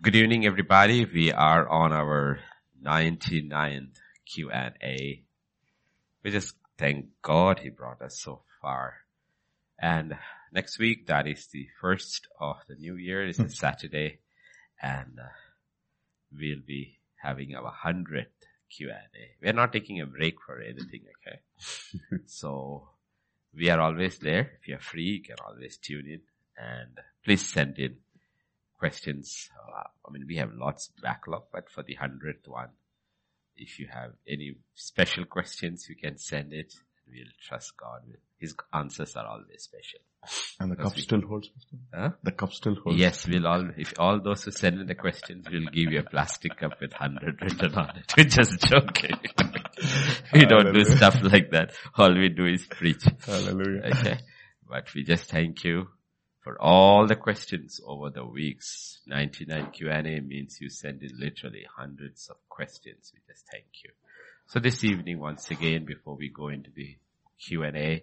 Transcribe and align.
Good 0.00 0.14
evening, 0.14 0.46
everybody. 0.46 1.04
We 1.06 1.32
are 1.32 1.68
on 1.68 1.92
our 1.92 2.38
99th 2.80 3.96
Q&A. 4.32 5.24
We 6.22 6.30
just 6.30 6.54
thank 6.78 7.06
God 7.20 7.58
He 7.58 7.70
brought 7.70 8.00
us 8.00 8.20
so 8.20 8.42
far. 8.62 8.94
And 9.76 10.16
next 10.52 10.78
week, 10.78 11.08
that 11.08 11.26
is 11.26 11.48
the 11.48 11.66
first 11.80 12.28
of 12.40 12.58
the 12.68 12.76
new 12.76 12.94
year. 12.94 13.26
It's 13.26 13.40
a 13.40 13.50
Saturday 13.50 14.20
and 14.80 15.18
uh, 15.18 15.34
we'll 16.32 16.62
be 16.64 17.00
having 17.16 17.56
our 17.56 17.74
100th 17.84 18.26
Q&A. 18.70 18.94
We're 19.42 19.52
not 19.52 19.72
taking 19.72 20.00
a 20.00 20.06
break 20.06 20.36
for 20.46 20.60
anything, 20.60 21.06
okay? 21.26 21.40
so 22.26 22.88
we 23.52 23.68
are 23.68 23.80
always 23.80 24.16
there. 24.20 24.52
If 24.60 24.68
you're 24.68 24.78
free, 24.78 25.02
you 25.02 25.22
can 25.24 25.36
always 25.44 25.76
tune 25.76 26.06
in 26.06 26.20
and 26.56 27.00
please 27.24 27.44
send 27.44 27.80
in 27.80 27.96
questions. 28.78 29.48
Uh, 29.56 29.82
I 30.06 30.12
mean, 30.12 30.24
we 30.26 30.36
have 30.36 30.50
lots 30.54 30.90
backlog, 31.02 31.44
but 31.52 31.70
for 31.70 31.82
the 31.82 31.94
hundredth 31.94 32.46
one, 32.46 32.70
if 33.56 33.78
you 33.78 33.88
have 33.92 34.12
any 34.26 34.54
special 34.74 35.24
questions, 35.24 35.86
you 35.88 35.96
can 35.96 36.18
send 36.18 36.52
it. 36.52 36.74
We'll 37.10 37.24
trust 37.46 37.76
God. 37.76 38.02
His 38.38 38.54
answers 38.72 39.16
are 39.16 39.26
always 39.26 39.62
special. 39.62 40.00
And 40.60 40.72
the 40.72 40.76
cup 40.76 40.94
we, 40.94 41.02
still 41.02 41.22
holds, 41.22 41.48
huh? 41.94 42.10
The 42.22 42.32
cup 42.32 42.52
still 42.52 42.74
holds. 42.74 42.98
Yes, 42.98 43.26
we'll 43.26 43.46
all, 43.46 43.70
if 43.76 43.94
all 43.98 44.20
those 44.20 44.44
who 44.44 44.50
send 44.50 44.80
in 44.80 44.86
the 44.86 44.94
questions, 44.94 45.46
we'll 45.50 45.70
give 45.72 45.92
you 45.92 46.00
a 46.00 46.02
plastic 46.02 46.56
cup 46.56 46.80
with 46.80 46.92
hundred 46.92 47.40
written 47.40 47.74
on 47.74 47.96
it. 47.96 48.12
We're 48.16 48.24
just 48.24 48.60
joking. 48.60 49.16
we 50.34 50.44
don't 50.44 50.66
Hallelujah. 50.66 50.84
do 50.84 50.96
stuff 50.96 51.18
like 51.22 51.50
that. 51.52 51.72
All 51.96 52.12
we 52.12 52.28
do 52.28 52.46
is 52.46 52.66
preach. 52.66 53.04
Hallelujah. 53.24 53.82
Okay. 53.86 54.18
But 54.68 54.92
we 54.94 55.02
just 55.04 55.30
thank 55.30 55.64
you 55.64 55.88
for 56.48 56.62
all 56.62 57.06
the 57.06 57.14
questions 57.14 57.78
over 57.86 58.08
the 58.08 58.24
weeks. 58.24 59.00
99 59.06 59.70
Q&A 59.70 60.20
means 60.20 60.58
you 60.62 60.70
send 60.70 61.02
in 61.02 61.10
literally 61.18 61.66
hundreds 61.76 62.30
of 62.30 62.36
questions. 62.48 63.12
We 63.12 63.20
just 63.30 63.44
thank 63.52 63.66
you. 63.84 63.90
So 64.46 64.58
this 64.58 64.82
evening, 64.82 65.18
once 65.18 65.50
again, 65.50 65.84
before 65.84 66.16
we 66.16 66.30
go 66.30 66.48
into 66.48 66.70
the 66.74 66.96
Q&A, 67.38 68.02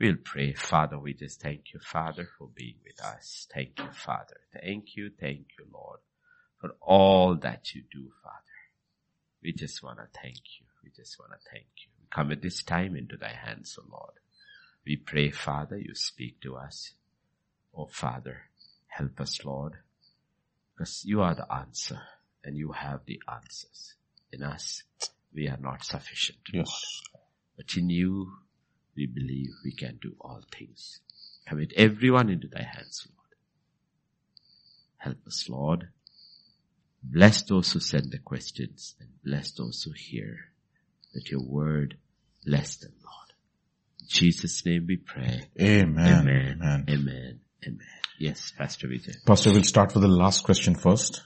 we'll 0.00 0.16
pray. 0.24 0.54
Father, 0.54 0.98
we 0.98 1.12
just 1.12 1.42
thank 1.42 1.74
you, 1.74 1.80
Father, 1.80 2.26
for 2.38 2.48
being 2.54 2.76
with 2.82 3.04
us. 3.04 3.46
Thank 3.52 3.78
you, 3.78 3.90
Father. 3.92 4.38
Thank 4.54 4.96
you, 4.96 5.10
thank 5.20 5.44
you, 5.58 5.66
Lord, 5.70 6.00
for 6.58 6.76
all 6.80 7.34
that 7.42 7.74
you 7.74 7.82
do, 7.92 8.10
Father. 8.22 8.56
We 9.42 9.52
just 9.52 9.82
want 9.82 9.98
to 9.98 10.06
thank 10.18 10.36
you. 10.58 10.66
We 10.82 10.92
just 10.96 11.18
want 11.18 11.32
to 11.32 11.50
thank 11.50 11.66
you. 11.76 11.90
We 12.00 12.06
come 12.10 12.32
at 12.32 12.40
this 12.40 12.62
time 12.62 12.96
into 12.96 13.18
thy 13.18 13.34
hands, 13.34 13.78
O 13.78 13.84
Lord. 13.92 14.14
We 14.86 14.96
pray, 14.96 15.30
Father, 15.30 15.76
you 15.76 15.94
speak 15.94 16.40
to 16.40 16.56
us. 16.56 16.94
Oh 17.76 17.88
Father, 17.90 18.42
help 18.86 19.20
us, 19.20 19.44
Lord, 19.44 19.74
because 20.74 21.02
you 21.04 21.20
are 21.20 21.34
the 21.34 21.52
answer 21.52 22.00
and 22.42 22.56
you 22.56 22.72
have 22.72 23.00
the 23.06 23.20
answers. 23.30 23.94
In 24.32 24.42
us, 24.42 24.82
we 25.34 25.48
are 25.48 25.58
not 25.60 25.84
sufficient. 25.84 26.38
Yes. 26.52 27.02
But 27.56 27.76
in 27.76 27.90
you, 27.90 28.32
we 28.96 29.06
believe 29.06 29.50
we 29.64 29.72
can 29.72 29.98
do 30.00 30.14
all 30.20 30.42
things. 30.50 31.00
Commit 31.46 31.72
everyone 31.76 32.30
into 32.30 32.48
thy 32.48 32.62
hands, 32.62 33.06
Lord. 33.08 33.26
Help 34.98 35.26
us, 35.26 35.48
Lord. 35.48 35.88
Bless 37.02 37.42
those 37.42 37.72
who 37.72 37.80
send 37.80 38.10
the 38.10 38.18
questions 38.18 38.94
and 38.98 39.10
bless 39.24 39.52
those 39.52 39.82
who 39.82 39.92
hear. 39.92 40.36
That 41.14 41.30
your 41.30 41.42
word 41.42 41.96
bless 42.44 42.76
them, 42.76 42.92
Lord. 43.02 43.32
In 44.00 44.06
Jesus' 44.08 44.64
name 44.66 44.86
we 44.88 44.96
pray. 44.96 45.48
Amen. 45.60 46.20
Amen. 46.20 46.60
Amen. 46.62 46.84
Amen. 46.88 47.40
Amen. 47.66 47.80
Yes, 48.18 48.52
Pastor 48.56 48.88
Vijay. 48.88 49.16
Pastor, 49.26 49.52
we'll 49.52 49.62
start 49.62 49.92
with 49.94 50.02
the 50.02 50.08
last 50.08 50.44
question 50.44 50.74
first. 50.74 51.22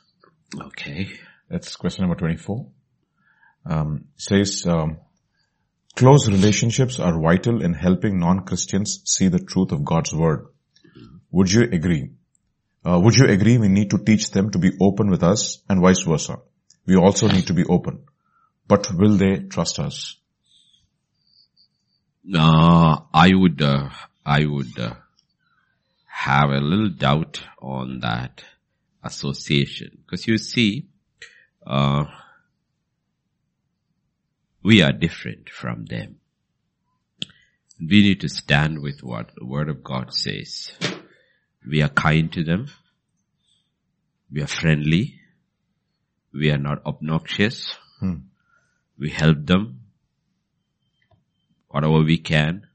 Okay. 0.59 1.09
That's 1.49 1.77
question 1.77 2.03
number 2.03 2.17
24. 2.17 2.67
Um, 3.67 4.07
says, 4.17 4.65
um, 4.67 4.99
close 5.95 6.29
relationships 6.29 6.99
are 6.99 7.21
vital 7.21 7.63
in 7.63 7.75
helping 7.75 8.19
non-Christians 8.19 9.03
see 9.05 9.29
the 9.29 9.39
truth 9.39 9.73
of 9.73 9.85
God's 9.85 10.13
word. 10.13 10.47
Would 11.31 11.53
you 11.53 11.63
agree? 11.63 12.11
Uh, 12.85 12.99
would 12.99 13.15
you 13.15 13.27
agree 13.27 13.59
we 13.59 13.69
need 13.69 13.91
to 13.91 13.99
teach 13.99 14.31
them 14.31 14.51
to 14.51 14.59
be 14.59 14.73
open 14.81 15.11
with 15.11 15.23
us 15.23 15.63
and 15.69 15.81
vice 15.81 16.03
versa? 16.03 16.39
We 16.87 16.97
also 16.97 17.29
need 17.29 17.47
to 17.49 17.55
be 17.55 17.65
open. 17.65 18.05
But 18.67 18.91
will 18.93 19.17
they 19.17 19.41
trust 19.41 19.79
us? 19.79 20.17
No, 22.25 23.07
I 23.13 23.31
would, 23.35 23.61
uh, 23.61 23.91
I 24.25 24.45
would, 24.47 24.79
uh, 24.79 24.95
have 26.21 26.51
a 26.51 26.61
little 26.61 26.91
doubt 26.91 27.43
on 27.63 28.01
that 28.01 28.45
association. 29.03 30.03
Because 30.05 30.27
you 30.27 30.37
see, 30.37 30.87
uh, 31.67 32.05
we 34.63 34.83
are 34.83 34.93
different 34.93 35.49
from 35.49 35.87
them. 35.87 36.17
We 37.81 38.03
need 38.03 38.21
to 38.21 38.29
stand 38.29 38.83
with 38.83 39.03
what 39.03 39.31
the 39.35 39.47
word 39.47 39.71
of 39.71 39.83
God 39.83 40.13
says. 40.13 40.73
We 41.67 41.81
are 41.81 41.89
kind 41.89 42.31
to 42.35 42.45
them. 42.45 42.67
We 44.31 44.43
are 44.43 44.47
friendly. 44.47 45.21
We 46.35 46.51
are 46.51 46.59
not 46.59 46.85
obnoxious. 46.85 47.75
Hmm. 47.99 48.27
We 48.99 49.09
help 49.09 49.47
them 49.47 49.81
whatever 51.69 52.03
we 52.03 52.19
can. 52.19 52.67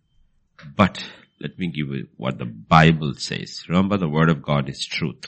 But 0.75 1.07
let 1.40 1.59
me 1.59 1.68
give 1.68 1.90
you 1.90 2.07
what 2.18 2.38
the 2.38 2.46
Bible 2.46 3.13
says. 3.16 3.66
Remember 3.68 3.97
the 3.97 4.09
word 4.09 4.29
of 4.29 4.41
God 4.41 4.69
is 4.69 4.85
truth. 4.85 5.28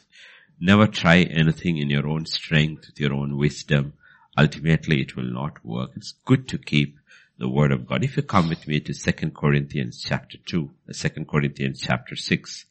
Never 0.60 0.88
try 0.88 1.18
anything 1.22 1.78
in 1.78 1.90
your 1.90 2.08
own 2.08 2.26
strength, 2.26 2.88
with 2.88 3.00
your 3.00 3.14
own 3.14 3.38
wisdom. 3.38 3.94
Ultimately 4.38 5.02
it 5.02 5.16
will 5.16 5.32
not 5.32 5.64
work. 5.66 5.92
It's 5.96 6.14
good 6.26 6.48
to 6.50 6.58
keep 6.58 6.98
the 7.38 7.50
word 7.50 7.72
of 7.72 7.88
God. 7.88 8.04
If 8.04 8.18
you 8.18 8.24
come 8.24 8.50
with 8.50 8.68
me 8.68 8.80
to 8.80 8.94
2 8.94 9.32
Corinthians 9.32 10.04
chapter 10.04 10.38
2, 10.46 10.70
uh, 10.90 10.94
2 10.94 11.26
Corinthians 11.26 11.82
chapter 11.82 12.16
6 12.16 12.66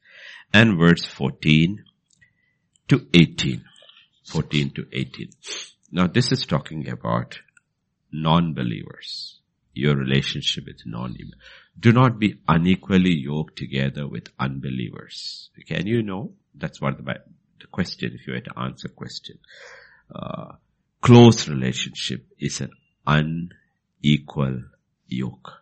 and 0.52 0.78
verse 0.78 1.04
14 1.04 1.84
to 2.88 3.06
18. 3.14 3.64
14 4.24 4.70
to 4.70 4.86
18. 4.92 5.30
Now 5.92 6.06
this 6.06 6.32
is 6.32 6.46
talking 6.46 6.88
about 6.88 7.40
non-believers. 8.10 9.40
Your 9.74 9.94
relationship 9.94 10.64
with 10.66 10.80
non-believers 10.86 11.34
do 11.78 11.92
not 11.92 12.18
be 12.18 12.38
unequally 12.48 13.14
yoked 13.14 13.56
together 13.56 14.06
with 14.08 14.28
unbelievers. 14.38 15.50
Can 15.66 15.86
you 15.86 16.02
know? 16.02 16.32
That's 16.54 16.80
what 16.80 16.96
the, 16.96 17.04
the 17.60 17.66
question, 17.70 18.12
if 18.14 18.26
you 18.26 18.32
were 18.32 18.40
to 18.40 18.58
answer 18.58 18.88
question. 18.88 19.38
Uh, 20.14 20.52
close 21.00 21.48
relationship 21.48 22.26
is 22.38 22.60
an 22.60 22.70
unequal 23.06 24.62
yoke. 25.06 25.52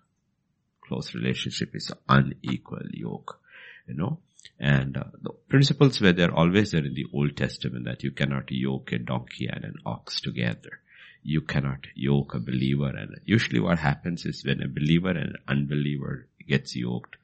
Close 0.87 1.15
relationship 1.15 1.75
is 1.75 1.91
an 1.91 2.35
unequal 2.45 2.87
yoke. 2.93 3.41
You 3.89 3.95
know? 3.95 4.21
And 4.61 4.97
uh, 4.97 5.05
the 5.21 5.33
principles 5.49 6.01
were 6.01 6.13
there 6.13 6.33
always 6.33 6.71
there 6.71 6.85
in 6.85 6.95
the 6.95 7.07
Old 7.13 7.37
Testament 7.37 7.87
that 7.87 8.05
you 8.05 8.13
cannot 8.13 8.51
yoke 8.51 8.93
a 8.93 8.99
donkey 8.99 9.49
and 9.51 9.65
an 9.65 9.75
ox 9.85 10.21
together 10.21 10.81
you 11.25 11.41
cannot 11.41 11.87
yoke 11.95 12.35
a 12.35 12.39
believer 12.39 12.91
and 12.97 13.19
usually 13.25 13.59
what 13.59 13.79
happens 13.79 14.25
is 14.27 14.45
when 14.45 14.63
a 14.63 14.69
believer 14.69 15.09
and 15.09 15.31
an 15.31 15.37
unbeliever 15.49 16.27
gets 16.47 16.77
yoked, 16.77 17.17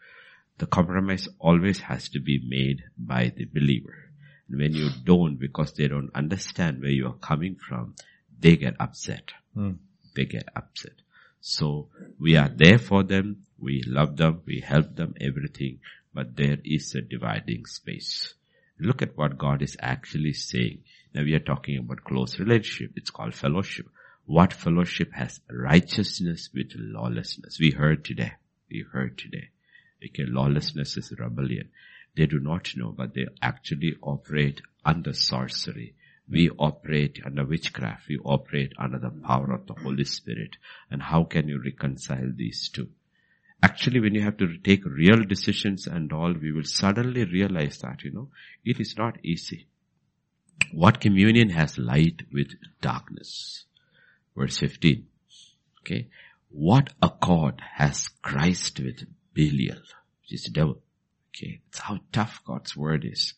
the 0.59 0.67
compromise 0.67 1.29
always 1.39 1.81
has 1.81 2.09
to 2.09 2.21
be 2.21 2.43
made 2.47 2.83
by 2.99 3.33
the 3.37 3.45
believer. 3.45 4.11
And 4.49 4.59
when 4.59 4.75
you 4.75 4.89
don't, 5.05 5.37
because 5.37 5.75
they 5.75 5.87
don't 5.87 6.11
understand 6.15 6.81
where 6.81 6.91
you 6.91 7.07
are 7.07 7.15
coming 7.15 7.57
from, 7.57 7.95
they 8.39 8.57
get 8.57 8.75
upset. 8.81 9.33
Mm. 9.57 9.77
They 10.17 10.25
get 10.25 10.49
upset. 10.57 10.95
So 11.41 11.89
we 12.19 12.37
are 12.37 12.49
there 12.49 12.79
for 12.79 13.03
them. 13.03 13.45
We 13.59 13.83
love 13.87 14.17
them. 14.17 14.43
We 14.47 14.61
help 14.61 14.97
them, 14.97 15.15
everything. 15.21 15.81
But 16.13 16.37
there 16.37 16.59
is 16.65 16.95
a 16.95 17.03
dividing 17.03 17.67
space. 17.67 18.35
Look 18.79 19.03
at 19.03 19.17
what 19.17 19.39
God 19.39 19.63
is 19.63 19.77
actually 19.81 20.33
saying. 20.33 20.81
Now 21.15 21.23
we 21.23 21.35
are 21.35 21.41
talking 21.41 21.79
about 21.79 22.05
close 22.05 22.39
relationship. 22.39 22.93
It's 22.97 23.11
called 23.11 23.35
fellowship. 23.35 23.87
What 24.27 24.53
fellowship 24.53 25.13
has 25.13 25.41
righteousness 25.51 26.51
with 26.55 26.73
lawlessness? 26.77 27.59
We 27.59 27.73
heard 27.73 28.05
today. 28.05 28.35
We 28.71 28.85
heard 28.93 29.19
today. 29.19 29.49
Okay, 30.05 30.25
lawlessness 30.25 30.97
is 30.97 31.13
rebellion. 31.19 31.71
They 32.17 32.27
do 32.27 32.39
not 32.39 32.71
know, 32.77 32.93
but 32.93 33.15
they 33.15 33.27
actually 33.43 33.97
operate 34.03 34.63
under 34.85 35.13
sorcery. 35.13 35.95
We 36.29 36.49
operate 36.51 37.21
under 37.25 37.45
witchcraft. 37.45 38.09
We 38.09 38.19
operate 38.19 38.73
under 38.79 38.99
the 38.99 39.11
power 39.11 39.53
of 39.53 39.67
the 39.67 39.75
Holy 39.75 40.05
Spirit. 40.05 40.57
And 40.91 41.03
how 41.03 41.25
can 41.25 41.49
you 41.49 41.61
reconcile 41.61 42.31
these 42.35 42.69
two? 42.69 42.89
Actually, 43.63 44.01
when 44.01 44.15
you 44.15 44.23
have 44.23 44.39
to 44.39 44.57
take 44.59 44.85
real 44.85 45.25
decisions 45.25 45.87
and 45.87 46.13
all, 46.13 46.33
we 46.33 46.53
will 46.53 46.65
suddenly 46.65 47.25
realize 47.25 47.79
that, 47.79 48.05
you 48.05 48.13
know, 48.13 48.29
it 48.65 48.81
is 48.81 48.97
not 48.97 49.19
easy. 49.25 49.67
What 50.73 51.01
communion 51.01 51.51
has 51.51 51.79
light 51.79 52.23
with 52.33 52.53
darkness? 52.81 53.65
Verse 54.37 54.59
15. 54.59 55.07
Okay. 55.81 56.09
What 56.51 56.91
accord 57.03 57.63
has 57.75 58.09
Christ 58.23 58.81
with 58.81 59.07
Belial, 59.35 59.81
which 60.23 60.33
is 60.33 60.45
the 60.45 60.51
devil? 60.51 60.79
Okay. 61.31 61.61
It's 61.69 61.79
how 61.79 62.01
tough 62.13 62.43
God's 62.45 62.77
word 62.77 63.05
is. 63.05 63.35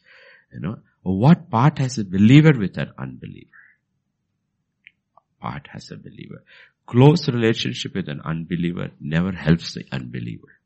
You 0.53 0.61
know, 0.61 0.79
What 1.03 1.51
part 1.51 1.79
has 1.79 1.99
a 1.99 2.05
believer 2.05 2.53
with 2.59 2.77
an 2.77 2.93
unbeliever? 2.99 3.49
Part 5.41 5.69
has 5.73 5.91
a 5.91 5.97
believer. 5.97 6.43
Close 6.87 7.29
relationship 7.29 7.95
with 7.95 8.09
an 8.09 8.21
unbeliever 8.25 8.91
never 9.01 9.33
helps 9.33 9.75
the 9.75 9.85
unbeliever. 9.91 10.59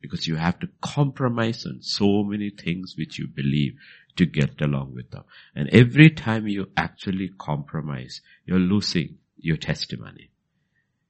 Because 0.00 0.26
you 0.26 0.36
have 0.36 0.58
to 0.60 0.68
compromise 0.80 1.64
on 1.66 1.82
so 1.82 2.22
many 2.24 2.50
things 2.50 2.94
which 2.96 3.18
you 3.18 3.26
believe 3.26 3.78
to 4.16 4.26
get 4.26 4.60
along 4.60 4.94
with 4.94 5.10
them. 5.10 5.24
And 5.54 5.68
every 5.70 6.10
time 6.10 6.48
you 6.48 6.68
actually 6.76 7.30
compromise, 7.38 8.20
you're 8.46 8.58
losing 8.58 9.18
your 9.36 9.56
testimony. 9.56 10.30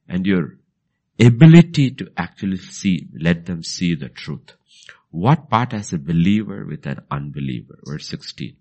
And 0.09 0.27
your 0.27 0.59
ability 1.19 1.93
to 1.93 2.11
actually 2.17 2.59
see, 2.59 3.09
let 3.19 3.47
them 3.47 3.63
see 3.63 3.95
the 3.95 4.09
truth. 4.09 4.53
What 5.11 5.49
part 5.49 5.73
as 5.73 5.93
a 5.93 5.99
believer 5.99 6.67
with 6.67 6.87
an 6.87 7.01
unbeliever? 7.11 7.79
Verse 7.85 8.09
16. 8.09 8.57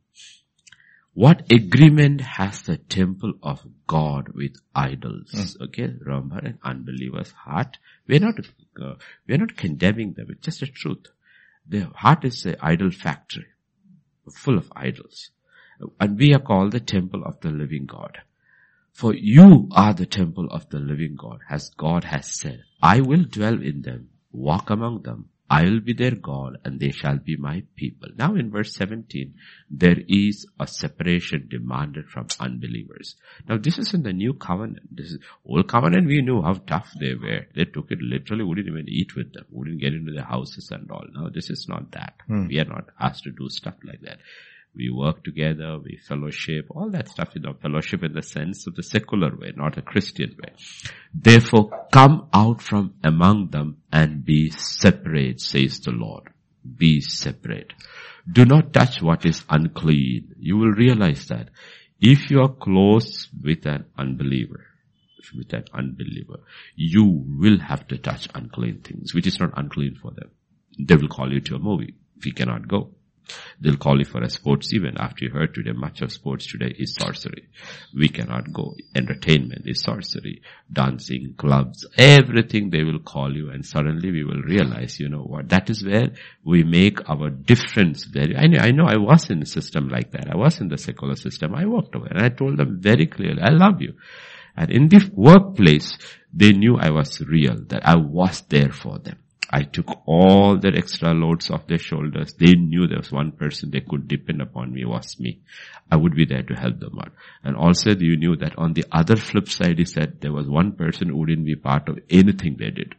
What 1.16 1.52
agreement 1.52 2.22
has 2.22 2.64
the 2.64 2.78
temple 2.78 3.34
of 3.44 3.64
God 3.86 4.30
with 4.30 4.56
idols? 4.74 5.32
Mm. 5.32 5.62
Okay, 5.68 5.94
remember 6.00 6.40
an 6.40 6.60
unbeliever's 6.64 7.32
heart. 7.32 7.78
We're 8.08 8.20
not, 8.20 8.36
uh, 8.82 8.96
we're 9.28 9.38
not 9.38 9.56
condemning 9.56 10.14
them. 10.14 10.28
It's 10.30 10.46
just 10.46 10.62
the 10.62 10.68
truth. 10.68 11.06
Their 11.68 11.90
heart 11.94 12.26
is 12.26 12.46
an 12.46 12.56
idol 12.62 12.90
factory, 12.90 13.46
full 14.32 14.58
of 14.58 14.72
idols. 14.76 15.32
And 16.00 16.18
we 16.18 16.34
are 16.34 16.40
called 16.40 16.72
the 16.72 16.80
temple 16.80 17.24
of 17.24 17.40
the 17.42 17.50
living 17.50 17.86
God. 17.86 18.20
For 18.92 19.14
you 19.14 19.70
are 19.72 19.94
the 19.94 20.06
temple 20.06 20.48
of 20.52 20.70
the 20.70 20.80
living 20.80 21.16
God, 21.16 21.40
as 21.50 21.72
God 21.72 22.04
has 22.06 22.28
said, 22.28 22.64
I 22.82 23.02
will 23.02 23.24
dwell 23.24 23.62
in 23.62 23.82
them, 23.82 24.10
walk 24.32 24.70
among 24.70 25.02
them, 25.02 25.30
I 25.54 25.66
will 25.66 25.82
be 25.82 25.94
their 25.94 26.16
God 26.16 26.58
and 26.66 26.80
they 26.80 26.90
shall 26.90 27.20
be 27.20 27.36
my 27.36 27.62
people. 27.76 28.10
Now 28.18 28.34
in 28.34 28.50
verse 28.50 28.74
17, 28.76 29.36
there 29.70 30.00
is 30.08 30.48
a 30.60 30.66
separation 30.66 31.48
demanded 31.48 32.08
from 32.08 32.26
unbelievers. 32.40 33.16
Now 33.48 33.58
this 33.58 33.78
is 33.78 33.94
in 33.94 34.02
the 34.02 34.14
new 34.14 34.34
covenant. 34.34 34.88
This 34.90 35.12
is 35.12 35.20
old 35.46 35.68
covenant. 35.68 36.08
We 36.08 36.24
knew 36.24 36.42
how 36.42 36.54
tough 36.54 36.92
they 37.00 37.14
were. 37.14 37.46
They 37.56 37.66
took 37.66 37.92
it 37.92 38.00
literally, 38.02 38.44
wouldn't 38.44 38.68
even 38.68 38.90
eat 38.90 39.16
with 39.16 39.34
them, 39.34 39.46
wouldn't 39.52 39.80
get 39.80 39.94
into 39.94 40.12
their 40.12 40.24
houses 40.24 40.72
and 40.72 40.90
all. 40.90 41.06
Now 41.14 41.30
this 41.30 41.52
is 41.52 41.68
not 41.70 41.92
that. 41.92 42.16
Hmm. 42.26 42.48
We 42.48 42.60
are 42.60 42.66
not 42.66 42.90
asked 43.00 43.26
to 43.26 43.32
do 43.32 43.48
stuff 43.50 43.76
like 43.84 44.02
that. 44.02 44.18
We 44.76 44.90
work 44.90 45.24
together, 45.24 45.78
we 45.78 45.98
fellowship, 45.98 46.66
all 46.72 46.90
that 46.92 47.08
stuff, 47.08 47.30
you 47.36 47.42
know, 47.42 47.54
fellowship 47.54 48.04
in 48.04 48.14
the 48.14 48.24
sense 48.24 48.66
of 48.66 48.76
the 48.76 48.82
secular 48.82 49.36
way, 49.36 49.54
not 49.56 49.78
a 49.78 49.84
Christian 49.84 50.36
way. 50.42 50.54
Therefore 51.14 51.88
come 51.92 52.28
out 52.34 52.62
from 52.62 52.96
among 53.04 53.50
them 53.50 53.78
and 53.92 54.26
be 54.26 54.50
separate, 54.50 55.42
says 55.42 55.80
the 55.82 55.92
Lord. 55.92 56.30
Be 56.78 57.02
separate. 57.02 57.74
Do 58.32 58.46
not 58.46 58.74
touch 58.74 59.02
what 59.02 59.26
is 59.26 59.44
unclean. 59.50 60.36
You 60.40 60.58
will 60.58 60.72
realize 60.72 61.28
that 61.28 61.50
if 62.00 62.32
you 62.32 62.42
are 62.42 62.54
close 62.54 63.30
with 63.44 63.66
an 63.66 63.86
unbeliever, 63.98 64.66
with 65.36 65.54
an 65.54 65.66
unbeliever, 65.74 66.40
you 66.76 67.04
will 67.40 67.60
have 67.60 67.88
to 67.90 67.98
touch 67.98 68.28
unclean 68.34 68.82
things, 68.82 69.14
which 69.14 69.28
is 69.28 69.40
not 69.40 69.54
unclean 69.56 69.98
for 70.02 70.12
them. 70.12 70.32
They 70.80 70.96
will 70.96 71.10
call 71.10 71.32
you 71.32 71.42
to 71.42 71.56
a 71.56 71.60
movie. 71.60 71.96
We 72.24 72.32
cannot 72.32 72.68
go. 72.68 72.92
They'll 73.60 73.78
call 73.78 74.00
you 74.00 74.06
for 74.06 74.22
a 74.22 74.30
sports 74.30 74.74
event. 74.74 74.98
After 75.00 75.26
you 75.26 75.32
heard 75.32 75.54
today, 75.54 75.72
much 75.72 76.02
of 76.02 76.12
sports 76.12 76.48
today 76.48 76.76
is 76.78 76.96
sorcery. 76.96 77.48
We 77.96 78.10
cannot 78.10 78.52
go. 78.52 78.76
Entertainment 78.96 79.64
is 79.66 79.82
sorcery. 79.82 80.42
Dancing, 80.72 81.36
clubs, 81.38 81.86
everything 81.98 82.70
they 82.70 82.84
will 82.84 83.00
call 83.00 83.36
you 83.36 83.50
and 83.50 83.66
suddenly 83.66 84.12
we 84.12 84.24
will 84.24 84.42
realize, 84.42 85.00
you 85.00 85.10
know 85.10 85.24
what, 85.24 85.50
that 85.50 85.70
is 85.70 85.84
where 85.84 86.10
we 86.44 86.64
make 86.64 87.10
our 87.10 87.30
difference 87.30 88.04
very, 88.06 88.36
I 88.36 88.48
know, 88.48 88.60
I 88.60 88.72
know 88.72 88.86
I 88.86 88.98
was 88.98 89.30
in 89.30 89.42
a 89.42 89.46
system 89.46 89.90
like 89.90 90.12
that. 90.12 90.30
I 90.32 90.36
was 90.36 90.60
in 90.60 90.68
the 90.68 90.78
secular 90.78 91.16
system. 91.16 91.56
I 91.56 91.66
walked 91.66 91.96
away 91.96 92.08
and 92.12 92.22
I 92.22 92.30
told 92.30 92.58
them 92.58 92.80
very 92.82 93.08
clearly, 93.08 93.42
I 93.42 93.50
love 93.50 93.82
you. 93.82 93.94
And 94.56 94.70
in 94.70 94.88
the 94.88 95.10
workplace, 95.14 95.98
they 96.32 96.52
knew 96.52 96.78
I 96.78 96.92
was 96.92 97.22
real, 97.22 97.56
that 97.70 97.88
I 97.88 97.96
was 97.96 98.42
there 98.50 98.72
for 98.72 99.00
them. 99.00 99.18
I 99.50 99.64
took 99.64 100.02
all 100.08 100.58
their 100.58 100.76
extra 100.76 101.14
loads 101.14 101.50
off 101.50 101.68
their 101.68 101.78
shoulders. 101.78 102.34
They 102.34 102.54
knew 102.54 102.88
there 102.88 102.98
was 102.98 103.12
one 103.12 103.32
person 103.32 103.72
they 103.72 103.82
could 103.82 104.08
depend 104.08 104.42
upon 104.42 104.74
me 104.74 104.86
was 104.86 105.20
me. 105.20 105.42
I 105.92 105.96
would 105.96 106.16
be 106.16 106.26
there 106.26 106.44
to 106.44 106.56
help 106.56 106.80
them 106.80 106.98
out. 107.00 107.12
And 107.44 107.56
also 107.56 107.92
you 107.92 108.18
knew 108.18 108.36
that 108.38 108.58
on 108.58 108.74
the 108.74 108.86
other 108.92 109.16
flip 109.16 109.50
side 109.50 109.80
he 109.80 109.86
said 109.86 110.22
there 110.22 110.34
was 110.34 110.48
one 110.48 110.74
person 110.74 111.10
who 111.10 111.18
wouldn't 111.18 111.46
be 111.46 111.56
part 111.56 111.90
of 111.90 112.00
anything 112.10 112.56
they 112.58 112.72
did. 112.72 112.96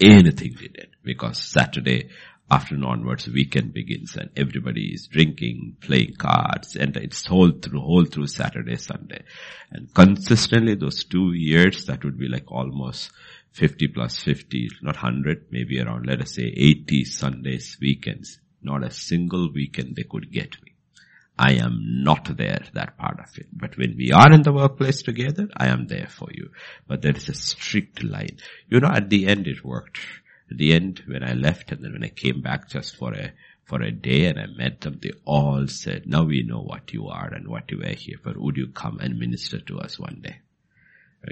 Anything 0.00 0.56
they 0.60 0.68
did. 0.68 0.88
Because 1.02 1.38
Saturday 1.38 2.08
afternoon 2.50 2.84
onwards 2.84 3.26
weekend 3.28 3.72
begins 3.72 4.16
and 4.16 4.30
everybody 4.36 4.92
is 4.92 5.06
drinking, 5.06 5.76
playing 5.80 6.14
cards 6.16 6.76
and 6.76 6.96
it's 6.96 7.26
whole 7.26 7.50
through, 7.50 7.80
whole 7.80 8.04
through 8.04 8.26
Saturday, 8.26 8.76
Sunday. 8.76 9.22
And 9.70 9.92
consistently 9.94 10.74
those 10.74 11.04
two 11.04 11.32
years 11.32 11.86
that 11.86 12.04
would 12.04 12.18
be 12.18 12.28
like 12.28 12.50
almost 12.50 13.10
50 13.54 13.88
plus 13.88 14.18
50, 14.18 14.68
not 14.82 14.96
100, 14.96 15.46
maybe 15.52 15.80
around, 15.80 16.06
let 16.06 16.20
us 16.20 16.34
say 16.34 16.52
80 16.56 17.04
Sundays, 17.04 17.78
weekends. 17.80 18.40
Not 18.62 18.82
a 18.82 18.90
single 18.90 19.52
weekend 19.52 19.94
they 19.94 20.02
could 20.02 20.32
get 20.32 20.60
me. 20.62 20.74
I 21.38 21.52
am 21.52 22.02
not 22.02 22.36
there, 22.36 22.62
that 22.72 22.96
part 22.98 23.20
of 23.20 23.38
it. 23.38 23.46
But 23.52 23.76
when 23.76 23.96
we 23.96 24.10
are 24.10 24.32
in 24.32 24.42
the 24.42 24.52
workplace 24.52 25.02
together, 25.02 25.48
I 25.56 25.68
am 25.68 25.86
there 25.86 26.08
for 26.08 26.28
you. 26.32 26.50
But 26.88 27.02
there 27.02 27.16
is 27.16 27.28
a 27.28 27.34
strict 27.34 28.02
line. 28.02 28.38
You 28.68 28.80
know, 28.80 28.88
at 28.88 29.08
the 29.08 29.26
end 29.26 29.46
it 29.46 29.64
worked. 29.64 29.98
At 30.50 30.58
the 30.58 30.72
end, 30.72 31.02
when 31.06 31.22
I 31.22 31.34
left 31.34 31.70
and 31.70 31.84
then 31.84 31.92
when 31.92 32.04
I 32.04 32.08
came 32.08 32.40
back 32.40 32.68
just 32.68 32.96
for 32.96 33.12
a, 33.12 33.32
for 33.64 33.82
a 33.82 33.92
day 33.92 34.26
and 34.26 34.38
I 34.40 34.46
met 34.46 34.80
them, 34.80 34.98
they 35.00 35.12
all 35.24 35.68
said, 35.68 36.06
now 36.06 36.24
we 36.24 36.42
know 36.42 36.60
what 36.60 36.92
you 36.92 37.06
are 37.06 37.32
and 37.32 37.46
what 37.46 37.70
you 37.70 37.78
were 37.78 37.94
here 37.94 38.18
for. 38.20 38.32
Would 38.36 38.56
you 38.56 38.68
come 38.68 38.98
and 38.98 39.18
minister 39.18 39.60
to 39.60 39.78
us 39.78 39.98
one 39.98 40.20
day? 40.22 40.40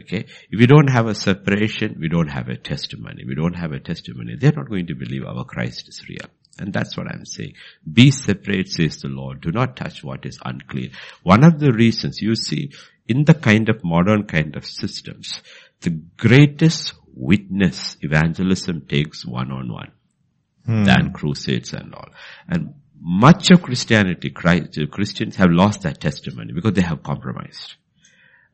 Okay. 0.01 0.25
If 0.51 0.59
we 0.59 0.67
don't 0.67 0.89
have 0.89 1.07
a 1.07 1.15
separation, 1.15 1.97
we 2.01 2.09
don't 2.09 2.29
have 2.29 2.49
a 2.49 2.57
testimony. 2.57 3.25
We 3.27 3.35
don't 3.35 3.55
have 3.55 3.73
a 3.73 3.81
testimony. 3.81 4.37
They're 4.37 4.53
not 4.53 4.71
going 4.71 4.87
to 4.87 4.95
believe 4.95 5.25
our 5.25 5.45
Christ 5.45 5.89
is 5.89 6.03
real. 6.09 6.31
And 6.59 6.73
that's 6.73 6.97
what 6.97 7.09
I'm 7.09 7.25
saying. 7.27 7.55
Be 7.91 8.11
separate, 8.11 8.69
says 8.69 8.99
the 8.99 9.09
Lord. 9.09 9.41
Do 9.41 9.51
not 9.53 9.77
touch 9.77 10.03
what 10.05 10.25
is 10.27 10.39
unclean. 10.45 10.93
One 11.23 11.45
of 11.45 11.59
the 11.59 11.73
reasons 11.73 12.21
you 12.21 12.35
see 12.37 12.73
in 13.09 13.25
the 13.25 13.35
kind 13.35 13.69
of 13.69 13.83
modern 13.85 14.25
kind 14.25 14.57
of 14.57 14.65
systems, 14.65 15.41
the 15.81 15.91
greatest 16.17 16.95
witness 17.15 17.97
evangelism 18.01 18.83
takes 18.89 19.27
one 19.27 19.51
on 19.51 19.73
one 19.73 19.93
than 20.65 21.13
crusades 21.13 21.73
and 21.73 21.95
all. 21.95 22.09
And 22.49 22.75
much 23.01 23.51
of 23.51 23.63
Christianity, 23.63 24.31
Christians 24.31 25.37
have 25.37 25.51
lost 25.51 25.83
that 25.83 26.01
testimony 26.01 26.53
because 26.53 26.75
they 26.75 26.83
have 26.83 27.03
compromised. 27.03 27.75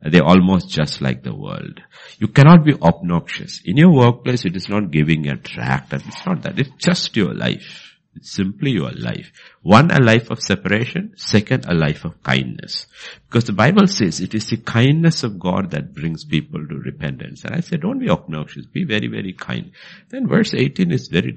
They're 0.01 0.23
almost 0.23 0.69
just 0.69 1.01
like 1.01 1.23
the 1.23 1.35
world. 1.35 1.81
You 2.19 2.29
cannot 2.29 2.63
be 2.63 2.73
obnoxious. 2.73 3.61
In 3.65 3.77
your 3.77 3.91
workplace, 3.91 4.45
it 4.45 4.55
is 4.55 4.69
not 4.69 4.91
giving 4.91 5.27
a 5.27 5.35
tract 5.35 5.93
it's 5.93 6.25
not 6.25 6.43
that. 6.43 6.57
It's 6.59 6.71
just 6.77 7.15
your 7.17 7.33
life. 7.33 7.97
It's 8.15 8.31
simply 8.31 8.71
your 8.71 8.91
life. 8.91 9.31
One, 9.61 9.91
a 9.91 9.99
life 9.99 10.29
of 10.29 10.41
separation. 10.41 11.13
Second, 11.17 11.65
a 11.67 11.73
life 11.73 12.05
of 12.05 12.23
kindness. 12.23 12.87
Because 13.27 13.43
the 13.43 13.53
Bible 13.53 13.87
says 13.87 14.19
it 14.19 14.33
is 14.33 14.49
the 14.49 14.57
kindness 14.57 15.23
of 15.23 15.39
God 15.39 15.71
that 15.71 15.93
brings 15.93 16.23
people 16.23 16.65
to 16.65 16.75
repentance. 16.75 17.43
And 17.43 17.55
I 17.55 17.59
said, 17.59 17.81
don't 17.81 17.99
be 17.99 18.09
obnoxious. 18.09 18.65
Be 18.65 18.85
very, 18.85 19.07
very 19.07 19.33
kind. 19.33 19.71
Then 20.09 20.27
verse 20.27 20.53
18 20.53 20.91
is 20.91 21.09
very 21.09 21.35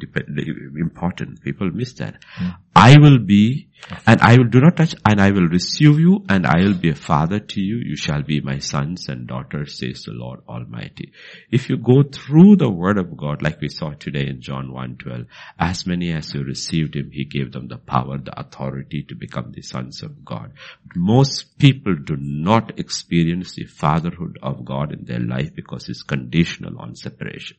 important. 0.76 1.42
People 1.42 1.70
miss 1.72 1.94
that. 1.94 2.22
Mm. 2.38 2.56
I 2.74 2.96
will 2.98 3.18
be, 3.18 3.68
and 4.06 4.20
I 4.22 4.36
will 4.36 4.48
do 4.48 4.60
not 4.60 4.76
touch, 4.76 4.94
and 5.04 5.20
I 5.20 5.30
will 5.30 5.46
receive 5.46 6.00
you, 6.00 6.24
and 6.28 6.46
I 6.46 6.62
will 6.62 6.74
be 6.74 6.88
a 6.88 6.94
father 6.94 7.38
to 7.38 7.60
you. 7.60 7.76
You 7.76 7.96
shall 7.96 8.22
be 8.22 8.40
my 8.40 8.58
sons 8.58 9.08
and 9.08 9.26
daughters, 9.26 9.78
says 9.78 10.04
the 10.04 10.12
Lord 10.12 10.40
Almighty. 10.48 11.12
If 11.50 11.68
you 11.68 11.76
go 11.76 12.02
through 12.02 12.56
the 12.56 12.70
word 12.70 12.96
of 12.96 13.14
God, 13.16 13.42
like 13.42 13.60
we 13.60 13.68
saw 13.68 13.90
today 13.90 14.26
in 14.26 14.40
John 14.40 14.68
1.12, 14.68 15.26
as 15.58 15.86
many 15.86 16.12
as 16.12 16.32
you 16.32 16.42
received 16.42 16.96
him, 16.96 17.10
he 17.12 17.24
gave 17.26 17.52
them 17.52 17.68
the 17.68 17.76
power, 17.76 18.11
the 18.18 18.38
authority 18.38 19.02
to 19.04 19.14
become 19.14 19.52
the 19.52 19.62
sons 19.62 20.02
of 20.02 20.24
God. 20.24 20.52
Most 20.94 21.58
people 21.58 21.94
do 21.94 22.16
not 22.18 22.78
experience 22.78 23.54
the 23.54 23.64
fatherhood 23.64 24.38
of 24.42 24.64
God 24.64 24.92
in 24.92 25.04
their 25.04 25.20
life 25.20 25.54
because 25.54 25.88
it's 25.88 26.02
conditional 26.02 26.78
on 26.78 26.96
separation. 26.96 27.56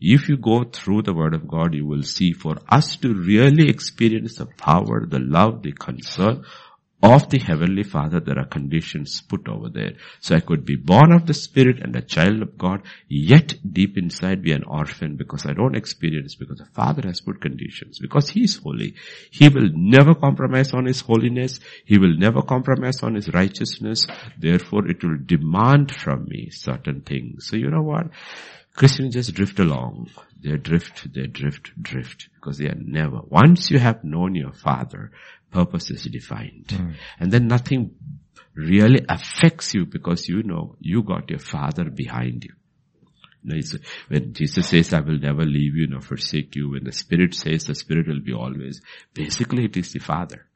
If 0.00 0.28
you 0.28 0.36
go 0.36 0.64
through 0.64 1.02
the 1.02 1.14
word 1.14 1.34
of 1.34 1.48
God, 1.48 1.74
you 1.74 1.86
will 1.86 2.02
see 2.02 2.32
for 2.32 2.56
us 2.68 2.96
to 2.96 3.14
really 3.14 3.68
experience 3.68 4.36
the 4.36 4.46
power, 4.46 5.06
the 5.06 5.20
love, 5.20 5.62
the 5.62 5.72
concern 5.72 6.44
of 7.04 7.28
the 7.28 7.38
Heavenly 7.38 7.82
Father, 7.82 8.18
there 8.18 8.38
are 8.38 8.46
conditions 8.46 9.20
put 9.20 9.46
over 9.46 9.68
there. 9.68 9.92
So 10.20 10.34
I 10.34 10.40
could 10.40 10.64
be 10.64 10.76
born 10.76 11.12
of 11.12 11.26
the 11.26 11.34
Spirit 11.34 11.82
and 11.82 11.94
a 11.94 12.00
child 12.00 12.40
of 12.40 12.56
God, 12.56 12.82
yet 13.08 13.54
deep 13.70 13.98
inside 13.98 14.42
be 14.42 14.52
an 14.52 14.64
orphan 14.64 15.16
because 15.16 15.44
I 15.44 15.52
don't 15.52 15.76
experience, 15.76 16.34
because 16.34 16.58
the 16.58 16.64
Father 16.64 17.06
has 17.06 17.20
put 17.20 17.42
conditions, 17.42 17.98
because 17.98 18.30
He 18.30 18.44
is 18.44 18.56
holy. 18.56 18.94
He 19.30 19.50
will 19.50 19.68
never 19.74 20.14
compromise 20.14 20.72
on 20.72 20.86
His 20.86 21.02
holiness. 21.02 21.60
He 21.84 21.98
will 21.98 22.16
never 22.16 22.40
compromise 22.40 23.02
on 23.02 23.16
His 23.16 23.28
righteousness. 23.28 24.06
Therefore 24.38 24.88
it 24.88 25.04
will 25.04 25.18
demand 25.22 25.94
from 25.94 26.24
me 26.24 26.48
certain 26.50 27.02
things. 27.02 27.48
So 27.48 27.56
you 27.56 27.68
know 27.68 27.82
what? 27.82 28.06
Christians 28.74 29.14
just 29.14 29.34
drift 29.34 29.60
along. 29.60 30.10
they 30.42 30.56
drift, 30.56 31.12
they 31.14 31.26
drift, 31.26 31.70
drift, 31.80 32.28
because 32.34 32.58
they 32.58 32.66
are 32.66 32.76
never. 32.76 33.20
Once 33.28 33.70
you 33.70 33.78
have 33.78 34.02
known 34.04 34.34
your 34.34 34.52
Father, 34.52 35.12
purpose 35.54 35.90
is 35.90 36.02
defined. 36.04 36.66
Mm. 36.68 36.94
And 37.20 37.32
then 37.32 37.46
nothing 37.46 37.94
really 38.54 39.04
affects 39.08 39.72
you 39.74 39.86
because 39.86 40.28
you 40.28 40.42
know 40.42 40.76
you 40.80 41.02
got 41.02 41.30
your 41.30 41.38
Father 41.38 41.84
behind 41.90 42.44
you. 42.44 42.54
you 43.44 43.62
know, 43.62 43.78
when 44.08 44.32
Jesus 44.34 44.68
says, 44.68 44.92
I 44.92 45.00
will 45.00 45.18
never 45.18 45.44
leave 45.44 45.76
you 45.76 45.86
nor 45.86 46.00
forsake 46.00 46.56
you, 46.56 46.70
when 46.70 46.84
the 46.84 46.92
Spirit 46.92 47.34
says 47.34 47.64
the 47.64 47.74
Spirit 47.74 48.08
will 48.08 48.20
be 48.20 48.32
always, 48.32 48.80
basically 49.12 49.66
it 49.66 49.76
is 49.76 49.92
the 49.92 50.00
Father. 50.00 50.46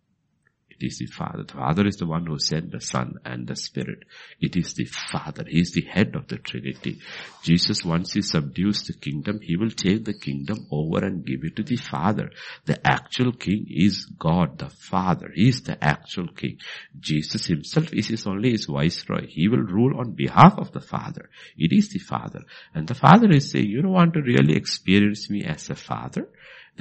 It 0.80 0.86
is 0.86 0.98
the 0.98 1.06
Father. 1.06 1.42
The 1.42 1.54
Father 1.54 1.86
is 1.86 1.96
the 1.96 2.06
one 2.06 2.26
who 2.26 2.38
sent 2.38 2.70
the 2.70 2.80
Son 2.80 3.14
and 3.24 3.46
the 3.46 3.56
Spirit. 3.56 4.04
It 4.40 4.56
is 4.56 4.74
the 4.74 4.84
Father. 4.84 5.44
He 5.48 5.60
is 5.60 5.72
the 5.72 5.82
head 5.82 6.14
of 6.14 6.28
the 6.28 6.38
Trinity. 6.38 7.00
Jesus, 7.42 7.84
once 7.84 8.12
he 8.12 8.22
subdues 8.22 8.84
the 8.84 8.92
kingdom, 8.92 9.40
he 9.42 9.56
will 9.56 9.70
take 9.70 10.04
the 10.04 10.14
kingdom 10.14 10.66
over 10.70 11.04
and 11.04 11.24
give 11.24 11.42
it 11.42 11.56
to 11.56 11.62
the 11.62 11.76
Father. 11.76 12.30
The 12.66 12.78
actual 12.86 13.32
king 13.32 13.66
is 13.68 14.04
God, 14.04 14.58
the 14.58 14.68
Father. 14.68 15.30
He 15.34 15.48
is 15.48 15.62
the 15.62 15.82
actual 15.82 16.28
king. 16.28 16.58
Jesus 16.98 17.46
himself 17.46 17.92
is 17.92 18.08
his 18.08 18.26
only 18.26 18.52
his 18.52 18.66
viceroy. 18.66 19.26
He 19.26 19.48
will 19.48 19.58
rule 19.62 19.98
on 19.98 20.12
behalf 20.12 20.58
of 20.58 20.72
the 20.72 20.80
Father. 20.80 21.28
It 21.56 21.72
is 21.72 21.88
the 21.88 21.98
Father. 21.98 22.42
And 22.74 22.86
the 22.86 22.94
Father 22.94 23.30
is 23.30 23.50
saying, 23.50 23.66
you 23.66 23.82
don't 23.82 23.92
want 23.92 24.14
to 24.14 24.22
really 24.22 24.54
experience 24.54 25.28
me 25.28 25.44
as 25.44 25.70
a 25.70 25.74
Father? 25.74 26.28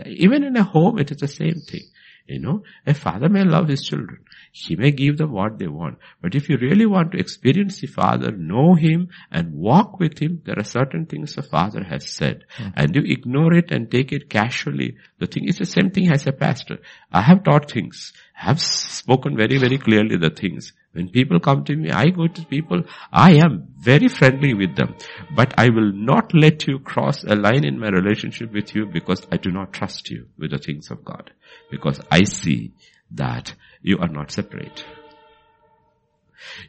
Even 0.06 0.44
in 0.44 0.56
a 0.56 0.64
home, 0.64 1.00
it 1.00 1.10
is 1.10 1.18
the 1.18 1.28
same 1.28 1.62
thing. 1.62 1.88
You 2.28 2.40
know, 2.40 2.64
a 2.86 2.94
father 2.94 3.30
may 3.30 3.44
love 3.44 3.70
his 3.70 3.84
children. 3.84 4.20
He 4.52 4.76
may 4.76 4.92
give 4.92 5.18
them 5.18 5.32
what 5.32 5.60
they 5.60 5.68
want. 5.68 6.00
But 6.22 6.36
if 6.36 6.50
you 6.50 6.58
really 6.58 6.86
want 6.86 7.14
to 7.14 7.20
experience 7.20 7.80
the 7.80 7.88
father, 7.88 8.32
know 8.32 8.76
him 8.76 9.10
and 9.32 9.54
walk 9.54 10.00
with 10.00 10.20
him, 10.20 10.42
there 10.46 10.60
are 10.60 10.64
certain 10.64 11.06
things 11.06 11.36
the 11.36 11.42
father 11.42 11.84
has 11.84 12.10
said. 12.10 12.44
Mm. 12.58 12.74
And 12.76 12.96
you 12.96 13.04
ignore 13.06 13.54
it 13.54 13.72
and 13.72 13.90
take 13.90 14.12
it 14.12 14.30
casually. 14.30 14.98
The 15.20 15.28
thing 15.28 15.48
is 15.48 15.58
the 15.58 15.66
same 15.66 15.92
thing 15.92 16.12
as 16.12 16.28
a 16.28 16.34
pastor. 16.34 16.80
I 17.12 17.22
have 17.22 17.44
taught 17.44 17.72
things. 17.72 18.12
I 18.40 18.46
have 18.46 18.62
spoken 18.62 19.38
very, 19.38 19.58
very 19.58 19.78
clearly 19.78 20.18
the 20.18 20.30
things. 20.30 20.74
When 20.98 21.10
people 21.10 21.40
come 21.40 21.64
to 21.66 21.76
me, 21.76 21.92
I 21.92 22.08
go 22.08 22.26
to 22.26 22.46
people, 22.46 22.82
I 23.14 23.34
am 23.34 23.68
very 23.78 24.08
friendly 24.08 24.56
with 24.56 24.76
them, 24.76 24.96
but 25.36 25.54
I 25.56 25.70
will 25.70 25.92
not 25.94 26.34
let 26.34 26.66
you 26.66 26.80
cross 26.80 27.24
a 27.24 27.36
line 27.36 27.66
in 27.66 27.78
my 27.78 27.90
relationship 27.90 28.52
with 28.52 28.74
you 28.74 28.88
because 28.88 29.28
I 29.32 29.38
do 29.38 29.52
not 29.52 29.74
trust 29.74 30.10
you 30.10 30.26
with 30.40 30.50
the 30.50 30.58
things 30.58 30.90
of 30.90 31.06
God. 31.06 31.30
Because 31.70 32.02
I 32.10 32.24
see 32.24 32.74
that 33.12 33.54
you 33.84 34.00
are 34.00 34.08
not 34.08 34.32
separate. 34.32 34.86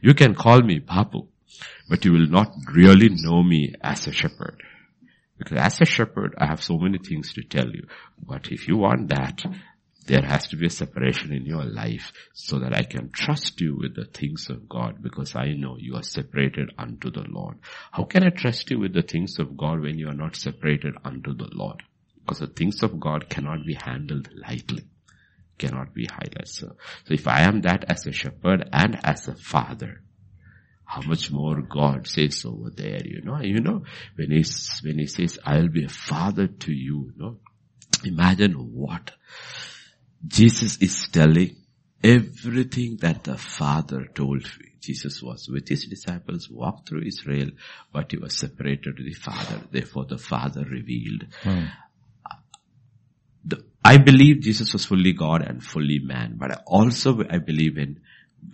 You 0.02 0.12
can 0.12 0.34
call 0.34 0.60
me 0.60 0.78
Babu, 0.78 1.28
but 1.88 2.04
you 2.04 2.12
will 2.12 2.28
not 2.28 2.52
really 2.70 3.08
know 3.08 3.42
me 3.42 3.72
as 3.80 4.06
a 4.08 4.12
shepherd. 4.12 4.62
Because 5.38 5.56
as 5.56 5.80
a 5.80 5.86
shepherd, 5.86 6.34
I 6.36 6.44
have 6.44 6.62
so 6.62 6.76
many 6.76 6.98
things 6.98 7.32
to 7.32 7.42
tell 7.44 7.70
you. 7.70 7.86
But 8.22 8.48
if 8.52 8.68
you 8.68 8.76
want 8.76 9.08
that, 9.08 9.42
there 10.08 10.22
has 10.22 10.48
to 10.48 10.56
be 10.56 10.66
a 10.66 10.70
separation 10.70 11.32
in 11.34 11.44
your 11.44 11.64
life 11.64 12.12
so 12.32 12.58
that 12.58 12.74
I 12.74 12.82
can 12.82 13.10
trust 13.12 13.60
you 13.60 13.76
with 13.76 13.94
the 13.94 14.06
things 14.06 14.48
of 14.48 14.66
God 14.66 15.02
because 15.02 15.36
I 15.36 15.52
know 15.52 15.76
you 15.78 15.96
are 15.96 16.02
separated 16.02 16.70
unto 16.78 17.10
the 17.10 17.24
Lord. 17.28 17.58
How 17.92 18.04
can 18.04 18.24
I 18.24 18.30
trust 18.30 18.70
you 18.70 18.80
with 18.80 18.94
the 18.94 19.02
things 19.02 19.38
of 19.38 19.56
God 19.56 19.80
when 19.80 19.98
you 19.98 20.08
are 20.08 20.14
not 20.14 20.34
separated 20.34 20.94
unto 21.04 21.34
the 21.34 21.48
Lord? 21.52 21.82
Because 22.20 22.38
the 22.38 22.46
things 22.46 22.82
of 22.82 22.98
God 22.98 23.28
cannot 23.28 23.66
be 23.66 23.74
handled 23.74 24.30
lightly. 24.34 24.84
Cannot 25.58 25.92
be 25.92 26.06
highlighted. 26.06 26.48
So, 26.48 26.76
so 27.04 27.14
if 27.14 27.28
I 27.28 27.42
am 27.42 27.60
that 27.62 27.84
as 27.88 28.06
a 28.06 28.12
shepherd 28.12 28.66
and 28.72 28.98
as 29.04 29.28
a 29.28 29.34
father, 29.34 30.02
how 30.86 31.02
much 31.02 31.30
more 31.30 31.60
God 31.60 32.06
says 32.06 32.46
over 32.46 32.70
there, 32.70 33.00
you 33.04 33.20
know, 33.20 33.42
you 33.42 33.60
know, 33.60 33.82
when 34.16 34.30
he, 34.30 34.42
when 34.82 34.98
he 34.98 35.06
says, 35.06 35.38
I'll 35.44 35.68
be 35.68 35.84
a 35.84 35.90
father 35.90 36.46
to 36.46 36.72
you, 36.72 37.12
you 37.14 37.22
know, 37.22 37.36
imagine 38.04 38.52
what 38.52 39.10
Jesus 40.26 40.78
is 40.78 41.08
telling 41.08 41.56
everything 42.02 42.96
that 43.00 43.24
the 43.24 43.36
Father 43.36 44.06
told 44.14 44.42
me. 44.42 44.66
Jesus 44.80 45.22
was 45.22 45.48
with 45.48 45.68
his 45.68 45.84
disciples, 45.84 46.48
walked 46.48 46.88
through 46.88 47.02
Israel, 47.02 47.50
but 47.92 48.10
he 48.10 48.16
was 48.16 48.36
separated 48.36 48.96
to 48.96 49.02
the 49.02 49.14
Father. 49.14 49.60
Therefore 49.70 50.06
the 50.06 50.18
Father 50.18 50.64
revealed. 50.64 51.26
Hmm. 51.42 51.64
The, 53.44 53.64
I 53.84 53.98
believe 53.98 54.40
Jesus 54.40 54.72
was 54.72 54.86
fully 54.86 55.12
God 55.12 55.42
and 55.42 55.62
fully 55.62 55.98
man, 55.98 56.36
but 56.36 56.52
I 56.52 56.60
also 56.66 57.22
I 57.28 57.38
believe 57.38 57.76
in 57.76 58.00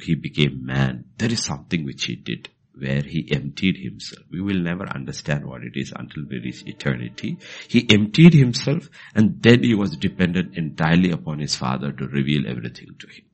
he 0.03 0.15
became 0.15 0.65
man, 0.65 1.05
there 1.19 1.31
is 1.31 1.45
something 1.45 1.85
which 1.85 2.05
he 2.05 2.17
did 2.17 2.49
where 2.77 3.03
he 3.03 3.31
emptied 3.31 3.77
himself. 3.77 4.25
We 4.31 4.41
will 4.41 4.59
never 4.59 4.87
understand 4.89 5.47
what 5.47 5.63
it 5.63 5.77
is 5.77 5.93
until 5.95 6.25
we 6.29 6.41
reach 6.41 6.67
eternity. 6.67 7.39
He 7.69 7.87
emptied 7.91 8.35
himself 8.35 8.89
and 9.15 9.43
then 9.43 9.63
he 9.63 9.75
was 9.75 9.97
dependent 9.97 10.57
entirely 10.57 11.11
upon 11.11 11.39
his 11.39 11.57
father 11.57 11.93
to 11.93 12.07
reveal 12.07 12.47
everything 12.49 12.97
to 12.99 13.07
him. 13.07 13.25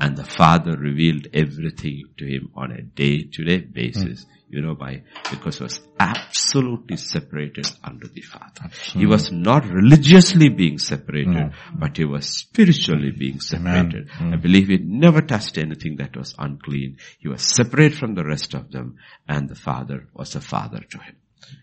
And 0.00 0.16
the 0.16 0.24
father 0.24 0.76
revealed 0.76 1.26
everything 1.34 2.04
to 2.16 2.24
him 2.24 2.50
on 2.54 2.72
a 2.72 2.82
day 2.82 3.24
to 3.24 3.44
day 3.44 3.58
basis. 3.58 4.24
Mm. 4.24 4.39
You 4.50 4.62
know 4.62 4.74
why? 4.74 5.04
Because 5.30 5.58
he 5.58 5.62
was 5.64 5.80
absolutely 5.98 6.96
separated 6.96 7.70
under 7.84 8.08
the 8.08 8.20
Father. 8.20 8.62
Absolutely. 8.64 9.00
He 9.00 9.06
was 9.06 9.30
not 9.30 9.64
religiously 9.64 10.48
being 10.48 10.78
separated, 10.78 11.32
no. 11.32 11.50
but 11.72 11.96
he 11.96 12.04
was 12.04 12.26
spiritually 12.28 13.12
being 13.12 13.40
separated. 13.40 14.08
Mm. 14.08 14.34
I 14.34 14.36
believe 14.36 14.66
he 14.68 14.78
never 14.78 15.20
touched 15.22 15.56
anything 15.56 15.96
that 15.96 16.16
was 16.16 16.34
unclean. 16.36 16.98
He 17.18 17.28
was 17.28 17.42
separate 17.42 17.94
from 17.94 18.14
the 18.14 18.24
rest 18.24 18.54
of 18.54 18.72
them, 18.72 18.96
and 19.28 19.48
the 19.48 19.54
Father 19.54 20.08
was 20.14 20.34
a 20.34 20.40
Father 20.40 20.80
to 20.80 20.98
him. 20.98 21.16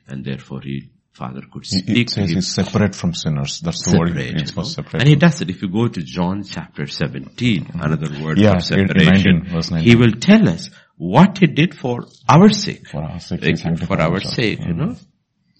And 0.07 0.23
therefore 0.23 0.61
he 0.61 0.89
Father 1.17 1.41
could 1.51 1.65
speak 1.65 1.97
it 1.97 2.09
says 2.11 2.29
he's 2.29 2.53
separate 2.53 2.93
from 2.93 3.11
sinners. 3.15 3.59
That's 3.61 3.83
the 3.83 3.91
separate, 3.91 4.15
word. 4.15 4.41
It's 4.41 4.73
separate. 4.75 5.01
And 5.01 5.09
he 5.09 5.15
does 5.15 5.41
it. 5.41 5.49
If 5.49 5.63
you 5.63 5.69
go 5.69 5.87
to 5.87 6.01
John 6.01 6.43
chapter 6.43 6.85
17, 6.85 7.65
mm-hmm. 7.65 7.81
another 7.81 8.23
word 8.23 8.37
yeah, 8.37 8.53
for 8.53 8.59
separation, 8.59 9.47
19, 9.49 9.51
19. 9.51 9.79
he 9.79 9.95
will 9.95 10.11
tell 10.11 10.47
us 10.47 10.69
what 10.97 11.37
he 11.37 11.47
did 11.47 11.75
for 11.75 12.05
our 12.27 12.49
sake. 12.49 12.87
For 12.89 13.03
our 13.03 13.19
sake. 13.19 13.59
for 13.85 14.01
our 14.01 14.19
sake, 14.19 14.59
you 14.65 14.73
know. 14.73 14.95
Mm. 14.95 15.05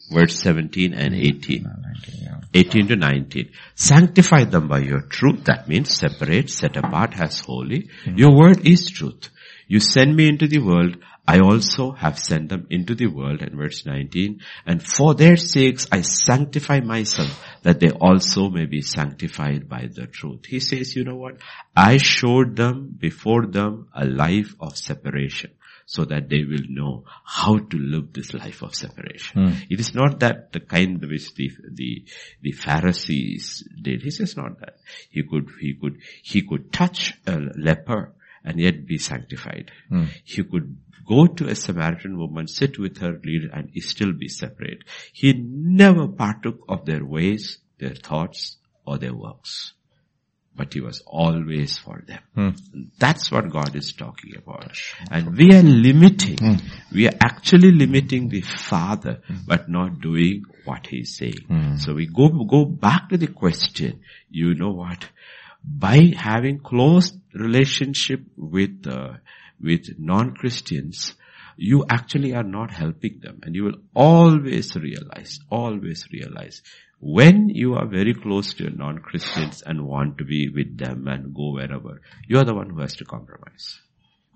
Verse 0.10 0.40
17 0.40 0.94
and 0.94 1.14
mm. 1.14 1.26
18. 1.26 1.64
Mm, 1.64 1.84
19, 1.84 2.24
yeah. 2.24 2.38
18 2.54 2.88
to 2.88 2.96
19. 2.96 3.52
Sanctify 3.76 4.46
them 4.46 4.68
by 4.68 4.80
your 4.80 5.02
truth. 5.02 5.46
That 5.46 5.68
means 5.68 5.96
separate, 5.96 6.50
set 6.50 6.78
apart 6.78 7.20
as 7.20 7.40
holy. 7.42 7.90
Mm-hmm. 8.06 8.18
Your 8.18 8.36
word 8.36 8.66
is 8.66 8.90
truth. 8.90 9.30
You 9.68 9.80
send 9.80 10.16
me 10.16 10.28
into 10.28 10.48
the 10.48 10.60
world. 10.60 10.98
I 11.28 11.40
also 11.40 11.92
have 11.92 12.18
sent 12.18 12.50
them 12.50 12.68
into 12.70 12.96
the 12.96 13.08
world, 13.08 13.42
and 13.42 13.56
verse 13.56 13.86
19, 13.86 14.40
and 14.66 14.82
for 14.82 15.14
their 15.14 15.36
sakes 15.36 15.86
I 15.92 16.02
sanctify 16.02 16.80
myself, 16.80 17.46
that 17.64 17.82
they 17.82 17.90
also 17.90 18.50
may 18.50 18.66
be 18.66 18.82
sanctified 18.82 19.68
by 19.68 19.90
the 19.94 20.08
truth. 20.08 20.46
He 20.46 20.62
says, 20.62 20.96
you 20.96 21.04
know 21.04 21.18
what? 21.18 21.38
I 21.76 21.98
showed 21.98 22.56
them 22.56 22.96
before 22.98 23.46
them 23.46 23.90
a 23.94 24.06
life 24.06 24.56
of 24.62 24.78
separation 24.78 25.52
so 25.86 26.04
that 26.04 26.30
they 26.30 26.44
will 26.44 26.66
know 26.70 27.06
how 27.24 27.58
to 27.58 27.78
live 27.78 28.12
this 28.14 28.34
life 28.34 28.62
of 28.62 28.76
separation. 28.76 29.48
Mm. 29.48 29.68
It 29.70 29.80
is 29.80 29.96
not 29.96 30.20
that 30.20 30.52
the 30.52 30.60
kind 30.60 31.02
which 31.02 31.34
the, 31.36 31.50
the, 31.72 32.06
the 32.42 32.52
Pharisees 32.52 33.66
did. 33.82 34.02
He 34.02 34.12
says 34.12 34.36
not 34.36 34.60
that. 34.60 34.78
He 35.10 35.24
could, 35.24 35.50
he 35.62 35.76
could, 35.76 36.00
he 36.24 36.42
could 36.42 36.74
touch 36.74 37.14
a 37.26 37.38
leper 37.58 38.14
and 38.48 38.60
yet 38.60 38.88
be 38.88 38.98
sanctified. 38.98 39.72
Mm. 39.92 40.08
He 40.24 40.44
could 40.44 40.78
go 41.06 41.28
to 41.28 41.48
a 41.48 41.56
Samaritan 41.56 42.18
woman, 42.18 42.48
sit 42.48 42.80
with 42.80 42.98
her, 43.00 43.20
lead, 43.24 43.50
and 43.54 43.70
still 43.84 44.14
be 44.14 44.30
separate. 44.30 44.84
He 45.12 45.34
never 45.34 46.08
partook 46.08 46.60
of 46.70 46.86
their 46.86 47.04
ways, 47.04 47.60
their 47.78 47.96
thoughts, 47.96 48.58
or 48.86 48.98
their 48.98 49.14
works. 49.14 49.74
But 50.56 50.74
he 50.74 50.80
was 50.80 51.04
always 51.06 51.78
for 51.78 52.04
them. 52.08 52.22
Hmm. 52.34 52.50
That's 52.98 53.32
what 53.32 53.52
God 53.52 53.76
is 53.76 53.94
talking 53.94 54.36
about. 54.38 54.76
And 55.12 55.38
we 55.38 55.54
are 55.54 55.62
limiting, 55.62 56.38
hmm. 56.38 56.56
we 56.92 57.08
are 57.08 57.18
actually 57.24 57.72
limiting 57.72 58.30
the 58.30 58.42
Father, 58.42 59.22
hmm. 59.28 59.36
but 59.46 59.70
not 59.70 60.00
doing 60.02 60.44
what 60.66 60.88
He's 60.88 61.16
saying. 61.16 61.44
Hmm. 61.48 61.76
So 61.78 61.94
we 61.94 62.08
go, 62.08 62.30
go 62.30 62.66
back 62.66 63.10
to 63.10 63.18
the 63.18 63.28
question, 63.28 64.00
you 64.30 64.56
know 64.56 64.72
what? 64.72 65.06
By 65.70 66.14
having 66.16 66.60
close 66.60 67.14
relationship 67.34 68.22
with 68.38 68.88
uh, 68.88 69.18
with 69.60 70.00
non-Christians, 70.00 71.14
you 71.58 71.86
actually 71.90 72.34
are 72.34 72.44
not 72.44 72.72
helping 72.72 73.20
them. 73.22 73.42
And 73.44 73.56
you 73.56 73.64
will 73.66 73.80
always 73.94 74.76
realize, 74.76 75.40
always 75.50 76.08
realize, 76.12 76.62
when 77.00 77.50
you 77.50 77.76
are 77.76 77.88
very 77.88 78.14
close 78.14 78.54
to 78.56 78.70
non-Christians 78.70 79.64
and 79.66 79.86
want 79.86 80.20
to 80.20 80.26
be 80.26 80.50
with 80.50 80.78
them 80.78 81.08
and 81.08 81.34
go 81.34 81.54
wherever, 81.54 82.02
you 82.28 82.38
are 82.38 82.46
the 82.46 82.54
one 82.54 82.70
who 82.70 82.80
has 82.82 82.96
to 82.98 83.06
compromise. 83.06 83.80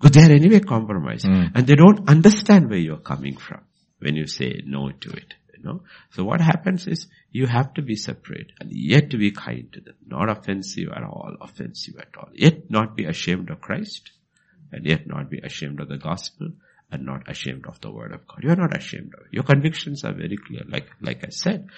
Because 0.00 0.16
they 0.16 0.28
are 0.28 0.34
anyway 0.34 0.60
compromised. 0.60 1.26
Mm. 1.26 1.52
And 1.54 1.66
they 1.66 1.76
don't 1.76 2.08
understand 2.08 2.68
where 2.68 2.78
you're 2.78 2.96
coming 2.96 3.36
from 3.36 3.60
when 4.00 4.16
you 4.16 4.26
say 4.26 4.62
no 4.66 4.90
to 4.90 5.10
it. 5.10 5.34
You 5.56 5.64
know? 5.64 5.82
So 6.10 6.24
what 6.24 6.40
happens 6.40 6.86
is 6.86 7.06
you 7.32 7.46
have 7.46 7.74
to 7.74 7.82
be 7.82 7.96
separate 7.96 8.52
and 8.60 8.70
yet 8.70 9.10
to 9.10 9.16
be 9.16 9.30
kind 9.30 9.72
to 9.72 9.80
them. 9.80 9.94
Not 10.06 10.28
offensive 10.28 10.90
at 10.94 11.02
all, 11.02 11.34
offensive 11.40 11.94
at 11.98 12.14
all. 12.16 12.28
Yet 12.34 12.70
not 12.70 12.94
be 12.96 13.06
ashamed 13.06 13.50
of 13.50 13.60
Christ 13.60 14.12
and 14.70 14.84
yet 14.86 15.06
not 15.06 15.30
be 15.30 15.38
ashamed 15.38 15.80
of 15.80 15.88
the 15.88 15.96
gospel 15.96 16.50
and 16.90 17.06
not 17.06 17.28
ashamed 17.30 17.64
of 17.66 17.80
the 17.80 17.90
word 17.90 18.12
of 18.12 18.26
God. 18.28 18.42
You're 18.42 18.56
not 18.56 18.76
ashamed 18.76 19.14
of 19.14 19.26
it. 19.26 19.32
Your 19.32 19.44
convictions 19.44 20.04
are 20.04 20.12
very 20.12 20.36
clear. 20.36 20.62
Like, 20.68 20.88
like 21.00 21.24
I 21.26 21.30
said 21.30 21.68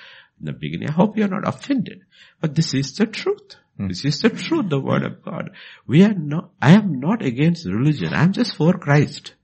in 0.41 0.47
the 0.47 0.53
beginning, 0.53 0.89
I 0.91 0.93
hope 0.93 1.17
you're 1.17 1.29
not 1.29 1.47
offended. 1.47 2.03
But 2.41 2.57
this 2.57 2.75
is 2.75 2.97
the 2.97 3.07
truth. 3.07 3.55
Hmm. 3.77 3.89
This 3.89 4.05
is 4.05 4.21
the 4.21 4.31
truth, 4.31 4.69
the 4.69 4.81
word 4.81 5.05
of 5.05 5.23
God. 5.23 5.51
We 5.87 6.03
are 6.03 6.15
not, 6.15 6.51
I 6.61 6.73
am 6.73 6.99
not 6.99 7.23
against 7.23 7.67
religion. 7.67 8.13
I'm 8.13 8.33
just 8.33 8.57
for 8.57 8.73
Christ. 8.73 9.35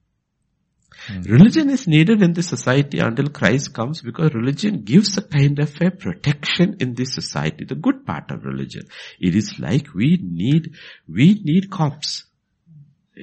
Hmm. 1.10 1.22
Religion 1.22 1.70
is 1.70 1.86
needed 1.86 2.22
in 2.22 2.32
the 2.32 2.42
society 2.42 2.98
until 2.98 3.28
Christ 3.28 3.74
comes 3.74 4.00
because 4.02 4.34
religion 4.34 4.82
gives 4.82 5.16
a 5.18 5.22
kind 5.22 5.58
of 5.58 5.80
a 5.80 5.90
protection 5.90 6.76
in 6.80 6.94
this 6.94 7.14
society. 7.14 7.64
The 7.64 7.74
good 7.74 8.06
part 8.06 8.30
of 8.30 8.44
religion. 8.44 8.86
It 9.18 9.34
is 9.34 9.58
like 9.58 9.92
we 9.94 10.18
need, 10.22 10.74
we 11.08 11.40
need 11.44 11.70
cops. 11.70 12.24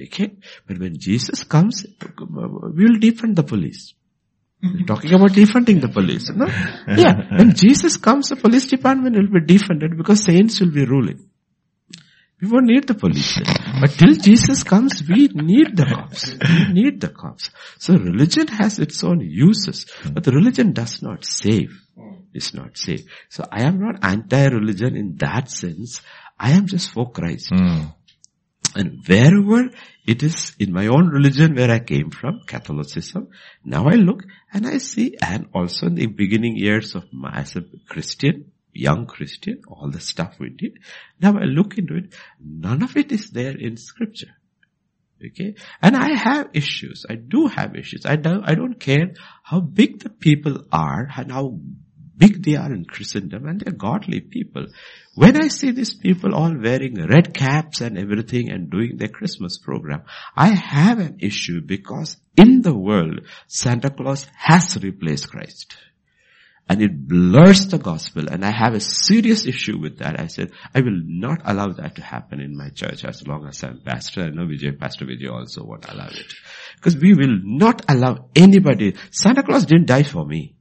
Okay? 0.06 0.32
But 0.66 0.78
when 0.78 0.98
Jesus 0.98 1.44
comes, 1.44 1.86
we 2.00 2.84
will 2.84 2.98
defund 2.98 3.36
the 3.36 3.42
police. 3.42 3.94
We're 4.62 4.86
talking 4.86 5.14
about 5.14 5.30
defunding 5.30 5.80
the 5.80 5.88
police, 5.88 6.30
no? 6.30 6.46
Yeah. 6.88 7.38
When 7.38 7.54
Jesus 7.54 7.96
comes, 7.96 8.30
the 8.30 8.36
police 8.36 8.66
department 8.66 9.16
will 9.16 9.40
be 9.40 9.46
defunded 9.46 9.96
because 9.96 10.24
saints 10.24 10.60
will 10.60 10.72
be 10.72 10.84
ruling. 10.84 11.28
We 12.40 12.48
won't 12.48 12.66
need 12.66 12.86
the 12.86 12.94
police. 12.94 13.40
But 13.80 13.90
till 13.90 14.14
Jesus 14.14 14.62
comes, 14.62 15.02
we 15.08 15.28
need 15.28 15.76
the 15.76 15.86
cops. 15.86 16.30
We 16.30 16.72
need 16.72 17.00
the 17.00 17.08
cops. 17.08 17.50
So 17.78 17.94
religion 17.94 18.46
has 18.46 18.78
its 18.78 19.02
own 19.02 19.20
uses, 19.20 19.86
but 20.12 20.22
the 20.22 20.32
religion 20.32 20.72
does 20.72 21.02
not 21.02 21.24
save. 21.24 21.72
It's 22.32 22.54
not 22.54 22.78
save. 22.78 23.04
So 23.28 23.44
I 23.50 23.62
am 23.62 23.80
not 23.80 24.04
anti-religion 24.04 24.94
in 24.96 25.16
that 25.16 25.50
sense. 25.50 26.00
I 26.38 26.52
am 26.52 26.66
just 26.66 26.92
for 26.92 27.10
Christ. 27.10 27.50
Mm. 27.50 27.94
And 28.76 29.02
wherever 29.06 29.70
it 30.06 30.22
is 30.22 30.54
in 30.58 30.72
my 30.72 30.86
own 30.86 31.08
religion 31.08 31.56
where 31.56 31.70
I 31.70 31.80
came 31.80 32.10
from, 32.10 32.42
Catholicism, 32.46 33.28
now 33.64 33.86
I 33.88 33.94
look 33.94 34.22
and 34.52 34.66
I 34.66 34.78
see, 34.78 35.16
and 35.20 35.46
also 35.52 35.86
in 35.86 35.96
the 35.96 36.06
beginning 36.06 36.56
years 36.56 36.94
of 36.94 37.04
my, 37.12 37.32
as 37.32 37.56
a 37.56 37.64
Christian, 37.88 38.52
young 38.72 39.06
Christian, 39.06 39.62
all 39.68 39.90
the 39.90 40.00
stuff 40.00 40.36
we 40.38 40.50
did, 40.50 40.78
now 41.20 41.38
I 41.38 41.44
look 41.44 41.78
into 41.78 41.96
it, 41.96 42.14
none 42.40 42.82
of 42.82 42.96
it 42.96 43.12
is 43.12 43.30
there 43.30 43.56
in 43.56 43.76
scripture. 43.76 44.34
Okay. 45.24 45.56
And 45.82 45.96
I 45.96 46.14
have 46.14 46.50
issues. 46.52 47.04
I 47.10 47.16
do 47.16 47.48
have 47.48 47.74
issues. 47.74 48.06
I 48.06 48.16
don't, 48.16 48.44
I 48.44 48.54
don't 48.54 48.78
care 48.78 49.14
how 49.42 49.60
big 49.60 50.00
the 50.00 50.10
people 50.10 50.64
are 50.70 51.08
and 51.16 51.32
how 51.32 51.58
big 52.16 52.44
they 52.44 52.56
are 52.56 52.72
in 52.72 52.84
Christendom 52.84 53.46
and 53.46 53.60
they're 53.60 53.72
godly 53.72 54.20
people. 54.20 54.66
When 55.14 55.42
I 55.42 55.48
see 55.48 55.70
these 55.70 55.94
people 55.94 56.34
all 56.34 56.54
wearing 56.56 56.94
red 56.94 57.34
caps 57.34 57.80
and 57.80 57.98
everything 57.98 58.50
and 58.50 58.70
doing 58.70 58.96
their 58.96 59.08
Christmas 59.08 59.58
program, 59.58 60.02
I 60.36 60.48
have 60.48 60.98
an 60.98 61.18
issue 61.20 61.60
because 61.60 62.16
in 62.36 62.62
the 62.62 62.74
world, 62.74 63.22
Santa 63.46 63.90
Claus 63.90 64.26
has 64.36 64.76
replaced 64.82 65.30
Christ. 65.30 65.76
And 66.68 66.82
it 66.82 67.08
blurs 67.08 67.68
the 67.68 67.78
gospel 67.78 68.28
and 68.28 68.44
I 68.44 68.50
have 68.50 68.74
a 68.74 68.80
serious 68.80 69.46
issue 69.46 69.78
with 69.78 69.98
that. 69.98 70.20
I 70.20 70.26
said, 70.26 70.52
I 70.74 70.80
will 70.80 71.00
not 71.04 71.40
allow 71.44 71.72
that 71.72 71.94
to 71.96 72.02
happen 72.02 72.40
in 72.40 72.56
my 72.56 72.68
church 72.68 73.04
as 73.04 73.26
long 73.26 73.46
as 73.46 73.64
I'm 73.64 73.80
pastor. 73.80 74.24
I 74.24 74.28
know 74.30 74.46
Vijay, 74.46 74.78
Pastor 74.78 75.06
Vijay 75.06 75.32
also 75.32 75.64
won't 75.64 75.88
allow 75.88 76.08
it. 76.08 76.34
Because 76.76 76.96
we 76.96 77.14
will 77.14 77.38
not 77.42 77.82
allow 77.88 78.28
anybody, 78.36 78.96
Santa 79.10 79.42
Claus 79.42 79.64
didn't 79.64 79.86
die 79.86 80.02
for 80.02 80.26
me. 80.26 80.57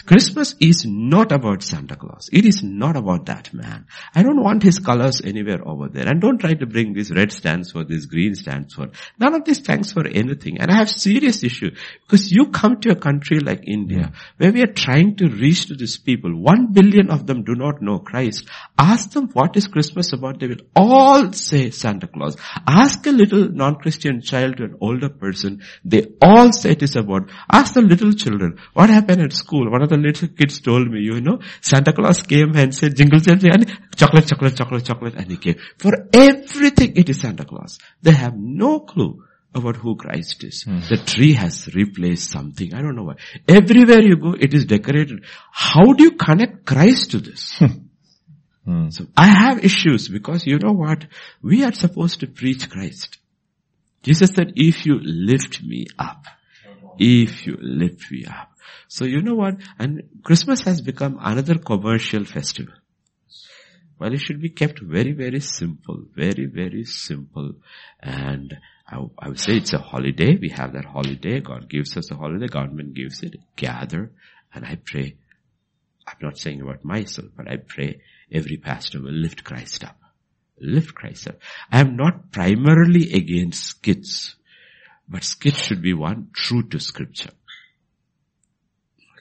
Christmas 0.00 0.54
is 0.58 0.86
not 0.86 1.32
about 1.32 1.62
Santa 1.62 1.96
Claus. 1.96 2.30
It 2.32 2.46
is 2.46 2.62
not 2.62 2.96
about 2.96 3.26
that 3.26 3.52
man. 3.52 3.86
I 4.14 4.22
don't 4.22 4.42
want 4.42 4.62
his 4.62 4.78
colors 4.78 5.20
anywhere 5.22 5.60
over 5.66 5.88
there. 5.88 6.08
And 6.08 6.20
don't 6.20 6.38
try 6.38 6.54
to 6.54 6.66
bring 6.66 6.94
this 6.94 7.10
red 7.10 7.30
stands 7.30 7.72
for 7.72 7.84
this, 7.84 8.06
green 8.06 8.34
stands 8.34 8.74
for. 8.74 8.88
None 9.18 9.34
of 9.34 9.44
this 9.44 9.58
stands 9.58 9.92
for 9.92 10.06
anything. 10.06 10.58
And 10.60 10.70
I 10.70 10.76
have 10.76 10.88
serious 10.88 11.44
issue 11.44 11.70
because 12.02 12.32
you 12.32 12.46
come 12.46 12.80
to 12.80 12.92
a 12.92 12.96
country 12.96 13.40
like 13.40 13.68
India 13.68 14.12
where 14.38 14.52
we 14.52 14.62
are 14.62 14.72
trying 14.72 15.16
to 15.16 15.28
reach 15.28 15.66
to 15.66 15.74
these 15.74 15.98
people. 15.98 16.34
One 16.34 16.72
billion 16.72 17.10
of 17.10 17.26
them 17.26 17.44
do 17.44 17.54
not 17.54 17.82
know 17.82 17.98
Christ. 17.98 18.48
Ask 18.78 19.10
them 19.10 19.28
what 19.34 19.56
is 19.56 19.66
Christmas 19.66 20.12
about. 20.12 20.40
They 20.40 20.46
will 20.46 20.64
all 20.74 21.32
say 21.32 21.70
Santa 21.70 22.06
Claus. 22.06 22.36
Ask 22.66 23.06
a 23.06 23.10
little 23.10 23.48
non-Christian 23.50 24.22
child 24.22 24.56
to 24.56 24.64
an 24.64 24.76
older 24.80 25.10
person. 25.10 25.62
They 25.84 26.06
all 26.22 26.52
say 26.52 26.70
it 26.72 26.82
is 26.82 26.96
about. 26.96 27.30
Ask 27.50 27.74
the 27.74 27.82
little 27.82 28.12
children 28.12 28.58
what 28.72 28.88
happened 28.88 29.22
at 29.22 29.32
school. 29.32 29.70
What 29.70 29.81
one 29.82 29.84
of 29.84 29.90
the 29.90 30.08
little 30.08 30.28
kids 30.28 30.60
told 30.60 30.88
me, 30.90 31.00
you 31.00 31.20
know, 31.20 31.40
Santa 31.60 31.92
Claus 31.92 32.22
came 32.22 32.54
and 32.54 32.74
said, 32.74 32.96
jingle 32.96 33.18
jingle 33.18 33.50
and 33.52 33.66
chocolate, 33.96 34.28
chocolate, 34.28 34.56
chocolate, 34.56 34.84
chocolate, 34.84 35.14
and 35.14 35.30
he 35.30 35.36
came. 35.36 35.56
For 35.78 35.92
everything 36.12 36.96
it 36.96 37.08
is 37.08 37.20
Santa 37.20 37.44
Claus. 37.44 37.78
They 38.00 38.12
have 38.12 38.34
no 38.36 38.80
clue 38.80 39.24
about 39.54 39.76
who 39.76 39.96
Christ 39.96 40.44
is. 40.44 40.62
Hmm. 40.62 40.78
The 40.88 41.02
tree 41.04 41.32
has 41.34 41.74
replaced 41.74 42.30
something. 42.30 42.72
I 42.72 42.80
don't 42.80 42.94
know 42.94 43.02
why. 43.02 43.16
Everywhere 43.48 44.00
you 44.00 44.16
go, 44.16 44.34
it 44.38 44.54
is 44.54 44.66
decorated. 44.66 45.24
How 45.50 45.92
do 45.92 46.04
you 46.04 46.12
connect 46.12 46.64
Christ 46.64 47.10
to 47.12 47.18
this? 47.18 47.60
Hmm. 48.64 48.90
So 48.90 49.06
I 49.16 49.26
have 49.26 49.64
issues 49.64 50.06
because 50.06 50.46
you 50.46 50.56
know 50.60 50.72
what? 50.72 51.06
We 51.42 51.64
are 51.64 51.72
supposed 51.72 52.20
to 52.20 52.28
preach 52.28 52.70
Christ. 52.70 53.18
Jesus 54.04 54.30
said, 54.36 54.52
if 54.54 54.86
you 54.86 55.00
lift 55.02 55.60
me 55.64 55.86
up, 55.98 56.26
if 56.96 57.44
you 57.44 57.56
lift 57.60 58.08
me 58.12 58.24
up, 58.24 58.51
so 58.88 59.04
you 59.04 59.22
know 59.22 59.34
what? 59.34 59.56
And 59.78 60.02
Christmas 60.22 60.62
has 60.62 60.80
become 60.80 61.18
another 61.20 61.58
commercial 61.58 62.24
festival. 62.24 62.74
Well, 63.98 64.14
it 64.14 64.20
should 64.20 64.40
be 64.40 64.50
kept 64.50 64.80
very, 64.82 65.12
very 65.12 65.38
simple, 65.38 66.04
very, 66.14 66.46
very 66.46 66.84
simple. 66.84 67.52
And 68.00 68.56
I, 68.88 68.96
I 69.18 69.28
would 69.28 69.38
say 69.38 69.58
it's 69.58 69.72
a 69.72 69.78
holiday. 69.78 70.36
We 70.40 70.48
have 70.48 70.72
that 70.72 70.86
holiday. 70.86 71.38
God 71.38 71.68
gives 71.68 71.96
us 71.96 72.10
a 72.10 72.16
holiday. 72.16 72.48
Government 72.48 72.94
gives 72.94 73.22
it. 73.22 73.36
Gather. 73.54 74.10
And 74.52 74.64
I 74.64 74.76
pray. 74.84 75.16
I'm 76.06 76.16
not 76.20 76.36
saying 76.36 76.60
about 76.60 76.84
myself, 76.84 77.28
but 77.36 77.48
I 77.48 77.58
pray 77.58 78.00
every 78.32 78.56
pastor 78.56 79.00
will 79.00 79.12
lift 79.12 79.44
Christ 79.44 79.84
up. 79.84 79.98
Lift 80.60 80.94
Christ 80.94 81.28
up. 81.28 81.36
I 81.70 81.78
am 81.78 81.96
not 81.96 82.32
primarily 82.32 83.12
against 83.12 83.64
skits, 83.64 84.34
but 85.08 85.22
skits 85.22 85.58
should 85.62 85.80
be 85.80 85.94
one 85.94 86.30
true 86.34 86.64
to 86.70 86.80
scripture. 86.80 87.30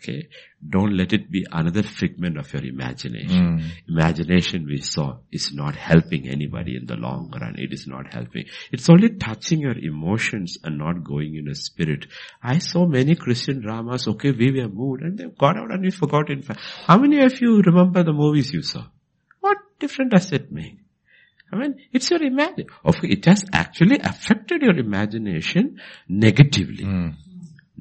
Okay. 0.02 0.30
Don't 0.68 0.98
let 0.98 1.14
it 1.14 1.30
be 1.30 1.46
another 1.52 1.84
figment 1.84 2.38
of 2.38 2.52
your 2.54 2.66
imagination. 2.66 3.60
Mm. 3.60 3.72
Imagination 3.88 4.66
we 4.66 4.82
saw 4.82 5.18
is 5.32 5.54
not 5.54 5.76
helping 5.76 6.28
anybody 6.28 6.76
in 6.76 6.88
the 6.88 6.96
long 6.96 7.32
run. 7.40 7.56
It 7.60 7.72
is 7.72 7.86
not 7.86 8.12
helping. 8.12 8.46
It's 8.72 8.90
only 8.90 9.10
touching 9.10 9.60
your 9.60 9.78
emotions 9.78 10.58
and 10.64 10.80
not 10.80 11.04
going 11.04 11.36
in 11.36 11.48
a 11.48 11.56
spirit. 11.56 12.08
I 12.42 12.58
saw 12.58 12.88
many 12.88 13.16
Christian 13.16 13.62
dramas. 13.62 14.08
Okay, 14.08 14.32
we 14.32 14.52
were 14.52 14.70
moved 14.70 15.04
and 15.04 15.18
they 15.20 15.26
got 15.26 15.58
out 15.58 15.72
and 15.72 15.84
we 15.84 15.92
forgot 15.92 16.32
in 16.32 16.42
fact. 16.42 16.62
How 16.88 16.98
many 16.98 17.24
of 17.24 17.40
you 17.40 17.62
remember 17.62 18.04
the 18.04 18.14
movies 18.14 18.52
you 18.52 18.64
saw? 18.64 18.86
What 19.40 19.58
difference 19.80 20.12
does 20.12 20.32
it 20.32 20.52
make? 20.52 20.78
I 21.54 21.58
mean, 21.58 21.76
it's 21.92 22.10
your 22.10 22.24
imagination. 22.24 22.72
Okay. 22.86 23.10
It 23.10 23.26
has 23.26 23.46
actually 23.54 24.00
affected 24.00 24.64
your 24.64 24.78
imagination 24.78 25.80
negatively. 26.08 26.86
Mm. 26.86 27.16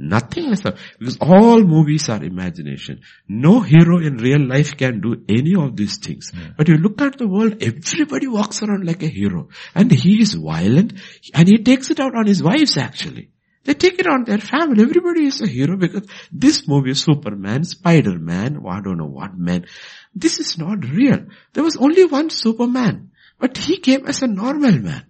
Nothing 0.02 0.50
is 0.52 0.62
because 0.62 1.18
all 1.20 1.62
movies 1.62 2.08
are 2.08 2.24
imagination. 2.24 3.02
No 3.28 3.60
hero 3.60 3.98
in 3.98 4.16
real 4.16 4.40
life 4.40 4.74
can 4.74 5.02
do 5.02 5.22
any 5.28 5.54
of 5.54 5.76
these 5.76 5.98
things. 5.98 6.32
Yeah. 6.34 6.52
But 6.56 6.68
you 6.68 6.78
look 6.78 7.02
at 7.02 7.18
the 7.18 7.28
world, 7.28 7.62
everybody 7.62 8.26
walks 8.26 8.62
around 8.62 8.86
like 8.86 9.02
a 9.02 9.08
hero. 9.08 9.48
And 9.74 9.92
he 9.92 10.22
is 10.22 10.32
violent 10.32 10.94
and 11.34 11.46
he 11.46 11.58
takes 11.58 11.90
it 11.90 12.00
out 12.00 12.14
on 12.14 12.26
his 12.26 12.42
wives 12.42 12.78
actually. 12.78 13.28
They 13.64 13.74
take 13.74 13.98
it 13.98 14.06
on 14.06 14.24
their 14.24 14.38
family. 14.38 14.82
Everybody 14.82 15.26
is 15.26 15.42
a 15.42 15.46
hero 15.46 15.76
because 15.76 16.08
this 16.32 16.66
movie 16.66 16.94
Superman, 16.94 17.64
Spider-Man, 17.64 18.62
I 18.66 18.80
don't 18.80 18.96
know 18.96 19.04
what 19.04 19.36
man. 19.36 19.66
This 20.14 20.40
is 20.40 20.56
not 20.56 20.82
real. 20.82 21.26
There 21.52 21.62
was 21.62 21.76
only 21.76 22.06
one 22.06 22.30
Superman. 22.30 23.10
But 23.38 23.58
he 23.58 23.76
came 23.76 24.06
as 24.06 24.22
a 24.22 24.26
normal 24.26 24.78
man. 24.78 25.09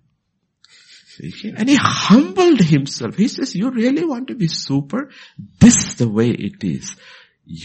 And 1.56 1.68
he 1.68 1.76
humbled 1.80 2.60
himself. 2.60 3.16
He 3.16 3.28
says, 3.28 3.54
you 3.54 3.70
really 3.70 4.04
want 4.04 4.28
to 4.28 4.34
be 4.34 4.48
super? 4.48 5.10
This 5.58 5.76
is 5.76 5.94
the 5.96 6.08
way 6.08 6.30
it 6.30 6.62
is. 6.64 6.96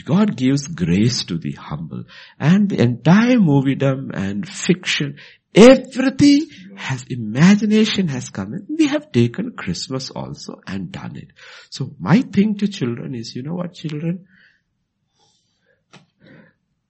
God 0.03 0.35
gives 0.35 0.67
grace 0.67 1.23
to 1.25 1.37
the 1.37 1.53
humble. 1.53 2.05
And 2.39 2.69
the 2.69 2.81
entire 2.81 3.37
moviedom 3.37 4.11
and 4.13 4.47
fiction, 4.47 5.17
everything 5.53 6.47
has, 6.75 7.05
imagination 7.09 8.07
has 8.07 8.29
come 8.29 8.53
in. 8.53 8.65
We 8.77 8.87
have 8.87 9.11
taken 9.11 9.51
Christmas 9.51 10.09
also 10.09 10.59
and 10.65 10.91
done 10.91 11.15
it. 11.15 11.29
So 11.69 11.93
my 11.99 12.21
thing 12.21 12.57
to 12.57 12.67
children 12.67 13.13
is, 13.13 13.35
you 13.35 13.43
know 13.43 13.53
what 13.53 13.73
children? 13.73 14.27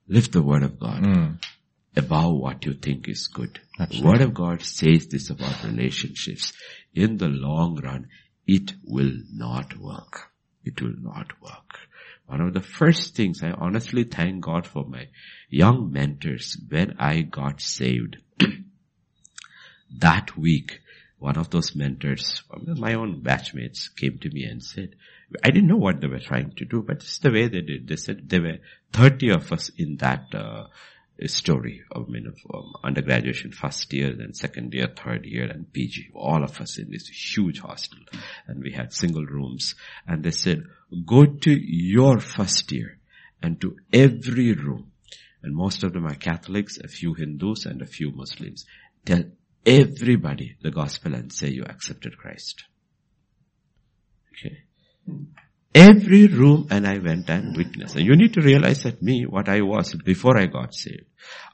Lift 0.08 0.32
the 0.32 0.42
word 0.42 0.62
of 0.62 0.78
God. 0.78 1.02
Mm 1.02 1.38
above 1.96 2.34
what 2.34 2.64
you 2.66 2.74
think 2.74 3.08
is 3.08 3.26
good. 3.26 3.60
That's 3.78 4.00
Word 4.00 4.20
of 4.20 4.34
God 4.34 4.62
says 4.62 5.06
this 5.08 5.30
about 5.30 5.64
relationships. 5.64 6.52
In 6.94 7.16
the 7.16 7.28
long 7.28 7.80
run, 7.80 8.08
it 8.46 8.74
will 8.84 9.12
not 9.32 9.78
work. 9.78 10.30
It 10.64 10.80
will 10.82 10.96
not 10.98 11.40
work. 11.40 11.78
One 12.26 12.40
of 12.40 12.54
the 12.54 12.60
first 12.60 13.14
things 13.14 13.42
I 13.42 13.52
honestly 13.52 14.04
thank 14.04 14.44
God 14.44 14.66
for 14.66 14.84
my 14.84 15.08
young 15.48 15.92
mentors 15.92 16.56
when 16.68 16.96
I 16.98 17.22
got 17.22 17.60
saved. 17.60 18.18
that 19.98 20.36
week, 20.36 20.80
one 21.18 21.38
of 21.38 21.50
those 21.50 21.74
mentors, 21.74 22.42
my 22.64 22.94
own 22.94 23.22
batchmates 23.22 23.94
came 23.94 24.18
to 24.18 24.30
me 24.30 24.44
and 24.44 24.62
said, 24.62 24.96
I 25.42 25.50
didn't 25.50 25.68
know 25.68 25.76
what 25.76 26.00
they 26.00 26.08
were 26.08 26.20
trying 26.20 26.52
to 26.56 26.64
do, 26.64 26.82
but 26.82 26.96
it's 26.96 27.18
the 27.18 27.30
way 27.30 27.48
they 27.48 27.62
did. 27.62 27.88
They 27.88 27.96
said 27.96 28.28
there 28.28 28.42
were 28.42 28.58
30 28.92 29.30
of 29.30 29.52
us 29.52 29.70
in 29.70 29.96
that 29.98 30.26
uh, 30.34 30.66
story 31.26 31.82
of, 31.90 32.08
you 32.08 32.26
of 32.26 32.38
um, 32.52 32.74
undergraduation 32.84 33.50
first 33.50 33.92
year, 33.92 34.12
then 34.12 34.34
second 34.34 34.74
year, 34.74 34.88
third 34.88 35.24
year, 35.24 35.46
and 35.46 35.72
PG. 35.72 36.10
All 36.14 36.44
of 36.44 36.60
us 36.60 36.78
in 36.78 36.90
this 36.90 37.08
huge 37.08 37.60
hostel. 37.60 38.00
And 38.46 38.62
we 38.62 38.72
had 38.72 38.92
single 38.92 39.24
rooms. 39.24 39.74
And 40.06 40.22
they 40.22 40.30
said, 40.30 40.64
go 41.06 41.24
to 41.24 41.50
your 41.50 42.20
first 42.20 42.70
year 42.70 42.98
and 43.42 43.60
to 43.62 43.76
every 43.92 44.52
room. 44.52 44.92
And 45.42 45.54
most 45.54 45.82
of 45.84 45.92
them 45.92 46.06
are 46.06 46.14
Catholics, 46.14 46.78
a 46.78 46.88
few 46.88 47.14
Hindus, 47.14 47.66
and 47.66 47.80
a 47.80 47.86
few 47.86 48.10
Muslims. 48.10 48.66
Tell 49.04 49.24
everybody 49.64 50.56
the 50.60 50.70
gospel 50.70 51.14
and 51.14 51.32
say 51.32 51.48
you 51.48 51.64
accepted 51.64 52.18
Christ. 52.18 52.64
Okay. 54.32 54.58
Every 55.76 56.26
room 56.26 56.68
and 56.70 56.86
I 56.86 56.96
went 56.96 57.28
and 57.28 57.54
witnessed. 57.54 57.96
And 57.96 58.06
you 58.06 58.16
need 58.16 58.32
to 58.32 58.40
realize 58.40 58.84
that 58.84 59.02
me, 59.02 59.26
what 59.26 59.46
I 59.46 59.60
was 59.60 59.94
before 59.94 60.38
I 60.38 60.46
got 60.46 60.74
saved. 60.74 61.04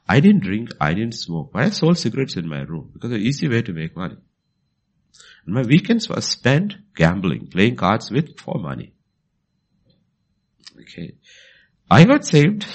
I 0.07 0.21
didn't 0.21 0.43
drink, 0.43 0.69
I 0.79 0.93
didn't 0.93 1.15
smoke, 1.15 1.51
but 1.51 1.63
I 1.63 1.69
sold 1.71 1.97
cigarettes 1.97 2.37
in 2.37 2.47
my 2.47 2.61
room 2.61 2.89
because 2.93 3.11
it's 3.11 3.19
an 3.19 3.27
easy 3.27 3.49
way 3.49 3.61
to 3.61 3.73
make 3.73 3.97
money. 3.97 4.15
And 5.45 5.55
my 5.55 5.63
weekends 5.63 6.07
were 6.07 6.21
spent 6.21 6.75
gambling, 6.95 7.47
playing 7.47 7.75
cards 7.75 8.11
with 8.11 8.39
for 8.39 8.59
money. 8.59 8.93
Okay. 10.79 11.15
I 11.91 12.05
got 12.05 12.23
saved. 12.25 12.65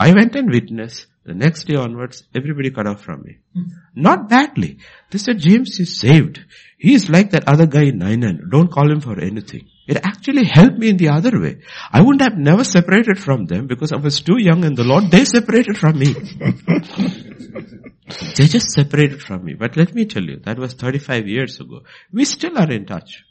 I 0.00 0.12
went 0.12 0.34
and 0.34 0.50
witnessed. 0.50 1.06
The 1.24 1.34
next 1.34 1.64
day 1.64 1.76
onwards, 1.76 2.24
everybody 2.34 2.70
cut 2.70 2.86
off 2.86 3.02
from 3.02 3.22
me. 3.22 3.38
Mm. 3.56 3.70
Not 3.94 4.28
badly. 4.28 4.76
They 5.10 5.16
said, 5.16 5.38
James 5.38 5.80
is 5.80 5.98
saved. 5.98 6.44
He 6.76 6.92
is 6.92 7.08
like 7.08 7.30
that 7.30 7.48
other 7.48 7.66
guy 7.66 7.84
in 7.84 8.00
Nainan. 8.00 8.50
Don't 8.50 8.70
call 8.70 8.90
him 8.90 9.00
for 9.00 9.18
anything. 9.18 9.66
It 9.86 9.96
actually 10.04 10.44
helped 10.44 10.78
me 10.78 10.90
in 10.90 10.98
the 10.98 11.08
other 11.08 11.40
way. 11.40 11.60
I 11.90 12.02
wouldn't 12.02 12.20
have 12.20 12.36
never 12.36 12.62
separated 12.62 13.18
from 13.18 13.46
them 13.46 13.66
because 13.66 13.92
I 13.92 13.96
was 13.96 14.20
too 14.20 14.38
young 14.38 14.64
in 14.64 14.74
the 14.74 14.84
Lord. 14.84 15.10
They 15.10 15.24
separated 15.24 15.78
from 15.78 15.98
me. 15.98 16.12
they 18.36 18.46
just 18.46 18.72
separated 18.72 19.22
from 19.22 19.44
me. 19.44 19.54
But 19.54 19.78
let 19.78 19.94
me 19.94 20.04
tell 20.04 20.24
you, 20.24 20.40
that 20.44 20.58
was 20.58 20.74
35 20.74 21.26
years 21.26 21.58
ago. 21.58 21.84
We 22.12 22.26
still 22.26 22.58
are 22.58 22.70
in 22.70 22.84
touch. 22.84 23.24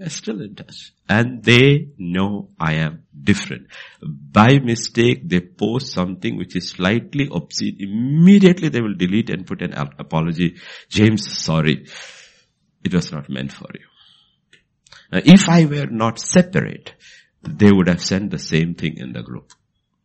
Are 0.00 0.08
still 0.08 0.40
in 0.40 0.54
touch. 0.54 0.92
And 1.08 1.42
they 1.42 1.88
know 1.98 2.50
I 2.58 2.74
am 2.74 3.04
different. 3.22 3.66
By 4.00 4.58
mistake, 4.58 5.28
they 5.28 5.40
post 5.40 5.92
something 5.92 6.36
which 6.36 6.54
is 6.54 6.70
slightly 6.70 7.28
obscene. 7.30 7.76
Immediately 7.80 8.68
they 8.68 8.80
will 8.80 8.94
delete 8.94 9.30
and 9.30 9.46
put 9.46 9.62
an 9.62 9.74
apology. 9.74 10.56
James, 10.88 11.30
sorry. 11.36 11.86
It 12.84 12.94
was 12.94 13.10
not 13.10 13.28
meant 13.28 13.52
for 13.52 13.66
you. 13.74 13.86
Now, 15.12 15.20
if 15.24 15.48
I 15.48 15.64
were 15.64 15.88
not 15.90 16.20
separate, 16.20 16.94
they 17.42 17.72
would 17.72 17.88
have 17.88 18.02
sent 18.02 18.30
the 18.30 18.38
same 18.38 18.74
thing 18.74 18.96
in 18.96 19.12
the 19.12 19.22
group. 19.22 19.52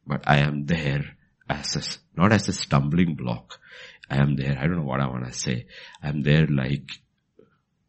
But 0.07 0.23
I 0.27 0.37
am 0.37 0.65
there 0.65 1.15
as 1.47 1.75
a, 1.75 2.19
not 2.19 2.33
as 2.33 2.49
a 2.49 2.53
stumbling 2.53 3.15
block. 3.15 3.59
I 4.09 4.17
am 4.17 4.35
there. 4.35 4.57
I 4.59 4.67
don't 4.67 4.77
know 4.77 4.83
what 4.83 4.99
I 4.99 5.07
want 5.07 5.25
to 5.27 5.33
say. 5.33 5.67
I'm 6.01 6.21
there 6.23 6.47
like 6.47 6.89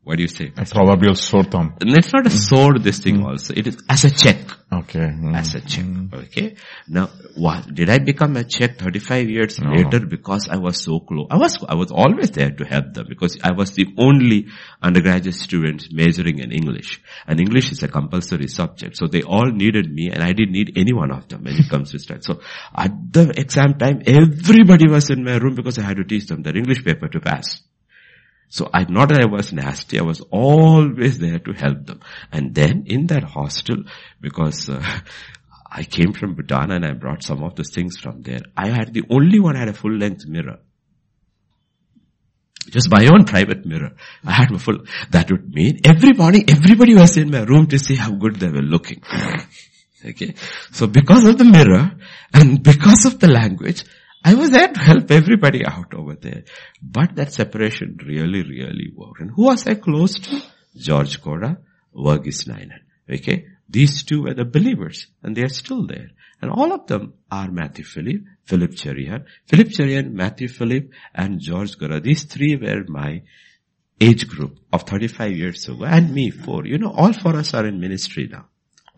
what 0.07 0.19
do 0.19 0.23
you 0.23 0.29
say? 0.29 0.51
Probably 0.51 0.71
A 0.71 0.73
proverbial 0.73 1.15
sore 1.17 1.43
thumb. 1.43 1.75
it's 1.81 2.13
not 2.13 2.25
a 2.29 2.31
sword, 2.31 2.81
this 2.85 3.01
thing 3.01 3.17
mm. 3.23 3.27
also. 3.27 3.53
It 3.57 3.67
is 3.67 3.77
as 3.89 4.05
a 4.05 4.11
check. 4.11 4.39
Okay. 4.73 5.01
Mm. 5.01 5.37
As 5.37 5.57
a 5.57 5.61
check. 5.61 5.85
Okay. 6.15 6.55
Now, 6.87 7.11
what, 7.35 7.75
did 7.75 7.91
I 7.91 7.99
become 7.99 8.37
a 8.37 8.45
check 8.45 8.79
35 8.79 9.29
years 9.29 9.59
no. 9.59 9.73
later 9.73 10.07
because 10.07 10.49
I 10.49 10.59
was 10.59 10.81
so 10.81 11.01
close? 11.01 11.27
I 11.29 11.37
was, 11.39 11.57
I 11.69 11.75
was 11.75 11.91
always 11.91 12.31
there 12.31 12.53
to 12.53 12.65
help 12.65 12.95
them 12.95 13.07
because 13.09 13.37
I 13.43 13.51
was 13.51 13.73
the 13.73 13.87
only 13.99 14.47
undergraduate 14.81 15.35
student 15.35 15.89
majoring 15.91 16.39
in 16.39 16.53
English. 16.53 17.01
And 17.27 17.41
English 17.41 17.73
is 17.73 17.83
a 17.83 17.89
compulsory 17.89 18.47
subject. 18.47 18.97
So 18.97 19.09
they 19.09 19.23
all 19.23 19.51
needed 19.51 19.93
me 19.93 20.11
and 20.13 20.23
I 20.23 20.35
didn't 20.35 20.53
need 20.53 20.75
any 20.77 20.93
one 20.93 21.11
of 21.11 21.27
them 21.27 21.43
when 21.43 21.55
it 21.57 21.69
comes 21.69 21.91
to 21.91 21.99
study. 21.99 22.21
So 22.23 22.43
at 22.77 22.93
the 23.11 23.31
exam 23.37 23.75
time, 23.77 24.03
everybody 24.07 24.89
was 24.89 25.11
in 25.11 25.25
my 25.25 25.39
room 25.39 25.57
because 25.57 25.81
I 25.81 25.83
had 25.83 25.97
to 25.97 26.05
teach 26.05 26.29
them 26.29 26.45
their 26.45 26.57
English 26.57 26.85
paper 26.85 27.09
to 27.09 27.19
pass. 27.19 27.61
So 28.49 28.71
I'm 28.73 28.93
not 28.93 29.09
that 29.09 29.21
I 29.21 29.27
was 29.27 29.53
nasty, 29.53 29.99
I 29.99 30.03
was 30.03 30.21
always 30.31 31.19
there 31.19 31.39
to 31.41 31.53
help 31.53 31.87
them. 31.87 32.01
And 32.31 32.55
then 32.55 32.85
in 32.87 33.07
that 33.09 33.25
hostel, 33.25 33.85
because 34.21 34.69
uh, 34.69 34.83
I 35.71 35.83
came 35.83 36.13
from 36.13 36.35
Bhutan 36.35 36.71
and 36.71 36.85
I 36.85 36.93
brought 36.93 37.23
some 37.23 37.43
of 37.43 37.57
the 37.57 37.65
things 37.65 37.99
from 37.99 38.23
there, 38.23 38.43
I 38.57 38.69
had 38.69 38.95
the 38.95 39.03
only 39.11 39.41
one 39.41 39.57
had 39.57 39.69
a 39.69 39.73
full 39.73 39.93
length 39.93 40.27
mirror. 40.27 40.59
Just 42.71 42.91
my 42.91 43.07
own 43.07 43.25
private 43.25 43.65
mirror. 43.65 43.93
I 44.25 44.33
had 44.33 44.51
a 44.51 44.59
full, 44.59 44.79
that 45.11 45.31
would 45.31 45.53
mean 45.53 45.81
every 45.85 46.13
morning 46.13 46.45
everybody 46.49 46.95
was 46.95 47.17
in 47.17 47.31
my 47.31 47.43
room 47.43 47.67
to 47.69 47.79
see 47.79 47.95
how 47.95 48.11
good 48.13 48.37
they 48.37 48.49
were 48.49 48.63
looking. 48.63 49.03
okay. 50.05 50.35
So 50.73 50.87
because 50.87 51.27
of 51.27 51.39
the 51.39 51.45
mirror 51.45 51.93
and 52.33 52.63
because 52.63 53.07
of 53.07 53.21
the 53.21 53.29
language, 53.29 53.85
I 54.29 54.35
was 54.35 54.51
there 54.51 54.67
to 54.67 54.81
help 54.81 55.09
everybody 55.13 55.65
out 55.65 55.95
over 55.95 56.17
there. 56.17 56.43
But 56.83 57.15
that 57.15 57.33
separation 57.33 57.97
really, 58.05 58.43
really 58.43 58.91
worked. 58.93 59.21
And 59.21 59.31
who 59.31 59.45
was 59.45 59.69
I 59.69 59.75
close 59.75 60.15
to? 60.19 60.43
George 60.75 61.23
Koda, 61.23 61.59
Verghese 61.95 62.49
Nainan. 62.49 62.81
Okay? 63.09 63.47
These 63.69 64.03
two 64.03 64.23
were 64.25 64.35
the 64.35 64.45
believers 64.45 65.07
and 65.23 65.37
they 65.37 65.43
are 65.43 65.49
still 65.49 65.87
there. 65.87 66.09
And 66.43 66.51
all 66.51 66.73
of 66.73 66.89
them 66.89 67.15
are 67.31 67.49
Matthew 67.53 67.85
Philip, 67.85 68.23
Philip 68.47 68.73
Cherian, 68.73 69.27
Philip 69.47 69.69
Cherian, 69.69 70.11
Matthew 70.11 70.49
Philip, 70.49 70.91
and 71.15 71.39
George 71.39 71.79
Koda. 71.79 72.01
These 72.01 72.25
three 72.25 72.57
were 72.57 72.83
my 72.89 73.23
age 74.01 74.27
group 74.27 74.59
of 74.73 74.83
35 74.83 75.37
years 75.37 75.69
ago 75.69 75.85
and 75.85 76.13
me 76.13 76.31
four. 76.31 76.67
You 76.67 76.79
know, 76.79 76.91
all 76.91 77.13
four 77.13 77.35
of 77.35 77.39
us 77.39 77.55
are 77.55 77.65
in 77.65 77.79
ministry 77.79 78.29
now. 78.29 78.47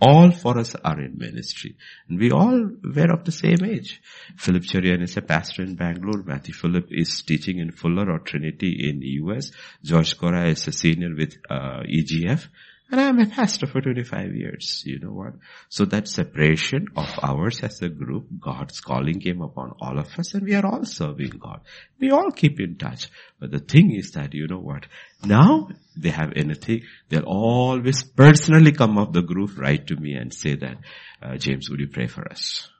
All 0.00 0.30
for 0.30 0.58
us 0.58 0.74
are 0.76 1.00
in 1.00 1.18
ministry. 1.18 1.76
And 2.08 2.18
we 2.18 2.30
all 2.30 2.70
were 2.82 3.12
of 3.12 3.24
the 3.24 3.32
same 3.32 3.64
age. 3.64 4.00
Philip 4.36 4.62
Cherian 4.62 5.02
is 5.02 5.16
a 5.16 5.22
pastor 5.22 5.62
in 5.62 5.74
Bangalore. 5.74 6.22
Matthew 6.22 6.54
Philip 6.54 6.88
is 6.90 7.22
teaching 7.22 7.58
in 7.58 7.72
Fuller 7.72 8.10
or 8.10 8.20
Trinity 8.20 8.88
in 8.88 9.02
US. 9.02 9.50
George 9.82 10.16
Koda 10.16 10.46
is 10.46 10.68
a 10.68 10.72
senior 10.72 11.14
with 11.14 11.38
uh, 11.50 11.82
EGF. 11.82 12.46
And 12.90 13.00
I'm 13.00 13.18
a 13.18 13.26
pastor 13.26 13.66
for 13.66 13.82
25 13.82 14.34
years, 14.34 14.82
you 14.86 14.98
know 14.98 15.12
what? 15.12 15.34
So 15.68 15.84
that 15.86 16.08
separation 16.08 16.86
of 16.96 17.06
ours 17.22 17.60
as 17.62 17.82
a 17.82 17.90
group, 17.90 18.28
God's 18.40 18.80
calling 18.80 19.20
came 19.20 19.42
upon 19.42 19.74
all 19.78 19.98
of 19.98 20.18
us 20.18 20.32
and 20.32 20.44
we 20.44 20.54
are 20.54 20.64
all 20.64 20.86
serving 20.86 21.32
God. 21.38 21.60
We 22.00 22.10
all 22.12 22.30
keep 22.30 22.58
in 22.60 22.78
touch. 22.78 23.10
But 23.38 23.50
the 23.50 23.58
thing 23.58 23.94
is 23.94 24.12
that, 24.12 24.32
you 24.32 24.46
know 24.46 24.60
what? 24.60 24.86
Now 25.22 25.68
they 25.98 26.08
have 26.08 26.32
anything, 26.34 26.82
they'll 27.10 27.24
always 27.24 28.02
personally 28.02 28.72
come 28.72 28.96
up 28.96 29.12
the 29.12 29.20
group, 29.20 29.58
write 29.58 29.88
to 29.88 29.96
me 29.96 30.14
and 30.14 30.32
say 30.32 30.54
that, 30.54 30.78
uh, 31.22 31.36
James, 31.36 31.68
would 31.68 31.80
you 31.80 31.88
pray 31.88 32.06
for 32.06 32.26
us? 32.26 32.70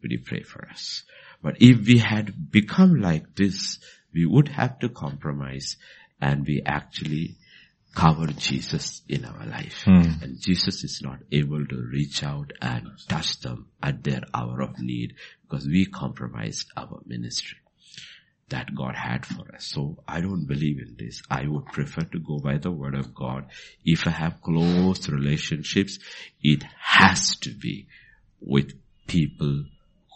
Would 0.00 0.12
you 0.12 0.22
pray 0.24 0.42
for 0.42 0.66
us? 0.70 1.02
But 1.42 1.56
if 1.60 1.86
we 1.86 1.98
had 1.98 2.50
become 2.50 2.94
like 2.94 3.34
this, 3.34 3.78
we 4.14 4.24
would 4.24 4.48
have 4.48 4.78
to 4.78 4.88
compromise 4.88 5.76
and 6.18 6.46
we 6.46 6.62
actually 6.64 7.36
cover 7.94 8.26
Jesus 8.26 9.02
in 9.08 9.24
our 9.24 9.46
life. 9.46 9.84
Mm. 9.86 10.22
And 10.22 10.40
Jesus 10.40 10.84
is 10.84 11.00
not 11.02 11.18
able 11.32 11.66
to 11.66 11.88
reach 11.92 12.22
out 12.22 12.52
and 12.60 12.88
touch 13.08 13.40
them 13.40 13.68
at 13.82 14.04
their 14.04 14.22
hour 14.34 14.60
of 14.62 14.78
need 14.78 15.14
because 15.42 15.66
we 15.66 15.86
compromised 15.86 16.70
our 16.76 17.00
ministry 17.06 17.58
that 18.50 18.74
God 18.74 18.94
had 18.94 19.26
for 19.26 19.54
us. 19.54 19.66
So 19.66 19.98
I 20.06 20.20
don't 20.20 20.46
believe 20.46 20.78
in 20.78 20.96
this. 20.98 21.22
I 21.30 21.46
would 21.46 21.66
prefer 21.66 22.02
to 22.02 22.18
go 22.18 22.38
by 22.38 22.58
the 22.58 22.70
word 22.70 22.94
of 22.94 23.14
God. 23.14 23.46
If 23.84 24.06
I 24.06 24.10
have 24.10 24.40
close 24.42 25.08
relationships, 25.08 25.98
it 26.42 26.64
has 26.80 27.36
to 27.36 27.50
be 27.50 27.88
with 28.40 28.72
people 29.06 29.64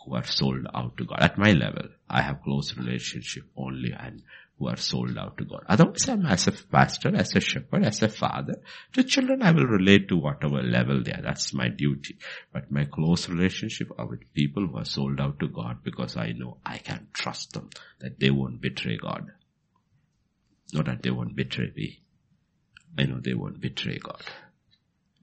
who 0.05 0.15
are 0.15 0.25
sold 0.25 0.67
out 0.75 0.97
to 0.97 1.05
God. 1.05 1.21
At 1.21 1.39
my 1.39 1.53
level, 1.53 1.89
I 2.09 2.23
have 2.23 2.43
close 2.43 2.77
relationship 2.77 3.45
only 3.57 3.93
and 3.93 4.23
who 4.63 4.69
are 4.69 4.77
sold 4.77 5.19
out 5.19 5.37
to 5.39 5.45
God. 5.45 5.65
Otherwise, 5.69 6.09
I'm 6.09 6.25
as 6.27 6.47
a 6.47 6.53
pastor, 6.53 7.15
as 7.17 7.35
a 7.35 7.41
shepherd, 7.41 7.85
as 7.85 8.01
a 8.01 8.09
father. 8.09 8.63
To 8.93 9.03
children, 9.03 9.43
I 9.43 9.51
will 9.51 9.67
relate 9.67 10.09
to 10.09 10.17
whatever 10.17 10.63
level 10.63 11.03
they 11.03 11.13
are. 11.13 11.23
That's 11.23 11.53
my 11.53 11.69
duty. 11.69 12.19
But 12.53 12.71
my 12.71 12.85
close 12.85 13.29
relationship 13.29 13.91
are 13.99 14.07
with 14.07 14.33
people 14.33 14.69
who 14.69 14.79
are 14.79 14.85
sold 14.85 15.21
out 15.21 15.41
to 15.41 15.49
God 15.49 15.83
because 15.83 16.17
I 16.17 16.31
know 16.31 16.59
I 16.65 16.79
can 16.79 17.09
trust 17.13 17.55
them 17.55 17.71
that 17.99 18.21
they 18.21 18.31
won't 18.31 18.61
betray 18.61 18.99
God. 18.99 19.33
Not 20.73 20.87
that 20.87 21.03
they 21.03 21.11
won't 21.11 21.35
betray 21.35 21.73
me. 21.75 22.01
I 22.97 23.05
know 23.05 23.19
they 23.19 23.35
won't 23.35 23.61
betray 23.61 23.99
God. 23.99 24.23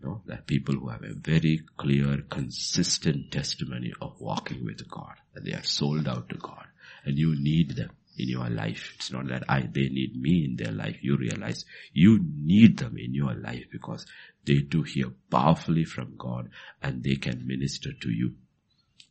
No, 0.04 0.22
that 0.26 0.48
people 0.48 0.76
who 0.76 0.90
have 0.90 1.04
a 1.04 1.14
very 1.14 1.62
clear, 1.78 2.24
consistent 2.30 3.32
testimony 3.32 3.94
of 4.02 4.20
walking 4.20 4.66
with 4.66 4.88
God, 4.90 5.16
that 5.34 5.46
they 5.46 5.54
are 5.54 5.64
sold 5.64 6.08
out 6.08 6.30
to 6.30 6.38
God, 6.38 6.68
and 7.06 7.18
you 7.18 7.36
need 7.38 7.76
them 7.76 7.92
in 8.20 8.28
your 8.28 8.50
life. 8.50 8.94
It's 8.96 9.12
not 9.12 9.28
that 9.30 9.44
I, 9.48 9.62
they 9.62 9.90
need 9.90 10.20
me 10.20 10.46
in 10.46 10.56
their 10.58 10.72
life. 10.72 10.98
You 11.02 11.18
realize 11.18 11.66
you 11.94 12.20
need 12.22 12.78
them 12.78 12.98
in 12.98 13.14
your 13.14 13.34
life 13.34 13.66
because 13.72 14.06
they 14.46 14.60
do 14.60 14.84
hear 14.84 15.12
powerfully 15.32 15.86
from 15.86 16.16
God 16.18 16.50
and 16.82 17.04
they 17.04 17.16
can 17.16 17.48
minister 17.48 17.92
to 17.94 18.10
you. 18.10 18.36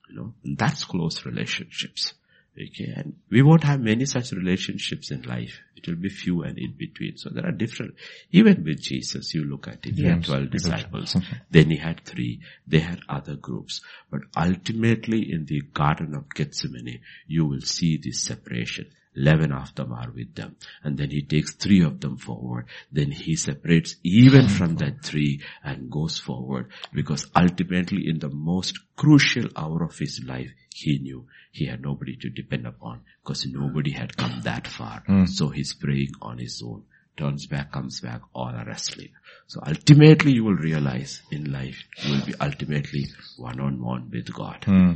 You 0.09 0.17
know, 0.17 0.35
and 0.45 0.57
that's 0.57 0.85
close 0.85 1.25
relationships. 1.25 2.15
Okay, 2.61 2.93
and 2.97 3.15
we 3.31 3.43
won't 3.43 3.63
have 3.63 3.81
many 3.81 4.05
such 4.05 4.33
relationships 4.33 5.13
in 5.13 5.23
life. 5.23 5.61
It 5.77 5.87
will 5.87 5.95
be 5.95 6.09
few 6.09 6.43
and 6.43 6.59
in 6.59 6.75
between. 6.77 7.17
So 7.17 7.31
there 7.31 7.47
are 7.47 7.53
different, 7.53 7.95
even 8.33 8.65
with 8.65 8.81
Jesus, 8.81 9.33
you 9.33 9.45
look 9.45 9.69
at 9.69 9.87
it, 9.87 9.95
he 9.95 10.03
had 10.05 10.25
12 10.25 10.51
disciples, 10.51 11.17
then 11.51 11.71
he 11.71 11.77
had 11.77 12.05
three, 12.05 12.41
they 12.67 12.81
had 12.81 12.99
other 13.09 13.37
groups. 13.37 13.81
But 14.11 14.23
ultimately 14.37 15.31
in 15.31 15.47
the 15.47 15.61
Garden 15.73 16.17
of 16.17 16.35
Gethsemane, 16.35 17.01
you 17.29 17.47
will 17.47 17.61
see 17.61 17.97
this 17.97 18.25
separation. 18.25 18.91
Eleven 19.19 19.51
of 19.51 19.75
them 19.75 19.93
are 19.93 20.11
with 20.15 20.37
them. 20.37 20.55
And 20.85 20.97
then 20.97 21.11
he 21.11 21.23
takes 21.23 21.53
three 21.53 21.83
of 21.83 22.01
them 22.01 22.19
forward. 22.19 22.67
Then 22.93 23.11
he 23.11 23.35
separates 23.35 23.97
even 24.05 24.49
from 24.49 24.77
that 24.77 25.05
three 25.05 25.43
and 25.65 25.91
goes 25.91 26.19
forward 26.19 26.71
because 26.93 27.27
ultimately 27.35 28.09
in 28.09 28.21
the 28.21 28.31
most 28.31 28.79
crucial 28.95 29.49
hour 29.57 29.83
of 29.83 29.99
his 29.99 30.23
life, 30.25 30.51
he 30.73 30.99
knew 30.99 31.27
he 31.51 31.67
had 31.67 31.83
nobody 31.83 32.15
to 32.17 32.31
depend 32.31 32.67
upon 32.67 33.01
because 33.23 33.45
nobody 33.47 33.91
had 33.91 34.17
come 34.17 34.41
that 34.43 34.69
far. 34.69 35.03
Hmm. 35.07 35.25
So 35.25 35.49
he's 35.49 35.75
praying 35.75 36.13
on 36.23 36.39
his 36.39 36.63
own. 36.65 36.85
Turns 37.17 37.47
back, 37.47 37.73
comes 37.73 38.01
back, 38.01 38.21
all 38.33 38.55
are 38.55 38.69
asleep. 38.69 39.13
So 39.49 39.61
ultimately 39.67 40.33
you 40.33 40.45
will 40.45 40.55
realize 40.55 41.23
in 41.33 41.51
life, 41.51 41.83
you 42.05 42.13
will 42.15 42.25
be 42.25 42.35
ultimately 42.41 43.07
one 43.37 43.59
on 43.59 43.83
one 43.83 44.11
with 44.13 44.33
God. 44.33 44.63
Hmm. 44.65 44.93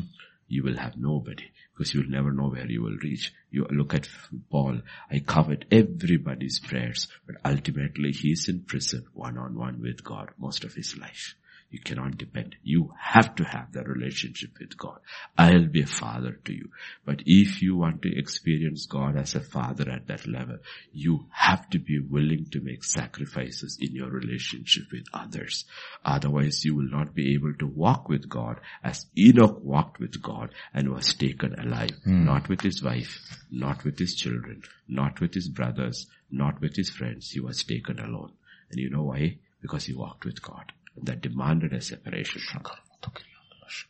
You 0.47 0.63
will 0.63 0.77
have 0.77 0.97
nobody 0.97 1.51
because 1.83 1.95
you 1.95 2.03
will 2.03 2.11
never 2.11 2.33
know 2.33 2.49
where 2.49 2.71
you 2.71 2.81
will 2.81 2.97
reach. 3.03 3.33
You 3.51 3.67
look 3.69 3.93
at 3.93 4.09
Paul, 4.51 4.83
I 5.11 5.19
covered 5.19 5.67
everybody's 5.73 6.61
prayers, 6.61 7.09
but 7.27 7.35
ultimately 7.45 8.13
he 8.13 8.31
is 8.31 8.49
in 8.49 8.61
prison 8.61 9.07
one 9.15 9.37
on 9.37 9.59
one 9.59 9.83
with 9.83 10.05
God 10.05 10.31
most 10.39 10.63
of 10.63 10.75
his 10.75 10.97
life. 10.97 11.35
You 11.73 11.81
cannot 11.81 12.19
depend. 12.19 12.57
You 12.63 12.93
have 13.01 13.35
to 13.37 13.45
have 13.45 13.73
that 13.73 13.89
relationship 13.89 14.59
with 14.61 14.77
God. 14.77 14.99
I'll 15.39 15.65
be 15.65 15.81
a 15.81 15.87
father 15.87 16.39
to 16.45 16.53
you. 16.53 16.69
But 17.07 17.23
if 17.25 17.63
you 17.63 17.77
want 17.77 18.03
to 18.03 18.15
experience 18.15 18.85
God 18.85 19.17
as 19.17 19.35
a 19.35 19.41
father 19.41 19.89
at 19.89 20.07
that 20.09 20.27
level, 20.27 20.59
you 20.93 21.29
have 21.31 21.71
to 21.71 21.79
be 21.79 21.99
willing 21.99 22.45
to 22.51 22.61
make 22.61 22.85
sacrifices 22.85 23.79
in 23.81 23.95
your 23.95 24.11
relationship 24.11 24.93
with 24.93 25.07
others. 25.15 25.65
Otherwise 26.05 26.63
you 26.63 26.77
will 26.77 26.91
not 26.91 27.15
be 27.15 27.33
able 27.33 27.55
to 27.55 27.67
walk 27.67 28.07
with 28.07 28.29
God 28.29 28.61
as 28.85 29.07
Enoch 29.17 29.59
walked 29.65 29.99
with 29.99 30.21
God 30.21 30.51
and 30.75 30.93
was 30.93 31.15
taken 31.15 31.59
alive. 31.59 31.97
Hmm. 32.05 32.27
Not 32.27 32.51
with 32.51 32.61
his 32.61 32.83
wife, 32.83 33.19
not 33.51 33.83
with 33.83 33.99
his 33.99 34.15
children, 34.15 34.63
not 34.89 35.23
with 35.23 35.33
his 35.33 35.49
brothers, 35.49 36.07
not 36.31 36.61
with 36.61 36.77
his 36.77 36.91
friends. 36.91 37.31
He 37.31 37.41
was 37.41 37.65
taken 37.65 37.99
alone. 37.99 38.33
And 38.71 38.79
you 38.79 38.91
know 38.91 39.05
why? 39.05 39.39
Because 39.63 39.87
he 39.87 39.95
walked 39.95 40.27
with 40.27 40.43
God 40.43 40.71
that 40.97 41.21
demanded 41.21 41.73
a 41.73 41.81
separation 41.81 42.41
from 42.41 42.63
God. 42.63 42.79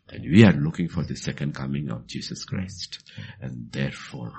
And 0.08 0.24
we 0.24 0.44
are 0.44 0.52
looking 0.52 0.88
for 0.88 1.02
the 1.04 1.16
second 1.16 1.54
coming 1.54 1.90
of 1.90 2.06
Jesus 2.06 2.44
Christ. 2.44 3.02
And 3.40 3.72
therefore, 3.72 4.32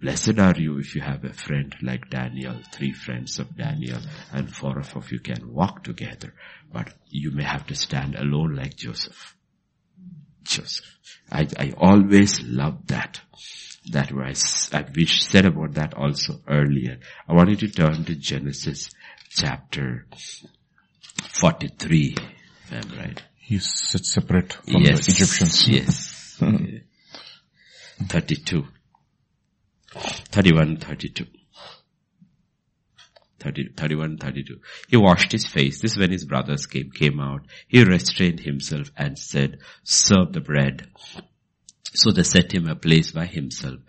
blessed 0.00 0.38
are 0.38 0.56
you 0.56 0.78
if 0.78 0.94
you 0.94 1.00
have 1.00 1.24
a 1.24 1.32
friend 1.32 1.74
like 1.82 2.10
Daniel, 2.10 2.56
three 2.72 2.92
friends 2.92 3.38
of 3.38 3.56
Daniel, 3.56 4.00
and 4.32 4.54
four 4.54 4.78
of 4.78 5.12
you 5.12 5.20
can 5.20 5.52
walk 5.52 5.84
together. 5.84 6.34
But 6.72 6.92
you 7.08 7.30
may 7.30 7.44
have 7.44 7.66
to 7.68 7.74
stand 7.74 8.16
alone 8.16 8.54
like 8.54 8.76
Joseph. 8.76 9.36
Joseph. 10.42 10.98
I, 11.30 11.46
I 11.58 11.72
always 11.76 12.42
love 12.42 12.86
that. 12.88 13.20
That 13.92 14.12
was, 14.12 14.70
I 14.72 14.84
said 15.06 15.46
about 15.46 15.74
that 15.74 15.94
also 15.94 16.40
earlier. 16.46 16.98
I 17.26 17.32
want 17.32 17.48
you 17.50 17.56
to 17.56 17.68
turn 17.68 18.04
to 18.04 18.14
Genesis 18.14 18.90
chapter 19.30 20.06
43, 21.40 22.16
if 22.18 22.72
I'm 22.72 22.98
right. 22.98 23.22
He's 23.38 23.66
separate 24.02 24.52
from 24.52 24.82
yes. 24.82 25.06
the 25.06 25.12
Egyptians. 25.12 25.68
Yes. 25.68 26.38
Okay. 26.42 26.82
32. 28.08 28.66
31, 29.94 30.76
32. 30.76 31.26
30, 33.40 33.72
31, 33.74 34.18
32. 34.18 34.60
He 34.88 34.96
washed 34.98 35.32
his 35.32 35.46
face. 35.46 35.80
This 35.80 35.92
is 35.92 35.98
when 35.98 36.10
his 36.10 36.26
brothers 36.26 36.66
came, 36.66 36.90
came 36.90 37.18
out. 37.18 37.46
He 37.68 37.82
restrained 37.84 38.40
himself 38.40 38.90
and 38.96 39.18
said, 39.18 39.60
serve 39.82 40.34
the 40.34 40.40
bread. 40.42 40.88
So 41.92 42.12
they 42.12 42.22
set 42.22 42.52
him 42.52 42.68
a 42.68 42.76
place 42.76 43.10
by 43.10 43.26
himself 43.26 43.80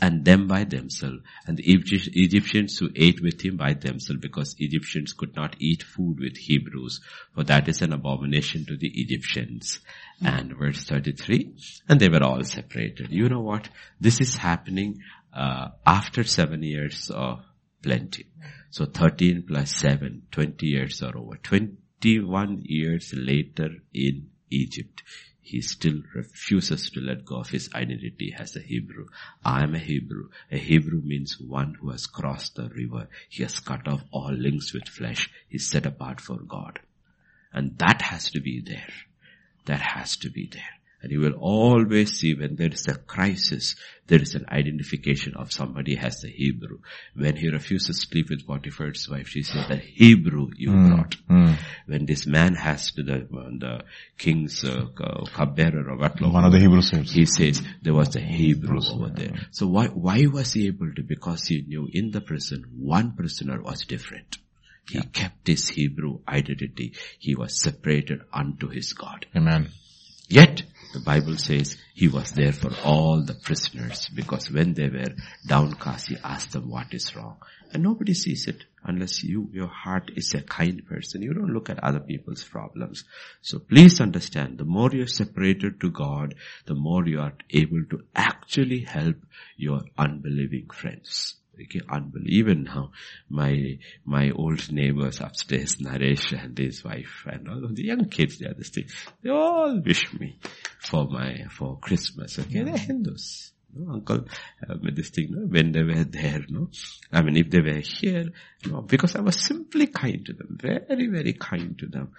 and 0.00 0.24
them 0.24 0.46
by 0.46 0.62
themselves 0.64 1.22
and 1.46 1.56
the 1.56 1.64
Egyptians 1.66 2.78
who 2.78 2.90
ate 2.94 3.20
with 3.20 3.40
him 3.40 3.56
by 3.56 3.74
themselves 3.74 4.20
because 4.20 4.54
Egyptians 4.58 5.12
could 5.12 5.34
not 5.34 5.56
eat 5.58 5.82
food 5.82 6.20
with 6.20 6.36
Hebrews 6.36 7.00
for 7.34 7.44
that 7.44 7.68
is 7.68 7.82
an 7.82 7.92
abomination 7.92 8.66
to 8.66 8.76
the 8.76 8.90
Egyptians. 8.94 9.80
And 10.24 10.56
verse 10.56 10.84
33, 10.84 11.56
and 11.88 11.98
they 11.98 12.08
were 12.08 12.22
all 12.22 12.44
separated. 12.44 13.10
You 13.10 13.28
know 13.28 13.40
what? 13.40 13.68
This 14.00 14.20
is 14.20 14.36
happening 14.36 15.00
uh, 15.34 15.68
after 15.86 16.22
seven 16.22 16.62
years 16.62 17.10
of 17.10 17.40
plenty. 17.82 18.26
So 18.70 18.84
13 18.84 19.44
plus 19.48 19.74
7, 19.76 20.22
20 20.30 20.66
years 20.66 21.02
are 21.02 21.16
over. 21.16 21.36
21 21.42 22.62
years 22.64 23.12
later 23.16 23.70
in 23.92 24.28
Egypt 24.50 25.02
he 25.42 25.60
still 25.60 26.02
refuses 26.14 26.88
to 26.90 27.00
let 27.00 27.24
go 27.24 27.36
of 27.36 27.50
his 27.50 27.68
identity 27.74 28.34
as 28.38 28.54
a 28.54 28.60
Hebrew. 28.60 29.08
I 29.44 29.64
am 29.64 29.74
a 29.74 29.78
Hebrew. 29.78 30.28
A 30.50 30.56
Hebrew 30.56 31.02
means 31.02 31.40
one 31.40 31.74
who 31.74 31.90
has 31.90 32.06
crossed 32.06 32.54
the 32.54 32.68
river. 32.68 33.08
He 33.28 33.42
has 33.42 33.58
cut 33.58 33.88
off 33.88 34.04
all 34.12 34.32
links 34.32 34.72
with 34.72 34.88
flesh. 34.88 35.28
He's 35.48 35.68
set 35.68 35.84
apart 35.84 36.20
for 36.20 36.36
God. 36.36 36.78
And 37.52 37.76
that 37.78 38.02
has 38.02 38.30
to 38.30 38.40
be 38.40 38.60
there. 38.60 38.92
That 39.66 39.80
has 39.80 40.16
to 40.18 40.30
be 40.30 40.46
there. 40.46 40.62
And 41.02 41.10
you 41.10 41.20
will 41.20 41.32
always 41.34 42.18
see 42.18 42.34
when 42.34 42.54
there 42.54 42.70
is 42.72 42.86
a 42.86 42.94
crisis, 42.94 43.74
there 44.06 44.22
is 44.22 44.34
an 44.36 44.46
identification 44.48 45.34
of 45.34 45.52
somebody 45.52 45.98
as 45.98 46.22
a 46.24 46.28
Hebrew. 46.28 46.78
When 47.16 47.34
he 47.34 47.48
refuses 47.48 47.98
to 48.00 48.06
sleep 48.06 48.30
with 48.30 48.46
Potiphar's 48.46 49.08
wife, 49.08 49.26
she 49.28 49.42
says, 49.42 49.66
the 49.68 49.76
Hebrew 49.76 50.50
you 50.56 50.70
Mm. 50.70 50.88
brought. 50.88 51.16
Mm. 51.28 51.56
When 51.86 52.06
this 52.06 52.26
man 52.26 52.54
has 52.54 52.92
to 52.92 53.02
the, 53.02 53.26
the 53.58 53.82
king's 54.16 54.64
uh, 54.64 54.86
cupbearer 55.34 55.90
or 55.90 55.96
what 55.98 56.20
One 56.20 56.44
of 56.44 56.52
the 56.52 56.60
Hebrew 56.60 56.82
saints. 56.82 57.10
he 57.12 57.26
says 57.26 57.60
there 57.82 57.94
was 57.94 58.14
a 58.14 58.20
Hebrew 58.20 58.80
over 58.92 59.08
there. 59.10 59.34
So 59.50 59.66
why, 59.66 59.86
why 59.88 60.26
was 60.26 60.52
he 60.52 60.68
able 60.68 60.92
to? 60.94 61.02
Because 61.02 61.46
he 61.46 61.62
knew 61.62 61.88
in 61.92 62.12
the 62.12 62.20
prison, 62.20 62.64
one 62.78 63.14
prisoner 63.16 63.60
was 63.60 63.84
different. 63.84 64.38
He 64.88 65.00
kept 65.02 65.46
his 65.48 65.68
Hebrew 65.68 66.20
identity. 66.28 66.94
He 67.18 67.34
was 67.34 67.60
separated 67.60 68.20
unto 68.32 68.68
his 68.68 68.92
God. 68.92 69.26
Amen. 69.34 69.70
Yet, 70.28 70.62
the 70.92 71.00
Bible 71.00 71.36
says 71.36 71.76
he 71.94 72.08
was 72.08 72.32
there 72.32 72.52
for 72.52 72.70
all 72.84 73.22
the 73.22 73.34
prisoners 73.34 74.08
because 74.14 74.50
when 74.50 74.74
they 74.74 74.88
were 74.88 75.14
downcast, 75.46 76.08
he 76.08 76.16
asked 76.22 76.52
them 76.52 76.68
what 76.68 76.92
is 76.92 77.16
wrong. 77.16 77.36
And 77.72 77.82
nobody 77.82 78.12
sees 78.12 78.46
it 78.46 78.64
unless 78.84 79.24
you, 79.24 79.48
your 79.52 79.68
heart 79.68 80.10
is 80.14 80.34
a 80.34 80.42
kind 80.42 80.86
person. 80.86 81.22
You 81.22 81.32
don't 81.32 81.54
look 81.54 81.70
at 81.70 81.82
other 81.82 82.00
people's 82.00 82.44
problems. 82.44 83.04
So 83.40 83.58
please 83.58 84.00
understand, 84.00 84.58
the 84.58 84.64
more 84.64 84.90
you're 84.92 85.06
separated 85.06 85.80
to 85.80 85.90
God, 85.90 86.34
the 86.66 86.74
more 86.74 87.06
you 87.06 87.20
are 87.20 87.34
able 87.50 87.84
to 87.90 88.02
actually 88.14 88.80
help 88.80 89.16
your 89.56 89.80
unbelieving 89.96 90.68
friends. 90.70 91.36
Okay, 91.60 91.80
unbelievable. 91.88 92.32
Even 92.32 92.64
now, 92.64 92.92
my, 93.28 93.78
my 94.04 94.30
old 94.30 94.72
neighbors 94.72 95.20
upstairs, 95.20 95.76
Naresh 95.76 96.32
and 96.32 96.56
his 96.56 96.82
wife 96.82 97.24
and 97.26 97.48
all 97.48 97.64
of 97.64 97.76
the 97.76 97.84
young 97.84 98.08
kids, 98.08 98.38
they 98.38 98.46
are 98.46 98.54
this 98.54 98.70
thing. 98.70 98.86
They 99.22 99.30
all 99.30 99.78
wish 99.80 100.12
me 100.14 100.38
for 100.80 101.06
my, 101.06 101.46
for 101.50 101.78
Christmas. 101.78 102.38
Okay, 102.38 102.62
they're 102.62 102.76
Hindus. 102.76 103.52
No, 103.74 103.94
uncle, 103.94 104.26
uh, 104.68 104.74
this 104.92 105.10
thing, 105.10 105.28
no, 105.30 105.46
when 105.46 105.72
they 105.72 105.82
were 105.82 106.04
there, 106.04 106.44
no. 106.48 106.68
I 107.10 107.22
mean, 107.22 107.36
if 107.36 107.50
they 107.50 107.60
were 107.60 107.80
here, 107.80 108.30
no, 108.66 108.82
because 108.82 109.16
I 109.16 109.20
was 109.20 109.36
simply 109.36 109.86
kind 109.86 110.24
to 110.26 110.32
them, 110.34 110.58
very, 110.60 111.06
very 111.06 111.32
kind 111.32 111.78
to 111.78 111.86
them. 111.86 112.12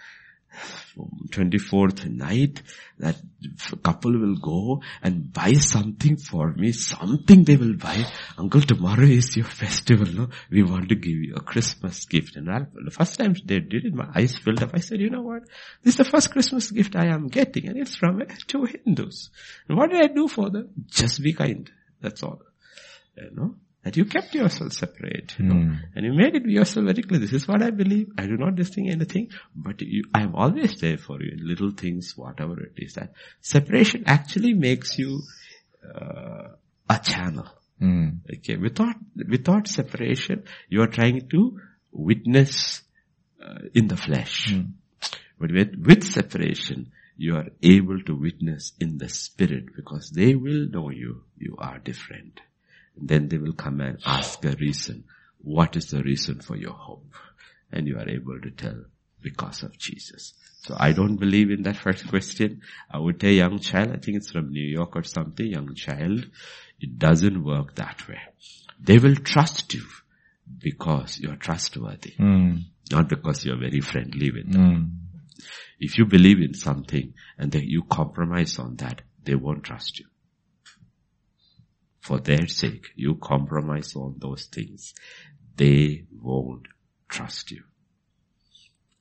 24th 1.30 2.10
night, 2.10 2.62
that 3.00 3.16
couple 3.82 4.12
will 4.12 4.36
go 4.38 4.82
and 5.02 5.34
buy 5.34 5.54
something 5.54 6.18
for 6.18 6.54
me, 6.54 6.72
something 6.72 7.44
they 7.44 7.56
will 7.56 7.76
buy. 7.76 8.06
Uncle, 8.38 8.62
tomorrow 8.62 9.04
is 9.04 9.36
your 9.36 9.46
festival, 9.46 10.08
no? 10.08 10.30
We 10.52 10.63
want 10.63 10.89
to 10.89 10.96
give 10.96 11.18
you 11.18 11.36
a 11.36 11.42
Christmas 11.42 12.06
gift. 12.06 12.36
And 12.36 12.50
I, 12.50 12.66
the 12.74 12.92
first 12.92 13.18
time 13.18 13.36
they 13.46 13.60
did 13.60 13.86
it, 13.86 13.94
my 13.94 14.10
eyes 14.16 14.38
filled 14.38 14.62
up. 14.62 14.72
I 14.74 14.80
said, 14.80 15.00
you 15.00 15.10
know 15.10 15.22
what? 15.22 15.44
This 15.84 15.94
is 15.94 15.98
the 15.98 16.06
first 16.06 16.32
Christmas 16.32 16.72
gift 16.72 16.96
I 16.96 17.08
am 17.08 17.28
getting 17.28 17.68
and 17.68 17.78
it's 17.78 17.96
from 17.96 18.22
eh, 18.22 18.26
two 18.48 18.66
Hindus. 18.66 19.30
And 19.68 19.78
what 19.78 19.89
did 19.89 20.04
I 20.04 20.13
do 20.13 20.28
for 20.28 20.50
them? 20.50 20.70
Just 20.88 21.22
be 21.22 21.34
kind. 21.34 21.70
That's 22.02 22.22
all. 22.24 22.42
You 23.18 23.32
know? 23.34 23.56
That 23.84 23.98
you 23.98 24.06
kept 24.06 24.34
yourself 24.34 24.72
separate, 24.74 25.36
you 25.38 25.46
know, 25.46 25.56
Mm. 25.56 25.80
and 25.96 26.06
you 26.06 26.13
made 26.13 26.36
it 26.36 26.46
yourself 26.46 26.86
very 26.86 27.04
clear. 27.04 27.19
This 27.19 27.34
is 27.34 27.48
what 27.48 27.62
I 27.62 27.69
believe. 27.72 28.12
I 28.17 28.28
do 28.28 28.38
not 28.38 28.56
distinct 28.56 28.91
anything, 28.91 29.30
but 29.56 29.82
you, 29.82 30.04
I 30.13 30.22
am 30.24 30.36
always 30.36 30.80
there 30.80 30.98
for 30.98 31.22
you 31.22 31.32
in 31.34 31.46
little 31.48 31.72
things, 31.72 32.13
whatever 32.15 32.62
it 32.63 32.74
is. 32.78 32.93
That 32.93 33.12
separation 33.41 34.04
actually 34.06 34.54
makes 34.54 34.98
you 34.98 35.22
uh, 35.84 36.50
a 36.89 37.00
channel. 37.04 37.48
Mm. 37.82 38.19
Okay, 38.38 38.56
without 38.56 38.96
without 39.28 39.67
separation, 39.67 40.43
you 40.69 40.82
are 40.82 40.88
trying 40.88 41.28
to 41.32 41.60
witness 41.91 42.84
uh, 43.43 43.60
in 43.74 43.88
the 43.89 43.98
flesh. 43.98 44.54
But 45.39 45.52
with, 45.52 45.76
with 45.86 46.04
separation, 46.06 46.91
you 47.17 47.36
are 47.36 47.48
able 47.62 48.02
to 48.04 48.15
witness 48.15 48.72
in 48.80 48.98
the 48.98 49.10
spirit 49.10 49.76
because 49.76 50.12
they 50.12 50.36
will 50.36 50.69
know 50.69 50.89
you, 50.89 51.24
you 51.38 51.56
are 51.58 51.80
different. 51.80 52.39
Then 52.95 53.27
they 53.27 53.38
will 53.38 53.53
come 53.53 53.82
and 53.82 53.99
ask 54.06 54.43
a 54.45 54.56
reason. 54.60 55.06
What 55.39 55.75
is 55.75 55.88
the 55.88 56.03
reason 56.03 56.41
for 56.41 56.56
your 56.56 56.73
hope? 56.73 57.13
And 57.71 57.88
you 57.88 57.97
are 57.97 58.08
able 58.08 58.39
to 58.39 58.51
tell 58.51 58.86
because 59.21 59.63
of 59.63 59.77
Jesus. 59.77 60.34
So 60.62 60.75
I 60.79 60.93
don't 60.93 61.17
believe 61.17 61.51
in 61.51 61.63
that 61.63 61.75
first 61.75 62.08
question. 62.08 62.62
I 62.89 62.99
would 62.99 63.19
tell 63.19 63.32
young 63.32 63.60
child, 63.60 63.89
I 63.89 63.97
think 63.97 64.17
it's 64.17 64.32
from 64.32 64.51
New 64.51 64.65
York 64.65 64.95
or 64.95 65.03
something, 65.03 65.45
young 65.45 65.73
child, 65.75 66.25
it 66.79 66.97
doesn't 66.97 67.43
work 67.43 67.75
that 67.75 68.08
way. 68.08 68.19
They 68.79 68.97
will 68.97 69.15
trust 69.15 69.73
you 69.73 69.84
because 70.60 71.19
you're 71.19 71.36
trustworthy. 71.36 72.13
Mm. 72.19 72.63
Not 72.91 73.10
because 73.10 73.45
you're 73.45 73.60
very 73.60 73.82
friendly 73.82 74.32
with 74.32 74.51
them. 74.51 74.62
Mm. 74.62 75.45
If 75.79 75.97
you 75.97 76.06
believe 76.06 76.39
in 76.39 76.53
something 76.53 77.13
and 77.38 77.51
then 77.51 77.63
you 77.63 77.84
compromise 77.84 78.60
on 78.60 78.77
that, 78.77 79.01
they 79.23 79.36
won't 79.36 79.63
trust 79.63 79.99
you. 79.99 80.06
For 82.04 82.20
their 82.20 82.48
sake, 82.48 82.88
you 82.96 83.16
compromise 83.16 83.96
on 83.96 84.16
those 84.18 84.48
things. 84.48 84.94
They 85.56 86.04
won't 86.12 86.68
trust 87.08 87.50
you. 87.50 87.63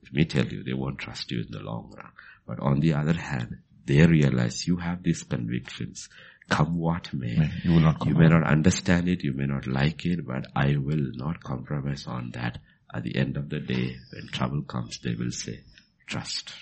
Let 0.04 0.12
me 0.12 0.24
tell 0.24 0.46
you, 0.46 0.62
they 0.62 0.72
won't 0.72 0.98
trust 0.98 1.32
you 1.32 1.40
in 1.40 1.50
the 1.50 1.58
long 1.58 1.92
run. 1.96 2.12
But 2.46 2.60
on 2.60 2.78
the 2.78 2.94
other 2.94 3.14
hand, 3.14 3.58
they 3.84 4.06
realize 4.06 4.68
you 4.68 4.76
have 4.76 5.02
these 5.02 5.24
convictions. 5.24 6.08
Come 6.48 6.78
what 6.78 7.12
may. 7.12 7.50
You 7.64 7.72
will 7.72 7.80
not 7.80 8.06
You 8.06 8.14
may 8.14 8.28
not 8.28 8.46
understand 8.46 9.08
it, 9.08 9.24
you 9.24 9.32
may 9.32 9.46
not 9.46 9.66
like 9.66 10.06
it, 10.06 10.24
but 10.24 10.46
I 10.54 10.76
will 10.76 11.10
not 11.14 11.42
compromise 11.42 12.06
on 12.06 12.30
that. 12.34 12.58
At 12.94 13.02
the 13.02 13.16
end 13.16 13.36
of 13.36 13.48
the 13.48 13.58
day, 13.58 13.96
when 14.12 14.28
trouble 14.28 14.62
comes, 14.62 15.00
they 15.00 15.16
will 15.16 15.32
say, 15.32 15.64
trust. 16.06 16.52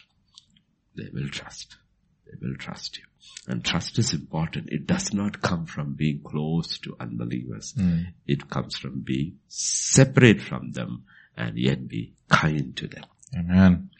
They 0.96 1.10
will 1.12 1.28
trust. 1.28 1.76
They 2.24 2.38
will 2.40 2.56
trust 2.56 2.96
you. 2.96 3.04
And 3.48 3.64
trust 3.64 3.98
is 3.98 4.12
important. 4.12 4.68
It 4.70 4.86
does 4.86 5.12
not 5.12 5.40
come 5.40 5.66
from 5.66 5.94
being 5.94 6.20
close 6.22 6.78
to 6.80 6.96
unbelievers. 7.00 7.74
It 8.26 8.48
comes 8.48 8.76
from 8.76 9.00
being 9.00 9.38
separate 9.48 10.40
from 10.40 10.72
them 10.72 11.04
and 11.36 11.58
yet 11.58 11.88
be 11.88 12.12
kind 12.28 12.76
to 12.76 12.86
them. 12.86 13.04
Amen. 13.36 13.90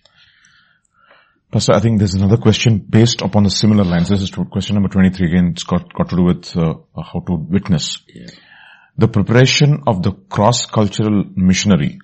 Pastor, 1.50 1.72
I 1.74 1.80
think 1.80 1.98
there's 1.98 2.14
another 2.14 2.36
question 2.36 2.78
based 2.78 3.22
upon 3.22 3.42
the 3.42 3.50
similar 3.50 3.82
lines. 3.82 4.08
This 4.08 4.22
is 4.22 4.30
question 4.30 4.74
number 4.74 4.88
23 4.88 5.26
again. 5.26 5.48
It's 5.52 5.64
got, 5.64 5.92
got 5.92 6.08
to 6.10 6.16
do 6.16 6.22
with 6.22 6.56
uh, 6.56 6.74
how 6.94 7.20
to 7.26 7.34
witness. 7.34 7.98
Yeah. 8.06 8.28
The 8.96 9.08
preparation 9.08 9.82
of 9.86 10.02
the 10.02 10.12
cross-cultural 10.12 11.24
missionary 11.34 11.98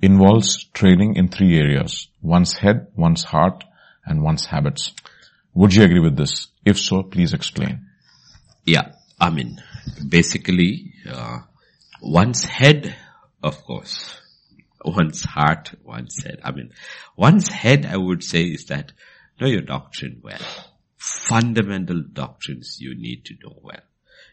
involves 0.00 0.64
training 0.74 1.16
in 1.16 1.28
three 1.28 1.58
areas. 1.58 2.08
One's 2.22 2.52
head, 2.52 2.88
one's 2.94 3.24
heart, 3.24 3.64
and 4.04 4.22
one's 4.22 4.46
habits. 4.46 4.92
Would 5.54 5.74
you 5.74 5.84
agree 5.84 6.00
with 6.00 6.16
this? 6.16 6.48
If 6.64 6.78
so, 6.78 7.02
please 7.02 7.34
explain. 7.34 7.86
Yeah, 8.64 8.92
I 9.20 9.30
mean, 9.30 9.62
basically, 10.06 10.94
uh, 11.10 11.40
one's 12.02 12.44
head, 12.44 12.96
of 13.42 13.62
course, 13.64 14.18
one's 14.84 15.24
heart, 15.24 15.72
one's 15.82 16.22
head. 16.22 16.40
I 16.42 16.52
mean, 16.52 16.72
one's 17.16 17.48
head, 17.48 17.84
I 17.86 17.96
would 17.96 18.22
say, 18.22 18.44
is 18.44 18.66
that 18.66 18.92
know 19.40 19.46
your 19.46 19.62
doctrine 19.62 20.20
well. 20.22 20.40
Fundamental 20.96 22.02
doctrines 22.12 22.78
you 22.80 22.94
need 22.94 23.24
to 23.26 23.34
know 23.42 23.58
well. 23.62 23.82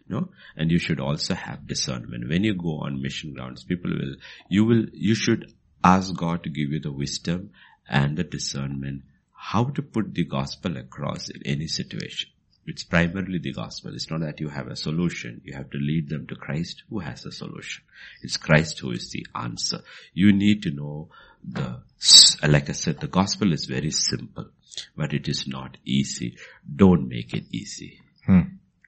No? 0.07 0.29
And 0.55 0.71
you 0.71 0.79
should 0.79 0.99
also 0.99 1.35
have 1.35 1.67
discernment. 1.67 2.29
When 2.29 2.43
you 2.43 2.53
go 2.53 2.79
on 2.79 3.01
mission 3.01 3.33
grounds, 3.33 3.63
people 3.63 3.91
will, 3.91 4.15
you 4.49 4.65
will, 4.65 4.85
you 4.93 5.15
should 5.15 5.53
ask 5.83 6.15
God 6.15 6.43
to 6.43 6.49
give 6.49 6.69
you 6.69 6.79
the 6.79 6.91
wisdom 6.91 7.51
and 7.89 8.17
the 8.17 8.23
discernment 8.23 9.03
how 9.43 9.63
to 9.63 9.81
put 9.81 10.13
the 10.13 10.23
gospel 10.23 10.77
across 10.77 11.27
in 11.29 11.41
any 11.45 11.65
situation. 11.65 12.29
It's 12.67 12.83
primarily 12.83 13.39
the 13.39 13.53
gospel. 13.53 13.91
It's 13.95 14.11
not 14.11 14.19
that 14.19 14.39
you 14.39 14.49
have 14.49 14.67
a 14.67 14.75
solution. 14.75 15.41
You 15.43 15.55
have 15.55 15.71
to 15.71 15.79
lead 15.79 16.09
them 16.09 16.27
to 16.27 16.35
Christ 16.35 16.83
who 16.91 16.99
has 16.99 17.25
a 17.25 17.31
solution. 17.31 17.83
It's 18.21 18.37
Christ 18.37 18.77
who 18.79 18.91
is 18.91 19.09
the 19.09 19.25
answer. 19.33 19.79
You 20.13 20.31
need 20.31 20.61
to 20.63 20.71
know 20.71 21.09
the, 21.43 21.81
like 22.47 22.69
I 22.69 22.73
said, 22.73 22.99
the 22.99 23.07
gospel 23.07 23.51
is 23.51 23.65
very 23.65 23.89
simple, 23.89 24.49
but 24.95 25.11
it 25.11 25.27
is 25.27 25.47
not 25.47 25.77
easy. 25.85 26.37
Don't 26.75 27.09
make 27.09 27.33
it 27.33 27.45
easy. 27.51 27.99
Hmm. 28.27 28.41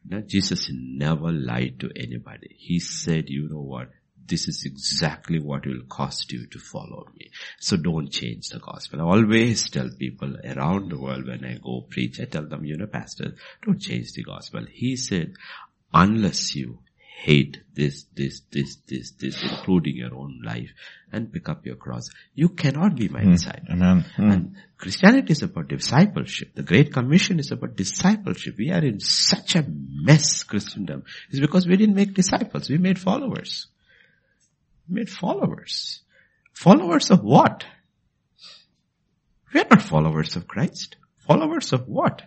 Now, 0.07 0.19
Jesus 0.19 0.69
never 0.71 1.31
lied 1.31 1.79
to 1.79 1.89
anybody. 1.95 2.55
He 2.59 2.79
said, 2.79 3.27
you 3.27 3.49
know 3.49 3.61
what? 3.61 3.89
This 4.25 4.47
is 4.47 4.63
exactly 4.65 5.39
what 5.39 5.65
will 5.65 5.83
cost 5.89 6.31
you 6.31 6.47
to 6.47 6.59
follow 6.59 7.07
me. 7.17 7.29
So 7.59 7.77
don't 7.77 8.09
change 8.09 8.49
the 8.49 8.59
gospel. 8.59 9.01
I 9.01 9.03
always 9.03 9.69
tell 9.69 9.89
people 9.97 10.35
around 10.45 10.91
the 10.91 10.99
world 10.99 11.27
when 11.27 11.43
I 11.43 11.57
go 11.61 11.81
preach, 11.89 12.19
I 12.19 12.25
tell 12.25 12.47
them, 12.47 12.65
you 12.65 12.77
know, 12.77 12.87
pastor, 12.87 13.35
don't 13.65 13.81
change 13.81 14.13
the 14.13 14.23
gospel. 14.23 14.65
He 14.71 14.95
said, 14.95 15.33
unless 15.93 16.55
you 16.55 16.79
hate 17.23 17.61
this, 17.73 18.05
this, 18.15 18.41
this, 18.51 18.77
this, 18.87 19.11
this, 19.11 19.41
including 19.41 19.95
your 19.95 20.13
own 20.13 20.41
life 20.43 20.71
and 21.11 21.31
pick 21.31 21.47
up 21.47 21.65
your 21.65 21.75
cross, 21.75 22.09
you 22.33 22.49
cannot 22.49 22.95
be 22.95 23.07
my 23.07 23.21
hmm. 23.21 23.31
disciple. 23.31 23.71
Amen. 23.71 24.05
Hmm. 24.15 24.31
And 24.31 24.55
Christianity 24.77 25.31
is 25.31 25.43
about 25.43 25.69
discipleship. 25.69 26.53
The 26.53 26.63
Great 26.63 26.91
Commission 26.91 27.39
is 27.39 27.51
about 27.51 27.77
discipleship. 27.77 28.55
We 28.57 28.71
are 28.71 28.83
in 28.83 28.99
such 28.99 29.55
a 29.55 29.65
mess, 29.67 30.43
Christendom. 30.43 31.03
It's 31.29 31.39
because 31.39 31.65
we 31.65 31.77
didn't 31.77 31.95
make 31.95 32.13
disciples. 32.13 32.69
We 32.69 32.77
made 32.77 32.99
followers. 32.99 33.67
Made 34.87 35.09
followers. 35.09 36.01
Followers 36.53 37.11
of 37.11 37.23
what? 37.23 37.65
We 39.53 39.61
are 39.61 39.67
not 39.69 39.81
followers 39.81 40.35
of 40.35 40.47
Christ. 40.47 40.97
Followers 41.27 41.73
of 41.73 41.87
what? 41.87 42.23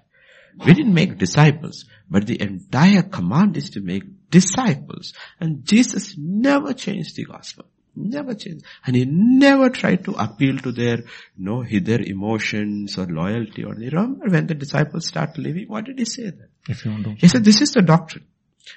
We 0.65 0.73
didn't 0.73 0.95
make 0.95 1.19
disciples, 1.19 1.85
but 2.09 2.27
the 2.27 2.41
entire 2.41 3.03
command 3.03 3.57
is 3.59 3.71
to 3.71 3.81
make 3.81 4.05
disciples. 4.31 5.13
And 5.39 5.65
Jesus 5.65 6.15
never 6.17 6.73
changed 6.73 7.17
the 7.17 7.25
gospel. 7.25 7.67
Never 7.95 8.35
changed. 8.35 8.65
And 8.87 8.97
he 8.97 9.05
never 9.07 9.71
tried 9.71 10.05
to 10.05 10.13
appeal 10.13 10.59
to 10.59 10.73
their, 10.73 10.99
you 10.99 11.05
know, 11.37 11.65
their 11.65 12.01
emotions 12.01 12.99
or 12.99 13.07
loyalty 13.07 13.65
or 13.65 13.75
they 13.75 13.89
remember 13.89 14.29
when 14.29 14.47
the 14.47 14.55
disciples 14.55 15.07
start 15.07 15.37
living, 15.37 15.67
what 15.69 15.85
did 15.85 15.99
he 15.99 16.05
say 16.05 16.25
then? 16.25 16.49
If 16.69 16.85
you 16.85 16.91
want 16.91 17.05
to. 17.05 17.15
He 17.15 17.29
said, 17.29 17.45
this 17.45 17.61
is 17.61 17.73
the 17.73 17.83
doctrine. 17.83 18.25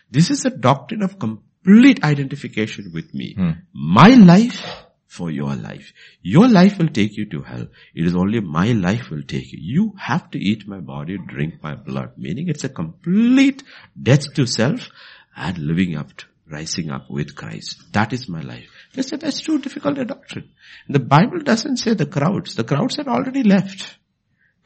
This 0.10 0.32
is 0.32 0.44
the 0.44 0.52
doctrine 0.52 1.02
of 1.02 1.18
complete 1.64 2.04
identification 2.04 2.92
with 2.94 3.14
me. 3.14 3.34
Hmm. 3.36 3.52
My 3.74 4.10
life 4.10 4.66
for 5.08 5.32
your 5.32 5.56
life. 5.56 5.92
Your 6.22 6.48
life 6.48 6.78
will 6.78 6.88
take 6.88 7.18
you 7.18 7.26
to 7.32 7.42
hell. 7.42 7.68
It 7.96 8.06
is 8.06 8.16
only 8.16 8.40
my 8.40 8.72
life 8.72 9.10
will 9.10 9.24
take 9.24 9.52
you. 9.52 9.60
You 9.60 9.94
have 9.98 10.30
to 10.32 10.40
eat 10.40 10.68
my 10.68 10.80
body, 10.80 11.18
drink 11.18 11.64
my 11.64 11.76
blood. 11.76 12.12
Meaning 12.18 12.48
it's 12.48 12.64
a 12.64 12.70
complete 12.70 13.64
death 14.02 14.34
to 14.36 14.46
self 14.46 14.90
and 15.36 15.58
living 15.58 15.98
up 15.98 16.16
to, 16.18 16.26
rising 16.50 16.92
up 16.92 17.10
with 17.10 17.36
Christ. 17.36 17.92
That 17.94 18.14
is 18.14 18.30
my 18.30 18.42
life. 18.42 18.70
They 18.94 19.02
said 19.02 19.22
that's 19.22 19.42
too 19.42 19.60
difficult 19.60 19.98
a 19.98 20.06
doctrine. 20.06 20.50
The 20.88 21.00
Bible 21.00 21.40
doesn't 21.40 21.78
say 21.78 21.94
the 21.96 22.06
crowds. 22.06 22.56
The 22.56 22.64
crowds 22.64 22.98
had 22.98 23.08
already 23.08 23.44
left. 23.44 23.99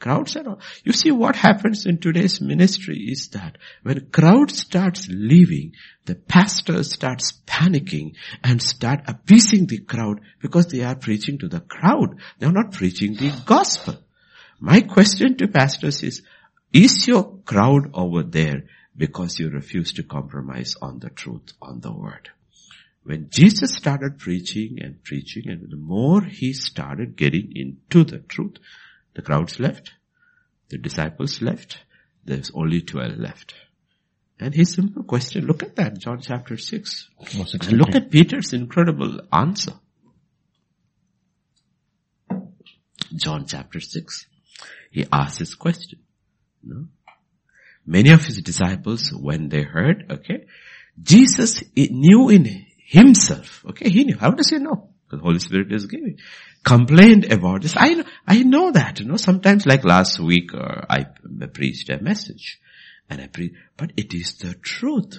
Crowds 0.04 0.36
are, 0.36 0.58
you 0.84 0.92
see 0.92 1.10
what 1.10 1.34
happens 1.34 1.86
in 1.86 1.96
today's 1.96 2.38
ministry 2.38 2.98
is 3.08 3.28
that 3.28 3.56
when 3.84 4.10
crowd 4.10 4.50
starts 4.50 5.08
leaving, 5.08 5.72
the 6.04 6.14
pastor 6.14 6.84
starts 6.84 7.32
panicking 7.46 8.12
and 8.42 8.60
start 8.60 9.00
appeasing 9.06 9.64
the 9.64 9.78
crowd 9.78 10.20
because 10.42 10.66
they 10.66 10.82
are 10.82 10.94
preaching 10.94 11.38
to 11.38 11.48
the 11.48 11.60
crowd. 11.60 12.20
They 12.38 12.44
are 12.44 12.52
not 12.52 12.72
preaching 12.72 13.14
the 13.14 13.32
gospel. 13.46 13.96
My 14.60 14.82
question 14.82 15.38
to 15.38 15.48
pastors 15.48 16.02
is, 16.02 16.20
is 16.70 17.08
your 17.08 17.38
crowd 17.46 17.92
over 17.94 18.24
there 18.24 18.64
because 18.94 19.38
you 19.38 19.48
refuse 19.48 19.94
to 19.94 20.02
compromise 20.02 20.76
on 20.82 20.98
the 20.98 21.08
truth, 21.08 21.54
on 21.62 21.80
the 21.80 21.92
word? 21.92 22.28
When 23.04 23.30
Jesus 23.30 23.72
started 23.72 24.18
preaching 24.18 24.80
and 24.82 25.02
preaching 25.02 25.48
and 25.48 25.70
the 25.70 25.78
more 25.78 26.22
he 26.22 26.52
started 26.52 27.16
getting 27.16 27.52
into 27.56 28.04
the 28.04 28.18
truth, 28.18 28.58
the 29.14 29.22
crowds 29.22 29.60
left. 29.60 29.92
The 30.70 30.78
disciples 30.78 31.40
left. 31.42 31.78
There's 32.24 32.50
only 32.54 32.80
12 32.80 33.18
left. 33.18 33.54
And 34.40 34.54
his 34.54 34.72
simple 34.72 35.04
question, 35.04 35.46
look 35.46 35.62
at 35.62 35.76
that, 35.76 35.98
John 35.98 36.20
chapter 36.20 36.56
6. 36.56 37.08
And 37.68 37.78
look 37.78 37.94
at 37.94 38.10
Peter's 38.10 38.52
incredible 38.52 39.20
answer. 39.32 39.74
John 43.14 43.46
chapter 43.46 43.80
6. 43.80 44.26
He 44.90 45.06
asks 45.12 45.38
this 45.38 45.54
question. 45.54 46.00
No? 46.62 46.86
Many 47.86 48.10
of 48.10 48.24
his 48.24 48.40
disciples, 48.42 49.12
when 49.12 49.48
they 49.50 49.62
heard, 49.62 50.06
okay, 50.10 50.46
Jesus 51.00 51.62
knew 51.76 52.30
in 52.30 52.66
himself, 52.86 53.64
okay, 53.68 53.90
he 53.90 54.04
knew. 54.04 54.16
How 54.16 54.30
does 54.30 54.50
he 54.50 54.58
know? 54.58 54.93
The 55.16 55.22
Holy 55.22 55.38
Spirit 55.38 55.72
is 55.72 55.86
giving. 55.86 56.18
Complained 56.64 57.32
about 57.32 57.62
this. 57.62 57.74
I 57.76 57.94
know, 57.94 58.04
I 58.26 58.42
know 58.42 58.72
that, 58.72 59.00
you 59.00 59.06
know, 59.06 59.16
sometimes 59.16 59.66
like 59.66 59.84
last 59.84 60.18
week, 60.18 60.54
uh, 60.54 60.82
I 60.88 61.06
preached 61.52 61.90
a 61.90 62.02
message 62.02 62.60
and 63.08 63.20
I 63.20 63.26
preached, 63.26 63.56
but 63.76 63.92
it 63.96 64.14
is 64.14 64.36
the 64.36 64.54
truth. 64.54 65.18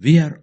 We 0.00 0.18
are 0.18 0.42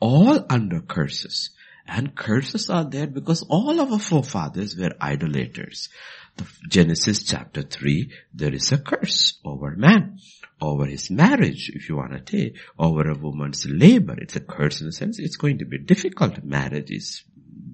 all 0.00 0.44
under 0.48 0.80
curses 0.80 1.50
And 1.92 2.14
curses 2.14 2.70
are 2.70 2.84
there 2.84 3.08
because 3.08 3.44
all 3.48 3.80
of 3.80 3.90
our 3.92 3.98
forefathers 3.98 4.76
were 4.76 4.92
idolaters. 5.02 5.88
The 6.36 6.46
Genesis 6.68 7.24
chapter 7.24 7.62
3, 7.62 8.12
there 8.32 8.54
is 8.54 8.70
a 8.70 8.78
curse 8.78 9.40
over 9.44 9.74
man, 9.74 10.20
over 10.60 10.86
his 10.86 11.10
marriage, 11.10 11.68
if 11.74 11.88
you 11.88 11.96
want 11.96 12.12
to 12.12 12.20
take, 12.20 12.58
over 12.78 13.10
a 13.10 13.18
woman's 13.18 13.66
labor. 13.66 14.14
It's 14.18 14.36
a 14.36 14.40
curse 14.40 14.80
in 14.80 14.86
a 14.86 14.92
sense. 14.92 15.18
It's 15.18 15.34
going 15.34 15.58
to 15.58 15.64
be 15.64 15.78
difficult. 15.78 16.44
Marriage 16.44 16.92
is 16.92 17.24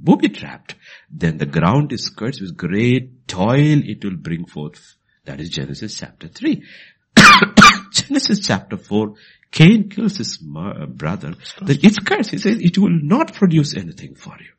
booby 0.02 0.28
trapped. 0.28 0.74
Then 1.10 1.38
the 1.38 1.46
ground 1.46 1.92
is 1.92 2.08
cursed 2.08 2.40
with 2.40 2.56
great 2.56 3.26
toil 3.28 3.82
it 3.84 4.04
will 4.04 4.16
bring 4.16 4.46
forth. 4.46 4.96
That 5.24 5.40
is 5.40 5.50
Genesis 5.50 5.98
chapter 5.98 6.28
3. 6.28 6.62
Genesis 7.92 8.40
chapter 8.40 8.76
4, 8.76 9.14
Cain 9.50 9.88
kills 9.88 10.18
his 10.18 10.38
uh, 10.56 10.86
brother. 10.86 11.34
It's 11.62 11.98
cursed. 11.98 12.30
He 12.30 12.38
says 12.38 12.58
it 12.60 12.78
will 12.78 12.98
not 13.02 13.34
produce 13.34 13.74
anything 13.76 14.14
for 14.14 14.36
you. 14.38 14.52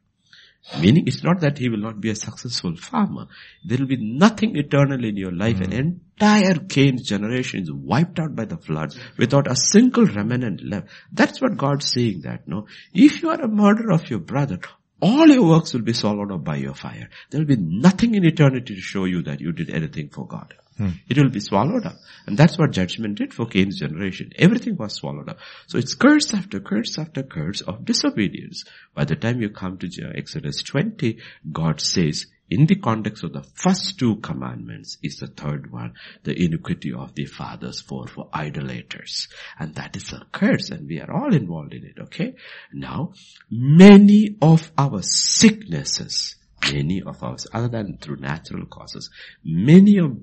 Meaning 0.81 1.07
it's 1.07 1.23
not 1.23 1.39
that 1.41 1.57
he 1.57 1.69
will 1.69 1.77
not 1.77 2.01
be 2.01 2.09
a 2.09 2.15
successful 2.15 2.75
farmer. 2.75 3.27
There 3.63 3.77
will 3.77 3.87
be 3.87 3.97
nothing 3.97 4.57
eternal 4.57 5.05
in 5.05 5.15
your 5.15 5.31
life. 5.31 5.57
Mm. 5.57 5.65
An 5.65 5.73
entire 5.73 6.55
Cain's 6.55 7.03
generation 7.03 7.61
is 7.61 7.71
wiped 7.71 8.19
out 8.19 8.35
by 8.35 8.43
the 8.45 8.57
floods 8.57 8.99
without 9.17 9.49
a 9.49 9.55
single 9.55 10.05
remnant 10.05 10.61
left. 10.61 10.89
That's 11.11 11.39
what 11.39 11.55
God's 11.55 11.89
saying 11.89 12.21
that, 12.23 12.47
no? 12.47 12.67
If 12.93 13.21
you 13.21 13.29
are 13.29 13.41
a 13.41 13.47
murderer 13.47 13.93
of 13.93 14.09
your 14.09 14.19
brother, 14.19 14.59
all 14.99 15.27
your 15.27 15.47
works 15.47 15.73
will 15.73 15.81
be 15.81 15.93
swallowed 15.93 16.31
up 16.31 16.43
by 16.43 16.55
your 16.55 16.73
fire. 16.73 17.09
There 17.29 17.39
will 17.39 17.47
be 17.47 17.57
nothing 17.57 18.15
in 18.15 18.25
eternity 18.25 18.75
to 18.75 18.81
show 18.81 19.05
you 19.05 19.21
that 19.23 19.41
you 19.41 19.51
did 19.51 19.69
anything 19.69 20.09
for 20.09 20.25
God. 20.25 20.55
Hmm. 20.77 20.89
It 21.09 21.17
will 21.17 21.29
be 21.29 21.39
swallowed 21.39 21.85
up. 21.85 21.95
And 22.27 22.37
that's 22.37 22.57
what 22.57 22.71
judgment 22.71 23.17
did 23.17 23.33
for 23.33 23.47
Cain's 23.47 23.79
generation. 23.79 24.31
Everything 24.37 24.75
was 24.77 24.93
swallowed 24.93 25.29
up. 25.29 25.39
So 25.65 25.77
it's 25.77 25.95
curse 25.95 26.33
after 26.33 26.59
curse 26.59 26.97
after 26.99 27.23
curse 27.23 27.61
of 27.61 27.83
disobedience. 27.83 28.63
By 28.93 29.05
the 29.05 29.15
time 29.15 29.41
you 29.41 29.49
come 29.49 29.77
to 29.79 29.89
Exodus 30.15 30.61
20, 30.61 31.17
God 31.51 31.81
says, 31.81 32.27
in 32.49 32.65
the 32.65 32.75
context 32.75 33.23
of 33.23 33.33
the 33.33 33.43
first 33.43 33.99
two 33.99 34.17
commandments 34.17 34.97
is 35.03 35.17
the 35.17 35.27
third 35.27 35.71
one, 35.71 35.93
the 36.23 36.41
iniquity 36.41 36.93
of 36.93 37.13
the 37.15 37.25
fathers 37.25 37.81
for, 37.81 38.07
for 38.07 38.29
idolaters. 38.33 39.27
And 39.59 39.75
that 39.75 39.95
is 39.95 40.13
a 40.13 40.25
curse 40.31 40.69
and 40.69 40.87
we 40.87 41.01
are 41.01 41.11
all 41.11 41.33
involved 41.33 41.73
in 41.73 41.85
it, 41.85 41.99
okay? 41.99 42.35
Now, 42.73 43.13
many 43.49 44.37
of 44.41 44.71
our 44.77 45.01
sicknesses 45.01 46.35
many 46.73 47.01
of 47.01 47.23
us, 47.23 47.47
other 47.53 47.67
than 47.67 47.97
through 47.97 48.17
natural 48.17 48.65
causes, 48.65 49.09
many 49.43 49.99
of 49.99 50.17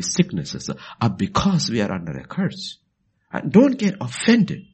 sicknesses 0.00 0.70
are 1.00 1.10
because 1.10 1.70
we 1.70 1.80
are 1.80 1.92
under 1.92 2.12
a 2.12 2.24
curse. 2.24 2.78
And 3.32 3.52
don't 3.52 3.78
get 3.78 3.96
offended. 4.00 4.66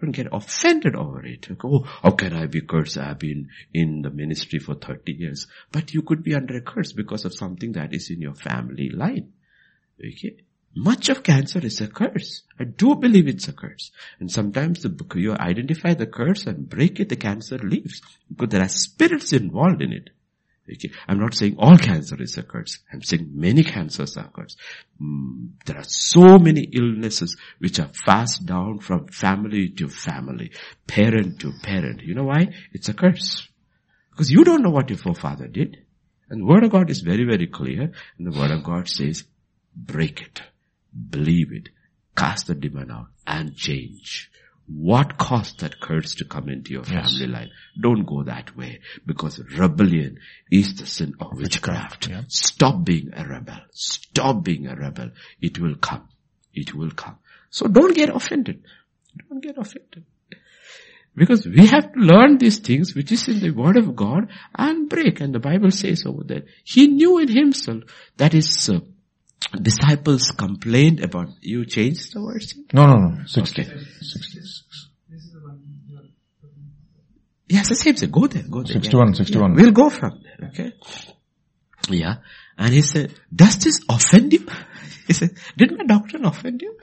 Don't 0.00 0.12
get 0.12 0.28
offended 0.32 0.94
over 0.94 1.24
it. 1.24 1.48
Oh, 1.64 1.80
how 1.80 2.10
can 2.10 2.32
I 2.32 2.46
be 2.46 2.60
cursed? 2.60 2.98
I've 2.98 3.18
been 3.18 3.48
in 3.74 4.02
the 4.02 4.10
ministry 4.10 4.60
for 4.60 4.74
30 4.74 5.12
years. 5.12 5.46
But 5.72 5.92
you 5.92 6.02
could 6.02 6.22
be 6.22 6.34
under 6.34 6.56
a 6.56 6.60
curse 6.60 6.92
because 6.92 7.24
of 7.24 7.34
something 7.34 7.72
that 7.72 7.92
is 7.92 8.10
in 8.10 8.20
your 8.20 8.34
family 8.34 8.90
line. 8.90 9.32
Okay? 9.98 10.36
Much 10.76 11.08
of 11.08 11.24
cancer 11.24 11.58
is 11.58 11.80
a 11.80 11.88
curse. 11.88 12.42
I 12.60 12.64
do 12.64 12.94
believe 12.94 13.26
it's 13.26 13.48
a 13.48 13.52
curse. 13.52 13.90
And 14.20 14.30
sometimes 14.30 14.82
the, 14.82 14.94
you 15.16 15.32
identify 15.32 15.94
the 15.94 16.06
curse 16.06 16.46
and 16.46 16.68
break 16.68 17.00
it, 17.00 17.08
the 17.08 17.16
cancer 17.16 17.58
leaves. 17.58 18.00
Because 18.28 18.50
there 18.50 18.62
are 18.62 18.68
spirits 18.68 19.32
involved 19.32 19.82
in 19.82 19.92
it. 19.92 20.10
Okay. 20.74 20.90
I'm 21.06 21.18
not 21.18 21.34
saying 21.34 21.56
all 21.58 21.76
cancer 21.78 22.20
is 22.20 22.36
a 22.38 22.42
curse. 22.42 22.78
I'm 22.92 23.02
saying 23.02 23.30
many 23.32 23.64
cancers 23.64 24.16
are. 24.16 24.30
Mm, 25.00 25.50
there 25.66 25.78
are 25.78 25.84
so 25.84 26.38
many 26.38 26.62
illnesses 26.72 27.36
which 27.58 27.78
are 27.78 27.90
passed 28.04 28.44
down 28.46 28.80
from 28.80 29.08
family 29.08 29.70
to 29.70 29.88
family, 29.88 30.52
parent 30.86 31.40
to 31.40 31.52
parent. 31.62 32.02
You 32.02 32.14
know 32.14 32.24
why? 32.24 32.48
It's 32.72 32.88
a 32.88 32.94
curse. 32.94 33.48
Because 34.10 34.30
you 34.30 34.44
don't 34.44 34.62
know 34.62 34.70
what 34.70 34.90
your 34.90 34.98
forefather 34.98 35.46
did. 35.46 35.78
And 36.28 36.42
the 36.42 36.46
word 36.46 36.64
of 36.64 36.70
God 36.70 36.90
is 36.90 37.00
very, 37.00 37.24
very 37.24 37.46
clear. 37.46 37.92
And 38.18 38.32
the 38.32 38.38
word 38.38 38.50
of 38.50 38.64
God 38.64 38.88
says, 38.88 39.24
break 39.74 40.20
it 40.20 40.42
believe 40.92 41.52
it, 41.52 41.68
cast 42.16 42.46
the 42.46 42.54
demon 42.54 42.90
out 42.90 43.08
and 43.26 43.54
change. 43.54 44.30
What 44.70 45.16
caused 45.16 45.60
that 45.60 45.80
curse 45.80 46.14
to 46.16 46.26
come 46.26 46.50
into 46.50 46.72
your 46.72 46.84
family 46.84 47.20
yes. 47.20 47.28
line? 47.30 47.50
Don't 47.80 48.04
go 48.04 48.22
that 48.24 48.54
way 48.54 48.80
because 49.06 49.40
rebellion 49.56 50.18
is 50.50 50.74
the 50.74 50.84
sin 50.84 51.14
of 51.20 51.38
witchcraft. 51.38 52.08
Yeah. 52.08 52.22
Stop 52.28 52.84
being 52.84 53.10
a 53.14 53.26
rebel. 53.26 53.60
Stop 53.72 54.44
being 54.44 54.66
a 54.66 54.76
rebel. 54.76 55.10
It 55.40 55.58
will 55.58 55.76
come. 55.76 56.08
It 56.52 56.74
will 56.74 56.90
come. 56.90 57.16
So 57.48 57.66
don't 57.66 57.94
get 57.94 58.10
offended. 58.10 58.62
Don't 59.28 59.42
get 59.42 59.56
offended. 59.56 60.04
Because 61.16 61.46
we 61.46 61.66
have 61.66 61.92
to 61.94 61.98
learn 61.98 62.36
these 62.36 62.58
things 62.58 62.94
which 62.94 63.10
is 63.10 63.26
in 63.26 63.40
the 63.40 63.50
word 63.50 63.78
of 63.78 63.96
God 63.96 64.28
and 64.54 64.88
break. 64.88 65.20
And 65.20 65.34
the 65.34 65.40
Bible 65.40 65.70
says 65.70 66.04
over 66.06 66.24
there, 66.24 66.42
he 66.62 66.88
knew 66.88 67.18
in 67.18 67.28
himself 67.28 67.84
that 68.18 68.34
his 68.34 68.68
uh, 68.68 68.80
disciples 69.60 70.30
complained 70.32 71.02
about, 71.02 71.28
you 71.40 71.64
changed 71.64 72.14
the 72.14 72.20
verse? 72.20 72.54
No, 72.72 72.86
no, 72.86 72.96
no. 72.96 73.26
60. 73.26 73.62
Okay. 73.62 73.70
66. 74.00 74.64
Yes, 77.48 77.68
the 77.68 77.74
same 77.74 77.94
thing. 77.94 78.10
Go 78.10 78.26
there, 78.26 78.42
go 78.42 78.62
there. 78.62 78.74
61, 78.74 79.14
61. 79.14 79.50
Yeah. 79.50 79.62
We'll 79.62 79.72
go 79.72 79.88
from 79.88 80.22
there, 80.22 80.48
okay? 80.50 80.72
Yeah. 81.88 82.16
And 82.58 82.74
he 82.74 82.82
said, 82.82 83.14
does 83.34 83.58
this 83.58 83.80
offend 83.88 84.32
you? 84.32 84.46
He 85.06 85.14
said, 85.14 85.30
did 85.56 85.74
my 85.74 85.84
doctrine 85.84 86.26
offend 86.26 86.60
you? 86.60 86.76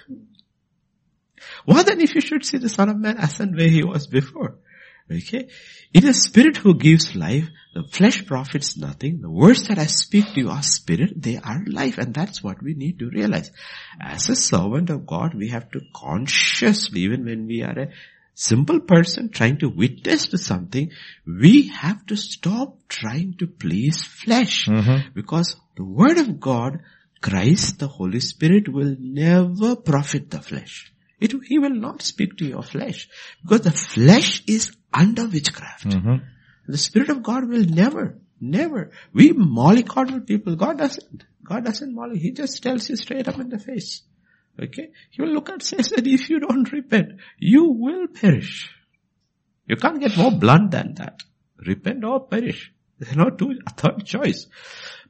What 1.66 1.86
then 1.86 2.01
if 2.01 2.16
you 2.16 2.22
should 2.22 2.43
see 2.43 2.58
the 2.58 2.70
Son 2.70 2.89
of 2.89 2.97
Man 2.97 3.18
ascend 3.18 3.56
where 3.56 3.68
he 3.68 3.84
was 3.84 4.08
before? 4.08 4.58
Okay? 5.12 5.49
It 5.93 6.03
is 6.03 6.24
spirit 6.24 6.58
who 6.58 6.76
gives 6.76 7.16
life. 7.16 7.47
The 7.74 7.84
flesh 7.84 8.26
profits 8.26 8.78
nothing. 8.78 9.22
The 9.22 9.30
words 9.30 9.68
that 9.68 9.78
I 9.78 9.86
speak 9.86 10.34
to 10.34 10.39
you 10.41 10.49
are 10.49 10.64
spirit. 10.64 11.22
They 11.22 11.38
are 11.38 11.64
life. 11.68 11.97
And 11.97 12.14
that's 12.14 12.43
what 12.43 12.62
we 12.62 12.74
need 12.74 12.99
to 12.99 13.10
realize. 13.10 13.51
As 14.01 14.30
a 14.30 14.36
servant 14.36 14.89
of 14.89 15.06
God, 15.06 15.36
we 15.36 15.49
have 15.49 15.70
to 15.72 15.82
consciously, 15.93 17.01
even 17.01 17.26
when 17.26 17.45
we 17.47 17.62
are 17.62 17.78
a 17.78 17.91
simple 18.34 18.80
person 18.80 19.30
trying 19.30 19.58
to 19.60 19.70
witness 19.70 20.28
to 20.28 20.38
something, 20.38 20.91
we 21.26 21.68
have 21.70 22.06
to 22.08 22.16
stop 22.16 22.78
trying 22.88 23.36
to 23.39 23.47
please 23.47 24.03
flesh. 24.03 24.68
Mm-hmm. 24.68 25.10
Because 25.14 25.56
the 25.76 25.86
word 25.86 26.18
of 26.18 26.39
God, 26.39 26.80
Christ, 27.22 27.80
the 27.80 27.88
Holy 27.88 28.20
Spirit 28.20 28.68
will 28.68 28.95
never 28.99 29.76
profit 29.76 30.30
the 30.30 30.41
flesh. 30.41 30.91
It, 31.20 31.34
he 31.45 31.59
will 31.59 31.76
not 31.76 32.01
speak 32.01 32.38
to 32.38 32.45
your 32.45 32.63
flesh. 32.63 33.07
Because 33.41 33.61
the 33.61 33.72
flesh 33.72 34.43
is 34.47 34.76
under 34.93 35.28
witchcraft. 35.28 35.86
Mm-hmm. 35.86 36.16
The 36.68 36.78
Spirit 36.78 37.09
of 37.09 37.24
God 37.24 37.47
will 37.47 37.66
never, 37.66 38.20
never. 38.41 38.91
We 39.13 39.32
mollycoddle 39.32 40.26
people. 40.26 40.55
God 40.55 40.78
doesn't. 40.78 41.26
God 41.43 41.66
doesn't 41.66 41.93
molly. 41.93 42.18
He 42.20 42.32
just 42.32 42.61
tells 42.63 42.89
you 42.89 42.95
straight 42.95 43.28
up 43.28 43.39
in 43.39 43.49
the 43.49 43.59
face. 43.59 44.01
Okay? 44.61 44.89
He 45.11 45.22
will 45.22 45.34
look 45.34 45.49
at 45.49 45.61
says 45.61 45.89
that 45.89 46.07
if 46.07 46.30
you 46.30 46.39
don't 46.39 46.72
repent, 46.72 47.20
you 47.38 47.72
will 47.72 48.07
perish. 48.07 48.72
You 49.68 49.76
can't 49.76 49.99
get 49.99 50.18
more 50.18 50.32
blunt 50.32 50.72
than 50.72 50.95
that. 50.95 51.22
Repent 51.57 52.03
or 52.03 52.28
perish. 52.28 52.72
There's 52.99 53.17
a 53.17 53.71
third 53.71 54.05
choice. 54.05 54.47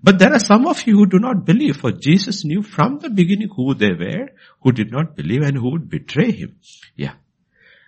But 0.02 0.20
there 0.20 0.34
are 0.34 0.40
some 0.40 0.68
of 0.68 0.86
you 0.88 0.98
who 0.98 1.06
do 1.06 1.20
not 1.20 1.46
believe, 1.46 1.78
for 1.78 1.92
Jesus 1.92 2.44
knew 2.46 2.62
from 2.62 3.00
the 3.00 3.10
beginning 3.10 3.50
who 3.56 3.74
they 3.74 3.94
were, 3.94 4.30
who 4.62 4.72
did 4.72 4.92
not 4.92 5.16
believe 5.16 5.42
and 5.42 5.58
who 5.58 5.72
would 5.72 5.90
betray 5.90 6.32
him. 6.32 6.58
Yeah. 6.96 7.14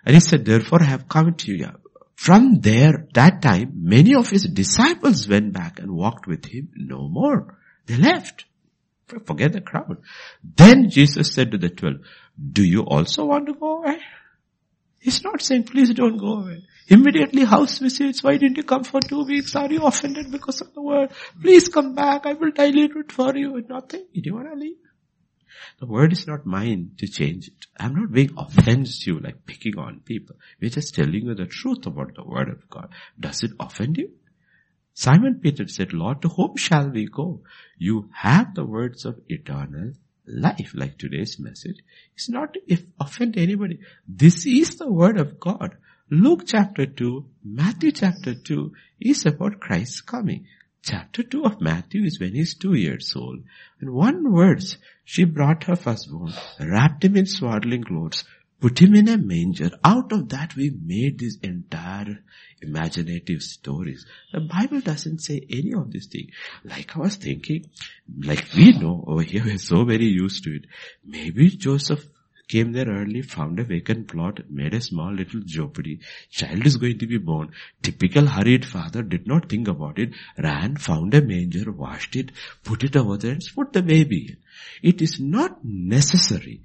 And 0.04 0.14
he 0.14 0.20
said, 0.20 0.44
therefore 0.44 0.82
I 0.82 0.86
have 0.86 1.08
come 1.08 1.34
to 1.34 1.52
you. 1.52 1.58
Yeah. 1.58 1.72
From 2.14 2.60
there, 2.60 3.06
that 3.14 3.42
time, 3.42 3.72
many 3.76 4.14
of 4.14 4.30
his 4.30 4.44
disciples 4.44 5.28
went 5.28 5.52
back 5.52 5.78
and 5.78 5.92
walked 5.92 6.26
with 6.26 6.46
him 6.46 6.70
no 6.74 7.08
more. 7.08 7.56
They 7.86 7.96
left. 7.96 8.44
Forget 9.24 9.52
the 9.52 9.60
crowd. 9.60 9.98
Then 10.42 10.90
Jesus 10.90 11.32
said 11.32 11.52
to 11.52 11.58
the 11.58 11.70
twelve, 11.70 12.00
do 12.52 12.62
you 12.62 12.82
also 12.82 13.24
want 13.24 13.46
to 13.46 13.54
go 13.54 13.78
away? 13.78 13.98
He's 14.98 15.22
not 15.22 15.40
saying, 15.40 15.64
please 15.64 15.94
don't 15.94 16.18
go 16.18 16.40
away. 16.40 16.64
Immediately 16.90 17.44
house 17.44 17.78
visits, 17.78 18.22
why 18.22 18.38
didn't 18.38 18.56
you 18.56 18.62
come 18.62 18.82
for 18.82 19.00
two 19.00 19.24
weeks? 19.24 19.54
Are 19.54 19.70
you 19.70 19.82
offended 19.84 20.30
because 20.30 20.60
of 20.62 20.72
the 20.74 20.80
word? 20.80 21.10
Please 21.40 21.68
come 21.68 21.94
back, 21.94 22.24
I 22.24 22.32
will 22.32 22.50
dilute 22.50 22.96
it 22.96 23.12
for 23.12 23.36
you. 23.36 23.62
Nothing. 23.68 24.06
You 24.12 24.22
Do 24.22 24.30
you 24.30 24.34
want 24.34 24.48
to 24.50 24.58
leave? 24.58 24.76
The 25.80 25.86
word 25.86 26.12
is 26.12 26.26
not 26.26 26.46
mine 26.46 26.92
to 26.98 27.06
change 27.06 27.48
it. 27.48 27.66
I'm 27.78 27.94
not 27.94 28.12
being 28.12 28.30
offensive 28.36 29.22
like 29.22 29.44
picking 29.44 29.78
on 29.78 30.00
people. 30.00 30.36
We're 30.60 30.70
just 30.70 30.94
telling 30.94 31.26
you 31.26 31.34
the 31.34 31.46
truth 31.46 31.86
about 31.86 32.14
the 32.14 32.24
word 32.24 32.48
of 32.48 32.68
God. 32.70 32.88
Does 33.20 33.42
it 33.42 33.52
offend 33.60 33.98
you? 33.98 34.10
Simon 34.94 35.40
Peter 35.40 35.68
said, 35.68 35.92
Lord, 35.92 36.22
to 36.22 36.28
whom 36.28 36.56
shall 36.56 36.88
we 36.88 37.06
go? 37.06 37.42
You 37.76 38.10
have 38.14 38.54
the 38.54 38.64
words 38.64 39.04
of 39.04 39.20
eternal 39.28 39.92
life, 40.26 40.72
like 40.74 40.98
today's 40.98 41.38
message. 41.38 41.78
It's 42.14 42.28
not 42.28 42.56
if 42.66 42.82
offend 42.98 43.36
anybody. 43.38 43.78
This 44.08 44.46
is 44.46 44.76
the 44.76 44.90
word 44.90 45.20
of 45.20 45.38
God. 45.38 45.76
Luke 46.10 46.44
chapter 46.46 46.86
2, 46.86 47.26
Matthew 47.44 47.92
chapter 47.92 48.34
2 48.34 48.72
is 48.98 49.26
about 49.26 49.60
Christ's 49.60 50.00
coming. 50.00 50.46
Chapter 50.82 51.22
2 51.22 51.44
of 51.44 51.60
Matthew 51.60 52.04
is 52.04 52.18
when 52.18 52.34
he's 52.34 52.54
two 52.54 52.72
years 52.72 53.12
old. 53.14 53.40
In 53.82 53.92
one 53.92 54.34
verse, 54.34 54.78
she 55.04 55.24
brought 55.24 55.64
her 55.64 55.76
firstborn, 55.76 56.32
wrapped 56.60 57.04
him 57.04 57.14
in 57.14 57.26
swaddling 57.26 57.84
clothes, 57.84 58.24
put 58.58 58.80
him 58.80 58.94
in 58.94 59.06
a 59.06 59.18
manger. 59.18 59.70
Out 59.84 60.10
of 60.12 60.30
that 60.30 60.56
we 60.56 60.70
made 60.70 61.18
these 61.18 61.36
entire 61.42 62.20
imaginative 62.62 63.42
stories. 63.42 64.06
The 64.32 64.40
Bible 64.40 64.80
doesn't 64.80 65.18
say 65.18 65.46
any 65.50 65.74
of 65.74 65.92
these 65.92 66.06
things. 66.06 66.30
Like 66.64 66.96
I 66.96 67.00
was 67.00 67.16
thinking, 67.16 67.68
like 68.18 68.46
we 68.56 68.72
know 68.72 69.04
oh, 69.06 69.12
over 69.12 69.22
here, 69.22 69.44
we're 69.44 69.58
so 69.58 69.84
very 69.84 70.06
used 70.06 70.42
to 70.44 70.56
it. 70.56 70.64
Maybe 71.04 71.50
Joseph 71.50 72.02
came 72.48 72.72
there 72.72 72.86
early, 72.86 73.22
found 73.22 73.60
a 73.60 73.64
vacant 73.64 74.08
plot, 74.08 74.40
made 74.50 74.74
a 74.74 74.80
small 74.80 75.12
little 75.12 75.40
jhopdi. 75.40 76.00
Child 76.30 76.66
is 76.66 76.76
going 76.76 76.98
to 76.98 77.06
be 77.06 77.18
born. 77.18 77.52
Typical 77.82 78.26
hurried 78.26 78.64
father 78.64 79.02
did 79.02 79.26
not 79.26 79.48
think 79.48 79.68
about 79.68 79.98
it, 79.98 80.10
ran, 80.38 80.76
found 80.76 81.14
a 81.14 81.22
manger, 81.22 81.70
washed 81.70 82.16
it, 82.16 82.32
put 82.64 82.82
it 82.82 82.96
over 82.96 83.16
there 83.16 83.32
and 83.32 83.42
put 83.54 83.72
the 83.72 83.82
baby. 83.82 84.36
It 84.82 85.02
is 85.02 85.20
not 85.20 85.64
necessary 85.64 86.62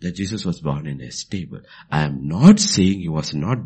that 0.00 0.14
Jesus 0.14 0.44
was 0.44 0.60
born 0.60 0.86
in 0.86 1.00
a 1.00 1.10
stable. 1.10 1.60
I 1.90 2.02
am 2.04 2.28
not 2.28 2.60
saying 2.60 3.00
he 3.00 3.08
was 3.08 3.34
not, 3.34 3.58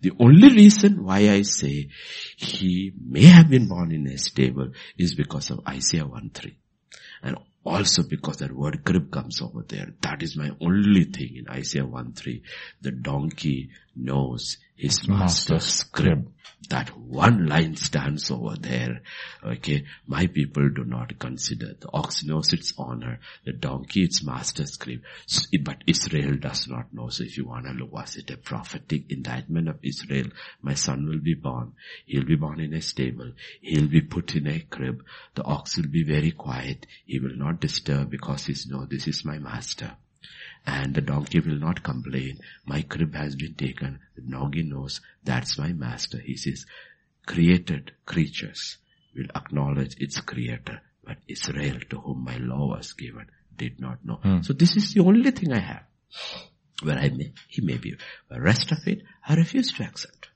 the 0.00 0.12
only 0.18 0.48
reason 0.50 1.04
why 1.04 1.30
I 1.30 1.42
say 1.42 1.90
he 2.36 2.92
may 3.00 3.24
have 3.24 3.48
been 3.48 3.68
born 3.68 3.92
in 3.92 4.06
a 4.08 4.18
stable 4.18 4.72
is 4.96 5.14
because 5.14 5.50
of 5.50 5.60
Isaiah 5.66 6.04
1-3. 6.04 6.56
And 7.22 7.36
also 7.68 8.02
because 8.02 8.38
that 8.38 8.52
word 8.52 8.84
crib 8.84 9.10
comes 9.10 9.42
over 9.42 9.64
there. 9.68 9.94
That 10.00 10.22
is 10.22 10.36
my 10.36 10.50
only 10.60 11.04
thing 11.04 11.36
in 11.36 11.48
Isaiah 11.48 11.86
1-3. 11.86 12.42
The 12.80 12.90
donkey 12.90 13.70
knows 13.94 14.56
his 14.78 15.08
master's, 15.08 15.82
crib. 15.82 16.32
That 16.70 16.96
one 16.96 17.46
line 17.46 17.74
stands 17.76 18.30
over 18.30 18.54
there. 18.56 19.00
Okay. 19.42 19.84
My 20.06 20.26
people 20.26 20.68
do 20.68 20.84
not 20.84 21.18
consider. 21.18 21.74
The 21.80 21.88
ox 21.92 22.22
knows 22.24 22.52
its 22.52 22.74
honor. 22.78 23.18
The 23.44 23.54
donkey 23.54 24.04
its 24.04 24.22
master's 24.22 24.76
crib. 24.76 25.02
But 25.62 25.82
Israel 25.86 26.36
does 26.36 26.68
not 26.68 26.92
know. 26.94 27.08
So 27.08 27.24
if 27.24 27.36
you 27.36 27.46
want 27.46 27.66
to 27.66 27.72
look, 27.72 27.92
was 27.92 28.16
it 28.16 28.30
a 28.30 28.36
prophetic 28.36 29.10
indictment 29.10 29.68
of 29.68 29.78
Israel? 29.82 30.26
My 30.62 30.74
son 30.74 31.08
will 31.08 31.20
be 31.20 31.34
born. 31.34 31.72
He'll 32.06 32.24
be 32.24 32.36
born 32.36 32.60
in 32.60 32.74
a 32.74 32.82
stable. 32.82 33.32
He'll 33.60 33.88
be 33.88 34.02
put 34.02 34.36
in 34.36 34.46
a 34.46 34.60
crib. 34.60 35.04
The 35.34 35.44
ox 35.44 35.76
will 35.76 35.88
be 35.88 36.04
very 36.04 36.30
quiet. 36.32 36.86
He 37.04 37.18
will 37.18 37.36
not 37.36 37.60
disturb 37.60 38.10
because 38.10 38.46
he's 38.46 38.66
no, 38.68 38.84
this 38.84 39.08
is 39.08 39.24
my 39.24 39.38
master. 39.38 39.96
And 40.68 40.94
the 40.94 41.00
donkey 41.00 41.40
will 41.40 41.58
not 41.58 41.82
complain. 41.82 42.40
My 42.66 42.82
crib 42.82 43.14
has 43.14 43.34
been 43.36 43.54
taken. 43.54 44.00
The 44.16 44.20
donkey 44.20 44.64
knows 44.64 45.00
that's 45.24 45.56
my 45.58 45.72
master. 45.72 46.18
He 46.18 46.36
says, 46.36 46.66
created 47.24 47.92
creatures 48.04 48.76
will 49.16 49.30
acknowledge 49.34 49.96
its 49.98 50.20
creator. 50.20 50.82
But 51.02 51.16
Israel 51.26 51.78
to 51.88 52.00
whom 52.00 52.22
my 52.22 52.36
law 52.36 52.68
was 52.76 52.92
given 52.92 53.30
did 53.56 53.80
not 53.80 54.04
know. 54.04 54.16
Hmm. 54.16 54.42
So 54.42 54.52
this 54.52 54.76
is 54.76 54.92
the 54.92 55.00
only 55.00 55.30
thing 55.30 55.54
I 55.54 55.60
have. 55.60 55.84
Where 56.82 56.98
I 56.98 57.08
may, 57.08 57.32
he 57.48 57.62
may 57.62 57.78
be. 57.78 57.96
The 58.28 58.40
rest 58.40 58.70
of 58.70 58.86
it, 58.86 59.02
I 59.26 59.36
refuse 59.36 59.72
to 59.72 59.84
accept. 59.84 60.28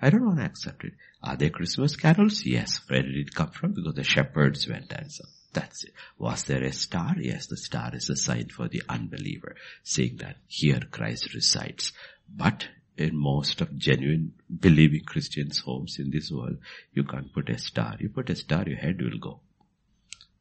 I 0.00 0.08
don't 0.08 0.24
want 0.24 0.38
to 0.38 0.46
accept 0.46 0.82
it. 0.84 0.94
Are 1.22 1.36
there 1.36 1.50
Christmas 1.50 1.94
carols? 1.96 2.44
Yes. 2.46 2.80
Where 2.88 3.02
did 3.02 3.16
it 3.16 3.34
come 3.34 3.50
from? 3.50 3.74
Because 3.74 3.94
the 3.94 4.02
shepherds 4.02 4.66
went 4.66 4.92
and 4.92 5.12
so. 5.12 5.24
That's 5.54 5.84
it. 5.84 5.92
Was 6.18 6.44
there 6.44 6.64
a 6.64 6.72
star? 6.72 7.14
Yes, 7.18 7.46
the 7.46 7.56
star 7.56 7.90
is 7.94 8.10
a 8.10 8.16
sign 8.16 8.48
for 8.48 8.68
the 8.68 8.82
unbeliever, 8.88 9.56
saying 9.82 10.16
that 10.18 10.36
here 10.46 10.82
Christ 10.90 11.32
resides. 11.32 11.92
But 12.28 12.68
in 12.96 13.16
most 13.16 13.60
of 13.60 13.76
genuine 13.78 14.32
believing 14.60 15.04
Christians' 15.04 15.60
homes 15.60 15.98
in 15.98 16.10
this 16.10 16.30
world, 16.30 16.58
you 16.92 17.04
can't 17.04 17.32
put 17.32 17.48
a 17.48 17.58
star. 17.58 17.96
You 17.98 18.08
put 18.08 18.30
a 18.30 18.36
star, 18.36 18.64
your 18.66 18.78
head 18.78 19.00
will 19.00 19.18
go. 19.18 19.40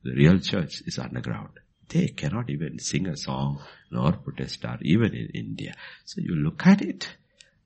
The 0.03 0.14
real 0.14 0.39
church 0.39 0.82
is 0.86 0.99
underground. 0.99 1.59
They 1.89 2.07
cannot 2.07 2.49
even 2.49 2.80
sing 2.80 3.07
a 3.07 3.16
song 3.16 3.61
nor 3.91 4.14
put 4.14 4.39
a 4.39 4.49
star, 4.49 4.80
even 4.82 5.14
in 5.14 5.28
India. 5.34 5.76
So 6.05 6.22
you 6.22 6.36
look 6.36 6.66
at 6.66 6.82
it, 6.82 7.07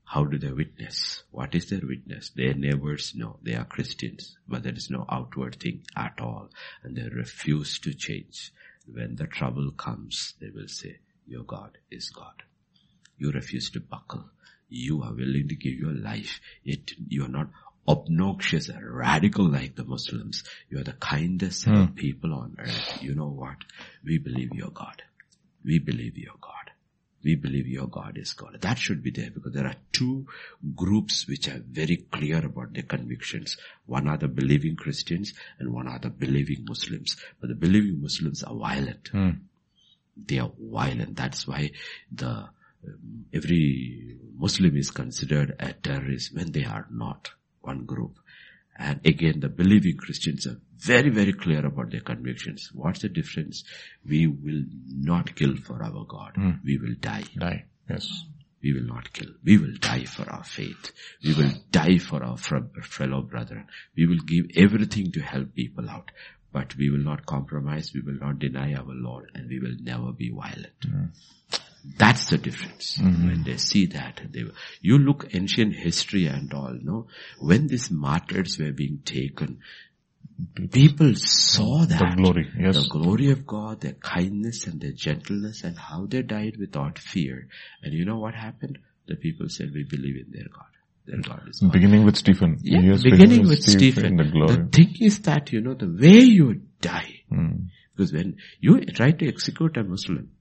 how 0.09 0.23
do 0.23 0.37
they 0.37 0.53
witness? 0.53 1.23
What 1.31 1.53
is 1.53 1.69
their 1.69 1.81
witness? 1.83 2.29
Their 2.29 2.53
neighbors 2.53 3.13
know 3.13 3.39
they 3.43 3.55
are 3.55 3.65
Christians, 3.65 4.37
but 4.47 4.63
there 4.63 4.73
is 4.73 4.89
no 4.89 5.05
outward 5.09 5.57
thing 5.59 5.83
at 5.97 6.21
all, 6.21 6.49
and 6.81 6.95
they 6.95 7.09
refuse 7.09 7.77
to 7.79 7.93
change. 7.93 8.53
When 8.89 9.17
the 9.17 9.27
trouble 9.27 9.69
comes, 9.71 10.35
they 10.39 10.49
will 10.49 10.69
say, 10.69 10.99
your 11.27 11.43
God 11.43 11.77
is 11.91 12.09
God. 12.09 12.43
You 13.17 13.31
refuse 13.31 13.69
to 13.71 13.81
buckle. 13.81 14.29
You 14.69 15.03
are 15.03 15.13
willing 15.13 15.49
to 15.49 15.55
give 15.55 15.73
your 15.73 15.93
life, 15.93 16.39
yet 16.63 16.91
you 17.09 17.25
are 17.25 17.29
not 17.29 17.49
obnoxious 17.85 18.69
and 18.69 18.89
radical 18.89 19.49
like 19.49 19.75
the 19.75 19.83
Muslims. 19.83 20.45
You 20.69 20.79
are 20.79 20.85
the 20.85 20.93
kindest 20.93 21.67
of 21.67 21.89
hmm. 21.89 21.95
people 21.95 22.33
on 22.33 22.55
earth. 22.59 23.03
You 23.03 23.13
know 23.13 23.27
what? 23.27 23.57
We 24.05 24.19
believe 24.19 24.53
your 24.53 24.71
God. 24.71 25.03
We 25.65 25.79
believe 25.79 26.17
your 26.17 26.35
God 26.39 26.71
we 27.23 27.35
believe 27.35 27.67
your 27.67 27.87
God 27.87 28.17
is 28.17 28.33
God. 28.33 28.57
That 28.61 28.77
should 28.77 29.03
be 29.03 29.11
there 29.11 29.29
because 29.31 29.53
there 29.53 29.65
are 29.65 29.75
two 29.91 30.27
groups 30.75 31.27
which 31.27 31.47
are 31.47 31.59
very 31.59 31.97
clear 31.97 32.45
about 32.45 32.73
their 32.73 32.83
convictions. 32.83 33.57
One 33.85 34.07
are 34.07 34.17
the 34.17 34.27
believing 34.27 34.75
Christians 34.75 35.33
and 35.59 35.73
one 35.73 35.87
are 35.87 35.99
the 35.99 36.09
believing 36.09 36.65
Muslims. 36.67 37.17
But 37.39 37.49
the 37.49 37.55
believing 37.55 38.01
Muslims 38.01 38.43
are 38.43 38.55
violent. 38.55 39.11
Mm. 39.11 39.39
They 40.15 40.39
are 40.39 40.51
violent. 40.59 41.15
That's 41.15 41.47
why 41.47 41.71
the 42.11 42.49
um, 42.87 43.25
every 43.33 44.17
Muslim 44.37 44.77
is 44.77 44.91
considered 44.91 45.55
a 45.59 45.73
terrorist 45.73 46.35
when 46.35 46.51
they 46.51 46.63
are 46.63 46.87
not 46.91 47.31
one 47.61 47.85
group. 47.85 48.17
And 48.79 48.99
again, 49.05 49.39
the 49.39 49.49
believing 49.49 49.97
Christians 49.97 50.45
are 50.45 50.59
very, 50.77 51.09
very 51.09 51.33
clear 51.33 51.65
about 51.65 51.91
their 51.91 52.01
convictions. 52.01 52.69
What's 52.73 53.01
the 53.01 53.09
difference? 53.09 53.63
We 54.07 54.27
will 54.27 54.63
not 54.87 55.35
kill 55.35 55.55
for 55.55 55.81
our 55.83 56.05
God. 56.05 56.35
Mm. 56.35 56.59
We 56.63 56.77
will 56.77 56.95
die. 56.99 57.23
Die. 57.37 57.65
Yes. 57.89 58.25
We 58.61 58.73
will 58.73 58.85
not 58.85 59.13
kill. 59.13 59.29
We 59.43 59.57
will 59.57 59.73
die 59.79 60.05
for 60.05 60.29
our 60.29 60.43
faith. 60.43 60.91
We 61.23 61.33
will 61.33 61.51
die 61.71 61.97
for 61.97 62.23
our 62.23 62.37
fellow 62.37 63.21
brethren. 63.21 63.67
We 63.95 64.07
will 64.07 64.19
give 64.19 64.47
everything 64.55 65.11
to 65.13 65.21
help 65.21 65.55
people 65.55 65.89
out. 65.89 66.11
But 66.51 66.75
we 66.75 66.89
will 66.89 67.03
not 67.03 67.25
compromise. 67.25 67.91
We 67.93 68.01
will 68.01 68.19
not 68.19 68.39
deny 68.39 68.73
our 68.73 68.85
Lord 68.87 69.31
and 69.33 69.49
we 69.49 69.59
will 69.59 69.75
never 69.79 70.11
be 70.11 70.31
violent. 70.31 70.79
Mm. 70.81 71.09
That's 71.95 72.25
the 72.29 72.37
difference. 72.37 72.97
Mm-hmm. 72.97 73.27
When 73.27 73.43
they 73.43 73.57
see 73.57 73.85
that, 73.87 74.21
they, 74.31 74.43
you 74.81 74.97
look 74.97 75.27
ancient 75.33 75.75
history 75.75 76.25
and 76.27 76.53
all, 76.53 76.77
no? 76.81 77.07
When 77.39 77.67
these 77.67 77.89
martyrs 77.89 78.59
were 78.59 78.71
being 78.71 78.99
taken, 79.05 79.59
people 80.71 81.15
saw 81.15 81.85
that. 81.85 81.99
The 81.99 82.21
glory, 82.21 82.49
yes. 82.59 82.75
The 82.75 82.89
glory 82.89 83.31
of 83.31 83.45
God, 83.45 83.81
their 83.81 83.93
kindness 83.93 84.67
and 84.67 84.81
their 84.81 84.91
gentleness 84.91 85.63
and 85.63 85.77
how 85.77 86.05
they 86.07 86.23
died 86.23 86.57
without 86.59 86.99
fear. 86.99 87.47
And 87.81 87.93
you 87.93 88.05
know 88.05 88.17
what 88.17 88.35
happened? 88.35 88.79
The 89.07 89.15
people 89.15 89.47
said, 89.49 89.71
we 89.73 89.83
believe 89.83 90.17
in 90.17 90.31
their 90.31 90.47
God. 90.53 90.65
Their 91.05 91.21
God 91.21 91.47
is 91.47 91.59
God. 91.61 91.71
Beginning 91.71 92.03
with 92.03 92.17
Stephen. 92.17 92.57
Yeah, 92.61 92.81
yes, 92.81 93.03
beginning 93.03 93.47
with 93.47 93.63
Stephen. 93.63 94.17
Stephen. 94.17 94.17
The, 94.17 94.57
the, 94.57 94.69
thing 94.69 94.95
is 94.99 95.19
that, 95.21 95.53
you 95.53 95.61
know, 95.61 95.73
the 95.73 95.87
way 95.87 96.19
you 96.19 96.61
die, 96.81 97.21
mm. 97.31 97.67
because 97.95 98.11
when 98.11 98.37
you 98.59 98.83
try 98.85 99.11
to 99.11 99.27
execute 99.27 99.77
a 99.77 99.83
Muslim, 99.83 100.31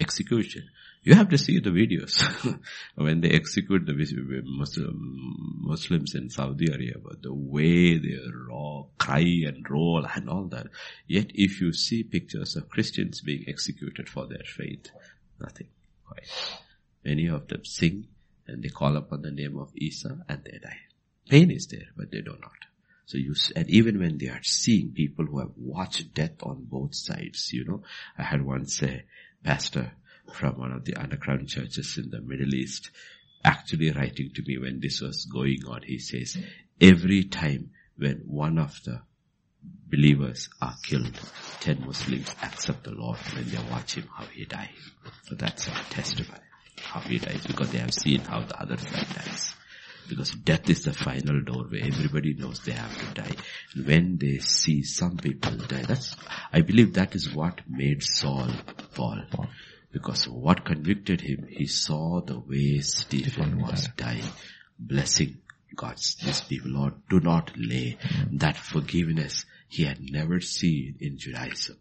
execution. 0.00 0.68
You 1.02 1.14
have 1.14 1.30
to 1.30 1.38
see 1.38 1.58
the 1.58 1.70
videos 1.70 2.14
when 2.94 3.20
they 3.20 3.30
execute 3.30 3.86
the 3.86 4.92
Muslims 4.94 6.14
in 6.14 6.30
Saudi 6.30 6.66
Arabia, 6.68 6.94
the 7.20 7.34
way 7.34 7.98
they 7.98 8.18
raw, 8.48 8.84
cry 8.98 9.42
and 9.46 9.68
roll 9.68 10.06
and 10.06 10.28
all 10.28 10.44
that. 10.44 10.68
Yet 11.08 11.32
if 11.34 11.60
you 11.60 11.72
see 11.72 12.04
pictures 12.04 12.54
of 12.54 12.68
Christians 12.68 13.20
being 13.20 13.44
executed 13.48 14.08
for 14.08 14.28
their 14.28 14.44
faith, 14.46 14.92
nothing. 15.40 15.68
Quite. 16.06 16.28
Many 17.04 17.26
of 17.26 17.48
them 17.48 17.64
sing 17.64 18.06
and 18.46 18.62
they 18.62 18.68
call 18.68 18.96
upon 18.96 19.22
the 19.22 19.32
name 19.32 19.58
of 19.58 19.72
Isa 19.74 20.24
and 20.28 20.44
they 20.44 20.58
die. 20.58 20.82
Pain 21.28 21.50
is 21.50 21.66
there, 21.66 21.88
but 21.96 22.12
they 22.12 22.20
do 22.20 22.36
not. 22.40 22.52
So 23.06 23.18
you, 23.18 23.34
and 23.56 23.68
even 23.68 23.98
when 23.98 24.18
they 24.18 24.28
are 24.28 24.42
seeing 24.42 24.92
people 24.92 25.26
who 25.26 25.40
have 25.40 25.52
watched 25.56 26.14
death 26.14 26.42
on 26.42 26.66
both 26.70 26.94
sides, 26.94 27.52
you 27.52 27.64
know, 27.64 27.82
I 28.16 28.22
had 28.22 28.44
one 28.44 28.66
say, 28.66 29.04
pastor 29.44 29.92
from 30.32 30.58
one 30.58 30.72
of 30.72 30.84
the 30.84 30.94
underground 30.94 31.48
churches 31.48 31.98
in 31.98 32.10
the 32.10 32.20
Middle 32.20 32.54
East 32.54 32.90
actually 33.44 33.90
writing 33.90 34.30
to 34.34 34.42
me 34.46 34.58
when 34.58 34.80
this 34.80 35.00
was 35.00 35.26
going 35.26 35.58
on. 35.68 35.82
He 35.82 35.98
says, 35.98 36.36
every 36.80 37.24
time 37.24 37.70
when 37.96 38.22
one 38.26 38.58
of 38.58 38.78
the 38.84 39.02
believers 39.90 40.48
are 40.60 40.74
killed, 40.84 41.18
ten 41.60 41.84
Muslims 41.84 42.34
accept 42.42 42.84
the 42.84 42.92
Lord 42.92 43.18
when 43.34 43.48
they 43.48 43.58
watch 43.70 43.94
him 43.94 44.08
how 44.16 44.24
he 44.26 44.44
died. 44.44 44.70
So 45.24 45.34
that's 45.34 45.66
a 45.68 45.72
testimony 45.90 46.40
how 46.80 47.00
he 47.00 47.18
dies 47.18 47.46
because 47.46 47.70
they 47.70 47.78
have 47.78 47.94
seen 47.94 48.20
how 48.20 48.40
the 48.40 48.60
other 48.60 48.76
side 48.76 49.06
dies. 49.14 49.54
Because 50.08 50.30
death 50.30 50.68
is 50.68 50.84
the 50.84 50.92
final 50.92 51.40
doorway. 51.42 51.82
Everybody 51.82 52.34
knows 52.34 52.60
they 52.60 52.72
have 52.72 52.96
to 52.98 53.22
die. 53.22 53.36
And 53.74 53.86
when 53.86 54.18
they 54.18 54.38
see 54.38 54.82
some 54.82 55.16
people 55.16 55.56
die, 55.56 55.82
that's, 55.82 56.16
I 56.52 56.60
believe 56.60 56.94
that 56.94 57.14
is 57.14 57.32
what 57.32 57.60
made 57.68 58.02
Saul 58.02 58.50
fall. 58.90 59.22
Because 59.92 60.26
what 60.28 60.64
convicted 60.64 61.20
him, 61.20 61.46
he 61.48 61.66
saw 61.66 62.20
the 62.20 62.38
way 62.38 62.80
Stephen 62.80 63.60
was 63.60 63.88
dying, 63.96 64.24
blessing 64.78 65.38
God's, 65.74 66.16
these 66.16 66.40
people. 66.40 66.70
Lord, 66.70 66.94
do 67.08 67.20
not 67.20 67.52
lay 67.56 67.98
mm. 68.00 68.38
that 68.40 68.56
forgiveness 68.56 69.44
he 69.68 69.84
had 69.84 70.00
never 70.00 70.40
seen 70.40 70.96
in 71.00 71.18
Judaism. 71.18 71.76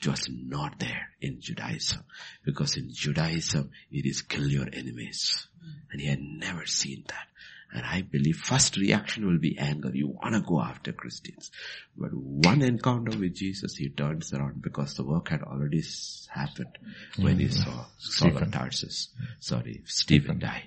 It 0.00 0.08
was 0.08 0.28
not 0.28 0.78
there 0.78 1.08
in 1.20 1.40
Judaism. 1.40 2.04
Because 2.44 2.76
in 2.76 2.90
Judaism, 2.92 3.70
it 3.90 4.06
is 4.06 4.22
kill 4.22 4.48
your 4.48 4.68
enemies. 4.72 5.48
And 5.90 6.00
he 6.00 6.08
had 6.08 6.20
never 6.20 6.66
seen 6.66 7.04
that. 7.08 7.28
And 7.72 7.84
I 7.84 8.02
believe 8.02 8.36
first 8.36 8.76
reaction 8.76 9.26
will 9.26 9.38
be 9.38 9.58
anger. 9.58 9.90
You 9.92 10.08
want 10.08 10.34
to 10.34 10.40
go 10.40 10.60
after 10.60 10.92
Christians. 10.92 11.50
But 11.96 12.12
one 12.14 12.62
encounter 12.62 13.16
with 13.18 13.34
Jesus, 13.34 13.76
he 13.76 13.88
turns 13.88 14.32
around 14.32 14.62
because 14.62 14.94
the 14.94 15.04
work 15.04 15.28
had 15.28 15.42
already 15.42 15.82
happened 16.28 16.78
when 17.18 17.38
he 17.38 17.48
saw 17.48 17.86
Saul 17.98 18.36
of 18.36 18.50
Tarsus. 18.52 19.08
Sorry, 19.40 19.82
Stephen 19.84 20.38
die. 20.38 20.64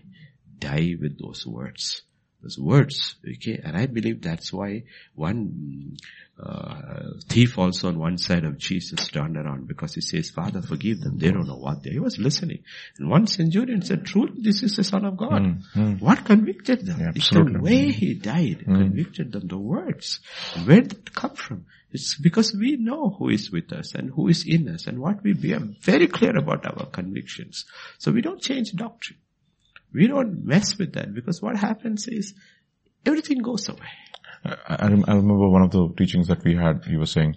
Die 0.59 0.95
with 0.99 1.17
those 1.17 1.47
words 1.47 2.03
those 2.41 2.57
words. 2.57 3.15
Okay, 3.27 3.59
and 3.63 3.77
I 3.77 3.85
believe 3.85 4.21
that's 4.21 4.53
why 4.53 4.83
one 5.15 5.97
uh, 6.41 6.68
thief 7.19 7.57
also 7.57 7.87
on 7.89 7.99
one 7.99 8.17
side 8.17 8.43
of 8.43 8.57
Jesus 8.57 9.07
turned 9.09 9.37
around 9.37 9.67
because 9.67 9.95
he 9.95 10.01
says, 10.01 10.29
"Father, 10.29 10.61
forgive 10.61 11.01
them; 11.01 11.17
they 11.17 11.31
don't 11.31 11.47
know 11.47 11.57
what 11.57 11.83
they." 11.83 11.91
He 11.91 11.99
was 11.99 12.17
listening, 12.17 12.63
and 12.97 13.09
one 13.09 13.27
centurion 13.27 13.81
said, 13.81 14.05
"Truly, 14.05 14.41
this 14.41 14.63
is 14.63 14.75
the 14.75 14.83
Son 14.83 15.05
of 15.05 15.17
God." 15.17 15.41
Mm, 15.41 15.61
mm. 15.75 16.01
What 16.01 16.25
convicted 16.25 16.85
them? 16.85 16.99
Yeah, 16.99 17.11
it's 17.15 17.29
the 17.29 17.59
way 17.59 17.91
he 17.91 18.13
died 18.15 18.63
convicted 18.65 19.31
them. 19.31 19.47
The 19.47 19.57
words. 19.57 20.19
Where 20.65 20.81
did 20.81 20.93
it 20.93 21.13
come 21.13 21.35
from? 21.35 21.65
It's 21.91 22.15
because 22.15 22.53
we 22.53 22.77
know 22.77 23.09
who 23.09 23.29
is 23.29 23.51
with 23.51 23.71
us 23.73 23.95
and 23.95 24.11
who 24.11 24.27
is 24.27 24.45
in 24.45 24.69
us 24.69 24.85
and 24.85 24.99
what 24.99 25.23
we 25.23 25.33
be 25.33 25.53
are 25.53 25.67
very 25.81 26.07
clear 26.07 26.37
about 26.37 26.65
our 26.65 26.85
convictions. 26.85 27.65
So 27.97 28.11
we 28.11 28.21
don't 28.21 28.41
change 28.41 28.73
doctrine. 28.73 29.19
We 29.91 30.07
don't 30.07 30.45
mess 30.45 30.77
with 30.77 30.93
that 30.93 31.13
because 31.13 31.41
what 31.41 31.57
happens 31.57 32.07
is 32.07 32.35
everything 33.05 33.39
goes 33.39 33.67
away. 33.69 33.89
I, 34.43 34.75
I 34.79 34.87
remember 34.87 35.47
one 35.49 35.61
of 35.61 35.71
the 35.71 35.89
teachings 35.97 36.27
that 36.27 36.43
we 36.43 36.55
had, 36.55 36.85
you 36.87 36.99
were 36.99 37.05
saying, 37.05 37.35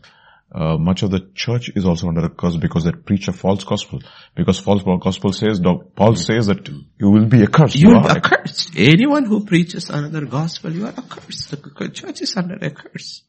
uh, 0.55 0.77
much 0.77 1.03
of 1.03 1.11
the 1.11 1.31
church 1.35 1.71
is 1.75 1.87
also 1.87 2.09
under 2.09 2.25
a 2.25 2.29
curse 2.29 2.57
because 2.57 2.85
they 2.85 2.93
preach 2.93 3.27
a 3.27 3.33
false 3.33 3.65
gospel. 3.65 4.03
Because 4.35 4.59
false 4.59 4.83
gospel 5.01 5.33
says, 5.33 5.61
Paul 5.97 6.15
says 6.15 6.47
that 6.47 6.69
you 6.69 7.11
will 7.11 7.27
be 7.27 7.43
accursed. 7.43 7.77
You 7.77 7.93
are 7.93 8.07
are 8.07 8.17
accursed. 8.19 8.73
Anyone 8.77 9.25
who 9.25 9.47
preaches 9.47 9.89
another 9.89 10.27
gospel, 10.27 10.71
you 10.73 10.85
are 10.85 10.95
accursed. 10.97 11.51
The 11.51 11.89
church 11.89 12.21
is 12.21 12.37
under 12.37 12.57
a 12.57 12.71
curse. 12.71 13.23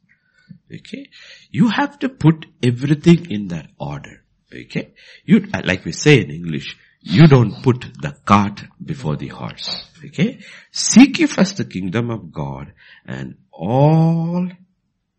Okay? 0.73 1.09
You 1.49 1.69
have 1.69 1.97
to 1.99 2.09
put 2.09 2.45
everything 2.61 3.31
in 3.31 3.47
that 3.49 3.67
order. 3.79 4.23
Okay? 4.53 4.93
You, 5.23 5.47
like 5.63 5.85
we 5.85 5.93
say 5.93 6.21
in 6.21 6.29
English, 6.29 6.77
you 6.99 7.27
don't 7.27 7.63
put 7.63 7.85
the 8.01 8.15
cart 8.25 8.63
before 8.83 9.15
the 9.15 9.29
horse. 9.29 9.85
Okay? 10.03 10.39
Seek 10.71 11.19
ye 11.19 11.27
first 11.27 11.57
the 11.57 11.65
kingdom 11.65 12.09
of 12.09 12.33
God 12.33 12.73
and 13.05 13.37
all 13.53 14.49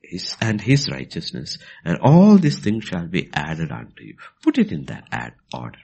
his, 0.02 0.36
and 0.40 0.60
his 0.60 0.90
righteousness 0.90 1.58
and 1.84 1.98
all 2.02 2.36
these 2.36 2.58
things 2.58 2.84
shall 2.84 3.06
be 3.06 3.30
added 3.32 3.72
unto 3.72 4.04
you. 4.04 4.16
Put 4.42 4.58
it 4.58 4.72
in 4.72 4.84
that 4.86 5.04
add 5.10 5.34
order. 5.52 5.78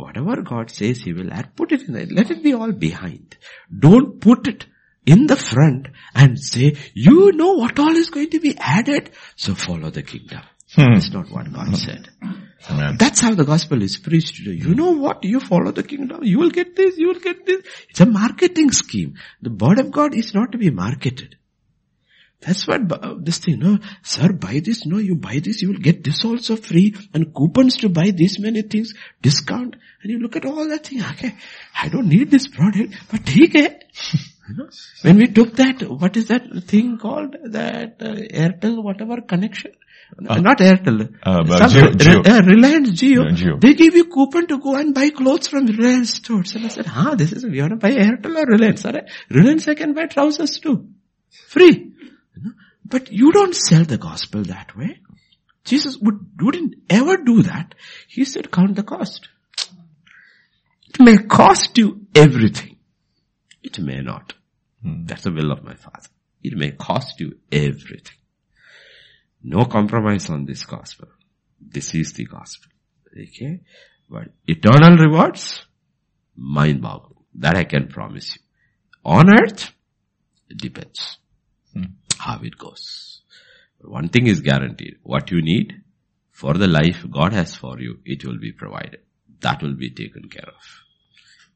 Whatever 0.00 0.42
God 0.42 0.70
says 0.70 1.00
He 1.00 1.12
will 1.12 1.32
add, 1.32 1.54
put 1.56 1.72
it 1.72 1.82
in 1.82 1.92
there. 1.92 2.06
Let 2.06 2.30
it 2.30 2.42
be 2.42 2.54
all 2.54 2.72
behind. 2.72 3.36
Don't 3.76 4.18
put 4.20 4.48
it 4.48 4.66
in 5.04 5.26
the 5.26 5.36
front 5.36 5.88
and 6.14 6.38
say, 6.38 6.76
you 6.94 7.32
know 7.32 7.52
what 7.52 7.78
all 7.78 7.94
is 7.94 8.10
going 8.10 8.30
to 8.30 8.40
be 8.40 8.56
added, 8.58 9.10
so 9.36 9.54
follow 9.54 9.90
the 9.90 10.02
kingdom. 10.02 10.40
Hmm. 10.74 10.94
That's 10.94 11.12
not 11.12 11.30
what 11.30 11.52
God 11.52 11.76
said. 11.76 12.08
Amen. 12.70 12.96
That's 12.98 13.20
how 13.20 13.34
the 13.34 13.44
gospel 13.44 13.82
is 13.82 13.96
preached 13.96 14.36
today. 14.36 14.52
You 14.52 14.74
know 14.74 14.92
what? 14.92 15.24
You 15.24 15.40
follow 15.40 15.72
the 15.72 15.82
kingdom. 15.82 16.22
You 16.22 16.38
will 16.38 16.50
get 16.50 16.76
this. 16.76 16.96
You 16.96 17.08
will 17.08 17.20
get 17.20 17.44
this. 17.44 17.62
It's 17.88 18.00
a 18.00 18.06
marketing 18.06 18.70
scheme. 18.70 19.14
The 19.42 19.50
word 19.50 19.80
of 19.80 19.90
God 19.90 20.14
is 20.14 20.32
not 20.32 20.52
to 20.52 20.58
be 20.58 20.70
marketed. 20.70 21.36
That's 22.40 22.66
what 22.66 23.24
this 23.24 23.38
thing, 23.38 23.58
no, 23.58 23.78
sir, 24.02 24.32
buy 24.32 24.60
this, 24.64 24.86
no, 24.86 24.96
you 24.96 25.14
buy 25.14 25.40
this, 25.44 25.60
you 25.60 25.68
will 25.72 25.78
get 25.78 26.02
this 26.02 26.24
also 26.24 26.56
free, 26.56 26.94
and 27.12 27.34
coupons 27.34 27.76
to 27.78 27.90
buy 27.90 28.12
this 28.16 28.38
many 28.38 28.62
things, 28.62 28.94
discount, 29.20 29.76
and 30.02 30.10
you 30.10 30.18
look 30.20 30.36
at 30.36 30.46
all 30.46 30.66
that 30.68 30.86
thing, 30.86 31.02
okay, 31.02 31.34
I 31.78 31.88
don't 31.90 32.08
need 32.08 32.30
this 32.30 32.48
product, 32.48 32.94
but 33.10 33.26
take 33.26 33.54
it. 33.66 33.84
You 34.48 34.56
know, 34.56 34.68
when 35.02 35.18
we 35.18 35.26
took 35.28 35.54
that, 35.56 35.82
what 35.88 36.16
is 36.16 36.28
that 36.28 36.44
thing 36.64 36.96
called, 36.98 37.36
that 37.44 37.96
uh, 38.00 38.14
Airtel 38.14 38.82
whatever 38.82 39.20
connection? 39.20 39.72
Not 40.18 40.58
Airtel. 40.58 41.14
Uh, 41.22 41.44
but 41.44 41.70
Some- 41.70 41.70
Jio- 41.70 41.92
Jio. 41.92 42.26
uh, 42.26 42.42
Reliance 42.44 42.90
Jio. 43.00 43.26
Yeah, 43.26 43.36
Jio. 43.36 43.60
They 43.60 43.74
give 43.74 43.94
you 43.94 44.06
coupon 44.06 44.48
to 44.48 44.58
go 44.58 44.74
and 44.74 44.92
buy 44.92 45.10
clothes 45.10 45.46
from 45.46 45.66
Reliance 45.66 46.14
stores. 46.14 46.56
And 46.56 46.64
I 46.64 46.68
said, 46.68 46.86
huh, 46.86 47.14
this 47.14 47.32
is, 47.32 47.44
we 47.44 47.60
want 47.60 47.72
to 47.72 47.76
buy 47.76 47.92
Airtel 47.92 48.34
or 48.36 48.46
Reliance? 48.46 48.84
Alright. 48.84 49.08
Reliance 49.30 49.68
I 49.68 49.74
can 49.74 49.92
buy 49.94 50.06
trousers 50.06 50.58
too. 50.58 50.88
Free. 51.46 51.92
But 52.84 53.12
you 53.12 53.32
don't 53.32 53.54
sell 53.54 53.84
the 53.84 53.98
gospel 53.98 54.42
that 54.44 54.76
way. 54.76 55.00
Jesus 55.64 55.96
would, 55.98 56.18
wouldn't 56.40 56.74
ever 56.88 57.18
do 57.18 57.42
that. 57.42 57.74
He 58.08 58.24
said, 58.24 58.50
count 58.50 58.76
the 58.76 58.82
cost. 58.82 59.28
It 60.88 61.00
may 61.00 61.18
cost 61.18 61.76
you 61.78 62.06
everything. 62.14 62.76
It 63.62 63.78
may 63.78 64.00
not. 64.00 64.34
Hmm. 64.82 65.04
That's 65.04 65.24
the 65.24 65.32
will 65.32 65.52
of 65.52 65.62
my 65.62 65.74
Father. 65.74 66.08
It 66.42 66.56
may 66.56 66.72
cost 66.72 67.20
you 67.20 67.38
everything. 67.52 68.16
No 69.42 69.64
compromise 69.66 70.30
on 70.30 70.46
this 70.46 70.64
gospel. 70.64 71.08
This 71.60 71.94
is 71.94 72.14
the 72.14 72.24
gospel. 72.24 72.72
Okay? 73.12 73.60
But 74.08 74.28
eternal 74.46 74.96
rewards, 74.96 75.64
mind 76.36 76.82
boggling. 76.82 77.16
That 77.34 77.56
I 77.56 77.64
can 77.64 77.88
promise 77.88 78.34
you. 78.34 78.42
On 79.04 79.30
earth, 79.30 79.72
it 80.48 80.58
depends 80.58 81.18
hmm. 81.72 81.84
How 82.20 82.40
it 82.42 82.58
goes. 82.58 83.22
But 83.80 83.90
one 83.90 84.08
thing 84.08 84.26
is 84.26 84.40
guaranteed. 84.40 84.98
What 85.02 85.30
you 85.30 85.42
need 85.42 85.82
for 86.30 86.54
the 86.54 86.68
life 86.68 87.04
God 87.10 87.32
has 87.32 87.54
for 87.54 87.80
you, 87.80 87.98
it 88.04 88.24
will 88.24 88.38
be 88.38 88.52
provided. 88.52 89.00
That 89.40 89.62
will 89.62 89.74
be 89.74 89.90
taken 89.90 90.28
care 90.28 90.48
of. 90.48 90.64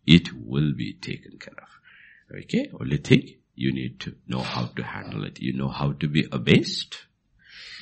It 0.07 0.29
will 0.33 0.73
be 0.75 0.95
taken 0.95 1.39
care 1.39 1.57
of. 1.57 2.43
Okay? 2.45 2.71
Only 2.79 2.99
thing, 2.99 3.37
you 3.55 3.73
need 3.73 4.01
to 4.01 4.15
know 4.27 4.41
how 4.41 4.67
to 4.77 4.83
handle 4.83 5.25
it. 5.25 5.41
You 5.41 5.57
know 5.57 5.69
how 5.69 5.93
to 5.93 6.09
be 6.09 6.27
abased. 6.33 6.97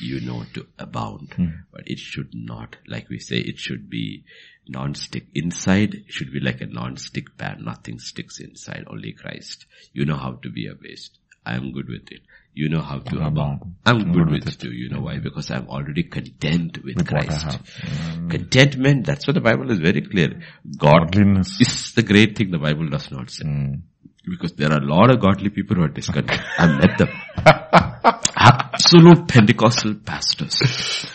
You 0.00 0.20
know 0.20 0.44
to 0.54 0.66
abound. 0.78 1.32
Hmm. 1.34 1.46
But 1.72 1.82
it 1.86 1.98
should 1.98 2.30
not, 2.34 2.76
like 2.86 3.08
we 3.08 3.18
say, 3.18 3.38
it 3.38 3.58
should 3.58 3.88
be 3.88 4.24
non-stick 4.68 5.26
inside. 5.34 5.94
It 5.94 6.12
should 6.12 6.32
be 6.32 6.40
like 6.40 6.60
a 6.60 6.66
non-stick 6.66 7.36
pan. 7.38 7.62
Nothing 7.64 7.98
sticks 7.98 8.40
inside. 8.40 8.84
Only 8.88 9.12
Christ. 9.12 9.66
You 9.92 10.04
know 10.04 10.16
how 10.16 10.32
to 10.42 10.50
be 10.50 10.66
abased. 10.66 11.18
I 11.44 11.56
am 11.56 11.72
good 11.72 11.88
with 11.88 12.10
it. 12.12 12.22
You 12.54 12.68
know 12.68 12.82
how 12.82 12.98
to 12.98 13.24
abound. 13.24 13.76
I'm 13.86 14.12
good 14.12 14.30
with 14.30 14.46
it 14.46 14.60
too. 14.60 14.72
You 14.72 14.90
know 14.90 15.00
why? 15.00 15.18
Because 15.18 15.50
I'm 15.50 15.68
already 15.68 16.02
content 16.02 16.78
with, 16.84 16.96
With 16.96 17.08
Christ. 17.08 17.42
have. 17.42 18.28
Contentment, 18.28 19.06
that's 19.06 19.26
what 19.26 19.34
the 19.34 19.40
Bible 19.40 19.70
is 19.70 19.78
very 19.78 20.02
clear. 20.02 20.40
God 20.76 21.12
Godliness. 21.12 21.60
is 21.60 21.92
the 21.94 22.02
great 22.02 22.36
thing 22.36 22.50
the 22.50 22.58
Bible 22.58 22.88
does 22.90 23.10
not 23.10 23.30
say. 23.30 23.44
Mm. 23.44 23.80
Because 24.28 24.52
there 24.52 24.70
are 24.70 24.78
a 24.78 24.84
lot 24.84 25.10
of 25.10 25.20
godly 25.20 25.48
people 25.48 25.76
who 25.76 25.82
are 25.84 25.88
discontent. 25.88 26.40
I've 26.58 26.78
met 26.78 26.98
them. 26.98 27.08
Absolute 28.36 29.26
Pentecostal 29.28 29.94
pastors. 29.94 31.06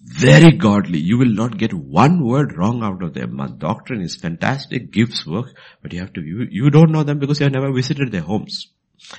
Very 0.00 0.52
godly. 0.52 0.98
You 1.00 1.18
will 1.18 1.32
not 1.32 1.58
get 1.58 1.72
one 1.72 2.24
word 2.24 2.56
wrong 2.56 2.82
out 2.84 3.02
of 3.02 3.14
them. 3.14 3.34
My 3.34 3.48
doctrine 3.48 4.02
is 4.02 4.14
fantastic, 4.14 4.92
gives 4.92 5.26
work, 5.26 5.46
but 5.82 5.92
you 5.92 6.00
have 6.00 6.12
to, 6.12 6.20
you, 6.20 6.46
you 6.50 6.70
don't 6.70 6.92
know 6.92 7.02
them 7.02 7.18
because 7.18 7.40
you 7.40 7.44
have 7.44 7.52
never 7.52 7.72
visited 7.72 8.12
their 8.12 8.20
homes. 8.20 8.68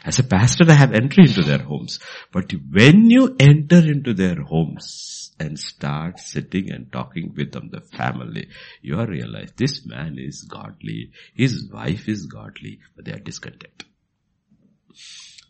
As 0.03 0.19
a 0.19 0.23
pastor, 0.23 0.65
I 0.69 0.73
have 0.73 0.93
entry 0.93 1.25
into 1.28 1.43
their 1.43 1.59
homes. 1.59 1.99
But 2.32 2.51
when 2.71 3.09
you 3.09 3.36
enter 3.39 3.78
into 3.78 4.13
their 4.13 4.41
homes 4.41 5.32
and 5.39 5.59
start 5.59 6.19
sitting 6.19 6.71
and 6.71 6.91
talking 6.91 7.34
with 7.36 7.51
them, 7.51 7.69
the 7.71 7.82
family, 7.82 8.49
you 8.82 8.99
are 8.99 9.07
realize 9.07 9.51
this 9.55 9.86
man 9.86 10.17
is 10.17 10.43
godly, 10.43 11.11
his 11.36 11.69
wife 11.71 12.09
is 12.09 12.25
godly, 12.25 12.80
but 12.95 13.05
they 13.05 13.13
are 13.13 13.19
discontent. 13.19 13.84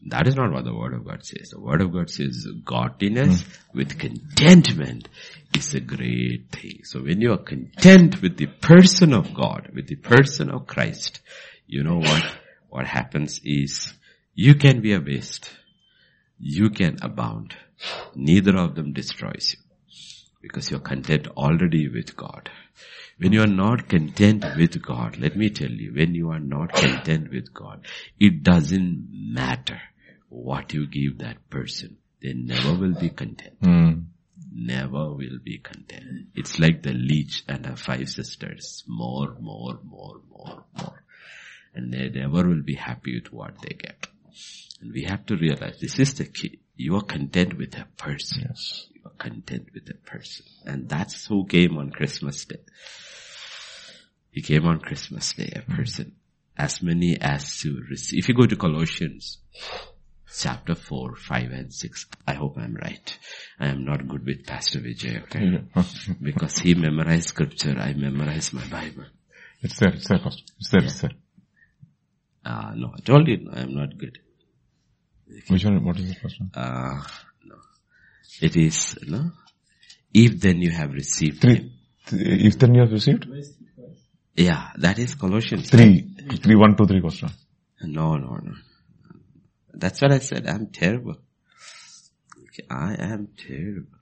That 0.05 0.27
is 0.27 0.35
not 0.35 0.51
what 0.51 0.63
the 0.63 0.75
word 0.75 0.93
of 0.93 1.05
God 1.05 1.25
says. 1.25 1.49
The 1.49 1.59
word 1.59 1.81
of 1.81 1.91
God 1.91 2.09
says 2.09 2.47
godliness 2.63 3.41
hmm. 3.41 3.77
with 3.77 3.97
contentment 3.97 5.09
is 5.55 5.73
a 5.73 5.79
great 5.79 6.51
thing. 6.51 6.81
So 6.83 7.01
when 7.01 7.19
you 7.19 7.31
are 7.33 7.37
content 7.37 8.21
with 8.21 8.37
the 8.37 8.45
person 8.45 9.13
of 9.13 9.33
God, 9.33 9.71
with 9.73 9.87
the 9.87 9.95
person 9.95 10.51
of 10.51 10.67
Christ, 10.67 11.21
you 11.65 11.83
know 11.83 11.97
what, 11.97 12.23
what 12.69 12.85
happens 12.85 13.41
is 13.43 13.93
you 14.39 14.53
can 14.53 14.81
be 14.81 14.93
a 14.93 14.99
waste. 14.99 15.49
You 16.37 16.69
can 16.69 16.97
abound. 17.01 17.55
Neither 18.13 18.55
of 18.55 18.75
them 18.75 18.93
destroys 18.93 19.55
you. 19.55 19.59
Because 20.43 20.69
you're 20.69 20.79
content 20.79 21.27
already 21.29 21.89
with 21.89 22.15
God. 22.15 22.51
When 23.17 23.33
you 23.33 23.41
are 23.41 23.47
not 23.47 23.89
content 23.89 24.45
with 24.55 24.79
God, 24.79 25.17
let 25.17 25.35
me 25.35 25.49
tell 25.49 25.71
you, 25.71 25.91
when 25.95 26.13
you 26.13 26.29
are 26.29 26.39
not 26.39 26.71
content 26.71 27.31
with 27.31 27.51
God, 27.51 27.83
it 28.19 28.43
doesn't 28.43 29.07
matter 29.11 29.81
what 30.29 30.71
you 30.71 30.85
give 30.85 31.17
that 31.17 31.49
person. 31.49 31.97
They 32.21 32.33
never 32.33 32.75
will 32.75 32.93
be 32.93 33.09
content. 33.09 33.59
Mm. 33.61 34.05
Never 34.53 35.15
will 35.15 35.39
be 35.43 35.57
content. 35.57 36.27
It's 36.35 36.59
like 36.59 36.83
the 36.83 36.93
leech 36.93 37.43
and 37.47 37.65
her 37.65 37.75
five 37.75 38.07
sisters. 38.09 38.83
More, 38.87 39.35
more, 39.39 39.79
more, 39.83 40.21
more, 40.29 40.63
more. 40.79 41.03
And 41.73 41.91
they 41.91 42.09
never 42.09 42.47
will 42.47 42.61
be 42.61 42.75
happy 42.75 43.19
with 43.19 43.33
what 43.33 43.59
they 43.63 43.75
get. 43.75 44.07
And 44.81 44.93
we 44.93 45.03
have 45.03 45.25
to 45.27 45.35
realize 45.35 45.79
this 45.79 45.99
is 45.99 46.13
the 46.15 46.25
key. 46.25 46.59
You 46.75 46.95
are 46.97 47.03
content 47.03 47.57
with 47.57 47.75
a 47.75 47.85
person. 47.97 48.45
Yes. 48.47 48.87
You 48.93 49.01
are 49.05 49.17
content 49.17 49.69
with 49.73 49.89
a 49.89 49.95
person. 49.95 50.45
And 50.65 50.87
that's 50.87 51.25
who 51.25 51.45
came 51.45 51.77
on 51.77 51.89
Christmas 51.89 52.45
Day. 52.45 52.59
He 54.31 54.41
came 54.41 54.65
on 54.65 54.79
Christmas 54.79 55.33
Day, 55.33 55.51
a 55.55 55.61
person. 55.61 56.15
As 56.55 56.81
many 56.81 57.17
as 57.19 57.59
to 57.61 57.81
receive. 57.89 58.19
If 58.19 58.29
you 58.29 58.35
go 58.35 58.45
to 58.45 58.55
Colossians 58.55 59.39
chapter 60.39 60.75
4, 60.75 61.15
5 61.15 61.51
and 61.51 61.73
6, 61.73 62.05
I 62.27 62.33
hope 62.33 62.57
I'm 62.57 62.75
right. 62.75 63.17
I 63.59 63.67
am 63.67 63.85
not 63.85 64.07
good 64.07 64.25
with 64.25 64.45
Pastor 64.45 64.79
Vijay, 64.79 65.23
okay? 65.23 65.63
because 66.21 66.57
he 66.57 66.73
memorized 66.73 67.29
scripture, 67.29 67.75
I 67.77 67.93
memorize 67.93 68.53
my 68.53 68.65
Bible. 68.67 69.05
It's 69.61 69.79
there, 69.79 69.93
it's 69.93 70.07
there, 70.07 70.19
Pastor. 70.19 70.43
It's 70.59 70.69
there, 70.69 70.83
it's 70.83 71.01
there. 71.01 71.11
Uh, 72.45 72.73
no, 72.75 72.93
I 72.95 72.99
told 73.01 73.27
you 73.27 73.49
I 73.53 73.61
am 73.61 73.75
not 73.75 73.97
good. 73.97 74.19
Which 75.49 75.65
one, 75.65 75.83
what 75.83 75.97
is 75.99 76.09
the 76.09 76.15
first 76.15 76.39
one? 76.39 76.51
Uh, 76.53 77.01
no. 77.45 77.55
It 78.41 78.55
is, 78.55 78.97
no? 79.07 79.31
If 80.13 80.39
then 80.39 80.61
you 80.61 80.71
have 80.71 80.91
received 80.93 81.43
him. 81.43 81.71
Three. 82.09 82.17
Th- 82.19 82.45
If 82.45 82.59
then 82.59 82.73
you 82.75 82.81
have 82.81 82.91
received? 82.91 83.27
Yeah, 84.35 84.69
that 84.77 84.99
is 84.99 85.15
Colossians. 85.15 85.69
Three. 85.69 86.07
Three, 86.43 86.55
one, 86.55 86.75
two, 86.75 86.85
three, 86.85 87.01
Pastor. 87.01 87.29
No, 87.83 88.15
no, 88.15 88.35
no. 88.41 88.53
That's 89.73 90.01
what 90.01 90.11
I 90.11 90.19
said. 90.19 90.47
I'm 90.47 90.67
terrible. 90.67 91.15
Okay, 92.43 92.63
I 92.69 92.95
am 92.99 93.27
terrible. 93.37 93.97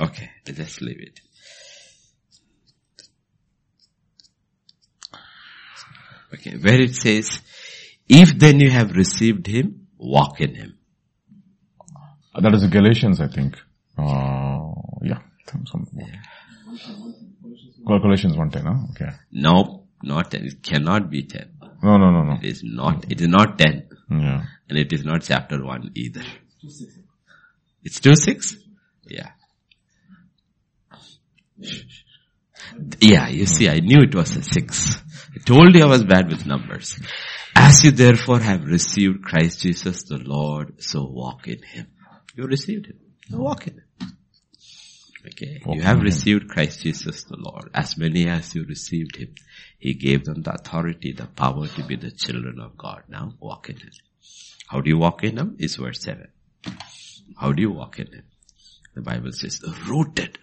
Okay, 0.00 0.30
let's 0.58 0.80
leave 0.80 1.00
it. 1.00 1.20
Okay, 6.34 6.56
where 6.56 6.80
it 6.80 6.94
says, 6.94 7.40
if 8.08 8.38
then 8.38 8.60
you 8.60 8.70
have 8.70 8.92
received 8.92 9.46
him, 9.46 9.86
walk 9.98 10.40
in 10.40 10.54
him. 10.54 10.78
That 12.34 12.54
is 12.54 12.66
Galatians, 12.66 13.20
I 13.20 13.28
think. 13.28 13.56
Uh, 13.98 14.72
yeah. 15.02 15.18
Galatians 17.84 18.36
110, 18.36 18.64
huh? 18.64 18.86
Okay. 18.92 19.12
No, 19.32 19.84
not 20.02 20.30
10. 20.30 20.44
It 20.46 20.62
cannot 20.62 21.10
be 21.10 21.24
10. 21.24 21.50
No, 21.82 21.98
no, 21.98 22.10
no, 22.10 22.22
no. 22.22 22.38
It 22.40 22.44
is 22.44 22.62
not, 22.64 23.10
it 23.10 23.20
is 23.20 23.28
not 23.28 23.58
10. 23.58 23.88
Yeah. 24.10 24.44
And 24.68 24.78
it 24.78 24.92
is 24.92 25.04
not 25.04 25.22
chapter 25.22 25.62
1 25.62 25.92
either. 25.94 26.22
It's 27.82 28.00
2 28.00 28.14
6? 28.14 28.56
Yeah. 29.08 29.30
Yeah, 33.00 33.28
you 33.28 33.46
see, 33.46 33.68
I 33.68 33.80
knew 33.80 34.00
it 34.00 34.14
was 34.14 34.36
a 34.36 34.42
6. 34.42 34.96
I 35.34 35.38
told 35.44 35.74
you 35.74 35.82
I 35.82 35.86
was 35.86 36.04
bad 36.04 36.28
with 36.28 36.46
numbers. 36.46 36.98
As 37.54 37.84
you 37.84 37.90
therefore 37.90 38.40
have 38.40 38.64
received 38.64 39.22
Christ 39.22 39.60
Jesus 39.60 40.04
the 40.04 40.18
Lord, 40.18 40.82
so 40.82 41.04
walk 41.04 41.48
in 41.48 41.62
Him. 41.62 41.86
You 42.34 42.44
received 42.44 42.86
Him. 42.86 42.98
So 43.30 43.38
walk 43.38 43.66
in 43.66 43.74
Him. 43.74 43.84
Okay. 45.26 45.60
Walk 45.64 45.76
you 45.76 45.82
have 45.82 46.00
received 46.00 46.48
Christ 46.48 46.82
Jesus 46.82 47.24
the 47.24 47.36
Lord. 47.36 47.70
As 47.74 47.96
many 47.96 48.26
as 48.28 48.54
you 48.54 48.64
received 48.64 49.16
Him, 49.16 49.34
He 49.78 49.94
gave 49.94 50.24
them 50.24 50.42
the 50.42 50.54
authority, 50.54 51.12
the 51.12 51.26
power 51.26 51.68
to 51.68 51.84
be 51.84 51.96
the 51.96 52.10
children 52.10 52.58
of 52.60 52.76
God. 52.76 53.04
Now 53.08 53.34
walk 53.38 53.68
in 53.68 53.76
Him. 53.76 53.90
How 54.68 54.80
do 54.80 54.88
you 54.88 54.98
walk 54.98 55.22
in 55.22 55.36
Him? 55.36 55.56
Is 55.58 55.76
verse 55.76 56.00
7. 56.02 56.28
How 57.38 57.52
do 57.52 57.62
you 57.62 57.70
walk 57.70 57.98
in 57.98 58.06
Him? 58.06 58.24
The 58.94 59.02
Bible 59.02 59.32
says, 59.32 59.60
rooted. 59.86 60.38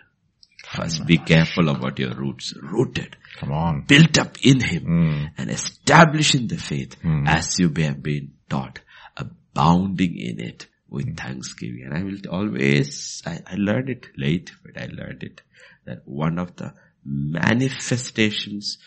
First, 0.76 1.06
be 1.06 1.18
careful 1.18 1.70
about 1.70 1.98
your 2.00 2.14
roots. 2.14 2.54
Rooted. 2.62 3.16
Come 3.38 3.52
on. 3.52 3.82
Built 3.88 4.18
up 4.20 4.38
in 4.44 4.60
Him 4.62 4.84
Mm. 4.86 5.32
and 5.38 5.50
established 5.50 6.36
in 6.36 6.48
the 6.48 6.58
faith 6.58 6.96
as 7.26 7.58
you 7.60 7.74
have 7.78 8.04
been 8.04 8.34
taught, 8.50 8.80
abounding 9.18 10.18
in 10.18 10.40
it 10.40 10.68
with 10.90 11.18
thanksgiving. 11.18 11.84
And 11.86 11.94
I 11.94 12.04
will 12.04 12.20
always, 12.32 13.22
I, 13.26 13.40
I 13.48 13.56
learned 13.56 13.90
it 13.90 14.08
late, 14.18 14.52
but 14.64 14.80
I 14.82 14.88
learned 14.88 15.24
it 15.24 15.42
that 15.86 16.02
one 16.06 16.38
of 16.40 16.56
the 16.56 16.74
manifestations 17.04 18.78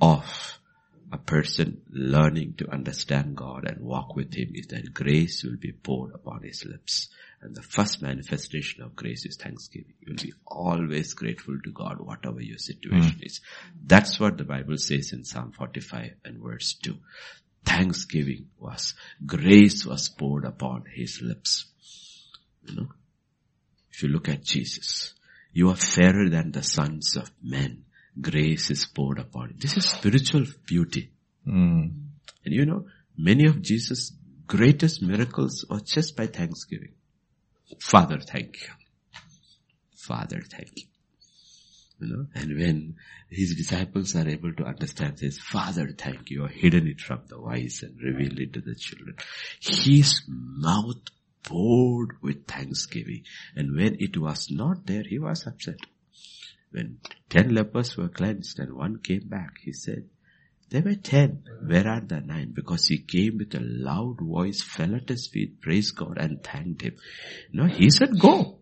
of 0.00 0.58
a 1.12 1.18
person 1.18 1.80
learning 1.90 2.54
to 2.58 2.70
understand 2.70 3.36
God 3.36 3.66
and 3.68 3.80
walk 3.84 4.14
with 4.16 4.32
Him 4.34 4.50
is 4.54 4.66
that 4.68 4.94
grace 4.94 5.42
will 5.44 5.56
be 5.56 5.72
poured 5.72 6.14
upon 6.14 6.42
his 6.42 6.64
lips. 6.64 7.08
And 7.42 7.54
the 7.54 7.62
first 7.62 8.02
manifestation 8.02 8.82
of 8.82 8.94
grace 8.94 9.24
is 9.24 9.36
thanksgiving. 9.36 9.94
You'll 10.00 10.16
be 10.16 10.34
always 10.46 11.14
grateful 11.14 11.58
to 11.64 11.70
God, 11.72 11.98
whatever 11.98 12.40
your 12.42 12.58
situation 12.58 13.20
is. 13.22 13.40
That's 13.82 14.20
what 14.20 14.36
the 14.36 14.44
Bible 14.44 14.76
says 14.76 15.12
in 15.12 15.24
Psalm 15.24 15.52
45 15.52 16.16
and 16.24 16.42
verse 16.42 16.74
2. 16.82 16.98
Thanksgiving 17.64 18.48
was, 18.58 18.94
grace 19.24 19.86
was 19.86 20.10
poured 20.10 20.44
upon 20.44 20.84
his 20.94 21.22
lips. 21.22 21.66
You 22.66 22.76
know, 22.76 22.88
if 23.90 24.02
you 24.02 24.10
look 24.10 24.28
at 24.28 24.44
Jesus, 24.44 25.14
you 25.52 25.70
are 25.70 25.76
fairer 25.76 26.28
than 26.28 26.52
the 26.52 26.62
sons 26.62 27.16
of 27.16 27.30
men. 27.42 27.84
Grace 28.20 28.70
is 28.70 28.84
poured 28.84 29.18
upon 29.18 29.50
you. 29.50 29.54
This 29.58 29.78
is 29.78 29.86
spiritual 29.86 30.44
beauty. 30.66 31.10
Mm. 31.46 31.92
And 32.44 32.54
you 32.54 32.66
know, 32.66 32.86
many 33.16 33.46
of 33.46 33.62
Jesus' 33.62 34.12
greatest 34.46 35.00
miracles 35.00 35.64
are 35.70 35.80
just 35.80 36.16
by 36.16 36.26
thanksgiving. 36.26 36.92
Father, 37.78 38.18
thank 38.20 38.60
you. 38.62 38.68
Father, 39.96 40.42
thank 40.50 40.70
you. 40.76 40.84
You 42.00 42.06
know, 42.08 42.26
and 42.34 42.56
when 42.56 42.96
his 43.28 43.54
disciples 43.54 44.16
are 44.16 44.26
able 44.26 44.54
to 44.54 44.64
understand 44.64 45.18
this, 45.18 45.38
Father, 45.38 45.92
thank 45.96 46.30
you, 46.30 46.44
or 46.44 46.48
hidden 46.48 46.86
it 46.86 47.00
from 47.00 47.20
the 47.28 47.38
wise 47.38 47.82
and 47.82 48.00
revealed 48.02 48.38
it 48.38 48.54
to 48.54 48.60
the 48.62 48.74
children. 48.74 49.16
His 49.60 50.22
mouth 50.26 51.02
poured 51.42 52.16
with 52.22 52.46
thanksgiving. 52.46 53.24
And 53.54 53.76
when 53.76 53.96
it 54.00 54.16
was 54.16 54.50
not 54.50 54.86
there, 54.86 55.04
he 55.06 55.18
was 55.18 55.46
upset. 55.46 55.78
When 56.70 57.00
ten 57.28 57.54
lepers 57.54 57.96
were 57.96 58.08
cleansed 58.08 58.58
and 58.58 58.74
one 58.74 59.00
came 59.02 59.28
back, 59.28 59.58
he 59.62 59.72
said, 59.72 60.08
there 60.70 60.82
were 60.82 60.94
ten. 60.94 61.42
Where 61.64 61.86
are 61.86 62.00
the 62.00 62.20
nine? 62.20 62.52
Because 62.54 62.86
he 62.86 62.98
came 62.98 63.38
with 63.38 63.54
a 63.54 63.60
loud 63.60 64.20
voice, 64.20 64.62
fell 64.62 64.94
at 64.94 65.08
his 65.08 65.26
feet, 65.26 65.60
praised 65.60 65.96
God 65.96 66.18
and 66.18 66.42
thanked 66.42 66.82
him. 66.82 66.96
No, 67.52 67.66
he 67.66 67.90
said, 67.90 68.18
go 68.18 68.60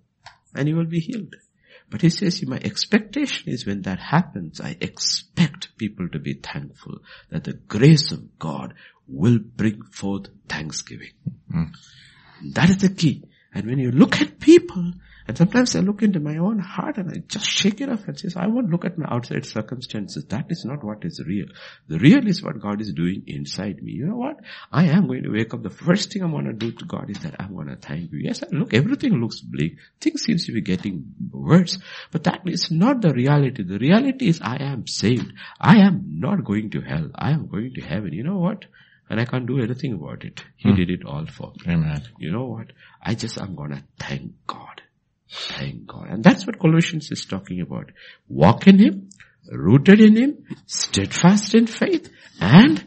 and 0.55 0.69
you 0.69 0.77
will 0.77 0.87
be 0.87 1.01
healed. 1.01 1.35
But 1.91 2.03
he 2.03 2.11
says, 2.11 2.45
my 2.47 2.59
expectation 2.63 3.51
is 3.51 3.67
when 3.67 3.83
that 3.83 3.99
happens, 3.99 4.61
I 4.61 4.77
expect 4.81 5.77
people 5.79 6.09
to 6.11 6.19
be 6.19 6.35
thankful 6.35 6.99
that 7.31 7.45
the 7.45 7.55
grace 7.55 8.13
of 8.13 8.39
God 8.39 8.75
will 9.07 9.39
bring 9.39 9.83
forth 9.93 10.27
thanksgiving. 10.49 11.13
Mm-hmm. 11.51 12.53
That 12.53 12.71
is 12.71 12.79
the 12.79 12.91
key. 12.91 13.25
And 13.55 13.67
when 13.67 13.79
you 13.79 13.91
look 13.91 14.21
at 14.21 14.39
people, 14.39 14.93
and 15.29 15.37
sometimes 15.37 15.77
I 15.77 15.81
look 15.81 16.03
into 16.03 16.21
my 16.21 16.39
own 16.39 16.59
heart 16.59 16.97
and 16.97 17.11
I 17.11 17.19
just 17.29 17.45
shake 17.45 17.83
it 17.83 17.91
off 17.91 18.09
and 18.09 18.19
says, 18.19 18.35
I 18.35 18.47
won't 18.47 18.71
look 18.71 18.87
at 18.87 18.97
my 18.97 19.07
outside 19.11 19.45
circumstances. 19.45 20.25
That 20.25 20.47
is 20.49 20.65
not 20.65 20.83
what 20.83 21.05
is 21.05 21.23
real. 21.25 21.49
The 21.87 21.99
real 21.99 22.27
is 22.27 22.43
what 22.43 22.59
God 22.59 22.81
is 22.81 22.95
doing 22.95 23.25
inside 23.27 23.83
me. 23.83 23.93
You 23.93 24.07
know 24.07 24.17
what? 24.17 24.41
I 24.73 24.85
am 24.87 25.07
going 25.07 25.25
to 25.25 25.31
wake 25.31 25.53
up. 25.53 25.63
The 25.63 25.69
first 25.69 26.11
thing 26.11 26.23
I'm 26.23 26.31
going 26.31 26.47
to 26.47 26.55
do 26.55 26.73
to 26.73 26.85
God 26.87 27.11
is 27.11 27.19
that 27.19 27.37
I'm 27.39 27.55
going 27.55 27.67
to 27.67 27.77
thank 27.77 28.11
you. 28.11 28.21
Yes, 28.21 28.43
look, 28.51 28.73
everything 28.73 29.21
looks 29.21 29.43
bleak. 29.43 29.77
Things 30.01 30.23
seems 30.23 30.47
to 30.47 30.53
be 30.53 30.63
getting 30.63 31.13
worse. 31.31 31.77
But 32.11 32.25
that 32.25 32.41
is 32.47 32.71
not 32.71 33.03
the 33.03 33.13
reality. 33.13 33.65
The 33.65 33.79
reality 33.79 34.29
is 34.29 34.41
I 34.41 34.57
am 34.63 34.87
saved. 34.87 35.31
I 35.61 35.77
am 35.81 36.21
not 36.21 36.43
going 36.43 36.71
to 36.71 36.81
hell. 36.81 37.11
I 37.15 37.33
am 37.33 37.49
going 37.49 37.75
to 37.75 37.83
heaven. 37.83 38.15
You 38.15 38.25
know 38.25 38.39
what? 38.39 38.65
And 39.11 39.21
I 39.21 39.27
can't 39.27 39.47
do 39.47 39.61
anything 39.61 39.93
about 39.93 40.25
it. 40.25 40.43
He 40.57 40.71
hmm. 40.71 40.77
did 40.77 40.89
it 40.89 41.05
all 41.05 41.27
for 41.27 41.53
me. 41.67 41.75
Amen. 41.75 42.03
You 42.19 42.33
know 42.33 42.47
what? 42.47 42.73
I 43.03 43.15
just, 43.15 43.39
I'm 43.39 43.55
gonna 43.55 43.83
thank 43.99 44.33
God. 44.47 44.83
Thank 45.31 45.87
God. 45.87 46.09
And 46.09 46.25
that's 46.25 46.47
what 46.47 46.59
Colossians 46.59 47.11
is 47.11 47.25
talking 47.25 47.61
about. 47.61 47.91
Walk 48.29 48.67
in 48.67 48.79
Him, 48.79 49.11
rooted 49.51 50.01
in 50.01 50.17
Him, 50.17 50.45
steadfast 50.67 51.55
in 51.55 51.67
faith, 51.67 52.11
and 52.41 52.83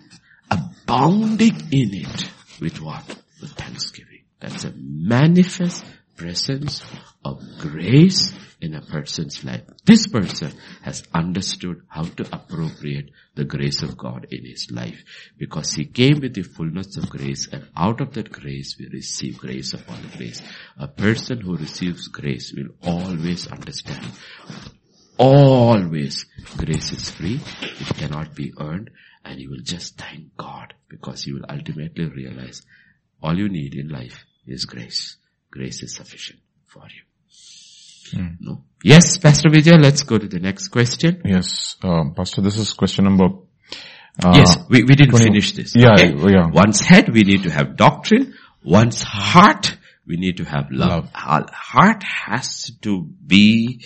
abounding 0.50 1.56
in 1.72 1.94
it. 1.94 2.30
With 2.60 2.82
what? 2.82 3.08
With 3.39 3.52
thanksgiving. 3.52 4.24
That's 4.39 4.64
a 4.64 4.74
manifest 4.76 5.86
presence 6.22 6.84
of 7.26 7.41
grace 7.57 8.32
in 8.61 8.76
a 8.76 8.82
person's 8.82 9.43
life. 9.43 9.63
This 9.86 10.05
person 10.07 10.51
has 10.84 11.03
understood 11.13 11.82
how 11.88 12.03
to 12.03 12.28
appropriate 12.32 13.09
the 13.34 13.45
grace 13.45 13.82
of 13.82 13.97
God 13.97 14.28
in 14.30 14.45
his 14.45 14.69
life 14.69 15.03
because 15.39 15.74
he 15.74 15.86
came 15.86 16.19
with 16.19 16.36
the 16.36 16.43
fullness 16.43 16.95
of 16.97 17.09
grace 17.09 17.47
and 17.51 17.67
out 17.76 18.01
of 18.01 18.13
that 18.13 18.32
grace 18.32 18.76
we 18.78 18.88
receive 18.88 19.39
grace 19.39 19.74
upon 19.74 19.97
grace. 20.15 20.41
A 20.78 20.88
person 20.88 21.41
who 21.41 21.57
receives 21.57 22.07
grace 22.07 22.53
will 22.55 22.69
always 22.84 23.47
understand 23.47 24.05
always 25.17 26.26
grace 26.57 26.91
is 26.91 27.09
free. 27.11 27.39
It 27.61 27.95
cannot 27.97 28.36
be 28.36 28.53
earned 28.59 28.91
and 29.26 29.39
you 29.39 29.49
will 29.49 29.63
just 29.63 29.97
thank 29.97 30.36
God 30.38 30.74
because 30.88 31.26
you 31.26 31.36
will 31.36 31.45
ultimately 31.49 32.05
realize 32.05 32.61
all 33.24 33.38
you 33.38 33.49
need 33.49 33.76
in 33.76 33.89
life 33.89 34.26
is 34.47 34.65
grace. 34.65 35.17
Grace 35.52 35.84
is 35.84 35.95
sufficient 35.95 36.39
for 36.66 36.84
you. 36.88 37.04
No. 38.39 38.64
Yes, 38.84 39.18
Pastor 39.18 39.49
Vijay, 39.49 39.82
let's 39.82 40.04
go 40.04 40.18
to 40.18 40.28
the 40.28 40.39
next 40.39 40.70
question. 40.70 41.22
Yes, 41.24 41.76
um, 41.84 42.14
Pastor, 42.14 42.41
this 42.41 42.58
is 42.58 42.74
question 42.74 43.06
number 43.06 43.30
Uh, 44.22 44.34
yes, 44.36 44.58
we, 44.70 44.84
we 44.84 44.95
didn't 44.95 45.12
20 45.12 45.26
finish 45.26 45.54
this. 45.54 45.76
Yeah, 45.76 45.93
okay? 45.93 46.14
yeah. 46.34 46.49
One's 46.52 46.82
head, 46.82 47.10
we 47.10 47.24
need 47.24 47.43
to 47.43 47.49
have 47.49 47.78
doctrine. 47.78 48.34
One's 48.64 49.02
heart, 49.02 49.78
we 50.06 50.18
need 50.18 50.38
to 50.38 50.43
have 50.43 50.68
love. 50.72 51.06
Love. 51.06 51.10
Our 51.16 51.45
heart 51.54 52.04
has 52.04 52.72
to 52.82 53.04
be, 53.04 53.86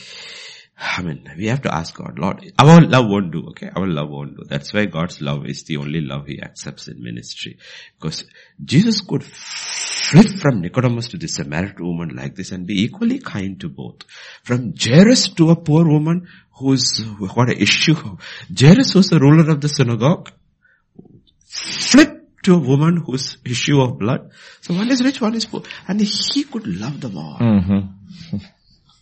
I 0.78 1.02
mean, 1.02 1.30
we 1.38 1.48
have 1.48 1.62
to 1.62 1.74
ask 1.74 1.96
God, 1.96 2.20
Lord, 2.20 2.52
our 2.60 2.82
love 2.82 3.06
won't 3.08 3.32
do, 3.32 3.48
okay? 3.50 3.70
Our 3.74 3.88
love 3.88 4.10
won't 4.10 4.36
do. 4.36 4.44
That's 4.46 4.74
why 4.74 4.86
God's 4.86 5.22
love 5.22 5.46
is 5.46 5.64
the 5.64 5.78
only 5.78 6.02
love 6.02 6.28
He 6.28 6.42
accepts 6.42 6.90
in 6.90 7.02
ministry. 7.02 7.58
Because 7.98 8.26
Jesus 8.64 9.00
could 9.00 9.24
flip 9.24 10.28
from 10.42 10.60
Nicodemus 10.62 11.08
to 11.10 11.18
the 11.18 11.28
Samaritan 11.28 11.86
woman 11.86 12.16
like 12.16 12.36
this 12.36 12.52
and 12.52 12.68
be 12.68 12.84
equally 12.84 13.20
kind 13.20 13.58
to 13.62 13.70
both. 13.70 14.04
From 14.44 14.74
Jairus 14.78 15.30
to 15.36 15.52
a 15.52 15.56
poor 15.56 15.86
woman 15.86 16.28
who's 16.52 17.00
what 17.20 17.50
an 17.50 17.58
issue. 17.58 17.96
Jairus 18.54 18.94
was 18.96 19.08
the 19.08 19.20
ruler 19.20 19.50
of 19.50 19.62
the 19.62 19.70
synagogue. 19.70 20.32
Flip 21.46 22.44
to 22.44 22.56
a 22.56 22.60
woman 22.60 22.98
whose 22.98 23.38
issue 23.46 23.80
of 23.80 23.98
blood. 23.98 24.30
So 24.60 24.74
one 24.74 24.92
is 24.92 25.02
rich, 25.02 25.22
one 25.22 25.36
is 25.36 25.46
poor. 25.46 25.64
And 25.88 26.02
he 26.02 26.44
could 26.44 26.68
love 26.68 27.00
them 27.00 27.18
all. 27.18 27.38
Mm-hmm. 27.40 28.38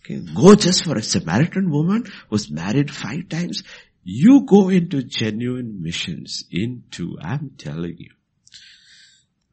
Okay, 0.04 0.20
go 0.34 0.54
just 0.54 0.84
for 0.84 0.98
a 0.98 1.02
Samaritan 1.02 1.70
woman 1.70 2.04
who's 2.28 2.50
married 2.50 2.90
five 2.90 3.28
times. 3.30 3.62
You 4.02 4.42
go 4.44 4.68
into 4.68 5.02
genuine 5.02 5.82
missions 5.82 6.44
into, 6.50 7.16
I'm 7.22 7.52
telling 7.56 7.96
you. 7.96 8.10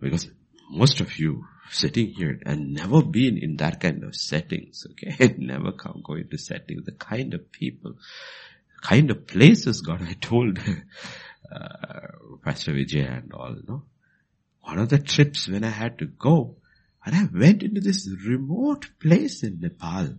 Because 0.01 0.29
most 0.69 0.99
of 0.99 1.17
you 1.17 1.45
sitting 1.69 2.07
here 2.07 2.37
and 2.45 2.73
never 2.73 3.01
been 3.01 3.37
in 3.37 3.55
that 3.57 3.79
kind 3.79 4.03
of 4.03 4.13
settings, 4.13 4.85
okay? 4.91 5.35
Never 5.37 5.71
come 5.71 6.01
go 6.03 6.15
into 6.15 6.37
settings, 6.37 6.83
the 6.83 6.91
kind 6.91 7.33
of 7.33 7.49
people, 7.51 7.93
kind 8.81 9.09
of 9.09 9.27
places 9.27 9.79
God 9.79 10.01
I 10.01 10.13
told 10.13 10.59
uh, 11.51 12.07
Pastor 12.43 12.73
Vijay 12.73 13.19
and 13.19 13.31
all, 13.31 13.55
no? 13.65 13.83
One 14.61 14.79
of 14.79 14.89
the 14.89 14.99
trips 14.99 15.47
when 15.47 15.63
I 15.63 15.69
had 15.69 15.99
to 15.99 16.05
go, 16.07 16.57
and 17.05 17.15
I 17.15 17.27
went 17.33 17.63
into 17.63 17.81
this 17.81 18.07
remote 18.25 18.89
place 18.99 19.43
in 19.43 19.59
Nepal. 19.59 20.15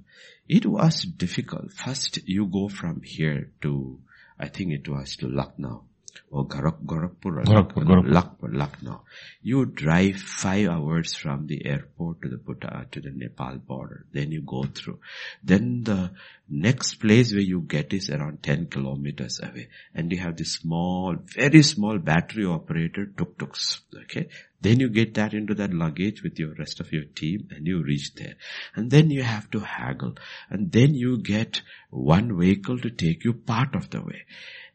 It 0.48 0.66
was 0.66 1.02
difficult. 1.02 1.72
First 1.72 2.18
you 2.26 2.46
go 2.46 2.68
from 2.68 3.02
here 3.02 3.50
to, 3.62 4.00
I 4.38 4.48
think 4.48 4.72
it 4.72 4.88
was 4.88 5.16
to 5.16 5.28
Lucknow. 5.28 5.84
Or 6.30 6.46
Gorak, 6.46 6.84
Gorakhpur 6.84 7.26
or 7.26 7.42
Gorakhpur, 7.42 7.84
Lucknow, 7.84 8.02
Gorakhpur. 8.02 8.12
Lucknow, 8.12 8.58
Lucknow. 8.58 9.00
You 9.42 9.66
drive 9.66 10.16
five 10.16 10.68
hours 10.68 11.14
from 11.14 11.46
the 11.46 11.64
airport 11.66 12.22
to 12.22 12.28
the 12.28 12.38
Bhutan, 12.38 12.86
to 12.90 13.00
the 13.00 13.10
Nepal 13.10 13.56
border. 13.58 14.06
Then 14.12 14.32
you 14.32 14.40
go 14.40 14.64
through. 14.64 14.98
Then 15.42 15.84
the 15.84 16.10
next 16.48 16.94
place 16.96 17.32
where 17.32 17.40
you 17.40 17.60
get 17.60 17.92
is 17.92 18.10
around 18.10 18.42
10 18.42 18.66
kilometers 18.66 19.40
away. 19.42 19.68
And 19.94 20.10
you 20.10 20.18
have 20.18 20.36
this 20.36 20.54
small, 20.54 21.16
very 21.16 21.62
small 21.62 21.98
battery 21.98 22.46
operated 22.46 23.16
tuk-tuks. 23.16 23.82
Okay. 24.04 24.28
Then 24.62 24.78
you 24.78 24.88
get 24.88 25.14
that 25.14 25.34
into 25.34 25.54
that 25.54 25.74
luggage 25.74 26.22
with 26.22 26.38
your 26.38 26.54
rest 26.54 26.78
of 26.80 26.92
your 26.92 27.04
team 27.04 27.48
and 27.50 27.66
you 27.66 27.82
reach 27.82 28.14
there. 28.14 28.36
And 28.74 28.90
then 28.90 29.10
you 29.10 29.22
have 29.22 29.50
to 29.50 29.60
haggle. 29.60 30.16
And 30.48 30.70
then 30.70 30.94
you 30.94 31.18
get 31.18 31.62
one 31.90 32.38
vehicle 32.38 32.78
to 32.78 32.90
take 32.90 33.24
you 33.24 33.32
part 33.32 33.74
of 33.74 33.90
the 33.90 34.00
way. 34.00 34.24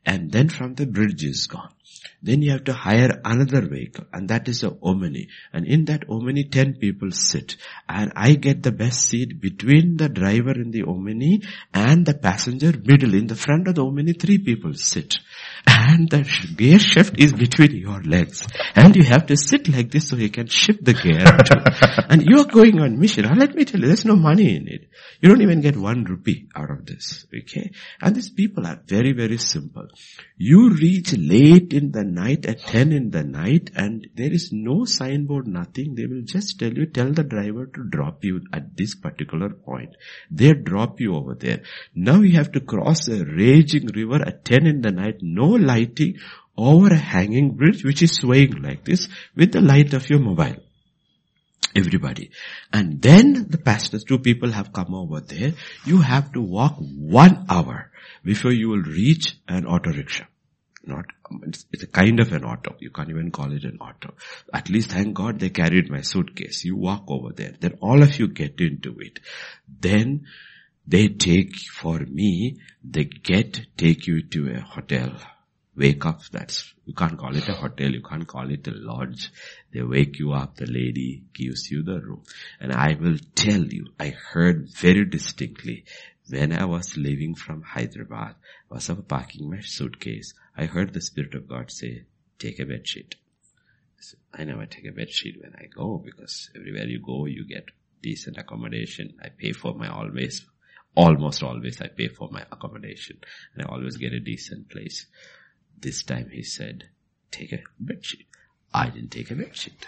And 0.05 0.31
then 0.31 0.49
from 0.49 0.75
the 0.75 0.85
bridge 0.85 1.23
is 1.23 1.47
gone. 1.47 1.73
Then 2.21 2.41
you 2.41 2.51
have 2.51 2.63
to 2.63 2.73
hire 2.73 3.21
another 3.23 3.61
vehicle 3.61 4.05
and 4.11 4.29
that 4.29 4.47
is 4.47 4.63
a 4.63 4.75
Omni. 4.81 5.29
And 5.53 5.67
in 5.67 5.85
that 5.85 6.09
Omni 6.09 6.45
10 6.45 6.75
people 6.75 7.11
sit. 7.11 7.57
And 7.87 8.11
I 8.15 8.33
get 8.33 8.63
the 8.63 8.71
best 8.71 9.01
seat 9.01 9.39
between 9.39 9.97
the 9.97 10.09
driver 10.09 10.51
in 10.51 10.71
the 10.71 10.83
Omni 10.83 11.43
and 11.73 12.05
the 12.07 12.15
passenger 12.15 12.73
middle. 12.83 13.13
In 13.13 13.27
the 13.27 13.35
front 13.35 13.67
of 13.67 13.75
the 13.75 13.85
Omni 13.85 14.13
three 14.13 14.39
people 14.39 14.73
sit. 14.73 15.17
And 15.67 16.09
the 16.09 16.27
gear 16.55 16.79
shift 16.79 17.19
is 17.19 17.33
between 17.33 17.75
your 17.75 18.01
legs. 18.01 18.47
And 18.75 18.95
you 18.95 19.03
have 19.03 19.27
to 19.27 19.37
sit 19.37 19.67
like 19.69 19.91
this 19.91 20.09
so 20.09 20.15
you 20.15 20.29
can 20.29 20.47
shift 20.47 20.83
the 20.83 20.93
gear. 20.93 21.23
and 22.09 22.23
you 22.25 22.39
are 22.39 22.45
going 22.45 22.79
on 22.79 22.99
mission. 22.99 23.25
Now 23.25 23.35
let 23.35 23.53
me 23.53 23.63
tell 23.63 23.79
you, 23.79 23.87
there's 23.87 24.05
no 24.05 24.15
money 24.15 24.55
in 24.55 24.67
it. 24.67 24.89
You 25.21 25.29
don't 25.29 25.41
even 25.41 25.61
get 25.61 25.77
one 25.77 26.03
rupee 26.03 26.47
out 26.55 26.71
of 26.71 26.85
this. 26.85 27.27
Okay? 27.35 27.71
And 28.01 28.15
these 28.15 28.31
people 28.31 28.65
are 28.65 28.81
very, 28.85 29.13
very 29.13 29.37
simple. 29.37 29.87
You 30.37 30.71
reach 30.71 31.13
late 31.15 31.73
in 31.73 31.91
the 31.91 32.06
night 32.07 32.45
at 32.45 32.59
10 32.59 32.91
in 32.91 33.11
the 33.11 33.23
night 33.23 33.69
and 33.75 34.07
there 34.15 34.31
is 34.31 34.51
no 34.51 34.85
signboard, 34.85 35.47
nothing. 35.47 35.95
They 35.95 36.05
will 36.05 36.23
just 36.23 36.59
tell 36.59 36.73
you, 36.73 36.85
tell 36.85 37.11
the 37.11 37.23
driver 37.23 37.65
to 37.67 37.83
drop 37.83 38.23
you 38.23 38.41
at 38.53 38.75
this 38.75 38.95
particular 38.95 39.49
point. 39.49 39.95
They 40.31 40.53
drop 40.53 40.99
you 40.99 41.15
over 41.15 41.35
there. 41.35 41.61
Now 41.93 42.21
you 42.21 42.37
have 42.37 42.51
to 42.53 42.61
cross 42.61 43.07
a 43.07 43.23
raging 43.23 43.87
river 43.87 44.21
at 44.25 44.45
10 44.45 44.65
in 44.65 44.81
the 44.81 44.91
night, 44.91 45.17
no 45.21 45.47
lighting, 45.47 46.17
over 46.57 46.87
a 46.87 46.97
hanging 46.97 47.55
bridge 47.55 47.83
which 47.83 48.01
is 48.01 48.15
swaying 48.15 48.61
like 48.63 48.83
this 48.83 49.07
with 49.35 49.51
the 49.51 49.61
light 49.61 49.93
of 49.93 50.09
your 50.09 50.19
mobile 50.19 50.55
everybody. 51.75 52.31
And 52.73 53.01
then 53.01 53.47
the 53.49 53.57
pastors, 53.57 54.03
two 54.03 54.19
people 54.19 54.51
have 54.51 54.73
come 54.73 54.95
over 54.95 55.21
there. 55.21 55.53
You 55.85 56.01
have 56.01 56.31
to 56.33 56.41
walk 56.41 56.75
one 56.77 57.45
hour 57.49 57.91
before 58.23 58.51
you 58.51 58.69
will 58.69 58.81
reach 58.81 59.37
an 59.47 59.65
auto 59.65 59.91
rickshaw. 59.91 60.25
Not, 60.87 61.05
it's, 61.43 61.65
it's 61.71 61.83
a 61.83 61.87
kind 61.87 62.19
of 62.19 62.31
an 62.31 62.43
auto. 62.43 62.75
You 62.79 62.89
can't 62.89 63.09
even 63.09 63.31
call 63.31 63.51
it 63.51 63.63
an 63.63 63.77
auto. 63.79 64.13
At 64.53 64.69
least 64.69 64.91
thank 64.91 65.13
God 65.13 65.39
they 65.39 65.49
carried 65.49 65.89
my 65.89 66.01
suitcase. 66.01 66.63
You 66.63 66.75
walk 66.75 67.03
over 67.07 67.33
there. 67.33 67.53
Then 67.59 67.77
all 67.81 68.01
of 68.01 68.17
you 68.19 68.27
get 68.27 68.59
into 68.59 68.97
it. 68.99 69.19
Then 69.67 70.27
they 70.87 71.09
take, 71.09 71.55
for 71.57 71.99
me, 71.99 72.59
they 72.83 73.05
get, 73.05 73.59
take 73.77 74.07
you 74.07 74.21
to 74.23 74.53
a 74.55 74.59
hotel 74.61 75.11
wake 75.77 76.05
up. 76.05 76.21
That's, 76.31 76.73
you 76.85 76.93
can't 76.93 77.17
call 77.17 77.35
it 77.35 77.47
a 77.47 77.53
hotel. 77.53 77.91
You 77.91 78.01
can't 78.01 78.27
call 78.27 78.49
it 78.51 78.67
a 78.67 78.71
lodge. 78.71 79.31
They 79.71 79.83
wake 79.83 80.19
you 80.19 80.33
up. 80.33 80.55
The 80.55 80.65
lady 80.65 81.23
gives 81.33 81.69
you 81.69 81.83
the 81.83 82.01
room. 82.01 82.23
And 82.59 82.73
I 82.73 82.97
will 82.99 83.17
tell 83.35 83.63
you, 83.63 83.87
I 83.99 84.09
heard 84.09 84.69
very 84.69 85.05
distinctly 85.05 85.85
when 86.29 86.51
I 86.51 86.65
was 86.65 86.97
leaving 86.97 87.35
from 87.35 87.61
Hyderabad, 87.61 88.35
was 88.69 88.91
parking 89.07 89.49
my 89.49 89.61
suitcase. 89.61 90.33
I 90.59 90.65
heard 90.65 90.93
the 90.93 91.01
Spirit 91.01 91.35
of 91.35 91.47
God 91.47 91.69
say, 91.69 92.05
take 92.39 92.59
a 92.59 92.65
bed 92.65 92.87
sheet. 92.87 93.15
So 93.99 94.17
I 94.33 94.43
never 94.43 94.65
take 94.65 94.87
a 94.87 94.91
bed 94.91 95.11
sheet 95.11 95.37
when 95.39 95.53
I 95.55 95.67
go 95.67 96.01
because 96.03 96.49
everywhere 96.55 96.87
you 96.87 96.99
go, 96.99 97.25
you 97.25 97.45
get 97.47 97.65
decent 98.01 98.37
accommodation. 98.37 99.17
I 99.21 99.29
pay 99.29 99.51
for 99.51 99.75
my 99.75 99.87
always, 99.87 100.45
almost 100.95 101.43
always 101.43 101.79
I 101.79 101.87
pay 101.89 102.07
for 102.07 102.29
my 102.31 102.43
accommodation 102.51 103.19
and 103.53 103.65
I 103.65 103.69
always 103.71 103.97
get 103.97 104.13
a 104.13 104.19
decent 104.19 104.69
place. 104.69 105.05
This 105.79 106.03
time 106.03 106.29
he 106.31 106.41
said, 106.41 106.85
take 107.29 107.53
a 107.53 107.59
bed 107.79 108.03
sheet. 108.03 108.27
I 108.73 108.89
didn't 108.89 109.11
take 109.11 109.29
a 109.29 109.35
bed 109.35 109.55
sheet. 109.55 109.85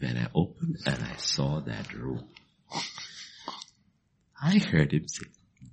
When 0.00 0.16
I 0.16 0.26
opened 0.34 0.78
and 0.86 1.04
I 1.04 1.16
saw 1.18 1.60
that 1.60 1.92
room, 1.94 2.28
I 4.42 4.58
heard 4.58 4.92
him 4.92 5.06
say, 5.06 5.26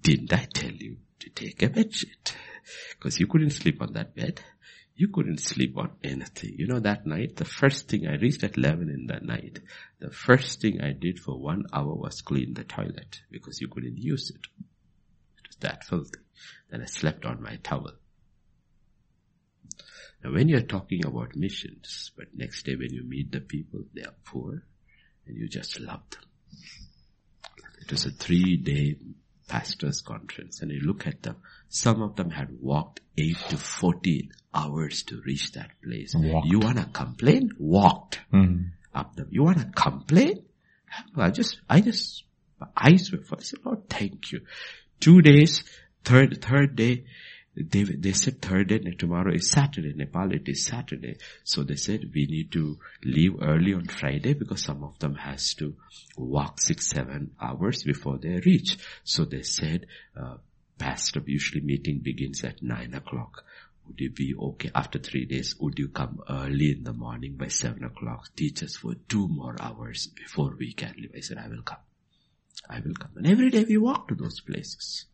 didn't 0.03 0.31
I 0.31 0.47
tell 0.53 0.71
you 0.71 0.97
to 1.21 1.29
take 1.31 1.63
a 1.63 1.69
bed 1.69 1.93
sheet? 1.93 2.35
Because 2.97 3.19
you 3.19 3.27
couldn't 3.27 3.51
sleep 3.51 3.81
on 3.81 3.93
that 3.93 4.15
bed. 4.15 4.41
You 4.95 5.07
couldn't 5.07 5.39
sleep 5.39 5.77
on 5.77 5.91
anything. 6.03 6.55
You 6.57 6.67
know, 6.67 6.79
that 6.79 7.05
night, 7.05 7.37
the 7.37 7.45
first 7.45 7.87
thing 7.89 8.07
I 8.07 8.15
reached 8.15 8.43
at 8.43 8.57
11 8.57 8.89
in 8.89 9.07
the 9.07 9.19
night, 9.25 9.59
the 9.99 10.11
first 10.11 10.61
thing 10.61 10.81
I 10.81 10.91
did 10.91 11.19
for 11.19 11.39
one 11.39 11.65
hour 11.73 11.93
was 11.95 12.21
clean 12.21 12.53
the 12.53 12.63
toilet 12.63 13.21
because 13.31 13.61
you 13.61 13.67
couldn't 13.67 13.97
use 13.97 14.29
it. 14.29 14.47
It 15.39 15.47
was 15.47 15.55
that 15.61 15.85
filthy. 15.85 16.19
Then 16.69 16.81
I 16.81 16.85
slept 16.85 17.25
on 17.25 17.41
my 17.41 17.55
towel. 17.57 17.93
Now 20.23 20.33
when 20.33 20.49
you're 20.49 20.61
talking 20.61 21.05
about 21.05 21.35
missions, 21.35 22.11
but 22.15 22.27
next 22.35 22.63
day 22.65 22.75
when 22.75 22.93
you 22.93 23.03
meet 23.03 23.31
the 23.31 23.41
people, 23.41 23.83
they 23.93 24.03
are 24.03 24.13
poor 24.23 24.63
and 25.25 25.35
you 25.35 25.47
just 25.47 25.79
love 25.79 26.01
them. 26.11 26.21
It 27.81 27.91
was 27.91 28.05
a 28.05 28.11
three 28.11 28.57
day 28.57 28.97
pastors 29.51 30.01
conference 30.01 30.61
and 30.61 30.71
you 30.71 30.79
look 30.81 31.05
at 31.07 31.21
them, 31.23 31.35
some 31.69 32.01
of 32.01 32.15
them 32.15 32.29
had 32.29 32.49
walked 32.61 33.01
8 33.17 33.37
to 33.49 33.57
14 33.57 34.31
hours 34.53 35.03
to 35.03 35.21
reach 35.25 35.51
that 35.53 35.71
place. 35.83 36.15
Walked. 36.15 36.47
You 36.47 36.59
wanna 36.59 36.85
complain? 36.93 37.51
Walked 37.59 38.19
Mm. 38.33 38.71
up 38.93 39.15
them. 39.15 39.27
You 39.29 39.43
wanna 39.43 39.69
complain? 39.75 40.43
I 41.15 41.29
just, 41.31 41.59
I 41.69 41.81
just, 41.81 42.23
my 42.59 42.67
eyes 42.75 43.11
were, 43.11 43.19
I 43.37 43.41
said, 43.41 43.59
Lord, 43.65 43.89
thank 43.89 44.31
you. 44.31 44.41
Two 44.99 45.21
days, 45.21 45.63
third, 46.03 46.41
third 46.41 46.75
day, 46.75 47.05
they, 47.55 47.83
they 47.83 48.13
said 48.13 48.41
third 48.41 48.69
day, 48.69 48.75
and 48.77 48.97
tomorrow 48.97 49.33
is 49.33 49.49
Saturday. 49.49 49.93
Nepal, 49.93 50.31
it 50.31 50.47
is 50.47 50.65
Saturday. 50.65 51.17
So 51.43 51.63
they 51.63 51.75
said 51.75 52.11
we 52.13 52.25
need 52.25 52.51
to 52.53 52.79
leave 53.03 53.41
early 53.41 53.73
on 53.73 53.87
Friday 53.87 54.33
because 54.33 54.63
some 54.63 54.83
of 54.83 54.97
them 54.99 55.15
has 55.15 55.53
to 55.55 55.75
walk 56.15 56.61
six, 56.61 56.87
seven 56.87 57.31
hours 57.41 57.83
before 57.83 58.17
they 58.17 58.39
reach. 58.45 58.77
So 59.03 59.25
they 59.25 59.41
said, 59.41 59.87
uh, 60.17 60.37
pastor, 60.77 61.21
usually 61.25 61.61
meeting 61.61 61.99
begins 61.99 62.43
at 62.43 62.63
nine 62.63 62.93
o'clock. 62.93 63.43
Would 63.87 63.99
you 63.99 64.11
be 64.11 64.33
okay 64.39 64.71
after 64.73 64.99
three 64.99 65.25
days? 65.25 65.55
Would 65.59 65.77
you 65.77 65.89
come 65.89 66.21
early 66.29 66.71
in 66.71 66.83
the 66.83 66.93
morning 66.93 67.35
by 67.35 67.49
seven 67.49 67.83
o'clock? 67.83 68.29
Teach 68.35 68.63
us 68.63 68.77
for 68.77 68.93
two 69.09 69.27
more 69.27 69.55
hours 69.59 70.07
before 70.07 70.55
we 70.57 70.71
can 70.71 70.93
leave. 70.97 71.11
I 71.15 71.19
said, 71.19 71.37
I 71.37 71.49
will 71.49 71.63
come. 71.63 71.79
I 72.69 72.79
will 72.79 72.93
come. 72.93 73.11
And 73.17 73.27
every 73.27 73.49
day 73.49 73.65
we 73.67 73.77
walk 73.77 74.07
to 74.07 74.15
those 74.15 74.39
places. 74.39 75.05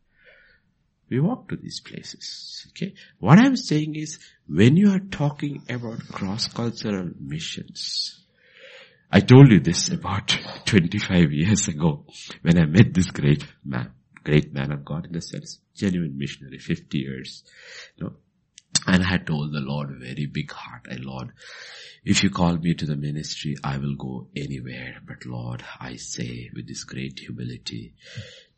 We 1.10 1.20
walk 1.20 1.50
to 1.50 1.56
these 1.56 1.80
places. 1.80 2.68
Okay. 2.70 2.94
What 3.20 3.40
I'm 3.40 3.56
saying 3.56 3.96
is 3.96 4.20
when 4.48 4.76
you 4.76 4.92
are 4.92 5.00
talking 5.00 5.64
about 5.70 6.08
cross-cultural 6.12 7.12
missions, 7.20 8.24
I 9.12 9.22
told 9.22 9.52
you 9.52 9.60
this 9.60 9.90
about 9.90 10.38
25 10.66 11.32
years 11.32 11.68
ago 11.70 12.06
when 12.42 12.58
I 12.58 12.66
met 12.66 12.94
this 12.94 13.12
great 13.12 13.46
man, 13.64 13.92
great 14.24 14.54
man 14.54 14.72
of 14.72 14.84
God 14.84 15.06
in 15.06 15.14
the 15.14 15.22
sense, 15.22 15.60
genuine 15.76 16.18
missionary, 16.18 16.60
50 16.60 16.98
years, 16.98 17.44
you 17.96 18.06
know, 18.06 18.14
and 18.86 19.04
I 19.04 19.18
told 19.18 19.54
the 19.54 19.60
Lord 19.60 19.90
very 20.00 20.26
big 20.26 20.52
heart, 20.52 20.88
I 20.92 20.96
Lord, 20.96 21.32
if 22.06 22.24
you 22.24 22.30
call 22.30 22.58
me 22.58 22.74
to 22.74 22.86
the 22.86 22.96
ministry, 22.96 23.58
I 23.64 23.78
will 23.78 23.96
go 23.96 24.28
anywhere. 24.36 25.02
But 25.06 25.26
Lord, 25.26 25.64
I 25.80 25.98
say 25.98 26.50
with 26.54 26.68
this 26.68 26.86
great 26.86 27.20
humility, 27.20 27.96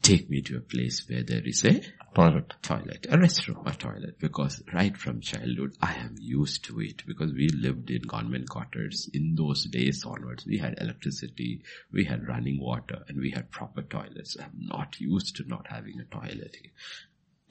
take 0.01 0.29
me 0.29 0.41
to 0.43 0.57
a 0.57 0.61
place 0.61 1.03
where 1.09 1.23
there 1.23 1.41
is 1.43 1.65
a 1.65 1.81
Toilet. 2.15 2.53
toilet, 2.61 3.07
a 3.09 3.17
restroom, 3.17 3.65
a 3.65 3.75
toilet, 3.75 4.19
because 4.19 4.61
right 4.73 4.97
from 4.97 5.21
childhood 5.21 5.73
I 5.81 5.93
am 5.93 6.15
used 6.19 6.65
to 6.65 6.79
it 6.81 7.05
because 7.05 7.33
we 7.33 7.49
lived 7.49 7.89
in 7.91 8.01
government 8.01 8.49
quarters. 8.49 9.09
In 9.13 9.35
those 9.35 9.65
days 9.65 10.03
onwards, 10.05 10.45
we 10.45 10.57
had 10.57 10.75
electricity, 10.79 11.61
we 11.91 12.05
had 12.05 12.27
running 12.27 12.59
water, 12.59 13.03
and 13.07 13.19
we 13.19 13.31
had 13.31 13.51
proper 13.51 13.83
toilets. 13.83 14.37
I'm 14.39 14.51
not 14.55 14.99
used 14.99 15.35
to 15.37 15.47
not 15.47 15.67
having 15.67 15.99
a 15.99 16.05
toilet. 16.05 16.55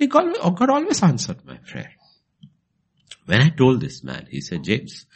God, 0.08 0.34
God 0.56 0.70
always 0.70 1.02
answered 1.02 1.44
my 1.44 1.56
prayer. 1.58 1.92
When 3.26 3.40
I 3.40 3.50
told 3.50 3.80
this 3.80 4.02
man, 4.02 4.26
he 4.30 4.40
said, 4.40 4.64
James, 4.64 5.06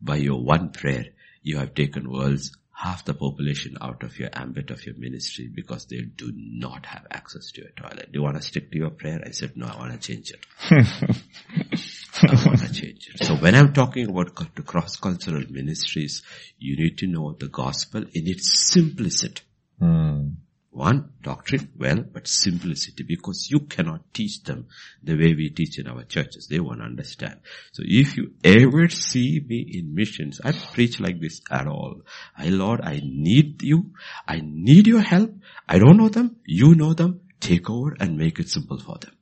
by 0.00 0.16
your 0.16 0.42
one 0.42 0.70
prayer, 0.70 1.06
you 1.42 1.58
have 1.58 1.74
taken 1.74 2.10
world's 2.10 2.56
half 2.80 3.04
the 3.04 3.12
population 3.12 3.76
out 3.82 4.02
of 4.02 4.18
your 4.18 4.30
ambit 4.32 4.70
of 4.70 4.86
your 4.86 4.94
ministry 4.96 5.50
because 5.54 5.84
they 5.84 6.00
do 6.00 6.32
not 6.34 6.86
have 6.86 7.06
access 7.10 7.52
to 7.52 7.62
a 7.62 7.70
toilet. 7.78 8.10
Do 8.10 8.18
you 8.18 8.22
want 8.22 8.36
to 8.36 8.42
stick 8.42 8.72
to 8.72 8.78
your 8.78 8.88
prayer? 8.88 9.20
I 9.24 9.32
said, 9.32 9.54
no, 9.54 9.66
I 9.66 9.76
want 9.76 9.92
to 9.92 9.98
change 9.98 10.30
it. 10.30 10.46
I 10.70 12.46
want 12.46 12.60
to 12.60 12.72
change 12.72 13.10
it. 13.14 13.26
So 13.26 13.34
when 13.36 13.54
I'm 13.54 13.74
talking 13.74 14.08
about 14.08 14.34
cross-cultural 14.34 15.44
ministries, 15.50 16.22
you 16.58 16.78
need 16.78 16.96
to 16.98 17.06
know 17.06 17.36
the 17.38 17.48
gospel 17.48 18.00
in 18.00 18.26
its 18.26 18.72
simplicity. 18.72 19.42
Mm. 19.78 20.36
One, 20.72 21.14
doctrine, 21.20 21.72
well, 21.76 22.00
but 22.00 22.28
simplicity, 22.28 23.02
because 23.02 23.50
you 23.50 23.60
cannot 23.60 24.14
teach 24.14 24.44
them 24.44 24.68
the 25.02 25.16
way 25.16 25.34
we 25.34 25.50
teach 25.50 25.80
in 25.80 25.88
our 25.88 26.04
churches. 26.04 26.46
They 26.46 26.60
won't 26.60 26.80
understand. 26.80 27.40
So 27.72 27.82
if 27.84 28.16
you 28.16 28.34
ever 28.44 28.88
see 28.88 29.40
me 29.44 29.68
in 29.68 29.96
missions, 29.96 30.40
I 30.44 30.52
preach 30.52 31.00
like 31.00 31.20
this 31.20 31.40
at 31.50 31.66
all. 31.66 32.02
I, 32.38 32.50
Lord, 32.50 32.82
I 32.82 33.00
need 33.02 33.62
you. 33.62 33.90
I 34.28 34.42
need 34.44 34.86
your 34.86 35.00
help. 35.00 35.34
I 35.68 35.80
don't 35.80 35.96
know 35.96 36.08
them. 36.08 36.36
You 36.44 36.76
know 36.76 36.94
them. 36.94 37.22
Take 37.40 37.68
over 37.68 37.96
and 37.98 38.16
make 38.16 38.38
it 38.38 38.48
simple 38.48 38.78
for 38.78 38.96
them. 38.98 39.16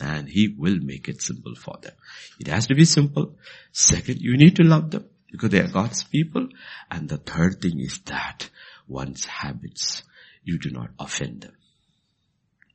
And 0.00 0.28
He 0.28 0.56
will 0.58 0.80
make 0.80 1.08
it 1.08 1.22
simple 1.22 1.54
for 1.54 1.78
them. 1.82 1.92
It 2.40 2.48
has 2.48 2.66
to 2.66 2.74
be 2.74 2.84
simple. 2.84 3.36
Second, 3.70 4.20
you 4.20 4.36
need 4.36 4.56
to 4.56 4.64
love 4.64 4.90
them 4.90 5.04
because 5.30 5.50
they 5.50 5.60
are 5.60 5.68
God's 5.68 6.02
people. 6.02 6.48
And 6.90 7.08
the 7.08 7.18
third 7.18 7.60
thing 7.62 7.78
is 7.78 8.00
that 8.06 8.50
one's 8.88 9.26
habits 9.26 10.02
you 10.44 10.58
do 10.58 10.70
not 10.70 10.90
offend 10.98 11.40
them. 11.42 11.56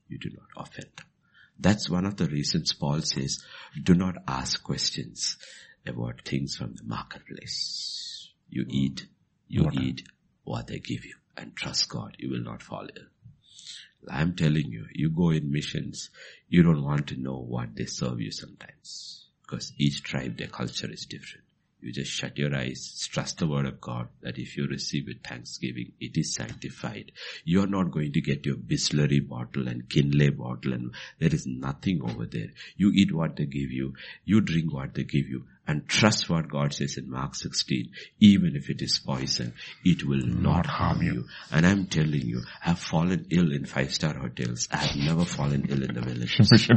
You 0.07 0.17
do 0.17 0.29
not 0.29 0.65
offend 0.65 0.89
them. 0.97 1.05
That's 1.59 1.89
one 1.89 2.05
of 2.05 2.17
the 2.17 2.25
reasons 2.25 2.73
Paul 2.73 3.01
says, 3.01 3.43
do 3.81 3.93
not 3.93 4.15
ask 4.27 4.63
questions 4.63 5.37
about 5.85 6.21
things 6.25 6.55
from 6.55 6.75
the 6.75 6.83
marketplace. 6.83 8.29
You 8.49 8.65
eat, 8.67 9.05
you 9.47 9.63
what? 9.63 9.75
eat 9.75 10.03
what 10.43 10.67
they 10.67 10.79
give 10.79 11.05
you 11.05 11.15
and 11.37 11.55
trust 11.55 11.89
God. 11.89 12.15
You 12.17 12.31
will 12.31 12.43
not 12.43 12.63
fall 12.63 12.87
ill. 12.95 13.03
I'm 14.09 14.35
telling 14.35 14.71
you, 14.71 14.85
you 14.93 15.09
go 15.09 15.29
in 15.31 15.51
missions, 15.51 16.09
you 16.47 16.63
don't 16.63 16.83
want 16.83 17.07
to 17.07 17.21
know 17.21 17.37
what 17.37 17.75
they 17.75 17.85
serve 17.85 18.21
you 18.21 18.31
sometimes 18.31 19.25
because 19.41 19.73
each 19.77 20.03
tribe, 20.03 20.37
their 20.37 20.47
culture 20.47 20.89
is 20.89 21.05
different. 21.05 21.43
You 21.81 21.93
just 21.93 22.11
shut 22.11 22.37
your 22.37 22.53
eyes, 22.55 23.07
trust 23.11 23.37
the 23.37 23.47
word 23.47 23.65
of 23.65 23.79
God 23.79 24.09
that 24.21 24.37
if 24.37 24.57
you 24.57 24.67
receive 24.67 25.07
with 25.07 25.23
thanksgiving, 25.23 25.93
it 25.99 26.17
is 26.17 26.33
sanctified. 26.33 27.11
You're 27.45 27.67
not 27.67 27.91
going 27.91 28.11
to 28.13 28.21
get 28.21 28.45
your 28.45 28.57
Bisleri 28.57 29.25
bottle 29.25 29.67
and 29.67 29.89
Kinley 29.89 30.29
bottle 30.29 30.73
and 30.73 30.93
there 31.19 31.33
is 31.33 31.47
nothing 31.47 32.01
over 32.03 32.25
there. 32.25 32.49
You 32.75 32.91
eat 32.93 33.13
what 33.13 33.37
they 33.37 33.45
give 33.45 33.71
you, 33.71 33.93
you 34.25 34.41
drink 34.41 34.73
what 34.73 34.93
they 34.93 35.03
give 35.03 35.29
you 35.29 35.45
and 35.69 35.87
trust 35.87 36.29
what 36.29 36.49
God 36.49 36.73
says 36.73 36.97
in 36.97 37.09
Mark 37.11 37.35
16. 37.35 37.91
Even 38.19 38.55
if 38.55 38.71
it 38.71 38.81
is 38.81 38.97
poison, 38.97 39.53
it 39.85 40.03
will 40.03 40.25
not 40.25 40.65
harm 40.65 41.03
you. 41.03 41.27
And 41.51 41.63
I'm 41.63 41.85
telling 41.85 42.25
you, 42.25 42.41
I've 42.65 42.79
fallen 42.79 43.27
ill 43.29 43.51
in 43.53 43.65
five 43.65 43.93
star 43.93 44.15
hotels. 44.15 44.67
I 44.71 44.77
have 44.77 44.95
never 44.97 45.25
fallen 45.25 45.67
ill 45.69 45.83
in 45.83 45.93
the 45.93 46.01
villages. 46.01 46.69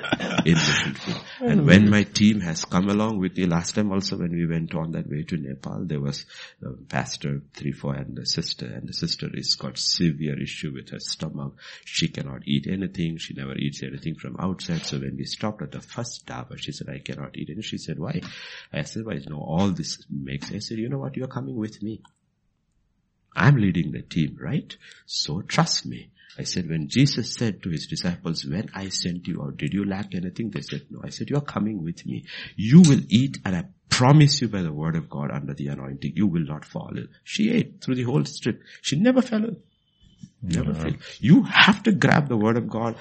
in 0.44 0.56
field. 0.56 1.24
And 1.40 1.66
when 1.66 1.90
my 1.90 2.04
team 2.04 2.40
has 2.40 2.64
come 2.64 2.88
along 2.88 3.18
with 3.18 3.36
me, 3.36 3.46
last 3.46 3.74
time 3.74 3.92
also 3.92 4.16
when 4.16 4.32
we 4.32 4.46
went 4.46 4.74
on 4.74 4.92
that 4.92 5.08
way 5.08 5.22
to 5.24 5.36
Nepal, 5.36 5.84
there 5.84 6.00
was 6.00 6.24
the 6.60 6.76
pastor, 6.88 7.42
three, 7.54 7.72
four 7.72 7.94
and 7.94 8.16
the 8.16 8.26
sister, 8.26 8.66
and 8.66 8.88
the 8.88 8.92
sister 8.92 9.28
is 9.32 9.54
got 9.54 9.78
severe 9.78 10.40
issue 10.40 10.72
with 10.72 10.90
her 10.90 11.00
stomach. 11.00 11.54
She 11.84 12.08
cannot 12.08 12.42
eat 12.46 12.66
anything. 12.68 13.18
She 13.18 13.34
never 13.34 13.54
eats 13.54 13.82
anything 13.82 14.14
from 14.16 14.36
outside. 14.38 14.84
So 14.84 14.98
when 14.98 15.16
we 15.16 15.24
stopped 15.24 15.62
at 15.62 15.72
the 15.72 15.80
first 15.80 16.26
dhaba, 16.26 16.58
she 16.58 16.72
said, 16.72 16.88
I 16.88 16.98
cannot 16.98 17.36
eat. 17.36 17.48
And 17.50 17.64
she 17.64 17.78
said, 17.78 17.98
why? 17.98 18.20
I 18.72 18.82
said, 18.82 19.04
why? 19.04 19.14
You 19.14 19.30
know, 19.30 19.40
all 19.40 19.70
this 19.70 20.04
makes, 20.10 20.52
I 20.52 20.58
said, 20.58 20.78
you 20.78 20.88
know 20.88 20.98
what? 20.98 21.16
You're 21.16 21.28
coming 21.28 21.56
with 21.56 21.82
me. 21.82 22.02
I'm 23.34 23.56
leading 23.56 23.92
the 23.92 24.02
team, 24.02 24.38
right? 24.40 24.74
So 25.04 25.42
trust 25.42 25.84
me. 25.84 26.10
I 26.38 26.42
said, 26.42 26.68
when 26.68 26.88
Jesus 26.88 27.32
said 27.32 27.62
to 27.62 27.70
his 27.70 27.86
disciples, 27.86 28.44
when 28.44 28.68
I 28.74 28.90
sent 28.90 29.26
you 29.26 29.42
out, 29.42 29.56
did 29.56 29.72
you 29.72 29.84
lack 29.84 30.14
anything? 30.14 30.50
They 30.50 30.60
said, 30.60 30.86
no. 30.90 31.00
I 31.02 31.08
said, 31.08 31.30
you're 31.30 31.40
coming 31.40 31.82
with 31.82 32.04
me. 32.04 32.26
You 32.56 32.82
will 32.82 33.00
eat 33.08 33.38
and 33.44 33.56
I 33.56 33.64
promise 33.88 34.42
you 34.42 34.48
by 34.48 34.62
the 34.62 34.72
word 34.72 34.96
of 34.96 35.08
God 35.08 35.30
under 35.30 35.54
the 35.54 35.68
anointing, 35.68 36.12
you 36.14 36.26
will 36.26 36.44
not 36.44 36.64
fall 36.64 36.90
ill. 36.96 37.06
She 37.24 37.50
ate 37.50 37.80
through 37.82 37.94
the 37.94 38.02
whole 38.02 38.24
strip. 38.24 38.60
She 38.82 38.96
never 38.96 39.22
fell 39.22 39.44
ill. 39.44 39.56
Never 40.42 40.72
yeah. 40.72 40.82
fail. 40.82 40.94
You 41.20 41.42
have 41.44 41.82
to 41.84 41.92
grab 41.92 42.28
the 42.28 42.36
word 42.36 42.56
of 42.56 42.68
God 42.68 42.96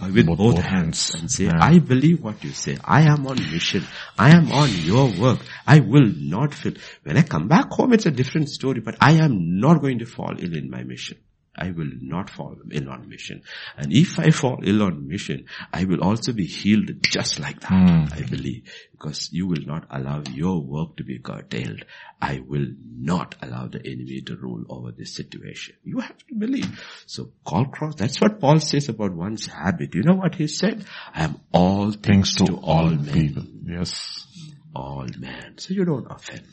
with 0.00 0.26
both, 0.26 0.38
both 0.38 0.58
hands. 0.58 1.12
hands 1.12 1.14
and 1.14 1.30
say, 1.30 1.44
yeah. 1.44 1.58
I 1.60 1.78
believe 1.78 2.22
what 2.22 2.42
you 2.42 2.50
say. 2.50 2.78
I 2.84 3.02
am 3.02 3.26
on 3.26 3.36
mission. 3.36 3.84
I 4.18 4.30
am 4.30 4.50
on 4.50 4.70
your 4.70 5.10
work. 5.12 5.38
I 5.66 5.80
will 5.80 6.10
not 6.16 6.54
fail. 6.54 6.74
When 7.04 7.16
I 7.16 7.22
come 7.22 7.46
back 7.48 7.70
home, 7.70 7.92
it's 7.92 8.06
a 8.06 8.10
different 8.10 8.48
story, 8.48 8.80
but 8.80 8.96
I 9.00 9.12
am 9.12 9.60
not 9.60 9.80
going 9.80 10.00
to 10.00 10.06
fall 10.06 10.34
ill 10.38 10.56
in 10.56 10.70
my 10.70 10.82
mission. 10.82 11.18
I 11.56 11.70
will 11.70 11.90
not 12.00 12.30
fall 12.30 12.56
ill 12.72 12.90
on 12.90 13.08
mission. 13.08 13.42
And 13.76 13.92
if 13.92 14.18
I 14.18 14.30
fall 14.30 14.60
ill 14.64 14.82
on 14.82 15.06
mission, 15.06 15.46
I 15.72 15.84
will 15.84 16.02
also 16.02 16.32
be 16.32 16.46
healed 16.46 16.90
just 17.02 17.38
like 17.38 17.60
that, 17.60 17.70
mm. 17.70 18.12
I 18.12 18.22
believe. 18.28 18.68
Because 18.92 19.30
you 19.32 19.46
will 19.46 19.64
not 19.64 19.86
allow 19.90 20.22
your 20.30 20.60
work 20.60 20.96
to 20.96 21.04
be 21.04 21.18
curtailed. 21.18 21.84
I 22.20 22.40
will 22.40 22.66
not 22.98 23.36
allow 23.40 23.68
the 23.68 23.78
enemy 23.86 24.22
to 24.22 24.36
rule 24.36 24.64
over 24.68 24.90
this 24.90 25.14
situation. 25.14 25.76
You 25.84 26.00
have 26.00 26.16
to 26.26 26.34
believe. 26.34 26.80
So 27.06 27.30
call 27.44 27.66
cross, 27.66 27.94
that's 27.96 28.20
what 28.20 28.40
Paul 28.40 28.58
says 28.58 28.88
about 28.88 29.12
one's 29.12 29.46
habit. 29.46 29.94
You 29.94 30.02
know 30.02 30.14
what 30.14 30.34
he 30.34 30.48
said? 30.48 30.84
I 31.12 31.24
am 31.24 31.40
all 31.52 31.92
things, 31.92 32.34
to, 32.36 32.46
to, 32.46 32.56
all, 32.56 32.90
men. 32.90 33.12
People. 33.12 33.44
Yes. 33.64 34.26
All 34.74 35.06
men. 35.18 35.58
So 35.58 35.74
you 35.74 35.84
don't 35.84 36.10
offend. 36.10 36.48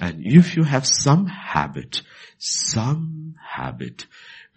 And 0.00 0.24
if 0.24 0.56
you 0.56 0.62
have 0.62 0.86
some 0.86 1.26
habit, 1.26 2.00
some 2.38 3.34
habit, 3.44 4.06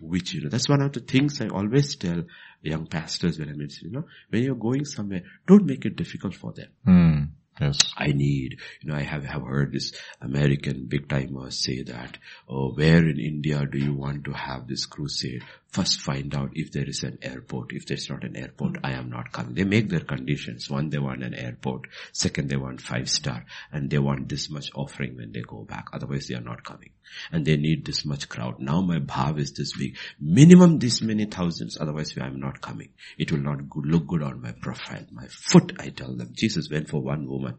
which, 0.01 0.33
you 0.33 0.41
know, 0.41 0.49
that's 0.49 0.69
one 0.69 0.81
of 0.81 0.93
the 0.93 0.99
things 0.99 1.41
I 1.41 1.47
always 1.47 1.95
tell 1.95 2.23
young 2.61 2.87
pastors 2.87 3.39
when 3.39 3.49
I 3.49 3.53
mention, 3.53 3.87
you 3.87 3.91
know, 3.91 4.05
when 4.29 4.43
you're 4.43 4.55
going 4.55 4.85
somewhere, 4.85 5.23
don't 5.47 5.65
make 5.65 5.85
it 5.85 5.95
difficult 5.95 6.35
for 6.35 6.53
them. 6.53 6.69
Mm, 6.87 7.29
yes. 7.59 7.79
I 7.97 8.07
need, 8.07 8.57
you 8.81 8.89
know, 8.89 8.95
I 8.95 9.03
have, 9.03 9.23
have 9.25 9.43
heard 9.43 9.71
this 9.71 9.93
American 10.21 10.85
big 10.87 11.07
timers 11.07 11.63
say 11.63 11.83
that, 11.83 12.17
oh, 12.47 12.73
where 12.73 13.07
in 13.07 13.19
India 13.19 13.65
do 13.65 13.77
you 13.77 13.93
want 13.93 14.25
to 14.25 14.31
have 14.31 14.67
this 14.67 14.85
crusade? 14.85 15.43
First 15.72 16.01
find 16.01 16.34
out 16.34 16.49
if 16.53 16.72
there 16.72 16.88
is 16.89 17.03
an 17.03 17.20
airport. 17.22 17.74
If 17.74 17.86
there's 17.86 18.09
not 18.09 18.24
an 18.24 18.36
airport, 18.36 18.80
I 18.84 18.93
am 18.93 19.11
not 19.11 19.32
coming. 19.32 19.53
They 19.53 19.65
make 19.65 19.88
their 19.88 19.99
conditions. 19.99 20.67
One, 20.67 20.89
they 20.89 20.97
want 20.97 21.24
an 21.24 21.36
airport. 21.36 21.88
Second, 22.11 22.49
they 22.49 22.55
want 22.55 22.82
five 22.82 23.07
star. 23.07 23.45
And 23.72 23.88
they 23.88 23.99
want 23.99 24.30
this 24.30 24.49
much 24.49 24.72
offering 24.74 25.15
when 25.15 25.32
they 25.32 25.41
go 25.41 25.63
back. 25.63 25.89
Otherwise, 25.93 26.28
they 26.28 26.34
are 26.34 26.41
not 26.41 26.63
coming. 26.63 26.89
And 27.32 27.45
they 27.45 27.55
need 27.55 27.86
this 27.86 28.03
much 28.03 28.28
crowd. 28.30 28.59
Now 28.59 28.82
my 28.82 28.97
bhav 28.97 29.38
is 29.38 29.53
this 29.53 29.78
big. 29.78 29.97
Minimum 30.20 30.80
this 30.80 31.03
many 31.03 31.26
thousands. 31.26 31.78
Otherwise, 31.80 32.15
I 32.20 32.26
am 32.26 32.39
not 32.39 32.61
coming. 32.61 32.89
It 33.20 33.32
will 33.32 33.41
not 33.41 33.59
look 33.76 34.07
good 34.07 34.24
on 34.24 34.41
my 34.41 34.53
profile. 34.53 35.05
My 35.11 35.28
foot, 35.28 35.74
I 35.80 35.89
tell 35.89 36.15
them. 36.15 36.32
Jesus 36.34 36.67
went 36.72 36.89
for 36.89 36.99
one 36.99 37.28
woman. 37.28 37.57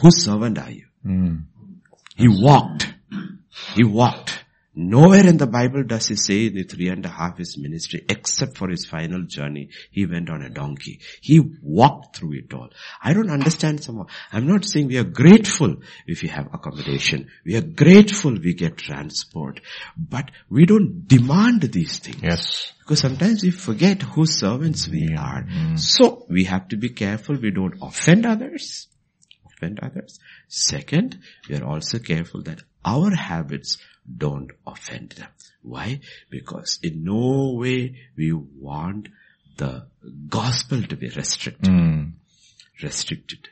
Whose 0.00 0.24
servant 0.24 0.58
are 0.58 0.70
you? 0.70 0.86
Mm. 1.04 1.44
He 2.16 2.28
walked. 2.28 2.94
He 3.74 3.84
walked 3.84 4.39
Nowhere 4.82 5.26
in 5.26 5.36
the 5.36 5.46
Bible 5.46 5.84
does 5.84 6.08
he 6.08 6.16
say 6.16 6.46
in 6.46 6.54
the 6.54 6.62
three 6.62 6.88
and 6.88 7.04
a 7.04 7.08
half 7.08 7.36
his 7.36 7.58
ministry, 7.58 8.02
except 8.08 8.56
for 8.56 8.70
his 8.70 8.86
final 8.86 9.24
journey, 9.24 9.68
he 9.90 10.06
went 10.06 10.30
on 10.30 10.40
a 10.40 10.48
donkey. 10.48 11.00
He 11.20 11.38
walked 11.62 12.16
through 12.16 12.38
it 12.38 12.54
all. 12.54 12.70
I 13.02 13.12
don't 13.12 13.30
understand 13.30 13.84
somehow. 13.84 14.06
I'm 14.32 14.46
not 14.46 14.64
saying 14.64 14.86
we 14.86 14.96
are 14.96 15.04
grateful 15.04 15.76
if 16.06 16.22
we 16.22 16.28
have 16.28 16.54
accommodation. 16.54 17.28
We 17.44 17.56
are 17.56 17.60
grateful 17.60 18.32
we 18.32 18.54
get 18.54 18.78
transport. 18.78 19.60
But 19.98 20.30
we 20.48 20.64
don't 20.64 21.06
demand 21.06 21.60
these 21.60 21.98
things. 21.98 22.22
Yes. 22.22 22.72
Because 22.78 23.00
sometimes 23.00 23.42
we 23.42 23.50
forget 23.50 24.00
whose 24.00 24.38
servants 24.38 24.88
we 24.88 25.14
are. 25.14 25.42
Mm. 25.42 25.78
So 25.78 26.24
we 26.30 26.44
have 26.44 26.68
to 26.68 26.78
be 26.78 26.88
careful 26.88 27.36
we 27.36 27.50
don't 27.50 27.74
offend 27.82 28.24
others. 28.24 28.88
Offend 29.44 29.80
others. 29.82 30.18
Second, 30.48 31.18
we 31.50 31.56
are 31.56 31.64
also 31.64 31.98
careful 31.98 32.42
that 32.44 32.62
our 32.82 33.14
habits 33.14 33.76
don't 34.16 34.50
offend 34.66 35.10
them. 35.10 35.28
Why? 35.62 36.00
Because 36.30 36.78
in 36.82 37.04
no 37.04 37.54
way 37.54 37.96
we 38.16 38.32
want 38.32 39.08
the 39.56 39.86
gospel 40.28 40.82
to 40.82 40.96
be 40.96 41.08
restricted. 41.08 41.70
Mm. 41.70 42.12
Restricted. 42.82 43.48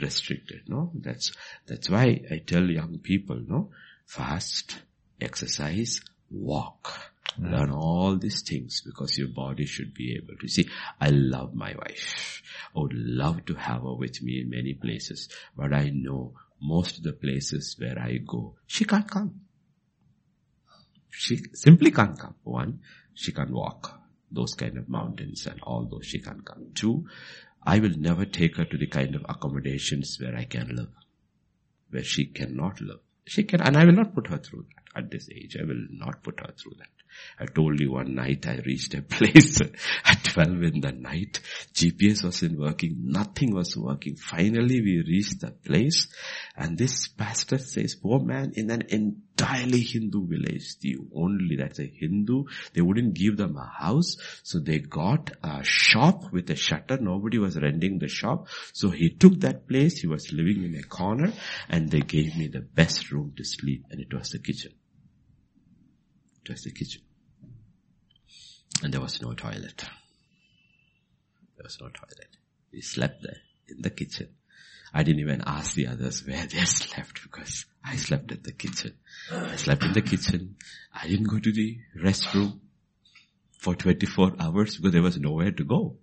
Restricted. 0.00 0.62
No? 0.68 0.90
That's, 0.94 1.32
that's 1.66 1.88
why 1.88 2.22
I 2.30 2.38
tell 2.44 2.64
young 2.64 2.98
people, 2.98 3.40
no? 3.46 3.70
Fast, 4.06 4.80
exercise, 5.20 6.00
walk. 6.30 6.92
Learn 7.38 7.70
all 7.70 8.16
these 8.18 8.42
things 8.42 8.82
because 8.84 9.16
your 9.16 9.28
body 9.28 9.64
should 9.64 9.94
be 9.94 10.16
able 10.16 10.36
to 10.38 10.48
see. 10.48 10.68
I 11.00 11.08
love 11.08 11.54
my 11.54 11.74
wife. 11.74 12.42
I 12.76 12.80
would 12.80 12.92
love 12.92 13.46
to 13.46 13.54
have 13.54 13.82
her 13.82 13.94
with 13.94 14.22
me 14.22 14.42
in 14.42 14.50
many 14.50 14.74
places, 14.74 15.30
but 15.56 15.72
I 15.72 15.90
know 15.94 16.34
most 16.60 16.98
of 16.98 17.04
the 17.04 17.14
places 17.14 17.74
where 17.78 17.98
I 17.98 18.18
go, 18.18 18.56
she 18.66 18.84
can't 18.84 19.10
come. 19.10 19.40
She 21.12 21.36
simply 21.52 21.90
can't 21.90 22.18
come. 22.18 22.34
One, 22.42 22.80
she 23.14 23.32
can't 23.32 23.52
walk 23.52 24.00
those 24.30 24.54
kind 24.54 24.78
of 24.78 24.88
mountains 24.88 25.46
and 25.46 25.60
all 25.62 25.84
those 25.84 26.06
she 26.06 26.18
can't 26.18 26.44
come. 26.44 26.70
Two, 26.74 27.06
I 27.62 27.78
will 27.78 27.96
never 27.96 28.24
take 28.24 28.56
her 28.56 28.64
to 28.64 28.78
the 28.78 28.86
kind 28.86 29.14
of 29.14 29.24
accommodations 29.28 30.18
where 30.20 30.34
I 30.34 30.44
can 30.44 30.74
live, 30.74 30.92
where 31.90 32.02
she 32.02 32.26
cannot 32.26 32.80
live. 32.80 33.00
She 33.24 33.44
can, 33.44 33.60
and 33.60 33.76
I 33.76 33.84
will 33.84 33.92
not 33.92 34.14
put 34.14 34.28
her 34.28 34.38
through 34.38 34.66
that 34.74 34.82
at 35.04 35.10
this 35.10 35.28
age. 35.30 35.56
I 35.60 35.64
will 35.64 35.86
not 35.90 36.22
put 36.22 36.40
her 36.40 36.52
through 36.56 36.74
that. 36.78 36.88
I 37.38 37.46
told 37.46 37.78
you 37.78 37.92
one 37.92 38.14
night 38.14 38.46
I 38.46 38.60
reached 38.64 38.94
a 38.94 39.02
place 39.16 39.60
at 40.04 40.24
12 40.24 40.62
in 40.62 40.80
the 40.80 40.92
night. 40.92 41.40
GPS 41.74 42.24
wasn't 42.24 42.58
working. 42.58 42.96
Nothing 43.04 43.54
was 43.54 43.76
working. 43.76 44.16
Finally 44.16 44.80
we 44.80 45.04
reached 45.06 45.40
the 45.40 45.50
place 45.50 46.08
and 46.56 46.78
this 46.78 47.08
pastor 47.08 47.58
says, 47.58 47.94
poor 47.94 48.20
man 48.20 48.52
in 48.56 48.70
an 48.70 48.82
entirely 49.42 49.80
Hindu 49.80 50.26
village, 50.26 50.78
the 50.78 50.96
only, 51.14 51.56
that's 51.56 51.78
a 51.80 51.86
Hindu, 51.86 52.44
they 52.74 52.80
wouldn't 52.80 53.14
give 53.14 53.36
them 53.36 53.56
a 53.56 53.66
house. 53.66 54.16
So 54.42 54.60
they 54.60 54.78
got 54.78 55.30
a 55.42 55.62
shop 55.62 56.32
with 56.32 56.50
a 56.50 56.56
shutter. 56.56 56.98
Nobody 56.98 57.38
was 57.38 57.56
renting 57.56 57.98
the 57.98 58.08
shop. 58.08 58.48
So 58.72 58.90
he 58.90 59.10
took 59.10 59.40
that 59.40 59.68
place. 59.68 60.00
He 60.00 60.06
was 60.06 60.32
living 60.32 60.64
in 60.64 60.76
a 60.76 60.82
corner 60.82 61.32
and 61.68 61.90
they 61.90 62.00
gave 62.00 62.36
me 62.36 62.48
the 62.48 62.60
best 62.60 63.10
room 63.10 63.34
to 63.36 63.44
sleep 63.44 63.84
and 63.90 64.00
it 64.00 64.12
was 64.12 64.30
the 64.30 64.38
kitchen. 64.38 64.72
It 66.44 66.50
was 66.50 66.62
the 66.62 66.72
kitchen. 66.72 67.02
And 68.82 68.92
there 68.92 69.00
was 69.00 69.20
no 69.22 69.32
toilet. 69.34 69.84
There 71.56 71.64
was 71.64 71.78
no 71.80 71.88
toilet. 71.88 72.36
We 72.72 72.80
slept 72.80 73.22
there 73.22 73.38
in 73.68 73.82
the 73.82 73.90
kitchen. 73.90 74.28
I 74.94 75.02
didn't 75.02 75.20
even 75.20 75.42
ask 75.46 75.74
the 75.74 75.86
others 75.86 76.26
where 76.26 76.46
they 76.46 76.64
slept 76.64 77.22
because 77.22 77.66
I 77.84 77.96
slept 77.96 78.32
at 78.32 78.44
the 78.44 78.52
kitchen. 78.52 78.94
I 79.30 79.56
slept 79.56 79.84
in 79.84 79.92
the 79.92 80.02
kitchen. 80.02 80.56
I 80.92 81.08
didn't 81.08 81.28
go 81.28 81.38
to 81.38 81.52
the 81.52 81.78
restroom 81.98 82.60
for 83.52 83.74
24 83.74 84.34
hours 84.38 84.76
because 84.76 84.92
there 84.92 85.02
was 85.02 85.18
nowhere 85.18 85.52
to 85.52 85.64
go. 85.64 85.96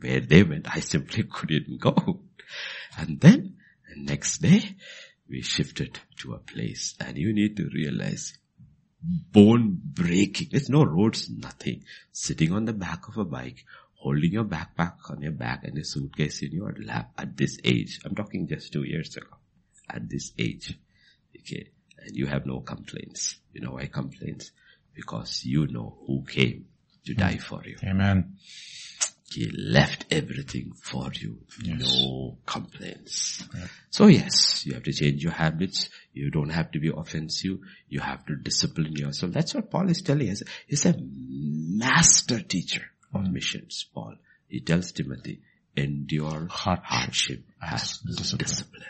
Where 0.00 0.20
they 0.20 0.42
went, 0.42 0.74
I 0.74 0.80
simply 0.80 1.22
couldn't 1.30 1.80
go. 1.80 2.20
And 2.98 3.20
then 3.20 3.56
the 3.88 4.02
next 4.02 4.38
day, 4.38 4.76
we 5.28 5.42
shifted 5.42 5.98
to 6.18 6.34
a 6.34 6.38
place 6.38 6.94
and 7.00 7.16
you 7.16 7.32
need 7.32 7.56
to 7.56 7.68
realize 7.72 8.38
bone 9.02 9.78
breaking. 9.82 10.48
There's 10.50 10.68
no 10.68 10.84
roads, 10.84 11.28
nothing. 11.30 11.84
Sitting 12.12 12.52
on 12.52 12.64
the 12.64 12.72
back 12.72 13.08
of 13.08 13.16
a 13.16 13.24
bike, 13.24 13.64
holding 14.06 14.32
your 14.32 14.44
backpack 14.44 15.10
on 15.10 15.20
your 15.20 15.32
back 15.32 15.64
and 15.64 15.76
a 15.78 15.84
suitcase 15.84 16.40
in 16.42 16.52
your 16.52 16.72
lap 16.84 17.10
at 17.18 17.36
this 17.36 17.58
age. 17.64 17.98
I'm 18.04 18.14
talking 18.14 18.46
just 18.46 18.72
two 18.72 18.84
years 18.84 19.16
ago. 19.16 19.36
At 19.90 20.08
this 20.08 20.32
age. 20.38 20.78
Okay. 21.36 21.70
And 21.98 22.14
you 22.14 22.26
have 22.26 22.46
no 22.46 22.60
complaints. 22.60 23.36
You 23.52 23.62
know 23.62 23.72
why 23.72 23.86
complaints? 23.86 24.52
Because 24.94 25.44
you 25.44 25.66
know 25.66 25.98
who 26.06 26.24
came 26.24 26.66
to 27.06 27.14
mm. 27.14 27.18
die 27.18 27.38
for 27.38 27.64
you. 27.64 27.78
Amen. 27.82 28.36
He 29.32 29.50
left 29.50 30.06
everything 30.12 30.70
for 30.80 31.10
you. 31.12 31.40
No 31.64 32.38
complaints. 32.46 33.42
So 33.90 34.06
yes, 34.06 34.64
you 34.64 34.74
have 34.74 34.84
to 34.84 34.92
change 34.92 35.24
your 35.24 35.32
habits. 35.32 35.90
You 36.12 36.30
don't 36.30 36.50
have 36.50 36.70
to 36.70 36.78
be 36.78 36.92
offensive. 36.96 37.58
You 37.88 37.98
have 37.98 38.24
to 38.26 38.36
discipline 38.36 38.92
yourself. 38.92 39.32
That's 39.32 39.52
what 39.52 39.68
Paul 39.68 39.90
is 39.90 40.02
telling 40.02 40.30
us. 40.30 40.44
He's 40.68 40.86
a 40.86 40.94
master 40.96 42.40
teacher 42.40 42.84
of 43.14 43.30
missions, 43.30 43.86
Paul. 43.94 44.16
He 44.48 44.60
tells 44.60 44.92
Timothy, 44.92 45.40
endure 45.76 46.46
Hardship 46.50 46.84
hardship 46.84 47.44
has 47.60 47.98
discipline. 47.98 48.38
discipline. 48.38 48.82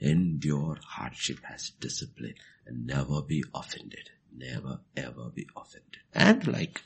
Endure 0.00 0.78
hardship 0.82 1.38
as 1.52 1.70
discipline 1.80 2.34
and 2.66 2.86
never 2.86 3.22
be 3.22 3.44
offended. 3.54 4.10
Never 4.34 4.80
ever 4.96 5.30
be 5.34 5.46
offended. 5.56 5.98
And 6.14 6.46
like, 6.46 6.82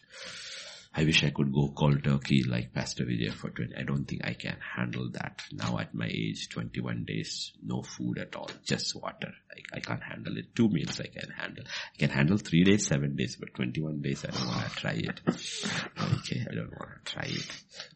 I 0.96 1.04
wish 1.04 1.24
I 1.24 1.30
could 1.30 1.52
go 1.52 1.72
cold 1.76 2.04
turkey 2.04 2.44
like 2.44 2.72
Pastor 2.72 3.04
Vijay 3.04 3.32
for 3.32 3.50
20. 3.50 3.74
I 3.76 3.82
don't 3.82 4.04
think 4.04 4.22
I 4.24 4.34
can 4.34 4.56
handle 4.76 5.08
that 5.12 5.42
now 5.52 5.78
at 5.78 5.92
my 5.94 6.06
age, 6.06 6.48
21 6.50 7.04
days, 7.04 7.52
no 7.64 7.82
food 7.82 8.18
at 8.18 8.36
all, 8.36 8.48
just 8.64 8.94
water. 8.94 9.32
I, 9.50 9.76
I 9.78 9.80
can't 9.80 10.02
handle 10.02 10.36
it. 10.36 10.54
Two 10.54 10.68
meals 10.68 11.00
I 11.00 11.06
can 11.08 11.30
handle. 11.30 11.64
I 11.66 11.98
can 11.98 12.10
handle 12.10 12.38
three 12.38 12.62
days, 12.62 12.86
seven 12.86 13.16
days, 13.16 13.36
but 13.36 13.54
21 13.54 14.02
days 14.02 14.24
I 14.24 14.30
don't 14.30 14.46
want 14.46 14.68
to 14.70 14.76
try 14.76 14.92
it. 14.92 15.20
Okay, 15.28 16.46
I 16.48 16.54
don't 16.54 16.70
want 16.70 17.04
to 17.04 17.12
try 17.12 17.24
it. 17.26 17.46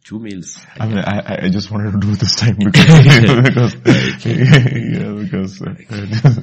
Two 0.05 0.18
meals. 0.18 0.59
I 0.78 0.84
I 0.84 0.88
mean, 0.88 0.99
I, 0.99 1.44
I- 1.44 1.49
just 1.51 1.70
wanted 1.70 1.92
to 1.92 1.99
do 2.01 2.14
this 2.16 2.34
time 2.36 2.57
because, 2.59 2.86
because, 3.42 3.74
yeah, 4.26 5.12
because, 5.22 5.62
uh, 5.62 6.34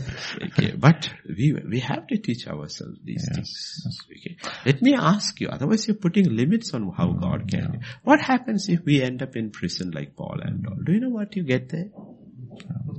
okay, 0.48 0.72
but 0.78 1.10
we 1.28 1.54
we 1.70 1.80
have 1.80 2.08
to 2.08 2.18
teach 2.18 2.48
ourselves 2.48 2.98
these 3.04 3.28
things. 3.34 4.06
Okay, 4.12 4.38
let 4.66 4.82
me 4.82 4.94
ask 4.96 5.40
you. 5.42 5.50
Otherwise, 5.50 5.88
you're 5.88 5.96
putting 5.98 6.36
limits 6.46 6.74
on 6.74 6.92
how 6.92 7.08
hmm. 7.12 7.20
God 7.20 7.52
can. 7.52 7.82
What 8.04 8.22
happens 8.22 8.70
if 8.70 8.84
we 8.86 9.02
end 9.02 9.22
up 9.22 9.36
in 9.36 9.52
prison 9.52 9.92
like 9.92 10.16
Paul 10.16 10.40
and 10.42 10.66
all? 10.68 10.78
Do 10.84 10.94
you 10.94 11.00
know 11.00 11.10
what 11.10 11.36
you 11.36 11.44
get 11.44 11.70
there? 11.70 11.90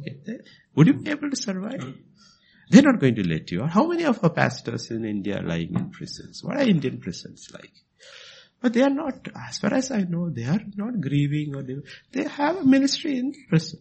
Get 0.05 0.25
there? 0.27 0.41
Would 0.75 0.87
you 0.89 0.95
be 0.95 1.11
able 1.11 1.31
to 1.31 1.37
survive? 1.37 1.95
They're 2.69 2.83
not 2.83 3.01
going 3.01 3.15
to 3.17 3.29
let 3.29 3.51
you 3.51 3.63
out. 3.63 3.71
How 3.71 3.87
many 3.87 4.05
of 4.05 4.23
our 4.23 4.31
pastors 4.31 4.91
in 4.91 5.05
India 5.05 5.39
are 5.39 5.47
lying 5.47 5.75
in 5.75 5.91
prisons? 5.91 6.43
What 6.43 6.57
are 6.57 6.63
Indian 6.63 6.99
prisons 6.99 7.49
like? 7.53 7.71
But 8.61 8.73
they 8.73 8.83
are 8.83 8.91
not, 8.91 9.29
as 9.49 9.59
far 9.59 9.73
as 9.75 9.91
I 9.91 10.01
know, 10.01 10.31
they 10.31 10.45
are 10.45 10.61
not 10.75 11.01
grieving 11.01 11.55
or 11.55 11.63
they, 11.63 11.77
they 12.13 12.29
have 12.29 12.57
a 12.57 12.65
ministry 12.65 13.19
in 13.19 13.33
prison. 13.49 13.81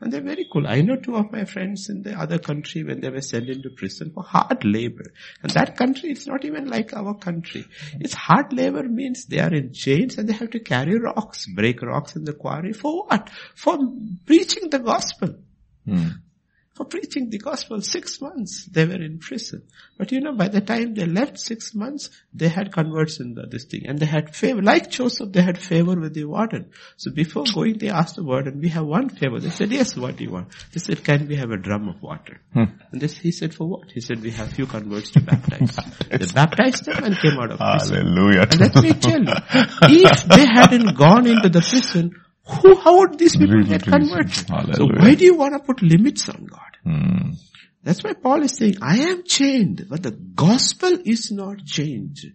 And 0.00 0.10
they're 0.10 0.22
very 0.22 0.46
cool. 0.50 0.66
I 0.66 0.80
know 0.80 0.96
two 0.96 1.16
of 1.16 1.30
my 1.30 1.44
friends 1.44 1.90
in 1.90 2.02
the 2.02 2.18
other 2.18 2.38
country 2.38 2.82
when 2.82 3.00
they 3.00 3.10
were 3.10 3.20
sent 3.20 3.50
into 3.50 3.68
prison 3.68 4.12
for 4.12 4.22
hard 4.22 4.64
labor. 4.64 5.12
And 5.42 5.52
that 5.52 5.76
country, 5.76 6.10
it's 6.10 6.26
not 6.26 6.44
even 6.44 6.68
like 6.68 6.94
our 6.94 7.14
country. 7.14 7.66
It's 8.00 8.14
hard 8.14 8.52
labor 8.54 8.84
means 8.84 9.26
they 9.26 9.40
are 9.40 9.52
in 9.52 9.74
chains 9.74 10.16
and 10.16 10.26
they 10.26 10.32
have 10.32 10.50
to 10.50 10.60
carry 10.60 10.98
rocks, 10.98 11.46
break 11.46 11.82
rocks 11.82 12.16
in 12.16 12.24
the 12.24 12.32
quarry. 12.32 12.72
For 12.72 13.04
what? 13.04 13.28
For 13.54 13.78
preaching 14.24 14.70
the 14.70 14.78
gospel. 14.78 15.34
Hmm. 15.84 16.08
For 16.80 16.86
preaching 16.86 17.28
the 17.28 17.36
gospel. 17.36 17.82
Six 17.82 18.22
months 18.22 18.64
they 18.64 18.86
were 18.86 19.02
in 19.02 19.18
prison. 19.18 19.64
But 19.98 20.12
you 20.12 20.20
know, 20.22 20.32
by 20.32 20.48
the 20.48 20.62
time 20.62 20.94
they 20.94 21.04
left 21.04 21.38
six 21.38 21.74
months, 21.74 22.08
they 22.32 22.48
had 22.48 22.72
converts 22.72 23.20
in 23.20 23.34
the, 23.34 23.42
this 23.42 23.64
thing. 23.66 23.82
And 23.86 23.98
they 23.98 24.06
had 24.06 24.34
favor. 24.34 24.62
Like 24.62 24.88
Joseph, 24.88 25.30
they 25.30 25.42
had 25.42 25.58
favor 25.58 26.00
with 26.00 26.14
the 26.14 26.24
warden. 26.24 26.70
So 26.96 27.10
before 27.10 27.44
going, 27.54 27.76
they 27.76 27.90
asked 27.90 28.16
the 28.16 28.24
warden, 28.24 28.60
we 28.62 28.70
have 28.70 28.86
one 28.86 29.10
favor. 29.10 29.38
They 29.40 29.50
said, 29.50 29.70
yes, 29.70 29.94
what 29.94 30.16
do 30.16 30.24
you 30.24 30.30
want? 30.30 30.48
They 30.72 30.80
said, 30.80 31.04
can 31.04 31.28
we 31.28 31.36
have 31.36 31.50
a 31.50 31.58
drum 31.58 31.86
of 31.86 32.00
water? 32.00 32.40
Hmm. 32.54 32.72
And 32.92 32.98
this, 33.02 33.14
he 33.14 33.30
said, 33.30 33.52
for 33.52 33.68
what? 33.68 33.90
He 33.90 34.00
said, 34.00 34.22
we 34.22 34.30
have 34.30 34.50
few 34.50 34.64
converts 34.64 35.10
to 35.10 35.20
baptize. 35.20 35.76
they 36.10 36.32
baptized 36.32 36.86
them 36.86 37.04
and 37.04 37.14
came 37.14 37.38
out 37.38 37.50
of 37.50 37.58
prison. 37.58 38.06
hallelujah. 38.06 38.46
And 38.50 38.58
let 38.58 38.74
me 38.76 38.94
tell 38.94 39.22
you, 39.22 39.34
if 39.82 40.24
they 40.24 40.46
hadn't 40.46 40.96
gone 40.96 41.26
into 41.26 41.50
the 41.50 41.60
prison, 41.60 42.14
who, 42.50 42.76
how 42.76 42.98
would 42.98 43.18
these 43.18 43.36
people 43.36 43.62
get 43.64 43.82
converted? 43.82 44.48
So 44.74 44.86
why 44.86 45.14
do 45.14 45.24
you 45.24 45.34
want 45.34 45.52
to 45.54 45.60
put 45.60 45.82
limits 45.82 46.28
on 46.28 46.46
God? 46.46 46.69
Hmm. 46.84 47.32
That's 47.82 48.04
why 48.04 48.12
Paul 48.12 48.42
is 48.42 48.58
saying, 48.58 48.76
I 48.82 48.98
am 48.98 49.24
chained, 49.24 49.86
but 49.88 50.02
the 50.02 50.10
gospel 50.10 50.98
is 51.02 51.32
not 51.32 51.64
changed. 51.64 52.26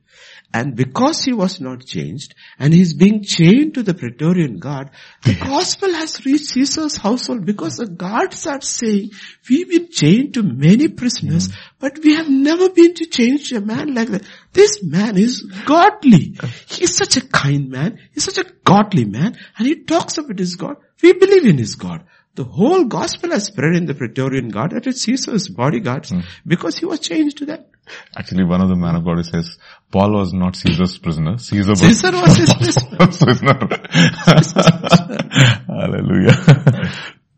And 0.51 0.75
because 0.75 1.23
he 1.23 1.33
was 1.33 1.61
not 1.61 1.85
changed, 1.85 2.33
and 2.57 2.73
he's 2.73 2.95
being 2.95 3.23
chained 3.23 3.75
to 3.75 3.83
the 3.83 3.93
Praetorian 3.93 4.57
guard, 4.57 4.89
the 5.23 5.35
gospel 5.35 5.93
has 5.93 6.25
reached 6.25 6.45
Caesar's 6.45 6.97
household 6.97 7.45
because 7.45 7.75
the 7.75 7.85
guards 7.85 8.47
are 8.47 8.61
saying, 8.61 9.11
we've 9.47 9.69
been 9.69 9.91
chained 9.91 10.33
to 10.33 10.41
many 10.41 10.87
prisoners, 10.87 11.49
but 11.77 11.99
we 11.99 12.15
have 12.15 12.29
never 12.29 12.69
been 12.71 12.95
to 12.95 13.05
change 13.05 13.51
a 13.51 13.61
man 13.61 13.93
like 13.93 14.07
that. 14.07 14.23
This 14.51 14.83
man 14.83 15.15
is 15.15 15.43
godly. 15.65 16.39
He's 16.67 16.97
such 16.97 17.17
a 17.17 17.27
kind 17.27 17.69
man. 17.69 17.99
He's 18.13 18.23
such 18.23 18.39
a 18.39 18.49
godly 18.63 19.05
man. 19.05 19.37
And 19.59 19.67
he 19.67 19.83
talks 19.83 20.17
about 20.17 20.39
his 20.39 20.55
God. 20.55 20.77
We 21.03 21.13
believe 21.13 21.45
in 21.45 21.59
his 21.59 21.75
God. 21.75 22.03
The 22.35 22.43
whole 22.43 22.83
gospel 22.83 23.31
has 23.31 23.45
spread 23.45 23.75
in 23.75 23.85
the 23.85 23.93
Praetorian 23.93 24.49
Guard 24.49 24.71
that 24.71 24.87
it's 24.87 25.01
Caesar's 25.03 25.47
bodyguards 25.47 26.09
hmm. 26.09 26.19
because 26.45 26.77
he 26.77 26.85
was 26.85 26.99
changed 26.99 27.37
to 27.37 27.45
that. 27.45 27.69
Actually, 28.15 28.43
one 28.43 28.61
of 28.61 28.69
the 28.69 28.75
man 28.75 28.95
of 28.95 29.05
God 29.05 29.25
says, 29.25 29.57
Paul 29.91 30.11
was 30.13 30.33
not 30.33 30.55
Caesar's 30.55 30.97
prisoner. 30.97 31.37
Caesar 31.37 31.69
was, 31.71 31.79
Caesar 31.79 32.11
was 32.11 32.35
his 32.35 32.53
prisoner. 32.53 32.97
not. 33.43 33.71
Hallelujah. 35.67 36.35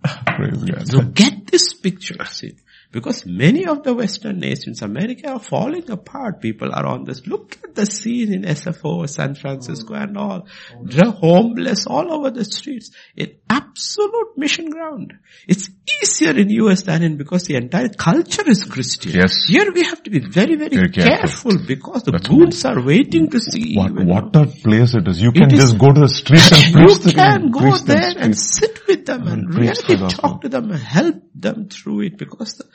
Praise 0.25 0.63
God. 0.63 0.87
So 0.87 1.01
get 1.01 1.47
this 1.47 1.73
picture, 1.73 2.23
see. 2.25 2.55
Because 2.97 3.25
many 3.27 3.63
of 3.67 3.83
the 3.83 3.93
Western 3.93 4.39
nations, 4.39 4.81
America 4.81 5.29
are 5.33 5.39
falling 5.39 5.87
apart. 5.91 6.41
People 6.41 6.73
are 6.73 6.85
on 6.93 7.03
this. 7.05 7.19
Look 7.27 7.59
at 7.63 7.75
the 7.75 7.85
scene 7.85 8.33
in 8.33 8.41
SFO, 8.41 9.07
San 9.07 9.35
Francisco 9.35 9.93
and 9.93 10.17
all. 10.17 10.47
Homeless 11.05 11.85
all 11.87 12.11
over 12.11 12.31
the 12.31 12.43
streets. 12.43 12.89
An 13.17 13.35
absolute 13.49 14.37
mission 14.37 14.69
ground. 14.71 15.13
It's 15.47 15.69
easier 16.01 16.31
in 16.31 16.49
US 16.61 16.81
than 16.83 17.03
in 17.03 17.17
because 17.17 17.43
the 17.43 17.55
entire 17.55 17.89
culture 17.89 18.49
is 18.49 18.63
Christian. 18.63 19.11
Yes. 19.13 19.45
Here 19.47 19.71
we 19.71 19.83
have 19.83 20.01
to 20.03 20.09
be 20.09 20.19
very, 20.19 20.55
very, 20.55 20.75
Very 20.75 20.89
careful. 20.89 21.51
careful. 21.51 21.67
because 21.67 22.03
the 22.03 22.11
That's 22.13 22.27
goons 22.27 22.65
are 22.65 22.81
waiting 22.83 23.29
to 23.29 23.39
see 23.39 23.75
What, 23.75 23.93
what 23.93 24.35
a 24.35 24.45
place 24.47 24.95
it 24.95 25.07
is. 25.07 25.21
You 25.21 25.31
can 25.31 25.53
is- 25.53 25.59
just 25.61 25.77
go 25.77 25.91
to 25.93 26.01
the 26.01 26.09
streets 26.09 26.51
and 26.51 26.65
you 26.73 26.85
preach 26.85 26.97
the, 27.03 27.13
can 27.13 27.51
go 27.51 27.77
there 27.77 28.13
and 28.17 28.35
sit 28.37 28.87
with 28.87 29.05
them 29.05 29.27
and 29.27 29.43
And 29.43 29.55
really 29.55 30.09
talk 30.09 30.41
to 30.41 30.49
them 30.49 30.71
and 30.71 30.79
help 30.81 31.21
them 31.35 31.69
through 31.69 32.01
it 32.01 32.17
because 32.17 32.55
the, 32.55 32.65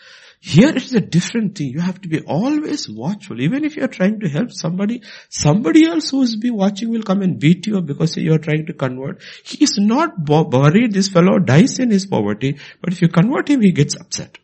here 0.44 0.70
it 0.70 0.82
is 0.82 0.92
a 0.92 1.00
different 1.00 1.56
thing. 1.56 1.68
You 1.68 1.78
have 1.78 2.00
to 2.00 2.08
be 2.08 2.20
always 2.20 2.88
watchful. 2.90 3.40
Even 3.40 3.64
if 3.64 3.76
you're 3.76 3.86
trying 3.86 4.18
to 4.20 4.28
help 4.28 4.50
somebody, 4.50 5.00
somebody 5.28 5.86
else 5.86 6.10
who's 6.10 6.34
be 6.34 6.50
watching 6.50 6.90
will 6.90 7.04
come 7.04 7.22
and 7.22 7.38
beat 7.38 7.64
you 7.68 7.80
because 7.80 8.16
you're 8.16 8.38
trying 8.38 8.66
to 8.66 8.72
convert. 8.72 9.22
He 9.44 9.62
is 9.62 9.78
not 9.78 10.28
worried. 10.28 10.94
This 10.94 11.08
fellow 11.08 11.38
dies 11.38 11.78
in 11.78 11.92
his 11.92 12.06
poverty, 12.06 12.58
but 12.80 12.92
if 12.92 13.00
you 13.00 13.06
convert 13.06 13.48
him, 13.48 13.60
he 13.60 13.70
gets 13.70 13.94
upset. 13.94 14.36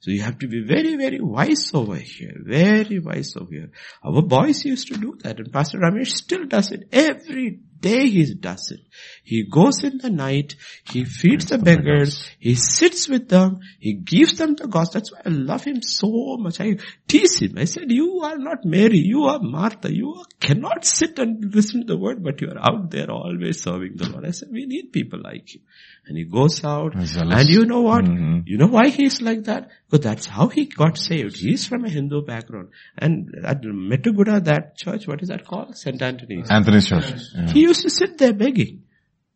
So 0.00 0.10
you 0.10 0.22
have 0.22 0.40
to 0.40 0.48
be 0.48 0.64
very, 0.64 0.96
very 0.96 1.20
wise 1.20 1.70
over 1.72 1.94
here. 1.94 2.34
Very 2.44 2.98
wise 2.98 3.36
over 3.36 3.52
here. 3.52 3.70
Our 4.02 4.22
boys 4.22 4.64
used 4.64 4.88
to 4.88 4.94
do 4.94 5.18
that 5.22 5.38
and 5.38 5.52
Pastor 5.52 5.78
Ramesh 5.78 6.14
still 6.16 6.46
does 6.46 6.72
it. 6.72 6.88
Every 6.92 7.60
day 7.78 8.08
he 8.08 8.34
does 8.34 8.72
it. 8.72 8.80
He 9.30 9.38
goes 9.56 9.84
in 9.84 9.98
the 9.98 10.08
night, 10.10 10.54
he 10.90 11.04
feeds 11.04 11.46
the 11.46 11.58
beggars, 11.58 12.12
he 12.38 12.54
sits 12.54 13.08
with 13.12 13.28
them, 13.28 13.60
he 13.78 13.92
gives 13.92 14.38
them 14.38 14.54
the 14.54 14.66
gospel. 14.66 15.00
That's 15.00 15.12
why 15.12 15.20
I 15.26 15.28
love 15.28 15.64
him 15.64 15.82
so 15.82 16.38
much. 16.44 16.60
I 16.62 16.78
tease 17.06 17.34
him. 17.42 17.58
I 17.58 17.66
said, 17.66 17.90
you 17.90 18.20
are 18.28 18.38
not 18.38 18.64
Mary, 18.64 19.02
you 19.14 19.24
are 19.24 19.38
Martha. 19.40 19.92
You 19.94 20.24
cannot 20.40 20.86
sit 20.86 21.18
and 21.18 21.54
listen 21.54 21.82
to 21.82 21.86
the 21.92 21.98
word, 21.98 22.24
but 22.24 22.40
you 22.40 22.48
are 22.52 22.58
out 22.70 22.90
there 22.90 23.10
always 23.10 23.62
serving 23.62 23.96
the 23.96 24.08
Lord. 24.08 24.24
I 24.24 24.30
said, 24.30 24.48
we 24.50 24.64
need 24.64 24.92
people 24.94 25.20
like 25.22 25.52
you. 25.54 25.60
And 26.06 26.16
he 26.16 26.24
goes 26.24 26.64
out 26.64 26.94
and 26.94 27.48
you 27.50 27.66
know 27.66 27.82
what? 27.82 28.06
Mhm. 28.06 28.42
You 28.46 28.56
know 28.56 28.68
why 28.78 28.88
he's 28.88 29.20
like 29.20 29.44
that? 29.44 29.68
Because 29.90 30.04
that's 30.04 30.26
how 30.38 30.48
he 30.48 30.64
got 30.64 30.96
saved. 30.96 31.36
He's 31.36 31.66
from 31.66 31.84
a 31.84 31.90
Hindu 31.90 32.22
background. 32.32 32.68
And 32.96 33.34
at 33.44 33.60
Mettuguda, 33.62 34.42
that 34.44 34.76
church, 34.78 35.06
what 35.06 35.20
is 35.22 35.28
that 35.28 35.44
called? 35.46 35.76
St. 35.76 36.00
Anthony's. 36.00 36.50
Anthony's 36.50 36.88
church. 36.88 37.10
Yeah. 37.36 37.52
He 37.52 37.60
used 37.70 37.82
to 37.82 37.90
sit 37.90 38.16
there 38.16 38.32
begging. 38.32 38.84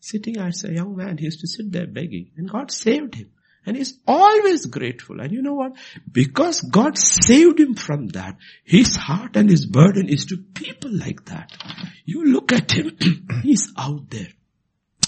Sitting 0.02 0.36
as 0.38 0.64
a 0.64 0.72
young 0.72 0.96
man, 0.96 1.16
he 1.16 1.26
used 1.26 1.38
to 1.42 1.46
sit 1.46 1.70
there 1.70 1.86
begging. 1.86 2.32
And 2.36 2.50
God 2.50 2.72
saved 2.72 3.14
him. 3.14 3.30
And 3.64 3.76
he's 3.76 3.96
always 4.04 4.66
grateful. 4.66 5.20
And 5.20 5.30
you 5.30 5.42
know 5.42 5.54
what? 5.54 5.74
Because 6.10 6.60
God 6.60 6.98
saved 6.98 7.60
him 7.60 7.76
from 7.76 8.08
that, 8.08 8.36
his 8.64 8.96
heart 8.96 9.36
and 9.36 9.48
his 9.48 9.64
burden 9.64 10.08
is 10.08 10.24
to 10.26 10.38
people 10.38 10.90
like 10.92 11.26
that. 11.26 11.56
You 12.04 12.24
look 12.24 12.50
at 12.50 12.72
him, 12.72 12.98
he's 13.44 13.72
out 13.78 14.10
there. 14.10 14.26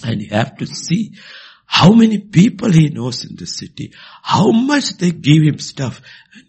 And 0.01 0.21
you 0.21 0.29
have 0.29 0.55
to 0.59 0.65
see 0.65 1.11
how 1.65 1.91
many 1.91 2.19
people 2.19 2.71
he 2.71 2.87
knows 2.87 3.25
in 3.25 3.35
the 3.35 3.47
city, 3.47 3.91
how 4.23 4.51
much 4.51 4.91
they 4.91 5.11
give 5.11 5.43
him 5.43 5.59
stuff. 5.59 6.01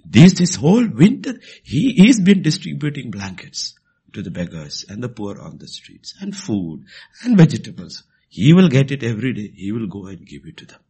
This, 0.05 0.35
this 0.35 0.55
whole 0.55 0.86
winter, 0.86 1.40
he 1.64 2.06
has 2.06 2.20
been 2.20 2.43
distributing 2.43 3.10
blankets 3.10 3.74
to 4.12 4.23
the 4.23 4.31
beggars 4.31 4.85
and 4.89 5.02
the 5.02 5.09
poor 5.09 5.40
on 5.40 5.59
the 5.59 5.66
streets 5.66 6.14
and 6.20 6.36
food 6.36 6.85
and 7.24 7.36
vegetables. 7.36 8.05
He 8.28 8.53
will 8.53 8.69
get 8.69 8.90
it 8.90 9.03
every 9.03 9.32
day. 9.32 9.53
He 9.55 9.73
will 9.73 9.86
go 9.86 10.07
and 10.07 10.27
give 10.27 10.43
it 10.47 10.57
to 10.59 10.66
them. 10.66 10.81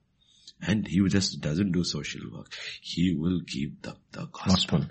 And 0.66 0.86
he 0.86 1.06
just 1.08 1.40
doesn't 1.40 1.72
do 1.72 1.84
social 1.84 2.22
work. 2.32 2.52
He 2.80 3.14
will 3.14 3.40
give 3.40 3.82
them 3.82 3.96
the 4.12 4.26
gospel 4.26 4.78
Gospel. 4.78 4.86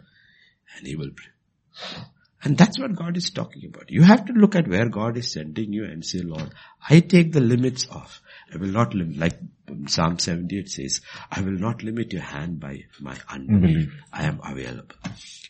and 0.77 0.87
he 0.87 0.95
will 0.95 1.09
pray. 1.15 2.03
And 2.43 2.55
that's 2.55 2.79
what 2.79 2.95
God 2.95 3.17
is 3.17 3.31
talking 3.31 3.65
about. 3.65 3.89
You 3.89 4.03
have 4.03 4.25
to 4.25 4.33
look 4.33 4.55
at 4.55 4.67
where 4.67 4.87
God 4.87 5.17
is 5.17 5.31
sending 5.31 5.73
you 5.73 5.83
and 5.85 6.05
say, 6.05 6.19
Lord, 6.19 6.51
I 6.87 6.99
take 6.99 7.31
the 7.31 7.41
limits 7.41 7.87
off. 7.89 8.21
I 8.53 8.57
will 8.57 8.67
not 8.69 8.93
limit, 8.93 9.17
like 9.17 9.39
Psalm 9.87 10.19
78 10.19 10.69
says, 10.69 11.01
I 11.31 11.41
will 11.41 11.57
not 11.57 11.81
limit 11.81 12.13
your 12.13 12.21
hand 12.21 12.59
by 12.59 12.83
my 12.99 13.17
unbelief. 13.27 13.91
I 14.13 14.25
am 14.25 14.39
available. 14.45 14.95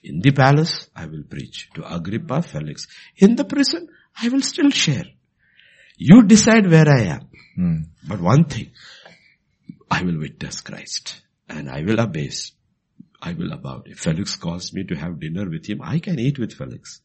In 0.03 0.21
the 0.21 0.31
palace, 0.31 0.89
I 0.95 1.07
will 1.07 1.23
preach. 1.23 1.69
To 1.73 1.93
Agrippa, 1.93 2.41
Felix. 2.43 2.87
In 3.17 3.35
the 3.35 3.43
prison, 3.43 3.89
I 4.21 4.29
will 4.29 4.41
still 4.41 4.69
share. 4.69 5.05
You 5.97 6.23
decide 6.23 6.69
where 6.69 6.87
I 6.89 7.01
am. 7.03 7.29
Hmm. 7.55 7.77
But 8.07 8.21
one 8.21 8.45
thing, 8.45 8.71
I 9.89 10.03
will 10.03 10.19
witness 10.19 10.61
Christ 10.61 11.21
and 11.47 11.69
I 11.69 11.81
will 11.83 11.99
abase. 11.99 12.51
I 13.21 13.33
will 13.33 13.53
about. 13.53 13.87
If 13.87 13.99
Felix 13.99 14.35
calls 14.35 14.73
me 14.73 14.83
to 14.83 14.95
have 14.95 15.19
dinner 15.19 15.49
with 15.49 15.65
him, 15.65 15.81
I 15.81 15.99
can 15.99 16.19
eat 16.19 16.37
with 16.37 16.53
Felix. 16.53 17.01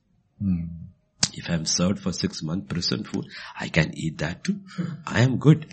If 1.33 1.49
I'm 1.49 1.65
served 1.65 2.01
for 2.01 2.12
six 2.12 2.43
months 2.43 2.67
prison 2.69 3.05
food, 3.05 3.27
I 3.59 3.69
can 3.69 3.93
eat 3.97 4.19
that 4.19 4.43
too. 4.45 4.61
I 5.07 5.21
am 5.23 5.39
good. 5.39 5.67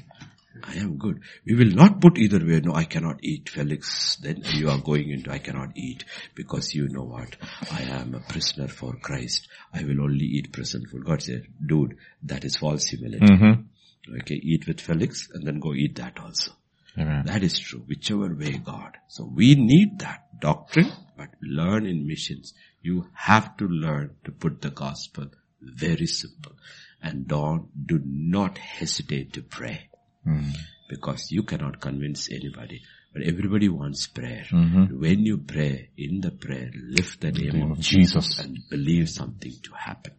I 0.64 0.76
am 0.76 0.98
good. 0.98 1.22
We 1.46 1.56
will 1.56 1.74
not 1.74 2.02
put 2.02 2.18
either 2.18 2.40
way. 2.40 2.60
No, 2.60 2.74
I 2.74 2.86
cannot 2.86 3.20
eat 3.24 3.50
Felix. 3.50 4.18
Then 4.18 4.44
you 4.54 4.70
are 4.70 4.80
going 4.80 5.10
into 5.10 5.32
I 5.32 5.40
cannot 5.40 5.72
eat 5.76 6.06
because 6.36 6.74
you 6.74 6.88
know 6.90 7.04
what? 7.04 7.36
I 7.72 7.82
am 7.84 8.16
a 8.16 8.20
prisoner 8.20 8.68
for 8.68 8.94
Christ. 8.94 9.48
I 9.74 9.84
will 9.84 10.02
only 10.02 10.26
eat 10.26 10.52
prison 10.52 10.86
food. 10.86 11.06
God 11.06 11.22
said, 11.22 11.48
dude, 11.66 11.98
that 12.24 12.46
is 12.46 12.58
false 12.58 12.86
humility. 12.86 13.26
Mm-hmm. 13.26 14.16
Okay, 14.22 14.36
eat 14.36 14.68
with 14.68 14.80
Felix 14.80 15.28
and 15.34 15.46
then 15.46 15.60
go 15.60 15.74
eat 15.74 15.96
that 15.96 16.18
also. 16.20 16.52
Amen. 16.98 17.26
That 17.26 17.44
is 17.44 17.60
true, 17.60 17.84
whichever 17.86 18.34
way 18.34 18.58
God. 18.58 18.98
So 19.08 19.26
we 19.26 19.56
need 19.56 20.00
that 20.00 20.40
doctrine, 20.40 20.92
but 21.16 21.30
learn 21.42 21.86
in 21.86 22.08
missions. 22.08 22.54
You 22.82 23.10
have 23.14 23.58
to 23.58 23.68
learn 23.68 24.16
to 24.24 24.32
put 24.32 24.62
the 24.62 24.72
gospel 24.72 25.28
very 25.62 26.08
simple. 26.08 26.54
And 27.02 27.28
don't, 27.28 27.70
do 27.86 28.02
not 28.04 28.58
hesitate 28.58 29.34
to 29.34 29.44
pray. 29.44 29.87
Mm-hmm. 30.28 30.50
Because 30.90 31.32
you 31.32 31.44
cannot 31.44 31.80
convince 31.82 32.32
anybody. 32.32 32.82
But 33.14 33.24
everybody 33.24 33.70
wants 33.70 34.08
prayer. 34.08 34.46
Mm-hmm. 34.52 35.00
When 35.00 35.26
you 35.26 35.38
pray, 35.40 35.90
in 35.98 36.22
the 36.22 36.32
prayer, 36.32 36.70
lift 36.74 37.22
the 37.22 37.32
name 37.32 37.72
of 37.72 37.80
Jesus. 37.80 38.40
and 38.40 38.60
believe 38.70 39.10
something 39.10 39.54
to 39.64 39.74
happen. 39.74 40.14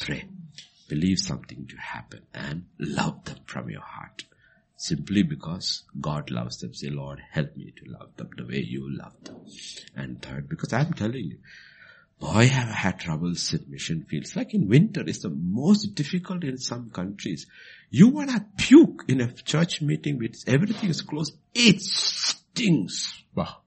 Pray. 0.00 0.24
Believe 0.88 1.18
something 1.18 1.66
to 1.66 1.76
happen 1.76 2.22
and 2.34 2.64
love 2.78 3.24
them 3.24 3.38
from 3.46 3.70
your 3.70 3.82
heart. 3.82 4.24
Simply 4.76 5.22
because 5.22 5.82
God 6.00 6.30
loves 6.30 6.58
them. 6.58 6.72
Say, 6.72 6.88
Lord, 6.88 7.20
help 7.30 7.56
me 7.56 7.72
to 7.76 7.90
love 7.90 8.16
them 8.16 8.30
the 8.36 8.46
way 8.46 8.64
you 8.66 8.88
love 8.96 9.12
them. 9.24 9.36
And 9.96 10.22
third, 10.22 10.48
because 10.48 10.72
I'm 10.72 10.92
telling 10.94 11.24
you, 11.24 11.38
boy, 12.20 12.48
have 12.48 12.68
I 12.68 12.72
had 12.72 13.00
troubles 13.00 13.52
in 13.52 13.66
mission 13.68 14.06
fields. 14.08 14.36
Like 14.36 14.54
in 14.54 14.68
winter, 14.68 15.02
it's 15.06 15.22
the 15.22 15.30
most 15.30 15.94
difficult 15.94 16.44
in 16.44 16.58
some 16.58 16.90
countries. 16.90 17.46
You 17.90 18.08
want 18.08 18.30
to 18.30 18.44
puke 18.56 19.04
in 19.08 19.20
a 19.20 19.32
church 19.32 19.80
meeting 19.80 20.18
with 20.18 20.44
everything 20.46 20.90
is 20.90 21.02
closed. 21.02 21.34
It 21.54 21.80
stinks. 21.80 23.22
Wow. 23.34 23.58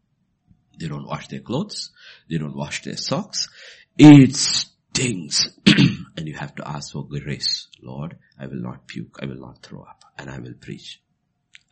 They 0.79 0.87
don't 0.87 1.05
wash 1.05 1.27
their 1.27 1.39
clothes. 1.39 1.91
They 2.29 2.37
don't 2.37 2.55
wash 2.55 2.83
their 2.83 2.97
socks. 2.97 3.47
It 3.97 4.35
stinks. 4.35 5.49
and 5.65 6.27
you 6.27 6.35
have 6.35 6.55
to 6.55 6.67
ask 6.67 6.93
for 6.93 7.07
grace. 7.07 7.67
Lord, 7.81 8.17
I 8.39 8.45
will 8.45 8.61
not 8.61 8.87
puke. 8.87 9.17
I 9.21 9.25
will 9.25 9.39
not 9.39 9.63
throw 9.63 9.81
up. 9.81 10.03
And 10.17 10.29
I 10.29 10.39
will 10.39 10.53
preach. 10.59 11.01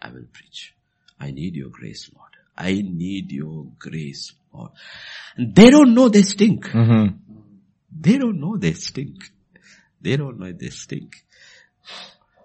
I 0.02 0.10
will 0.10 0.26
preach. 0.32 0.74
I 1.20 1.32
need 1.32 1.56
your 1.56 1.70
grace, 1.70 2.10
Lord. 2.16 2.32
I 2.58 2.82
need 2.82 3.32
your 3.32 3.68
grace, 3.78 4.34
Lord. 4.54 4.72
And 5.38 5.56
they 5.56 5.70
don't 5.70 5.94
know 5.94 6.10
they 6.10 6.24
stink. 6.24 6.66
Mm-hmm. 6.68 7.16
They 8.00 8.18
don't 8.18 8.40
know 8.40 8.58
they 8.58 8.74
stink. 8.74 9.32
They 10.02 10.18
don't 10.18 10.40
know 10.40 10.52
they 10.52 10.70
stink. 10.70 11.24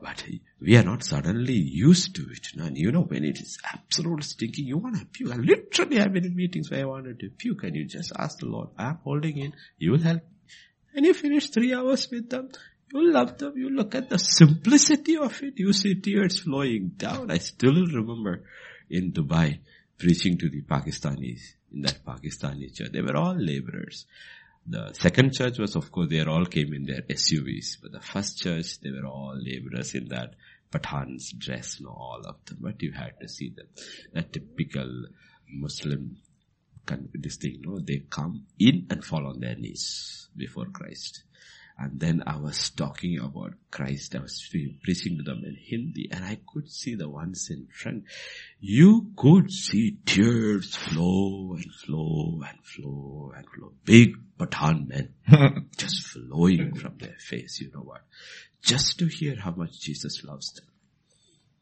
But 0.04 0.22
we 0.60 0.76
are 0.76 0.82
not 0.82 1.02
suddenly 1.02 1.54
used 1.54 2.14
to 2.16 2.28
it. 2.30 2.48
And 2.58 2.76
you 2.76 2.92
know, 2.92 3.04
when 3.04 3.24
it 3.24 3.40
is 3.40 3.56
absolute 3.72 4.22
stinking, 4.22 4.66
you 4.66 4.76
want 4.76 4.98
to 5.00 5.06
puke. 5.06 5.32
I 5.32 5.36
literally 5.36 5.96
have 5.96 6.12
been 6.12 6.26
in 6.26 6.36
meetings 6.36 6.70
where 6.70 6.82
I 6.82 6.84
wanted 6.84 7.20
to 7.20 7.30
puke 7.30 7.62
and 7.64 7.74
you 7.74 7.86
just 7.86 8.12
ask 8.14 8.40
the 8.40 8.44
Lord, 8.44 8.68
I'm 8.76 8.98
holding 9.02 9.38
in, 9.38 9.54
you 9.78 9.92
will 9.92 10.02
help. 10.02 10.20
And 10.94 11.06
you 11.06 11.14
finish 11.14 11.48
three 11.48 11.72
hours 11.72 12.10
with 12.10 12.28
them, 12.28 12.50
you 12.92 13.10
love 13.10 13.38
them, 13.38 13.54
you 13.56 13.70
look 13.70 13.94
at 13.94 14.10
the 14.10 14.18
simplicity 14.18 15.16
of 15.16 15.42
it, 15.42 15.54
you 15.56 15.72
see 15.72 15.94
tears 15.94 16.40
flowing 16.40 16.92
down. 16.98 17.30
I 17.30 17.38
still 17.38 17.86
remember 17.86 18.44
in 18.90 19.10
Dubai 19.10 19.60
preaching 19.96 20.36
to 20.36 20.50
the 20.50 20.60
Pakistanis 20.60 21.40
in 21.72 21.80
that 21.80 22.04
Pakistani 22.04 22.76
church. 22.76 22.92
They 22.92 23.00
were 23.00 23.16
all 23.16 23.36
laborers. 23.36 24.04
The 24.66 24.94
second 24.94 25.34
church 25.34 25.58
was, 25.58 25.76
of 25.76 25.92
course, 25.92 26.08
they 26.08 26.22
all 26.22 26.46
came 26.46 26.72
in 26.72 26.84
their 26.84 27.02
SUVs, 27.02 27.76
but 27.82 27.92
the 27.92 28.00
first 28.00 28.38
church, 28.38 28.80
they 28.80 28.90
were 28.90 29.06
all 29.06 29.36
laborers 29.36 29.94
in 29.94 30.08
that 30.08 30.34
Pathan's 30.70 31.32
dress, 31.32 31.80
no, 31.80 31.90
all 31.90 32.22
of 32.26 32.44
them, 32.46 32.58
but 32.60 32.82
you 32.82 32.92
had 32.92 33.20
to 33.20 33.28
see 33.28 33.50
them. 33.50 33.66
A 34.14 34.22
typical 34.22 35.06
Muslim, 35.48 36.16
this 37.12 37.36
thing, 37.36 37.60
no, 37.60 37.78
they 37.78 38.04
come 38.08 38.46
in 38.58 38.86
and 38.90 39.04
fall 39.04 39.26
on 39.26 39.40
their 39.40 39.54
knees 39.54 40.28
before 40.36 40.66
Christ. 40.66 41.24
And 41.76 41.98
then 41.98 42.22
I 42.24 42.36
was 42.36 42.70
talking 42.70 43.18
about 43.18 43.54
Christ. 43.70 44.14
I 44.14 44.20
was 44.20 44.48
preaching 44.82 45.16
to 45.16 45.24
them 45.24 45.42
in 45.44 45.56
Hindi 45.56 46.08
and 46.10 46.24
I 46.24 46.38
could 46.46 46.70
see 46.70 46.94
the 46.94 47.08
ones 47.08 47.50
in 47.50 47.66
front. 47.66 48.04
You 48.60 49.10
could 49.16 49.50
see 49.50 49.98
tears 50.06 50.76
flow 50.76 51.54
and 51.54 51.72
flow 51.84 52.42
and 52.48 52.64
flow 52.64 53.32
and 53.36 53.44
flow. 53.48 53.72
Big 53.84 54.14
Pathan 54.38 54.88
men 54.88 55.14
just 55.76 56.06
flowing 56.06 56.76
from 56.76 56.96
their 56.98 57.16
face. 57.18 57.60
You 57.60 57.72
know 57.74 57.82
what? 57.82 58.02
Just 58.62 59.00
to 59.00 59.06
hear 59.06 59.36
how 59.36 59.50
much 59.50 59.80
Jesus 59.80 60.22
loves 60.22 60.52
them. 60.52 60.66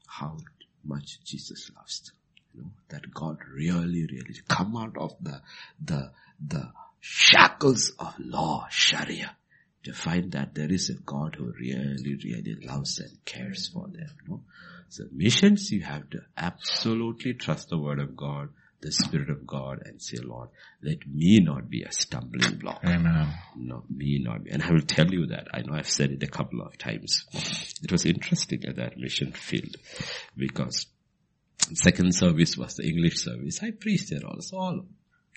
How 0.07 0.37
much 0.85 1.25
Jesus 1.25 1.71
loves 1.75 2.01
them. 2.01 2.17
You 2.55 2.63
know, 2.63 2.71
that 2.91 3.15
God 3.15 3.39
really, 3.51 4.07
really 4.07 4.41
come 4.47 4.77
out 4.77 4.99
of 4.99 5.17
the, 5.23 5.41
the, 5.83 6.13
the 6.47 6.71
shackles 7.01 7.93
of 7.99 8.15
law, 8.19 8.67
Sharia 8.69 9.37
to 9.85 9.93
find 9.93 10.33
that 10.33 10.55
there 10.55 10.71
is 10.71 10.91
a 10.91 10.95
God 10.95 11.35
who 11.37 11.53
really, 11.59 12.17
really 12.25 12.57
loves 12.67 12.99
and 13.01 13.25
cares 13.25 13.69
for 13.69 13.89
them. 13.89 14.11
No? 14.29 14.43
So 14.89 15.05
missions, 15.11 15.71
you 15.71 15.83
have 15.83 16.09
to 16.11 16.21
absolutely 16.37 17.35
trust 17.35 17.71
the 17.71 17.79
word 17.79 17.99
of 17.99 18.17
God, 18.17 18.51
the 18.81 18.93
spirit 18.93 19.31
of 19.31 19.47
God 19.47 19.83
and 19.85 20.03
say, 20.03 20.19
Lord, 20.23 20.51
let 20.83 21.07
me 21.07 21.41
not 21.41 21.71
be 21.71 21.83
a 21.83 21.93
stumbling 21.93 22.57
block. 22.57 22.81
Amen. 22.85 23.33
No, 23.57 23.85
me 23.89 24.21
not 24.23 24.45
be. 24.45 24.51
And 24.51 24.63
I 24.63 24.71
will 24.71 24.83
tell 24.83 25.11
you 25.11 25.27
that. 25.29 25.49
I 25.55 25.63
know 25.63 25.75
I've 25.75 25.89
said 25.89 26.11
it 26.11 26.23
a 26.23 26.27
couple 26.27 26.61
of 26.61 26.77
times. 26.79 27.25
It 27.83 27.91
was 27.91 28.05
interesting 28.05 28.65
at 28.67 28.77
that 28.77 28.99
mission 28.99 29.33
field 29.33 29.77
because 30.37 30.87
second 31.75 32.15
service 32.15 32.57
was 32.57 32.75
the 32.77 32.87
English 32.87 33.23
service. 33.23 33.61
I 33.63 33.71
preached 33.71 34.11
there 34.11 34.27
also. 34.27 34.57
All 34.57 34.85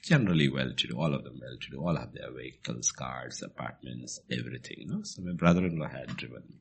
generally 0.06 0.50
well-to-do, 0.50 0.96
all 0.96 1.14
of 1.14 1.24
them 1.24 1.40
well-to-do, 1.42 1.82
all 1.82 1.96
have 1.96 2.14
their 2.14 2.32
vehicles, 2.32 2.92
cars, 2.92 3.42
apartments, 3.42 4.20
everything, 4.32 4.78
you 4.82 4.88
know. 4.88 5.02
So 5.04 5.24
my 5.24 5.34
brother-in-law 5.34 5.90
had 5.90 6.16
driven 6.16 6.44
me. 6.48 6.60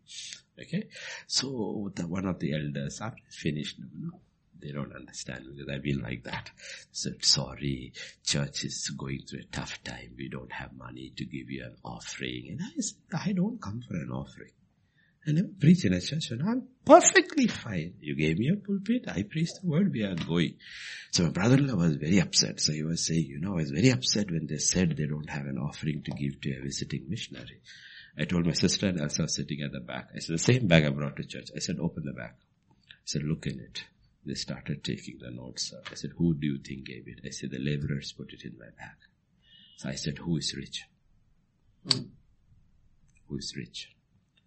Okay. 0.63 0.85
So 1.27 1.93
the, 1.95 2.07
one 2.07 2.25
of 2.27 2.39
the 2.39 2.55
elders, 2.55 3.03
after 3.03 3.23
finished, 3.29 3.79
you 3.79 4.07
know, 4.07 4.21
they 4.63 4.73
don't 4.73 4.95
understand 4.97 5.45
because 5.55 5.69
I've 5.69 5.83
been 5.83 6.01
like 6.01 6.25
that. 6.25 6.51
So 6.91 7.11
sorry, 7.21 7.93
church 8.25 8.65
is 8.65 8.89
going 8.97 9.21
through 9.29 9.41
a 9.41 9.57
tough 9.57 9.83
time. 9.85 10.15
We 10.17 10.31
don't 10.31 10.53
have 10.53 10.73
money 10.73 11.13
to 11.15 11.25
give 11.27 11.51
you 11.51 11.65
an 11.65 11.77
offering. 11.85 12.47
And 12.49 12.61
I 12.63 12.81
said, 12.81 12.97
I 13.13 13.33
don't 13.33 13.61
come 13.61 13.83
for 13.87 13.95
an 13.95 14.11
offering. 14.11 14.53
I 15.27 15.33
never 15.33 15.49
preach 15.59 15.85
in 15.85 15.95
a 15.95 16.01
church 16.01 16.31
and 16.31 16.43
I'm 16.43 16.69
perfectly 16.85 17.47
fine. 17.47 17.95
You 18.01 18.15
gave 18.15 18.39
me 18.39 18.49
a 18.49 18.57
pulpit, 18.57 19.05
I 19.09 19.23
preached 19.23 19.63
the 19.63 19.69
word, 19.69 19.91
we 19.93 20.03
are 20.03 20.15
going. 20.15 20.57
So 21.13 21.25
my 21.25 21.31
brother-in-law 21.31 21.77
was 21.77 21.97
very 21.97 22.21
upset. 22.21 22.61
So 22.61 22.73
he 22.73 22.83
was 22.83 23.07
saying, 23.07 23.27
you 23.27 23.41
know, 23.41 23.53
I 23.53 23.63
was 23.63 23.71
very 23.71 23.91
upset 23.91 24.31
when 24.31 24.47
they 24.47 24.59
said 24.59 24.97
they 24.97 25.07
don't 25.07 25.31
have 25.31 25.47
an 25.47 25.57
offering 25.59 26.03
to 26.03 26.11
give 26.11 26.41
to 26.43 26.59
a 26.59 26.63
visiting 26.63 27.07
missionary. 27.09 27.63
I 28.19 28.25
told 28.25 28.47
my 28.47 28.53
sister 28.53 28.87
and 28.89 29.01
Elsa 29.01 29.27
sitting 29.29 29.63
at 29.63 29.73
the 29.73 29.81
back. 29.81 30.11
I 30.15 30.19
said, 30.19 30.35
the 30.35 30.39
same 30.39 30.69
bag 30.69 30.85
I 30.85 30.91
brought 30.91 31.17
to 31.17 31.25
church. 31.25 31.49
I 31.57 31.59
said, 31.59 31.77
open 31.81 32.05
the 32.05 32.13
bag. 32.13 32.33
I 32.91 33.07
said, 33.07 33.23
look 33.23 33.47
in 33.47 33.61
it. 33.61 33.83
They 34.27 34.35
started 34.35 34.85
taking 34.85 35.19
the 35.21 35.31
notes. 35.31 35.73
I 35.91 35.95
said, 35.95 36.11
who 36.17 36.35
do 36.35 36.47
you 36.47 36.59
think 36.59 36.87
gave 36.87 37.09
it? 37.09 37.21
I 37.25 37.31
said, 37.31 37.51
the 37.51 37.59
laborers 37.59 38.13
put 38.13 38.33
it 38.33 38.45
in 38.45 38.59
my 38.59 38.67
bag. 38.67 38.97
So 39.79 39.89
I 39.89 39.95
said, 39.95 40.19
who 40.19 40.37
is 40.37 40.55
rich? 40.57 40.85
Mm. 41.89 42.09
Who 43.29 43.39
is 43.39 43.55
rich? 43.57 43.94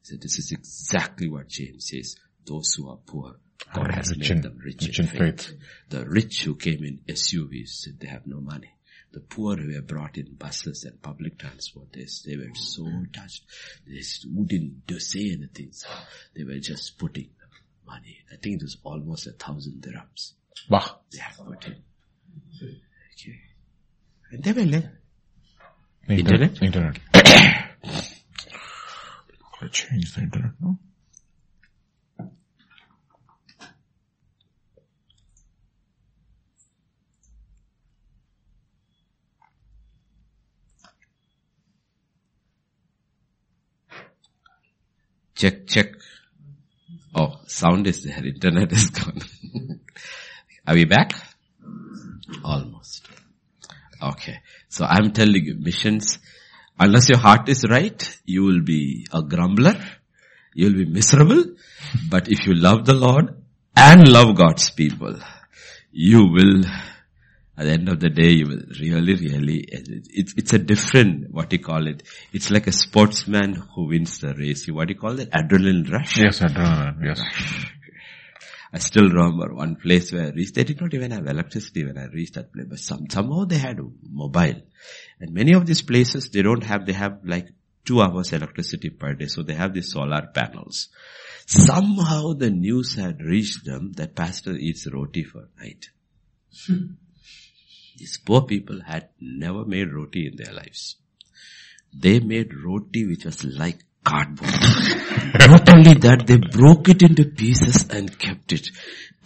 So 0.08 0.16
this 0.16 0.40
is 0.40 0.54
exactly 0.54 1.28
what 1.28 1.50
James 1.50 1.90
says. 1.90 2.16
Those 2.46 2.76
who 2.76 2.90
are 2.90 2.96
poor, 2.96 3.36
God 3.74 3.94
has 3.94 4.10
rich 4.12 4.20
made 4.20 4.32
in, 4.38 4.42
them 4.42 4.58
rich, 4.64 4.86
rich 4.86 5.00
in, 5.00 5.08
faith. 5.08 5.48
faith. 5.48 5.58
The 5.90 6.06
rich 6.06 6.44
who 6.46 6.56
came 6.56 6.86
in 6.86 7.00
SUVs 7.10 7.68
said 7.68 8.00
they 8.00 8.08
have 8.08 8.26
no 8.26 8.40
money. 8.40 8.72
The 9.12 9.20
poor 9.20 9.58
who 9.58 9.74
were 9.74 9.82
brought 9.82 10.18
in 10.18 10.36
buses 10.36 10.86
and 10.86 11.02
public 11.02 11.38
transport, 11.38 11.92
they, 11.92 12.08
they 12.26 12.38
were 12.38 12.56
so 12.56 12.90
touched. 13.12 13.44
They 13.86 14.02
wouldn't 14.34 15.02
say 15.02 15.30
anything. 15.34 15.74
So 15.74 15.90
they 16.34 16.46
were 16.46 16.60
just 16.60 16.98
putting 16.98 17.32
money. 17.86 18.20
I 18.32 18.38
think 18.38 18.62
it 18.62 18.64
was 18.64 18.78
almost 18.86 19.28
a 19.28 19.34
thousand 19.34 19.82
dirhams. 19.82 20.36
Bah. 20.70 21.00
They 21.12 21.20
have 21.20 21.36
put 21.36 21.66
in. 21.66 21.84
Okay. 22.62 23.40
And 24.32 24.42
they 24.42 24.54
were 24.54 24.62
left. 24.62 24.88
Internet? 26.08 26.62
Internet. 26.62 27.00
I 29.60 29.68
change 29.68 30.14
the 30.14 30.22
internet 30.22 30.52
now. 30.62 30.78
Check, 45.36 45.68
check. 45.68 45.94
Oh, 47.14 47.40
sound 47.46 47.86
is 47.88 48.04
there. 48.04 48.26
Internet 48.26 48.72
is 48.72 48.90
gone. 48.90 49.22
Are 50.68 50.74
we 50.74 50.86
back? 50.86 51.14
Almost. 52.44 53.08
Okay. 54.02 54.40
So 54.70 54.86
I'm 54.86 55.12
telling 55.14 55.46
you, 55.46 55.56
missions 55.60 56.20
Unless 56.80 57.10
your 57.10 57.18
heart 57.18 57.50
is 57.50 57.66
right, 57.70 58.20
you 58.26 58.44
will 58.44 58.62
be 58.62 59.08
a 59.12 59.22
grumbler. 59.22 59.76
You 60.54 60.68
will 60.68 60.78
be 60.78 60.86
miserable. 60.86 61.44
But 62.10 62.28
if 62.28 62.46
you 62.46 62.54
love 62.54 62.86
the 62.86 62.94
Lord 62.94 63.36
and 63.76 64.08
love 64.08 64.36
God's 64.36 64.70
people, 64.70 65.20
you 65.92 66.26
will, 66.26 66.66
at 67.58 67.66
the 67.66 67.72
end 67.72 67.90
of 67.90 68.00
the 68.00 68.10
day, 68.10 68.30
you 68.30 68.48
will 68.48 68.62
really, 68.80 69.16
really, 69.16 69.66
it's, 69.68 70.34
it's 70.38 70.54
a 70.54 70.60
different, 70.60 71.32
what 71.32 71.50
do 71.50 71.56
you 71.56 71.64
call 71.64 71.88
it? 71.88 72.04
It's 72.32 72.52
like 72.52 72.68
a 72.68 72.72
sportsman 72.72 73.54
who 73.74 73.88
wins 73.88 74.20
the 74.20 74.36
race. 74.36 74.68
What 74.68 74.88
do 74.88 74.94
you 74.94 75.00
call 75.00 75.20
it? 75.20 75.32
Adrenaline 75.32 75.92
rush? 75.92 76.18
Yes, 76.18 76.40
adrenaline, 76.40 77.04
yes. 77.04 77.22
I 78.74 78.80
still 78.80 79.10
remember 79.10 79.54
one 79.54 79.76
place 79.78 80.12
where 80.12 80.28
I 80.28 80.30
reached, 80.32 80.56
they 80.56 80.64
did 80.64 80.82
not 80.82 80.94
even 80.94 81.12
have 81.12 81.26
electricity 81.26 81.86
when 81.86 81.98
I 81.98 82.08
reached 82.08 82.34
that 82.34 82.52
place, 82.52 82.66
but 82.70 82.80
some, 82.80 83.10
somehow 83.10 83.46
they 83.46 83.58
had 83.58 83.80
mobile. 84.04 84.62
And 85.20 85.34
many 85.34 85.54
of 85.54 85.66
these 85.66 85.82
places, 85.82 86.30
they 86.30 86.42
don't 86.42 86.64
have, 86.64 86.86
they 86.86 86.94
have 86.94 87.20
like 87.24 87.48
two 87.86 88.02
hours 88.02 88.34
electricity 88.34 88.90
per 88.90 89.14
day, 89.14 89.28
so 89.28 89.42
they 89.42 89.54
have 89.54 89.74
these 89.74 89.92
solar 89.92 90.28
panels. 90.34 90.90
Somehow 91.46 92.34
the 92.34 92.50
news 92.50 92.96
had 92.96 93.22
reached 93.22 93.64
them 93.64 93.94
that 93.94 94.16
pastor 94.16 94.52
eats 94.52 94.86
roti 94.92 95.24
for 95.24 95.48
night. 95.58 95.90
Hmm. 96.66 96.96
These 97.98 98.18
poor 98.18 98.42
people 98.42 98.82
had 98.86 99.10
never 99.20 99.66
made 99.66 99.94
roti 99.94 100.28
in 100.28 100.36
their 100.36 100.54
lives. 100.54 100.98
They 101.94 102.20
made 102.20 102.54
roti 102.54 103.08
which 103.08 103.24
was 103.24 103.44
like 103.44 103.80
cardboard. 104.08 104.50
Not 105.52 105.74
only 105.74 105.94
that, 106.06 106.24
they 106.26 106.38
broke 106.38 106.90
it 106.90 107.02
into 107.02 107.26
pieces 107.26 107.90
and 107.90 108.18
kept 108.18 108.54
it. 108.54 108.70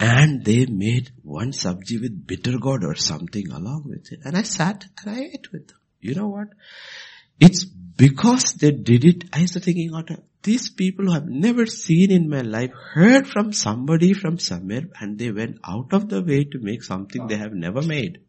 And 0.00 0.44
they 0.44 0.66
made 0.66 1.10
one 1.22 1.52
sabji 1.52 2.00
with 2.00 2.26
bitter 2.26 2.58
gourd 2.58 2.84
or 2.84 2.96
something 2.96 3.50
along 3.50 3.84
with 3.86 4.10
it. 4.12 4.20
And 4.24 4.36
I 4.36 4.42
sat 4.42 4.84
and 4.98 5.14
I 5.14 5.20
ate 5.34 5.52
with 5.52 5.68
them. 5.68 5.78
You 6.00 6.14
know 6.16 6.28
what? 6.28 6.48
It's 7.38 7.64
because 7.64 8.54
they 8.54 8.72
did 8.72 9.04
it, 9.04 9.24
I 9.32 9.42
was 9.42 9.52
thinking, 9.52 9.92
these 10.42 10.70
people 10.70 11.06
who 11.06 11.12
I've 11.12 11.28
never 11.28 11.66
seen 11.66 12.10
in 12.10 12.28
my 12.28 12.40
life 12.40 12.72
heard 12.72 13.28
from 13.28 13.52
somebody 13.52 14.12
from 14.12 14.38
somewhere 14.38 14.82
and 15.00 15.18
they 15.18 15.30
went 15.30 15.58
out 15.64 15.92
of 15.92 16.08
the 16.08 16.22
way 16.22 16.44
to 16.44 16.58
make 16.58 16.82
something 16.82 17.28
they 17.28 17.36
have 17.36 17.52
never 17.52 17.82
made. 17.82 18.20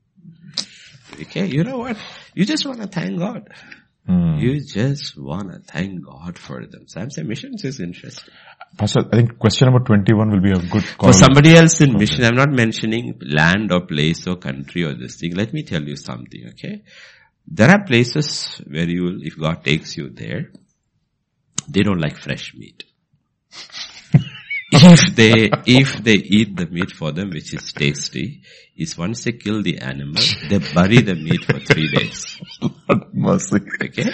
Okay, 1.19 1.45
you 1.47 1.63
know 1.63 1.79
what? 1.79 1.97
You 2.33 2.45
just 2.45 2.65
want 2.65 2.81
to 2.81 2.87
thank 2.87 3.17
God. 3.19 3.49
Mm. 4.07 4.41
You 4.41 4.61
just 4.61 5.17
want 5.17 5.51
to 5.51 5.59
thank 5.59 6.03
God 6.03 6.37
for 6.37 6.65
them. 6.65 6.85
Samsung 6.85 7.25
missions 7.25 7.63
is 7.63 7.79
interesting. 7.79 8.33
Pastor, 8.77 9.01
I 9.11 9.17
think 9.17 9.39
question 9.39 9.67
number 9.67 9.85
21 9.85 10.29
will 10.31 10.41
be 10.41 10.51
a 10.51 10.59
good 10.59 10.83
call. 10.97 11.11
For 11.11 11.13
somebody 11.13 11.55
else 11.55 11.79
in 11.79 11.91
okay. 11.91 11.99
mission, 11.99 12.25
I'm 12.25 12.35
not 12.35 12.51
mentioning 12.51 13.19
land 13.21 13.71
or 13.71 13.81
place 13.81 14.27
or 14.27 14.35
country 14.35 14.83
or 14.83 14.93
this 14.93 15.15
thing. 15.15 15.35
Let 15.35 15.53
me 15.53 15.63
tell 15.63 15.83
you 15.83 15.95
something, 15.95 16.49
okay? 16.49 16.81
There 17.47 17.69
are 17.69 17.83
places 17.83 18.61
where 18.67 18.89
you 18.89 19.03
will, 19.03 19.19
if 19.21 19.39
God 19.39 19.63
takes 19.63 19.95
you 19.95 20.09
there, 20.09 20.51
they 21.67 21.81
don't 21.81 21.99
like 21.99 22.17
fresh 22.17 22.53
meat. 22.55 22.83
If 24.73 25.15
they, 25.15 25.49
if 25.65 26.03
they 26.03 26.15
eat 26.15 26.55
the 26.55 26.65
meat 26.65 26.91
for 26.91 27.11
them, 27.11 27.29
which 27.29 27.53
is 27.53 27.71
tasty, 27.73 28.41
is 28.75 28.97
once 28.97 29.23
they 29.23 29.33
kill 29.33 29.61
the 29.61 29.79
animal, 29.79 30.21
they 30.49 30.57
bury 30.73 31.01
the 31.01 31.15
meat 31.15 31.45
for 31.45 31.59
three 31.59 31.89
days. 31.89 32.41
Mercy. 33.13 33.57
Okay? 33.81 34.09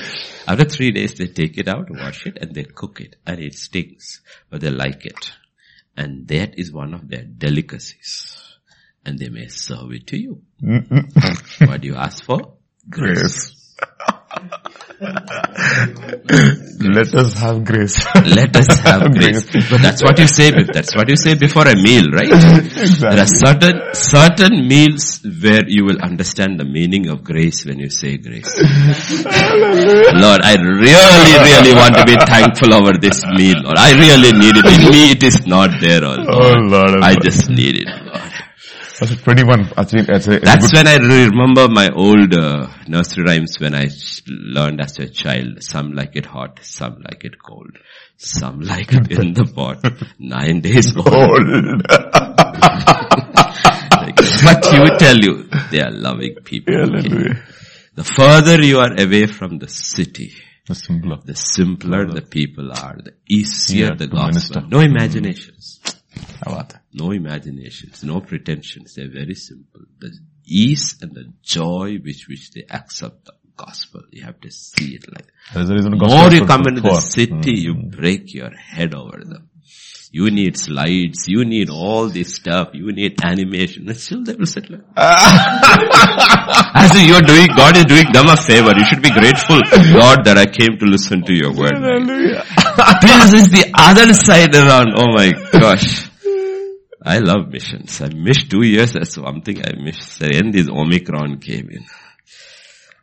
After 0.47 0.65
three 0.65 0.91
days, 0.91 1.13
they 1.15 1.27
take 1.27 1.57
it 1.57 1.67
out, 1.67 1.87
wash 1.89 2.25
it, 2.25 2.37
and 2.41 2.53
they 2.53 2.63
cook 2.63 2.99
it. 2.99 3.15
And 3.25 3.39
it 3.39 3.55
stinks, 3.55 4.21
but 4.49 4.61
they 4.61 4.69
like 4.69 5.05
it. 5.05 5.31
And 5.95 6.27
that 6.27 6.57
is 6.59 6.71
one 6.71 6.93
of 6.93 7.09
their 7.09 7.23
delicacies. 7.23 8.37
And 9.05 9.17
they 9.17 9.29
may 9.29 9.47
serve 9.47 9.91
it 9.93 10.07
to 10.07 10.17
you. 10.17 10.41
what 11.59 11.81
do 11.81 11.87
you 11.87 11.95
ask 11.95 12.23
for? 12.23 12.53
Grace. 12.89 13.58
Let 16.79 17.13
us 17.15 17.33
have 17.39 17.63
grace. 17.63 18.03
Let 18.15 18.55
us 18.55 18.67
have 18.79 19.11
grace. 19.17 19.45
But 19.69 19.81
that's 19.81 20.03
what 20.03 20.19
you 20.19 20.27
say, 20.27 20.51
that's 20.51 20.95
what 20.95 21.07
you 21.09 21.15
say 21.15 21.35
before 21.35 21.67
a 21.67 21.75
meal, 21.75 22.07
right? 22.11 22.29
There 22.29 23.19
are 23.19 23.27
certain, 23.27 23.81
certain 23.93 24.67
meals 24.67 25.21
where 25.23 25.63
you 25.67 25.85
will 25.85 26.01
understand 26.01 26.59
the 26.59 26.65
meaning 26.65 27.07
of 27.09 27.23
grace 27.23 27.65
when 27.65 27.79
you 27.79 27.89
say 27.89 28.17
grace. 28.17 28.51
Lord, 28.59 30.41
I 30.43 30.55
really, 30.59 31.37
really 31.47 31.73
want 31.75 31.95
to 31.95 32.03
be 32.05 32.15
thankful 32.27 32.73
over 32.73 32.93
this 32.99 33.23
meal, 33.25 33.55
Lord. 33.63 33.77
I 33.77 33.91
really 33.93 34.31
need 34.37 34.55
it. 34.57 34.65
In 34.65 34.91
me, 34.91 35.11
it 35.11 35.23
is 35.23 35.45
not 35.47 35.79
there, 35.81 36.03
oh 36.03 36.15
Lord. 36.15 36.27
Oh 36.29 36.55
Lord. 36.59 36.91
Oh 36.91 37.01
I 37.01 37.15
just 37.15 37.49
need 37.49 37.75
it, 37.75 37.87
Lord. 37.87 38.28
That's 38.99 39.21
21. 39.21 39.73
Actually, 39.77 40.01
that's, 40.03 40.27
a, 40.27 40.39
That's 40.39 40.73
when 40.73 40.87
I 40.87 40.97
remember 40.97 41.69
my 41.69 41.89
old 41.93 42.33
uh, 42.33 42.67
nursery 42.87 43.23
rhymes 43.25 43.57
when 43.59 43.73
I 43.73 43.87
learned 44.27 44.81
as 44.81 44.99
a 44.99 45.07
child. 45.07 45.63
Some 45.63 45.93
like 45.93 46.15
it 46.17 46.25
hot, 46.25 46.59
some 46.63 47.01
like 47.01 47.23
it 47.23 47.41
cold, 47.41 47.77
some 48.17 48.59
like 48.59 48.91
it 48.91 49.09
in 49.11 49.33
the 49.33 49.45
pot. 49.45 49.85
Nine 50.19 50.59
days 50.61 50.95
old. 50.97 51.05
but 54.43 54.65
he 54.71 54.79
would 54.79 54.99
tell 54.99 55.17
you, 55.17 55.49
they 55.71 55.81
are 55.81 55.91
loving 55.91 56.35
people. 56.43 56.95
okay? 56.97 57.39
The 57.95 58.03
further 58.03 58.61
you 58.61 58.79
are 58.79 58.93
away 59.01 59.27
from 59.27 59.59
the 59.59 59.67
city, 59.67 60.33
The 60.67 60.75
simpler. 60.75 61.17
the 61.23 61.35
simpler 61.35 62.05
the 62.07 62.21
people 62.21 62.71
are, 62.71 62.97
the 63.03 63.13
easier 63.27 63.87
Yeah, 63.87 63.95
the 63.95 64.07
gospel. 64.07 64.27
minister. 64.27 64.61
No 64.67 64.79
imaginations. 64.79 65.79
How 66.43 66.51
about 66.53 66.69
that? 66.69 66.81
No 66.93 67.11
imaginations, 67.11 68.03
no 68.03 68.21
pretensions. 68.21 68.95
They're 68.95 69.11
very 69.11 69.35
simple. 69.35 69.81
The 69.99 70.11
ease 70.45 70.97
and 71.01 71.13
the 71.13 71.31
joy 71.41 71.97
with 72.03 72.21
which 72.27 72.51
they 72.51 72.65
accept 72.69 73.25
the 73.25 73.33
gospel. 73.55 74.01
You 74.11 74.23
have 74.23 74.39
to 74.41 74.51
see 74.51 74.95
it 74.95 75.05
like 75.11 75.25
that. 75.27 75.53
That 75.53 75.61
is 75.61 75.67
the 75.69 75.75
reason 75.75 75.91
The 75.91 75.97
gospel 75.97 76.17
more 76.17 76.31
you 76.31 76.45
come 76.45 76.67
into 76.67 76.81
the 76.81 76.89
poor. 76.89 77.01
city, 77.01 77.55
you 77.67 77.73
mm. 77.75 77.95
break 77.95 78.33
your 78.33 78.51
head 78.55 78.95
over 78.95 79.19
them. 79.23 79.49
You 80.11 80.31
need 80.31 80.57
slides, 80.57 81.27
you 81.27 81.45
need 81.45 81.69
all 81.69 82.09
this 82.09 82.33
stuff, 82.33 82.69
you 82.73 82.91
need 82.91 83.23
animation, 83.23 83.87
and 83.87 83.95
still 83.95 84.23
they 84.23 84.33
will 84.33 84.47
sit 84.47 84.67
like 84.67 84.81
As 84.97 86.89
if 86.95 87.07
you're 87.07 87.21
doing, 87.21 87.47
God 87.55 87.77
is 87.77 87.85
doing 87.85 88.11
them 88.11 88.27
a 88.27 88.35
favor. 88.35 88.71
You 88.75 88.85
should 88.85 89.03
be 89.03 89.11
grateful, 89.11 89.61
God, 89.93 90.25
that 90.25 90.35
I 90.39 90.47
came 90.47 90.79
to 90.79 90.85
listen 90.85 91.21
to 91.21 91.33
your 91.33 91.53
word. 91.53 91.73
Hallelujah. 91.75 92.43
this 93.03 93.33
is 93.33 93.49
the 93.51 93.69
other 93.77 94.11
side 94.15 94.55
around. 94.55 94.93
Oh 94.97 95.13
my 95.13 95.31
gosh. 95.51 96.08
I 97.01 97.19
love 97.19 97.49
missions. 97.49 98.01
I 98.01 98.09
missed 98.09 98.49
two 98.49 98.65
years. 98.65 98.93
That's 98.93 99.17
one 99.17 99.41
thing 99.41 99.63
I 99.65 99.73
missed. 99.81 100.19
Then 100.19 100.51
this 100.51 100.67
Omicron 100.69 101.39
came 101.39 101.69
in. 101.69 101.85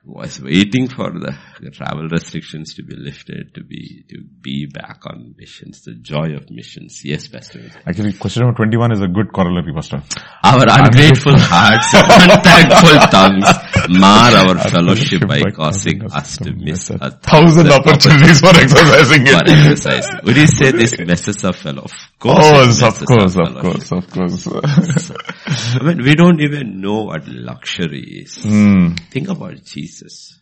Was 0.05 0.41
waiting 0.41 0.87
for 0.87 1.11
the 1.11 1.35
travel 1.73 2.07
restrictions 2.09 2.75
to 2.75 2.85
be 2.85 2.95
lifted, 2.95 3.53
to 3.55 3.65
be, 3.65 4.05
to 4.09 4.23
be 4.23 4.67
back 4.67 5.01
on 5.05 5.35
missions. 5.37 5.83
The 5.83 5.95
joy 5.95 6.37
of 6.37 6.49
missions. 6.49 7.05
Yes, 7.05 7.27
Pastor. 7.27 7.73
Actually, 7.85 8.13
question 8.13 8.45
number 8.45 8.57
21 8.57 8.93
is 8.93 9.01
a 9.01 9.09
good 9.09 9.33
corollary, 9.33 9.73
Pastor. 9.75 10.01
Our 10.45 10.63
ungrateful 10.63 11.35
hearts 11.37 11.93
and 11.93 12.31
unthankful 12.31 12.99
tongues 13.11 13.76
mar 13.89 14.33
our 14.33 14.59
fellowship 14.59 15.27
by 15.27 15.43
causing 15.51 16.05
us 16.13 16.39
to 16.39 16.53
miss 16.53 16.91
a 16.91 17.11
thousand 17.11 17.71
opportunities 17.71 18.41
for 18.41 18.55
exercising 18.57 19.27
for 19.27 19.43
it. 19.47 20.25
Would 20.25 20.37
you 20.37 20.47
say 20.47 20.73
this 20.73 20.99
messes 21.07 21.45
up 21.45 21.55
fellow? 21.55 21.83
Of 21.83 21.93
course. 22.19 22.83
Oh, 22.83 22.89
of 22.89 23.09
messes 23.09 23.37
up 23.37 23.63
course, 23.63 23.93
of 23.93 24.11
course, 24.11 24.47
of 24.47 24.53
course. 24.53 25.13
I 25.47 25.83
mean, 25.83 26.03
we 26.03 26.15
don't 26.15 26.41
even 26.41 26.81
know 26.81 27.03
what 27.05 27.27
luxury 27.29 28.23
is. 28.25 28.43
Hmm. 28.43 28.95
Think 29.11 29.29
about 29.29 29.63
Jesus. 29.65 30.39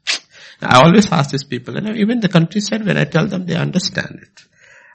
I 0.61 0.81
always 0.83 1.11
ask 1.13 1.31
these 1.31 1.45
people, 1.45 1.77
and 1.77 1.97
even 1.97 2.21
the 2.21 2.29
countryside, 2.29 2.85
when 2.87 2.97
I 2.97 3.05
tell 3.05 3.27
them, 3.27 3.47
they 3.47 3.57
understand 3.57 4.21
it. 4.23 4.45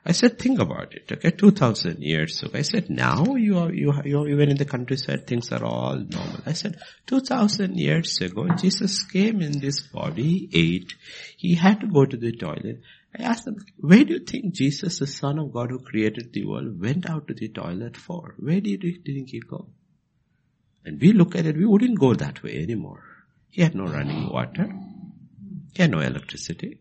I 0.09 0.11
said, 0.11 0.39
think 0.39 0.57
about 0.57 0.95
it, 0.95 1.11
okay? 1.11 1.29
2000 1.29 2.01
years 2.01 2.41
ago. 2.41 2.57
I 2.57 2.63
said, 2.63 2.89
now 2.89 3.35
you 3.35 3.59
are, 3.59 3.71
you 3.71 3.91
are, 3.91 4.07
you 4.07 4.19
are 4.19 4.27
even 4.27 4.49
in 4.49 4.57
the 4.57 4.65
countryside, 4.65 5.27
things 5.27 5.51
are 5.51 5.63
all 5.63 5.97
normal. 5.97 6.41
I 6.47 6.53
said, 6.53 6.79
2000 7.05 7.77
years 7.77 8.17
ago, 8.19 8.47
Jesus 8.55 9.03
came 9.03 9.39
in 9.39 9.59
this 9.59 9.81
body, 9.81 10.49
ate, 10.51 10.95
he 11.37 11.53
had 11.53 11.81
to 11.81 11.87
go 11.87 12.05
to 12.05 12.17
the 12.17 12.31
toilet. 12.31 12.81
I 13.15 13.21
asked 13.21 13.45
them, 13.45 13.57
where 13.77 14.03
do 14.03 14.13
you 14.13 14.19
think 14.21 14.55
Jesus, 14.55 14.97
the 14.97 15.05
son 15.05 15.37
of 15.37 15.53
God 15.53 15.69
who 15.69 15.77
created 15.77 16.33
the 16.33 16.43
world, 16.47 16.81
went 16.81 17.07
out 17.07 17.27
to 17.27 17.35
the 17.35 17.49
toilet 17.49 17.95
for? 17.95 18.33
Where 18.39 18.61
did 18.61 18.81
he, 18.81 18.93
did 18.93 19.29
he 19.29 19.39
go? 19.41 19.69
And 20.85 20.99
we 20.99 21.13
look 21.13 21.35
at 21.35 21.45
it, 21.45 21.55
we 21.55 21.67
wouldn't 21.67 21.99
go 21.99 22.15
that 22.15 22.41
way 22.41 22.63
anymore. 22.63 23.03
He 23.51 23.61
had 23.61 23.75
no 23.75 23.85
running 23.85 24.27
water. 24.27 24.73
He 25.75 25.83
had 25.83 25.91
no 25.91 25.99
electricity. 25.99 26.79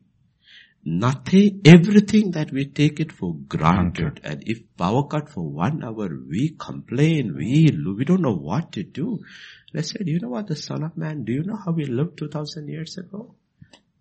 Nothing, 0.84 1.60
everything 1.64 2.30
that 2.30 2.52
we 2.52 2.64
take 2.66 3.00
it 3.00 3.12
for 3.12 3.34
granted. 3.34 4.20
And 4.24 4.42
if 4.46 4.60
power 4.76 5.06
cut 5.06 5.28
for 5.28 5.42
one 5.42 5.84
hour, 5.84 6.09
we 6.09 6.55
complain, 6.59 7.34
we, 7.36 7.68
we 7.96 8.05
don't 8.05 8.22
know 8.22 8.34
what 8.34 8.72
to 8.72 8.82
do. 8.84 9.20
I 9.76 9.82
said, 9.82 10.06
you 10.06 10.18
know 10.20 10.30
what 10.30 10.46
the 10.46 10.56
son 10.56 10.82
of 10.82 10.96
man, 10.96 11.24
do 11.24 11.32
you 11.32 11.42
know 11.42 11.56
how 11.62 11.72
we 11.72 11.84
lived 11.84 12.18
2000 12.18 12.68
years 12.68 12.96
ago? 12.96 13.34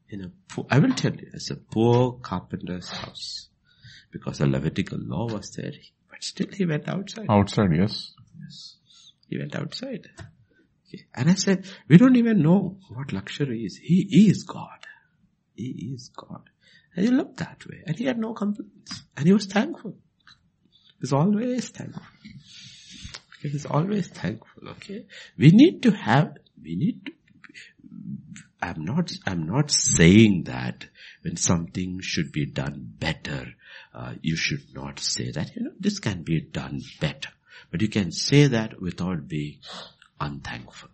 In 0.09 0.23
a 0.23 0.31
poor, 0.47 0.65
I 0.71 0.79
will 0.79 0.93
tell 0.93 1.13
you, 1.13 1.27
it's 1.33 1.51
a 1.51 1.57
poor 1.57 2.13
carpenter's 2.21 2.89
house. 2.89 3.49
Because 4.09 4.37
the 4.37 4.47
Levitical 4.47 4.99
law 5.01 5.27
was 5.27 5.51
there. 5.51 5.73
But 6.09 6.23
still 6.23 6.47
he 6.53 6.65
went 6.65 6.87
outside. 6.87 7.25
Outside, 7.29 7.75
yes. 7.75 8.13
yes. 8.41 8.75
He 9.27 9.37
went 9.37 9.55
outside. 9.55 10.07
Okay. 10.87 11.05
And 11.13 11.29
I 11.29 11.33
said, 11.33 11.65
we 11.89 11.97
don't 11.97 12.15
even 12.15 12.41
know 12.41 12.77
what 12.89 13.11
luxury 13.11 13.65
is. 13.65 13.77
He 13.77 14.27
is 14.29 14.43
God. 14.43 14.85
He 15.53 15.91
is 15.93 16.09
God. 16.15 16.49
And 16.97 17.05
he 17.05 17.11
looked 17.11 17.37
that 17.37 17.63
way. 17.69 17.83
And 17.85 17.95
he 17.95 18.05
had 18.05 18.17
no 18.17 18.33
complaints. 18.33 19.03
And 19.15 19.27
he 19.27 19.31
was 19.31 19.45
thankful. 19.45 19.95
He's 20.99 21.13
always 21.13 21.69
thankful. 21.69 22.01
Okay, 23.39 23.49
he's 23.49 23.67
always 23.67 24.07
thankful, 24.07 24.69
okay? 24.69 25.05
We 25.37 25.51
need 25.51 25.83
to 25.83 25.91
have, 25.91 26.37
we 26.61 26.75
need 26.75 27.05
to, 27.05 27.11
I'm 28.63 28.83
not, 28.83 29.11
I'm 29.27 29.45
not 29.45 29.69
saying 29.69 30.45
that 30.45 30.87
when 31.21 31.37
something 31.37 31.99
should 32.01 32.31
be 32.31 32.47
done 32.47 32.93
better, 32.97 33.53
uh, 33.93 34.15
you 34.23 34.35
should 34.35 34.73
not 34.73 34.99
say 34.99 35.29
that, 35.29 35.55
you 35.55 35.65
know, 35.65 35.71
this 35.79 35.99
can 35.99 36.23
be 36.23 36.41
done 36.41 36.81
better. 36.99 37.29
But 37.69 37.83
you 37.83 37.89
can 37.89 38.11
say 38.11 38.47
that 38.47 38.81
without 38.81 39.27
being 39.27 39.59
unthankful. 40.19 40.89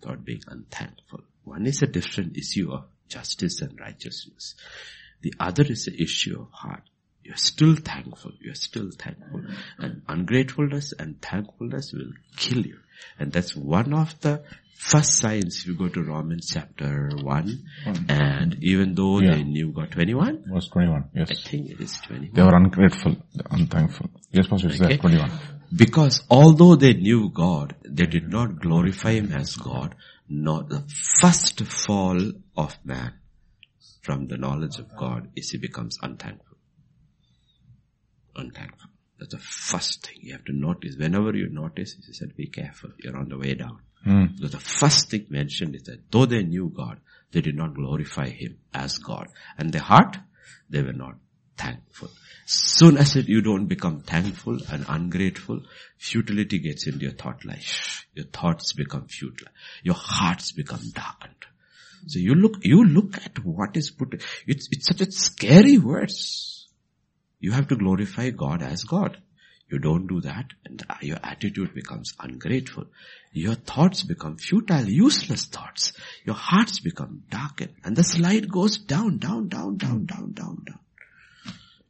Without 0.00 0.26
being 0.26 0.42
unthankful. 0.46 1.20
One 1.44 1.66
is 1.66 1.80
a 1.80 1.86
different 1.86 2.36
issue 2.36 2.70
of 2.70 2.84
justice 3.08 3.62
and 3.62 3.78
righteousness. 3.80 4.56
The 5.22 5.34
other 5.40 5.64
is 5.64 5.86
the 5.86 6.02
issue 6.02 6.40
of 6.40 6.50
heart. 6.52 6.82
You're 7.22 7.36
still 7.36 7.74
thankful. 7.74 8.32
You're 8.40 8.54
still 8.54 8.90
thankful. 8.96 9.42
And 9.78 10.02
ungratefulness 10.08 10.92
and 10.98 11.20
thankfulness 11.20 11.92
will 11.92 12.12
kill 12.36 12.64
you. 12.64 12.78
And 13.18 13.32
that's 13.32 13.56
one 13.56 13.92
of 13.92 14.18
the 14.20 14.44
first 14.76 15.18
signs 15.18 15.58
if 15.58 15.66
you 15.66 15.74
go 15.74 15.88
to 15.88 16.02
Romans 16.02 16.50
chapter 16.52 17.10
1. 17.20 17.64
Hmm. 17.84 17.92
And 18.08 18.56
even 18.62 18.94
though 18.94 19.20
Yeah. 19.20 19.34
they 19.34 19.42
knew 19.42 19.72
God 19.72 19.90
21, 19.90 20.44
Verse 20.46 20.68
21, 20.68 21.04
yes. 21.14 21.30
I 21.30 21.34
think 21.34 21.70
it 21.70 21.80
is 21.80 21.98
21. 22.06 22.34
They 22.34 22.42
were 22.42 22.56
ungrateful, 22.56 23.16
unthankful. 23.50 24.10
Yes, 24.30 24.46
Pastor, 24.46 24.68
it's 24.68 24.80
Okay. 24.80 24.98
21. 24.98 25.30
Because 25.74 26.22
although 26.30 26.76
they 26.76 26.94
knew 26.94 27.30
God, 27.30 27.74
they 27.84 28.06
did 28.06 28.28
not 28.30 28.60
glorify 28.60 29.12
Him 29.14 29.32
as 29.32 29.56
God, 29.56 29.96
nor 30.28 30.62
the 30.62 30.84
first 31.20 31.60
fall 31.64 32.20
of 32.56 32.78
man 32.84 33.14
from 34.06 34.28
the 34.28 34.36
knowledge 34.38 34.78
of 34.78 34.96
God 34.96 35.30
is 35.34 35.50
he 35.50 35.58
becomes 35.58 35.98
unthankful. 36.00 36.56
Unthankful. 38.36 38.90
That's 39.18 39.32
the 39.32 39.40
first 39.40 40.06
thing 40.06 40.18
you 40.20 40.32
have 40.34 40.44
to 40.44 40.52
notice. 40.52 40.94
Whenever 40.96 41.36
you 41.36 41.48
notice, 41.50 41.96
he 42.06 42.12
said, 42.12 42.36
be 42.36 42.46
careful. 42.46 42.90
You're 43.02 43.16
on 43.16 43.28
the 43.28 43.36
way 43.36 43.54
down. 43.54 43.80
Hmm. 44.04 44.26
So 44.38 44.46
the 44.46 44.60
first 44.60 45.10
thing 45.10 45.26
mentioned 45.28 45.74
is 45.74 45.82
that 45.84 46.12
though 46.12 46.26
they 46.26 46.44
knew 46.44 46.72
God, 46.72 47.00
they 47.32 47.40
did 47.40 47.56
not 47.56 47.74
glorify 47.74 48.28
Him 48.28 48.58
as 48.72 48.98
God. 48.98 49.26
And 49.58 49.72
their 49.72 49.82
heart, 49.82 50.18
they 50.70 50.82
were 50.82 50.92
not 50.92 51.16
thankful. 51.56 52.10
Soon 52.44 52.98
as 52.98 53.16
it, 53.16 53.26
you 53.26 53.42
don't 53.42 53.66
become 53.66 54.02
thankful 54.02 54.60
and 54.70 54.86
ungrateful, 54.88 55.62
futility 55.98 56.60
gets 56.60 56.86
into 56.86 57.00
your 57.00 57.14
thought 57.14 57.44
life. 57.44 58.06
Your 58.14 58.26
thoughts 58.26 58.72
become 58.72 59.08
futile. 59.08 59.48
Your 59.82 59.96
hearts 59.98 60.52
become 60.52 60.92
darkened. 60.94 61.35
So 62.06 62.18
you 62.18 62.34
look, 62.34 62.64
you 62.64 62.84
look 62.84 63.16
at 63.24 63.44
what 63.44 63.76
is 63.76 63.90
put, 63.90 64.22
it's, 64.46 64.68
it's 64.70 64.86
such 64.86 65.00
a 65.00 65.10
scary 65.10 65.76
verse. 65.76 66.68
You 67.40 67.52
have 67.52 67.68
to 67.68 67.76
glorify 67.76 68.30
God 68.30 68.62
as 68.62 68.84
God. 68.84 69.18
You 69.68 69.80
don't 69.80 70.06
do 70.06 70.20
that 70.20 70.46
and 70.64 70.84
your 71.02 71.18
attitude 71.24 71.74
becomes 71.74 72.14
ungrateful. 72.20 72.84
Your 73.32 73.56
thoughts 73.56 74.04
become 74.04 74.36
futile, 74.36 74.88
useless 74.88 75.46
thoughts. 75.46 75.92
Your 76.24 76.36
hearts 76.36 76.78
become 76.78 77.24
darkened 77.28 77.74
and 77.84 77.96
the 77.96 78.04
slide 78.04 78.48
goes 78.48 78.78
down, 78.78 79.18
down, 79.18 79.48
down, 79.48 79.76
down, 79.76 80.06
down, 80.06 80.32
down, 80.32 80.62
down 80.64 80.78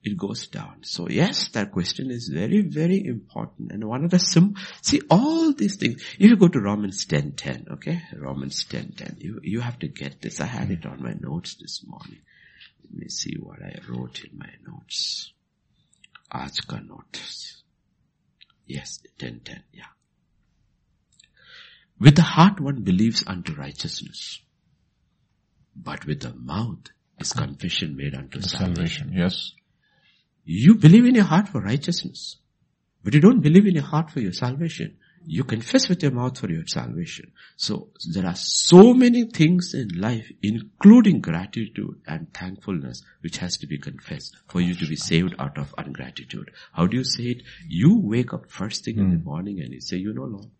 it 0.07 0.17
goes 0.17 0.47
down. 0.47 0.83
So 0.83 1.09
yes, 1.09 1.49
that 1.49 1.73
question 1.73 2.11
is 2.11 2.29
very, 2.29 2.63
very 2.63 3.05
important. 3.05 3.73
And 3.73 3.85
one 3.85 4.05
of 4.05 4.11
the 4.11 4.19
sim, 4.19 4.55
see 4.83 5.01
all 5.11 5.53
these 5.53 5.77
things. 5.77 6.03
If 6.19 6.31
you 6.31 6.37
go 6.37 6.49
to 6.49 6.61
Romans 6.61 7.05
10, 7.07 7.33
10, 7.33 7.67
okay? 7.73 8.03
Romans 8.17 8.65
10, 8.65 8.93
10, 8.97 9.17
you, 9.21 9.41
you 9.43 9.61
have 9.61 9.79
to 9.81 9.89
get 9.89 10.21
this. 10.23 10.41
I 10.41 10.47
had 10.47 10.71
it 10.71 10.87
on 10.87 11.03
my 11.03 11.15
notes 11.19 11.57
this 11.57 11.83
morning. 11.87 12.21
Let 12.85 13.01
me 13.01 13.09
see 13.09 13.35
what 13.39 13.61
I 13.63 13.75
wrote 13.89 14.23
in 14.25 14.39
my 14.39 14.51
notes. 14.67 15.33
Aaj 16.33 16.89
notes. 16.89 17.63
Yes, 18.67 19.01
10, 19.19 19.41
10, 19.45 19.63
yeah. 19.73 19.85
With 21.99 22.17
the 22.17 22.23
heart 22.23 22.61
one 22.61 22.83
believes 22.83 23.25
unto 23.27 23.55
righteousness, 23.55 24.41
but 25.75 26.05
with 26.05 26.21
the 26.21 26.35
mouth 26.35 26.91
is 27.19 27.33
confession 27.33 27.97
made 27.97 28.15
unto 28.15 28.41
salvation. 28.41 28.75
salvation. 28.77 29.13
Yes. 29.15 29.53
You 30.49 30.77
believe 30.77 31.05
in 31.05 31.17
your 31.17 31.25
heart 31.25 31.49
for 31.49 31.61
righteousness, 31.61 32.37
but 33.03 33.13
you 33.13 33.21
don't 33.21 33.41
believe 33.41 33.67
in 33.67 33.75
your 33.75 33.85
heart 33.85 34.11
for 34.11 34.21
your 34.21 34.33
salvation. 34.33 34.97
You 35.29 35.43
confess 35.43 35.89
with 35.89 36.05
your 36.05 36.13
mouth 36.13 36.39
for 36.39 36.49
your 36.49 36.69
salvation. 36.69 37.33
So 37.57 37.89
there 38.13 38.25
are 38.25 38.37
so 38.37 38.95
many 38.95 39.25
things 39.25 39.75
in 39.75 39.89
life, 40.01 40.31
including 40.41 41.21
gratitude 41.21 42.01
and 42.07 42.33
thankfulness, 42.33 43.03
which 43.23 43.39
has 43.39 43.57
to 43.57 43.67
be 43.67 43.77
confessed 43.77 44.37
for 44.47 44.61
you 44.61 44.77
to 44.77 44.87
be 44.87 44.95
saved 44.95 45.35
out 45.37 45.59
of 45.59 45.75
ungratitude. 45.77 46.53
How 46.73 46.87
do 46.87 46.97
you 46.97 47.03
say 47.03 47.25
it? 47.25 47.43
You 47.67 47.99
wake 47.99 48.33
up 48.33 48.49
first 48.49 48.85
thing 48.85 48.99
in 48.99 49.11
the 49.11 49.17
hmm. 49.17 49.25
morning 49.25 49.61
and 49.61 49.73
you 49.75 49.81
say, 49.81 49.97
you 49.97 50.15
know, 50.15 50.27
Lord, 50.27 50.51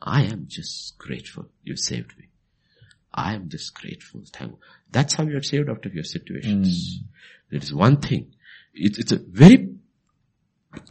I 0.00 0.22
am 0.22 0.44
just 0.46 0.96
grateful 0.98 1.48
you 1.64 1.74
saved 1.74 2.16
me. 2.16 2.28
I 3.12 3.34
am 3.34 3.48
just 3.48 3.74
grateful. 3.74 4.22
Thank 4.32 4.54
That's 4.92 5.14
how 5.14 5.24
you're 5.24 5.42
saved 5.42 5.68
out 5.68 5.84
of 5.84 5.94
your 5.94 6.04
situations. 6.04 7.00
Hmm. 7.00 7.06
There 7.50 7.60
is 7.60 7.74
one 7.74 7.96
thing. 7.96 8.33
It, 8.74 8.98
it's 8.98 9.12
a 9.12 9.18
very, 9.18 9.74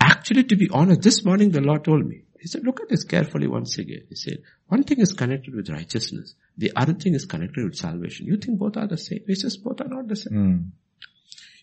actually 0.02 0.46
to 0.46 0.56
be 0.56 0.70
honest, 0.72 1.02
this 1.02 1.26
morning 1.26 1.52
the 1.52 1.62
Lord 1.62 1.84
told 1.84 2.06
me, 2.08 2.24
He 2.40 2.48
said, 2.48 2.64
look 2.64 2.82
at 2.82 2.90
this 2.90 3.04
carefully 3.04 3.48
once 3.48 3.78
again. 3.78 4.04
He 4.10 4.16
said, 4.16 4.40
one 4.68 4.84
thing 4.84 5.00
is 5.00 5.14
connected 5.14 5.54
with 5.56 5.70
righteousness. 5.70 6.36
The 6.58 6.72
other 6.76 6.94
thing 6.94 7.14
is 7.14 7.26
connected 7.26 7.64
with 7.64 7.76
salvation. 7.76 8.26
You 8.26 8.38
think 8.38 8.60
both 8.60 8.78
are 8.78 8.88
the 8.88 8.98
same. 8.98 9.22
He 9.28 9.36
says 9.36 9.58
both 9.58 9.82
are 9.82 9.88
not 9.88 10.08
the 10.08 10.16
same. 10.16 10.34
Mm. 10.34 10.70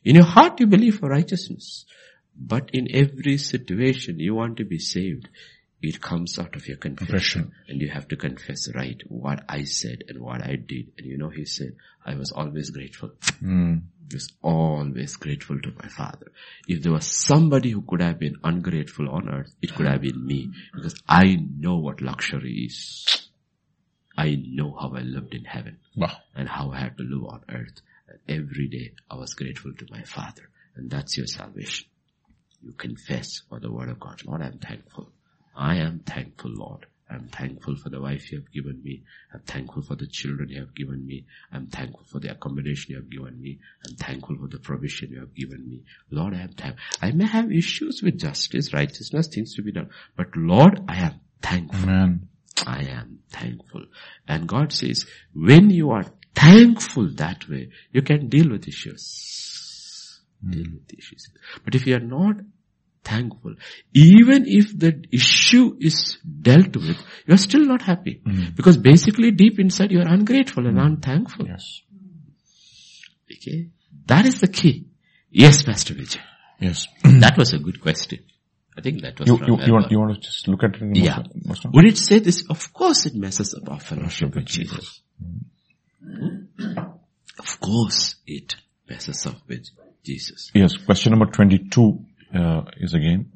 In 0.05 0.15
your 0.17 0.25
heart 0.25 0.61
you 0.61 0.67
believe 0.67 0.99
for 0.99 1.09
righteousness. 1.09 1.85
But 2.37 2.71
in 2.73 2.89
every 2.95 3.37
situation 3.37 4.19
you 4.19 4.35
want 4.35 4.57
to 4.59 4.65
be 4.65 4.79
saved. 4.79 5.29
It 5.83 6.01
comes 6.01 6.39
out 6.39 6.57
of 6.57 6.69
your 6.69 6.77
confession. 6.77 7.53
And 7.69 7.81
you 7.81 7.89
have 7.89 8.09
to 8.09 8.17
confess 8.17 8.69
right 8.75 9.01
what 9.09 9.43
I 9.49 9.65
said 9.65 10.05
and 10.09 10.21
what 10.21 10.43
I 10.43 10.57
did. 10.57 10.93
And 10.99 11.07
you 11.07 11.17
know, 11.17 11.31
he 11.31 11.45
said, 11.47 11.77
I 12.05 12.15
was 12.15 12.33
always 12.33 12.71
grateful. 12.71 13.13
Mm. 13.43 13.83
I 14.11 14.15
was 14.15 14.33
always 14.43 15.17
grateful 15.17 15.61
to 15.61 15.73
my 15.83 15.89
father. 15.89 16.33
If 16.67 16.83
there 16.83 16.93
was 16.93 17.07
somebody 17.07 17.71
who 17.71 17.83
could 17.83 18.03
have 18.03 18.19
been 18.19 18.37
ungrateful 18.45 19.09
on 19.09 19.29
earth, 19.29 19.55
it 19.63 19.75
could 19.75 19.87
have 19.87 20.03
been 20.03 20.27
me. 20.27 20.51
Because 20.75 21.01
I 21.09 21.39
know 21.57 21.77
what 21.79 22.03
luxury 22.03 22.67
is. 22.67 23.29
I 24.19 24.37
know 24.49 24.77
how 24.79 24.93
I 24.95 25.01
lived 25.01 25.33
in 25.35 25.45
heaven 25.45 25.79
Wow. 25.97 26.13
and 26.35 26.49
how 26.49 26.73
I 26.73 26.81
had 26.81 26.99
to 26.99 27.05
live 27.05 27.25
on 27.25 27.41
earth. 27.49 27.81
And 28.09 28.19
every 28.29 28.69
day 28.69 28.93
I 29.11 29.15
was 29.17 29.33
grateful 29.35 29.73
to 29.79 29.87
my 29.91 30.03
father. 30.03 30.51
And 30.77 30.91
that's 30.91 31.17
your 31.17 31.27
salvation. 31.27 31.87
You 32.63 32.73
confess 32.73 33.41
for 33.49 33.61
the 33.61 33.73
word 33.73 33.89
of 33.89 34.01
God. 34.01 34.21
Lord, 34.27 34.43
I'm 34.43 34.59
thankful. 34.59 35.13
I 35.57 35.77
am 35.77 36.01
thankful, 36.01 36.53
Lord. 36.53 36.87
I'm 37.11 37.27
thankful 37.27 37.75
for 37.77 37.89
the 37.89 38.01
wife 38.01 38.31
you 38.31 38.39
have 38.39 38.53
given 38.53 38.81
me. 38.85 39.03
I'm 39.35 39.41
thankful 39.41 39.83
for 39.83 39.97
the 39.97 40.07
children 40.07 40.49
you 40.49 40.61
have 40.61 40.75
given 40.75 41.05
me. 41.05 41.27
I'm 41.53 41.67
thankful 41.67 42.05
for 42.05 42.21
the 42.21 42.31
accommodation 42.31 42.93
you 42.93 42.97
have 42.97 43.11
given 43.11 43.41
me. 43.41 43.59
I'm 43.85 43.97
thankful 43.97 44.37
for 44.37 44.47
the 44.47 44.59
provision 44.59 45.11
you 45.11 45.19
have 45.21 45.35
given 45.35 45.69
me. 45.69 45.83
Lord, 46.11 46.35
I 46.35 46.43
am 46.43 46.53
thankful. 46.53 46.81
I 47.03 47.11
may 47.11 47.27
have 47.27 47.51
issues 47.51 48.01
with 48.03 48.19
justice, 48.19 48.73
righteousness, 48.73 49.27
things 49.27 49.55
to 49.57 49.63
be 49.63 49.73
done. 49.73 49.91
But 50.17 50.37
Lord, 50.37 50.85
I 50.89 50.99
am 50.99 51.21
thankful. 51.43 51.91
Amen. 51.91 52.29
I 52.65 52.85
am 52.85 53.19
thankful. 53.31 53.87
And 54.29 54.47
God 54.47 54.73
says, 54.73 55.05
when 55.35 55.71
you 55.71 55.91
are 55.91 56.05
thankful 56.35 57.09
that 57.15 57.49
way, 57.49 57.71
you 57.91 58.03
can 58.03 58.29
deal 58.29 58.51
with 58.51 58.69
issues. 58.69 60.21
Hmm. 60.45 60.51
Deal 60.53 60.67
with 60.73 60.97
issues. 60.97 61.29
But 61.65 61.75
if 61.75 61.87
you 61.87 61.97
are 61.97 62.01
not 62.01 62.37
thankful, 63.05 63.55
even 63.93 64.47
if 64.47 64.79
the 64.79 65.05
issue 65.13 65.77
is 65.81 66.19
dealt 66.43 66.77
with, 66.77 66.99
you 67.27 67.35
are 67.35 67.39
still 67.39 67.65
not 67.65 67.83
happy. 67.83 68.21
Hmm. 68.25 68.51
Because 68.55 68.77
basically 68.77 69.31
deep 69.31 69.59
inside 69.59 69.91
you 69.91 70.01
are 70.01 70.09
ungrateful 70.09 70.67
and 70.67 70.79
hmm. 70.79 70.87
unthankful. 70.87 71.47
Yes. 71.47 71.83
Okay? 73.33 73.69
That 74.07 74.27
is 74.27 74.41
the 74.41 74.49
key. 74.49 74.87
Yes, 75.31 75.63
Pastor 75.63 75.95
Vijay. 75.95 76.21
Yes. 76.59 76.87
that 77.05 77.37
was 77.39 77.53
a 77.53 77.59
good 77.59 77.81
question. 77.81 78.21
I 78.77 78.83
think 78.83 79.03
that 79.03 79.19
was 79.19 79.29
You, 79.29 79.39
you, 79.47 79.59
you 79.65 79.73
want, 79.73 79.91
you 79.91 79.99
want 79.99 80.15
to 80.15 80.21
just 80.21 80.49
look 80.49 80.63
at 80.65 80.77
it 80.77 80.83
in 80.83 80.95
Yeah. 80.95 81.23
most- 81.45 81.67
Would 81.73 81.85
it 81.87 81.99
say 81.99 82.19
this? 82.19 82.47
Of 82.49 82.73
course 82.73 83.07
it 83.07 83.15
messes 83.15 83.55
up 83.55 83.71
our 83.71 83.81
fellowship 83.81 84.35
with 84.35 84.47
Jesus. 84.47 85.01
Of 87.39 87.61
course 87.61 88.17
it 88.27 88.57
messes 88.89 89.27
up 89.27 89.37
with 89.49 89.67
Jesus. 90.05 90.51
Yes. 90.55 90.77
Question 90.77 91.11
number 91.13 91.27
22, 91.27 92.05
uh, 92.35 92.63
is 92.77 92.95
again, 92.95 93.33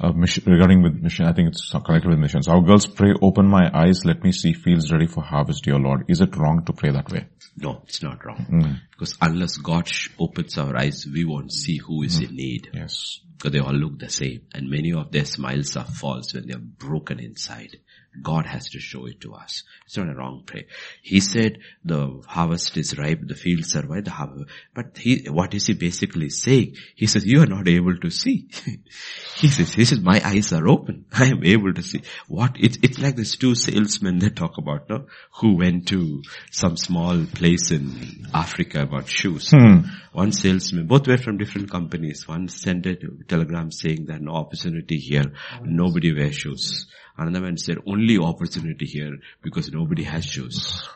uh, 0.00 0.12
mission, 0.12 0.44
regarding 0.46 0.82
with 0.82 0.94
mission. 0.94 1.26
I 1.26 1.32
think 1.32 1.48
it's 1.48 1.70
connected 1.70 2.08
with 2.08 2.18
missions. 2.18 2.48
Our 2.48 2.60
girls 2.60 2.86
pray, 2.86 3.14
open 3.20 3.48
my 3.48 3.70
eyes, 3.72 4.04
let 4.04 4.22
me 4.24 4.32
see 4.32 4.52
fields 4.52 4.92
ready 4.92 5.06
for 5.06 5.22
harvest, 5.22 5.64
dear 5.64 5.78
Lord. 5.78 6.04
Is 6.08 6.20
it 6.20 6.36
wrong 6.36 6.64
to 6.64 6.72
pray 6.72 6.90
that 6.90 7.10
way? 7.10 7.26
No, 7.56 7.82
it's 7.86 8.02
not 8.02 8.24
wrong. 8.24 8.80
Because 8.90 9.16
unless 9.20 9.58
God 9.58 9.88
opens 10.18 10.58
our 10.58 10.76
eyes, 10.76 11.06
we 11.06 11.24
won't 11.24 11.52
see 11.52 11.76
who 11.76 12.02
is 12.02 12.18
in 12.20 12.34
need. 12.34 12.70
Yes. 12.72 13.20
Because 13.36 13.52
they 13.52 13.58
all 13.58 13.74
look 13.74 13.98
the 13.98 14.08
same. 14.08 14.42
And 14.54 14.70
many 14.70 14.92
of 14.92 15.10
their 15.10 15.24
smiles 15.24 15.76
are 15.76 15.84
false 15.84 16.32
when 16.32 16.46
they 16.46 16.54
are 16.54 16.58
broken 16.58 17.20
inside. 17.20 17.76
God 18.20 18.46
has 18.46 18.68
to 18.70 18.78
show 18.78 19.06
it 19.06 19.20
to 19.22 19.34
us. 19.34 19.62
It's 19.86 19.96
not 19.96 20.08
a 20.08 20.14
wrong 20.14 20.42
prayer. 20.44 20.64
He 21.02 21.20
said 21.20 21.58
the 21.84 22.22
harvest 22.26 22.76
is 22.76 22.98
ripe, 22.98 23.20
the 23.22 23.34
fields 23.34 23.74
are 23.74 23.82
white, 23.82 24.04
the 24.04 24.10
harvest. 24.10 24.50
But 24.74 24.98
he, 24.98 25.26
what 25.28 25.54
is 25.54 25.66
he 25.66 25.74
basically 25.74 26.28
saying? 26.28 26.76
He 26.94 27.06
says, 27.06 27.24
you 27.24 27.40
are 27.42 27.46
not 27.46 27.68
able 27.68 27.96
to 27.96 28.10
see. 28.10 28.48
he 29.36 29.48
says, 29.48 29.72
he 29.72 29.84
says, 29.84 30.00
my 30.00 30.20
eyes 30.24 30.52
are 30.52 30.68
open. 30.68 31.06
I 31.12 31.26
am 31.26 31.44
able 31.44 31.72
to 31.72 31.82
see. 31.82 32.02
What, 32.28 32.56
it's, 32.58 32.78
it's 32.82 32.98
like 32.98 33.16
these 33.16 33.36
two 33.36 33.54
salesmen 33.54 34.18
they 34.18 34.30
talk 34.30 34.58
about, 34.58 34.90
no? 34.90 35.06
Who 35.40 35.56
went 35.56 35.88
to 35.88 36.22
some 36.50 36.76
small 36.76 37.24
place 37.26 37.70
in 37.70 38.26
Africa 38.34 38.82
about 38.82 39.08
shoes. 39.08 39.50
Hmm. 39.50 39.80
One 40.12 40.32
salesman, 40.32 40.86
both 40.86 41.06
were 41.08 41.16
from 41.16 41.38
different 41.38 41.70
companies. 41.70 42.28
One 42.28 42.48
sent 42.48 42.84
a 42.86 42.96
telegram 43.26 43.70
saying 43.70 44.06
that 44.06 44.20
no 44.20 44.32
opportunity 44.32 44.98
here, 44.98 45.32
nobody 45.62 46.14
wears 46.14 46.36
shoes. 46.36 46.86
Another 47.16 47.40
man 47.40 47.56
said 47.56 47.78
only 47.86 48.18
opportunity 48.18 48.86
here 48.86 49.18
because 49.42 49.70
nobody 49.72 50.04
has 50.04 50.24
shoes. 50.24 50.88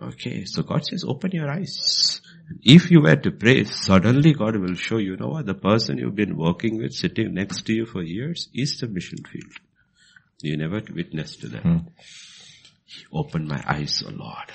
Okay, 0.00 0.44
so 0.44 0.62
God 0.62 0.84
says 0.84 1.04
open 1.04 1.30
your 1.32 1.50
eyes. 1.50 2.20
If 2.62 2.90
you 2.90 3.02
were 3.02 3.16
to 3.16 3.30
pray, 3.30 3.64
suddenly 3.64 4.32
God 4.32 4.56
will 4.56 4.74
show 4.74 4.96
you, 4.96 5.12
you 5.12 5.16
know 5.16 5.28
what, 5.28 5.46
the 5.46 5.54
person 5.54 5.98
you've 5.98 6.16
been 6.16 6.36
working 6.36 6.78
with 6.78 6.92
sitting 6.92 7.34
next 7.34 7.66
to 7.66 7.72
you 7.72 7.86
for 7.86 8.02
years 8.02 8.48
is 8.54 8.78
the 8.80 8.88
mission 8.88 9.18
field. 9.24 9.52
You 10.40 10.56
never 10.56 10.82
witnessed 10.92 11.40
to 11.42 11.48
them. 11.48 11.62
Hmm. 11.62 11.78
Open 13.12 13.46
my 13.46 13.62
eyes, 13.66 14.02
O 14.06 14.10
Lord. 14.10 14.50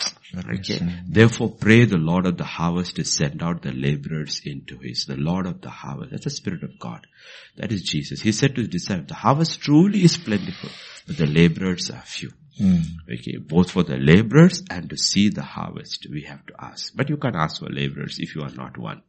Okay. 0.60 0.80
Therefore 1.08 1.52
pray 1.52 1.86
the 1.86 1.98
Lord 1.98 2.26
of 2.26 2.38
the 2.38 2.44
harvest 2.44 2.96
to 2.98 3.06
send 3.06 3.42
out 3.42 3.62
the 3.62 3.72
laborers 3.72 4.42
into 4.46 4.78
his, 4.80 5.06
the 5.06 5.16
Lord 5.16 5.46
of 5.46 5.62
the 5.62 5.70
harvest. 5.70 6.12
That's 6.12 6.24
the 6.26 6.30
Spirit 6.30 6.64
of 6.64 6.78
God. 6.80 7.08
That 7.56 7.72
is 7.72 7.84
Jesus. 7.84 8.22
He 8.22 8.32
said 8.32 8.56
to 8.56 8.62
his 8.62 8.70
disciples, 8.70 9.08
the 9.08 9.16
harvest 9.16 9.62
truly 9.62 10.04
is 10.04 10.18
plentiful, 10.18 10.70
but 11.06 11.18
the 11.18 11.28
laborers 11.28 11.90
are 11.90 12.02
few. 12.02 12.32
Okay, 12.60 13.38
both 13.38 13.70
for 13.72 13.84
the 13.84 13.98
laborers 13.98 14.64
and 14.70 14.90
to 14.90 14.98
see 14.98 15.30
the 15.30 15.44
harvest, 15.44 16.08
we 16.12 16.24
have 16.24 16.44
to 16.48 16.54
ask. 16.60 16.92
But 16.96 17.10
you 17.10 17.18
can't 17.18 17.36
ask 17.36 17.60
for 17.60 17.70
laborers 17.70 18.18
if 18.20 18.36
you 18.36 18.42
are 18.42 18.50
not 18.50 18.78
one. 18.78 19.04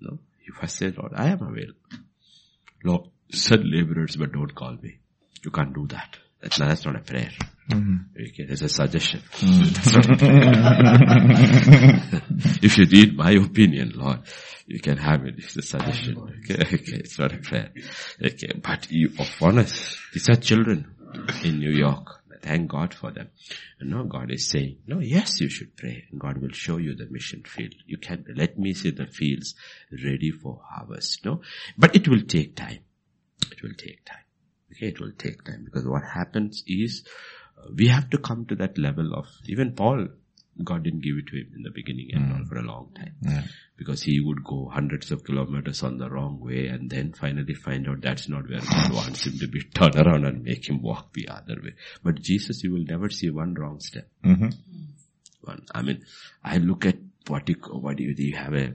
No? 0.00 0.18
If 0.46 0.54
I 0.62 0.66
say, 0.66 0.90
Lord, 0.90 1.12
I 1.14 1.28
am 1.28 1.42
available. 1.42 1.74
Lord, 2.82 3.10
send 3.30 3.64
laborers, 3.70 4.16
but 4.16 4.32
don't 4.32 4.54
call 4.54 4.76
me. 4.80 5.00
You 5.44 5.50
can't 5.50 5.74
do 5.74 5.86
that. 5.88 6.16
That's 6.40 6.58
not, 6.58 6.68
that's 6.68 6.84
not 6.84 6.96
a 6.96 7.00
prayer. 7.00 7.30
Mm-hmm. 7.70 7.96
Okay, 8.28 8.44
there's 8.44 8.62
a 8.62 8.68
suggestion. 8.68 9.22
That's 9.40 9.94
not 9.94 10.10
a 10.10 10.16
prayer. 10.16 10.42
if 12.62 12.78
you 12.78 12.86
need 12.86 13.16
my 13.16 13.32
opinion, 13.32 13.92
Lord, 13.96 14.20
you 14.66 14.80
can 14.80 14.98
have 14.98 15.24
it. 15.24 15.34
It's 15.38 15.56
a 15.56 15.62
suggestion. 15.62 16.16
Okay, 16.18 16.62
okay, 16.62 16.96
it's 16.96 17.18
not 17.18 17.32
a 17.32 17.38
prayer. 17.38 17.70
Okay, 18.24 18.52
but 18.62 18.90
you, 18.90 19.10
of 19.18 19.28
honest, 19.42 19.98
these 20.12 20.28
are 20.28 20.36
children 20.36 20.94
in 21.42 21.58
New 21.58 21.72
York. 21.72 22.22
Thank 22.42 22.70
God 22.70 22.94
for 22.94 23.10
them. 23.10 23.28
And 23.80 23.90
now 23.90 24.04
God 24.04 24.30
is 24.30 24.48
saying, 24.48 24.78
no, 24.86 25.00
yes, 25.00 25.40
you 25.40 25.48
should 25.48 25.76
pray. 25.76 26.04
And 26.12 26.20
God 26.20 26.38
will 26.38 26.52
show 26.52 26.76
you 26.76 26.94
the 26.94 27.06
mission 27.10 27.42
field. 27.44 27.74
You 27.86 27.98
can, 27.98 28.24
let 28.36 28.56
me 28.56 28.72
see 28.72 28.90
the 28.90 29.06
fields 29.06 29.56
ready 30.04 30.30
for 30.30 30.60
harvest. 30.64 31.24
No, 31.24 31.40
but 31.76 31.96
it 31.96 32.06
will 32.06 32.22
take 32.22 32.54
time. 32.54 32.78
It 33.50 33.62
will 33.64 33.74
take 33.76 34.04
time. 34.04 34.25
Okay, 34.72 34.88
it 34.88 35.00
will 35.00 35.12
take 35.16 35.44
time 35.44 35.64
because 35.64 35.86
what 35.86 36.02
happens 36.04 36.62
is 36.66 37.04
uh, 37.58 37.68
we 37.74 37.88
have 37.88 38.10
to 38.10 38.18
come 38.18 38.46
to 38.46 38.56
that 38.56 38.76
level 38.78 39.14
of, 39.14 39.26
even 39.46 39.72
Paul 39.72 40.08
God 40.62 40.84
didn't 40.84 41.02
give 41.02 41.16
it 41.18 41.26
to 41.28 41.36
him 41.36 41.52
in 41.54 41.62
the 41.62 41.70
beginning 41.70 42.10
and 42.12 42.32
all 42.32 42.44
for 42.46 42.56
a 42.56 42.62
long 42.62 42.90
time. 42.94 43.14
Yeah. 43.20 43.42
Because 43.76 44.02
he 44.02 44.20
would 44.20 44.42
go 44.42 44.70
hundreds 44.72 45.10
of 45.10 45.22
kilometers 45.22 45.82
on 45.82 45.98
the 45.98 46.08
wrong 46.08 46.40
way 46.40 46.68
and 46.68 46.88
then 46.88 47.12
finally 47.12 47.54
find 47.54 47.86
out 47.88 48.00
that's 48.00 48.28
not 48.28 48.48
where 48.48 48.60
God 48.60 48.92
wants 48.92 49.26
him 49.26 49.38
to 49.38 49.48
be. 49.48 49.62
Turn 49.74 49.96
around 49.96 50.24
and 50.24 50.42
make 50.44 50.68
him 50.68 50.80
walk 50.80 51.12
the 51.12 51.28
other 51.28 51.56
way. 51.62 51.74
But 52.02 52.22
Jesus, 52.22 52.64
you 52.64 52.72
will 52.72 52.84
never 52.84 53.10
see 53.10 53.28
one 53.28 53.54
wrong 53.54 53.80
step. 53.80 54.08
hmm 54.24 54.48
One. 55.42 55.66
I 55.74 55.82
mean, 55.82 56.04
I 56.42 56.56
look 56.56 56.86
at 56.86 56.96
what 57.26 57.48
you, 57.48 57.56
what 57.70 57.96
do 57.96 58.04
you, 58.04 58.14
you 58.16 58.36
have 58.36 58.54
a 58.54 58.74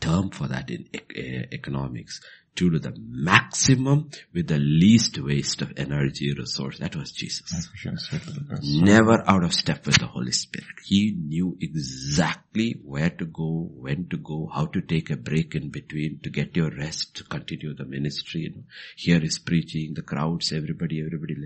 term 0.00 0.30
for 0.30 0.48
that 0.48 0.70
in 0.70 0.88
eh, 0.94 1.44
economics. 1.52 2.22
To 2.56 2.70
do 2.70 2.78
the 2.78 2.94
maximum 2.98 4.10
with 4.34 4.48
the 4.48 4.58
least 4.58 5.18
waste 5.18 5.62
of 5.62 5.72
energy 5.78 6.34
resource. 6.34 6.78
That 6.78 6.94
was 6.94 7.10
Jesus. 7.12 7.52
Efficiency 7.52 8.18
to 8.18 8.30
the 8.32 8.40
best. 8.40 8.62
never 8.64 9.22
out 9.26 9.44
of 9.44 9.54
step 9.54 9.86
with 9.86 9.98
the 9.98 10.06
Holy 10.06 10.32
Spirit. 10.32 10.66
He 10.84 11.12
knew 11.12 11.56
exactly 11.60 12.80
where 12.84 13.10
to 13.10 13.24
go, 13.24 13.70
when 13.72 14.08
to 14.08 14.18
go, 14.18 14.50
how 14.52 14.66
to 14.66 14.80
take 14.82 15.10
a 15.10 15.16
break 15.16 15.54
in 15.54 15.70
between 15.70 16.20
to 16.22 16.30
get 16.30 16.54
your 16.56 16.70
rest, 16.70 17.16
to 17.16 17.24
continue 17.24 17.74
the 17.74 17.86
ministry. 17.86 18.42
You 18.42 18.50
know, 18.50 18.64
here 18.96 19.22
is 19.22 19.38
preaching, 19.38 19.94
the 19.94 20.02
crowds, 20.02 20.52
everybody, 20.52 21.00
everybody 21.00 21.36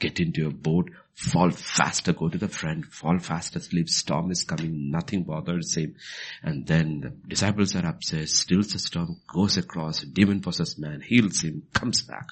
get 0.00 0.18
into 0.18 0.40
your 0.40 0.50
boat, 0.50 0.90
fall 1.14 1.50
faster, 1.50 2.12
go 2.12 2.28
to 2.28 2.38
the 2.38 2.48
front, 2.48 2.86
fall 2.86 3.18
fast 3.18 3.54
asleep, 3.54 3.88
storm 3.88 4.30
is 4.30 4.42
coming, 4.42 4.90
nothing 4.90 5.22
bothers 5.22 5.76
him. 5.76 5.94
And 6.42 6.66
then 6.66 7.00
the 7.00 7.10
disciples 7.28 7.76
are 7.76 7.86
upset, 7.86 8.28
stills 8.28 8.72
the 8.72 8.78
storm, 8.78 9.20
goes 9.32 9.56
across, 9.58 10.00
demon 10.00 10.40
possessed 10.40 10.78
man, 10.78 11.02
heals 11.02 11.42
him, 11.42 11.62
comes 11.72 12.02
back. 12.02 12.30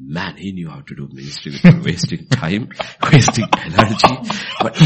Man, 0.00 0.36
he 0.36 0.52
knew 0.52 0.68
how 0.68 0.80
to 0.82 0.94
do 0.94 1.08
ministry 1.12 1.52
without 1.52 1.82
wasting 1.84 2.26
time, 2.26 2.68
wasting 3.12 3.48
energy, 3.52 4.30
but 4.60 4.76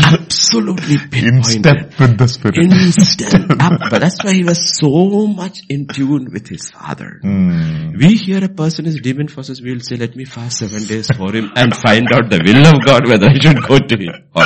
absolutely 0.53 0.97
In 1.19 1.43
step 1.43 1.99
with 1.99 2.19
the 2.19 2.29
Spirit. 2.29 2.59
Instant 2.59 3.51
up. 3.63 3.81
But 3.91 4.01
that's 4.01 4.23
why 4.23 4.35
he 4.35 4.45
was 4.45 4.77
so 4.79 5.27
much 5.27 5.61
in 5.69 5.87
tune 5.87 6.31
with 6.33 6.49
his 6.49 6.71
father. 6.71 7.21
Mm. 7.25 7.99
We 7.99 8.17
hear 8.17 8.45
a 8.45 8.49
person 8.49 8.87
is 8.87 9.01
demon 9.01 9.29
possessed, 9.29 9.63
we'll 9.63 9.81
say, 9.81 9.97
let 9.97 10.17
me 10.17 10.25
fast 10.25 10.59
seven 10.59 10.85
days 10.85 11.09
for 11.17 11.33
him 11.33 11.51
and 11.57 11.75
find 11.75 12.07
out 12.13 12.31
the 12.31 12.41
will 12.45 12.67
of 12.67 12.85
God 12.85 13.09
whether 13.09 13.27
I 13.27 13.39
should 13.39 13.63
go 13.63 13.79
to 13.79 13.97
him 13.97 14.29
or. 14.35 14.45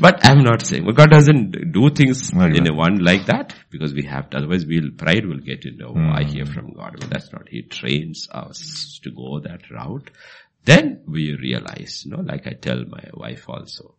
But 0.00 0.24
I'm 0.24 0.42
not 0.42 0.64
saying, 0.64 0.84
well, 0.84 0.94
God 0.94 1.10
doesn't 1.10 1.72
do 1.72 1.90
things 1.90 2.32
in 2.32 2.66
a 2.66 2.72
one 2.74 2.98
like 2.98 3.26
that 3.26 3.54
because 3.70 3.92
we 3.92 4.04
have 4.04 4.30
to, 4.30 4.38
otherwise 4.38 4.64
we'll, 4.64 4.90
pride 4.96 5.26
will 5.26 5.40
get 5.40 5.64
into, 5.64 5.86
oh, 5.86 5.94
I 5.94 6.24
hear 6.24 6.46
from 6.46 6.72
God. 6.72 6.96
But 6.98 7.10
that's 7.10 7.32
not, 7.32 7.48
He 7.48 7.62
trains 7.62 8.28
us 8.32 9.00
to 9.02 9.10
go 9.10 9.40
that 9.40 9.70
route. 9.70 10.10
Then 10.64 11.02
we 11.06 11.34
realize, 11.36 12.04
you 12.04 12.12
know, 12.12 12.22
like 12.22 12.46
I 12.46 12.52
tell 12.52 12.84
my 12.86 13.04
wife 13.12 13.48
also, 13.48 13.94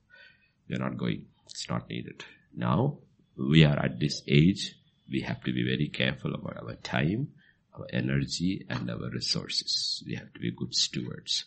we're 0.71 0.79
not 0.79 0.97
going, 0.97 1.25
it's 1.49 1.69
not 1.69 1.89
needed. 1.89 2.23
Now, 2.55 2.97
we 3.37 3.65
are 3.65 3.77
at 3.77 3.99
this 3.99 4.21
age, 4.27 4.75
we 5.09 5.21
have 5.21 5.43
to 5.43 5.51
be 5.51 5.63
very 5.63 5.89
careful 5.89 6.33
about 6.33 6.57
our 6.57 6.75
time, 6.75 7.29
our 7.77 7.85
energy 7.91 8.65
and 8.69 8.89
our 8.89 9.09
resources. 9.09 10.03
We 10.07 10.15
have 10.15 10.33
to 10.33 10.39
be 10.39 10.51
good 10.51 10.73
stewards. 10.73 11.45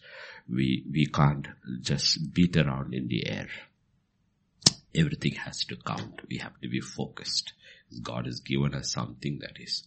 We, 0.49 0.85
we 0.91 1.07
can't 1.07 1.49
just 1.81 2.35
beat 2.35 2.57
around 2.57 2.95
in 2.95 3.09
the 3.09 3.27
air. 3.27 3.49
Everything 4.95 5.35
has 5.35 5.65
to 5.65 5.77
count. 5.77 6.21
We 6.29 6.39
have 6.39 6.61
to 6.61 6.69
be 6.69 6.81
focused. 6.81 7.53
God 8.03 8.27
has 8.27 8.41
given 8.41 8.75
us 8.75 8.93
something 8.93 9.39
that 9.41 9.59
is 9.61 9.85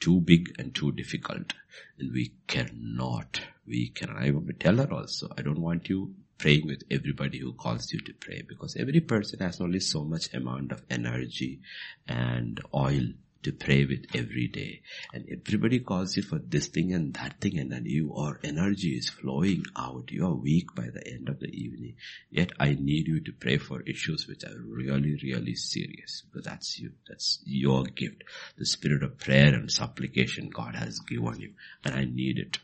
too 0.00 0.20
big 0.20 0.54
and 0.58 0.74
too 0.74 0.92
difficult. 0.92 1.54
And 1.98 2.12
we 2.12 2.32
cannot, 2.46 3.40
we 3.66 3.88
can, 3.88 4.10
I 4.10 4.30
want 4.30 4.60
tell 4.60 4.76
her 4.76 4.92
also, 4.92 5.28
I 5.36 5.42
don't 5.42 5.60
want 5.60 5.88
you 5.88 6.14
praying 6.38 6.66
with 6.66 6.84
everybody 6.90 7.38
who 7.38 7.52
calls 7.52 7.92
you 7.92 8.00
to 8.00 8.12
pray 8.14 8.42
because 8.48 8.76
every 8.76 9.00
person 9.00 9.40
has 9.40 9.60
only 9.60 9.80
so 9.80 10.04
much 10.04 10.32
amount 10.32 10.72
of 10.72 10.82
energy 10.88 11.60
and 12.06 12.60
oil 12.74 13.02
to 13.42 13.52
pray 13.52 13.84
with 13.84 14.04
every 14.14 14.48
day. 14.48 14.82
And 15.12 15.26
everybody 15.30 15.80
calls 15.80 16.16
you 16.16 16.22
for 16.22 16.38
this 16.38 16.68
thing 16.68 16.92
and 16.92 17.14
that 17.14 17.40
thing 17.40 17.58
and 17.58 17.70
then 17.70 17.84
you, 17.86 18.12
your 18.14 18.40
energy 18.42 18.90
is 18.90 19.08
flowing 19.08 19.64
out. 19.76 20.10
You 20.10 20.26
are 20.26 20.34
weak 20.34 20.74
by 20.74 20.88
the 20.92 21.06
end 21.06 21.28
of 21.28 21.40
the 21.40 21.48
evening. 21.48 21.94
Yet 22.30 22.52
I 22.58 22.76
need 22.78 23.06
you 23.06 23.20
to 23.20 23.32
pray 23.32 23.58
for 23.58 23.82
issues 23.82 24.26
which 24.26 24.44
are 24.44 24.58
really, 24.60 25.18
really 25.22 25.54
serious 25.54 26.22
because 26.26 26.46
that's 26.46 26.78
you. 26.78 26.92
That's 27.08 27.40
your 27.44 27.84
gift. 27.84 28.24
The 28.56 28.66
spirit 28.66 29.02
of 29.02 29.18
prayer 29.18 29.54
and 29.54 29.70
supplication 29.70 30.50
God 30.50 30.74
has 30.74 30.98
given 31.00 31.40
you 31.40 31.52
and 31.84 31.94
I 31.94 32.04
need 32.04 32.38
it. 32.38 32.58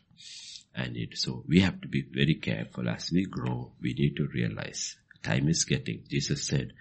I 0.77 0.83
it, 0.93 1.17
so 1.17 1.43
we 1.47 1.61
have 1.61 1.79
to 1.81 1.87
be 1.87 2.01
very 2.01 2.35
careful 2.35 2.89
as 2.89 3.11
we 3.11 3.25
grow. 3.25 3.71
We 3.81 3.93
need 3.93 4.17
to 4.17 4.27
realize 4.27 4.97
time 5.23 5.49
is 5.49 5.63
getting, 5.63 6.03
Jesus 6.09 6.45
said, 6.45 6.73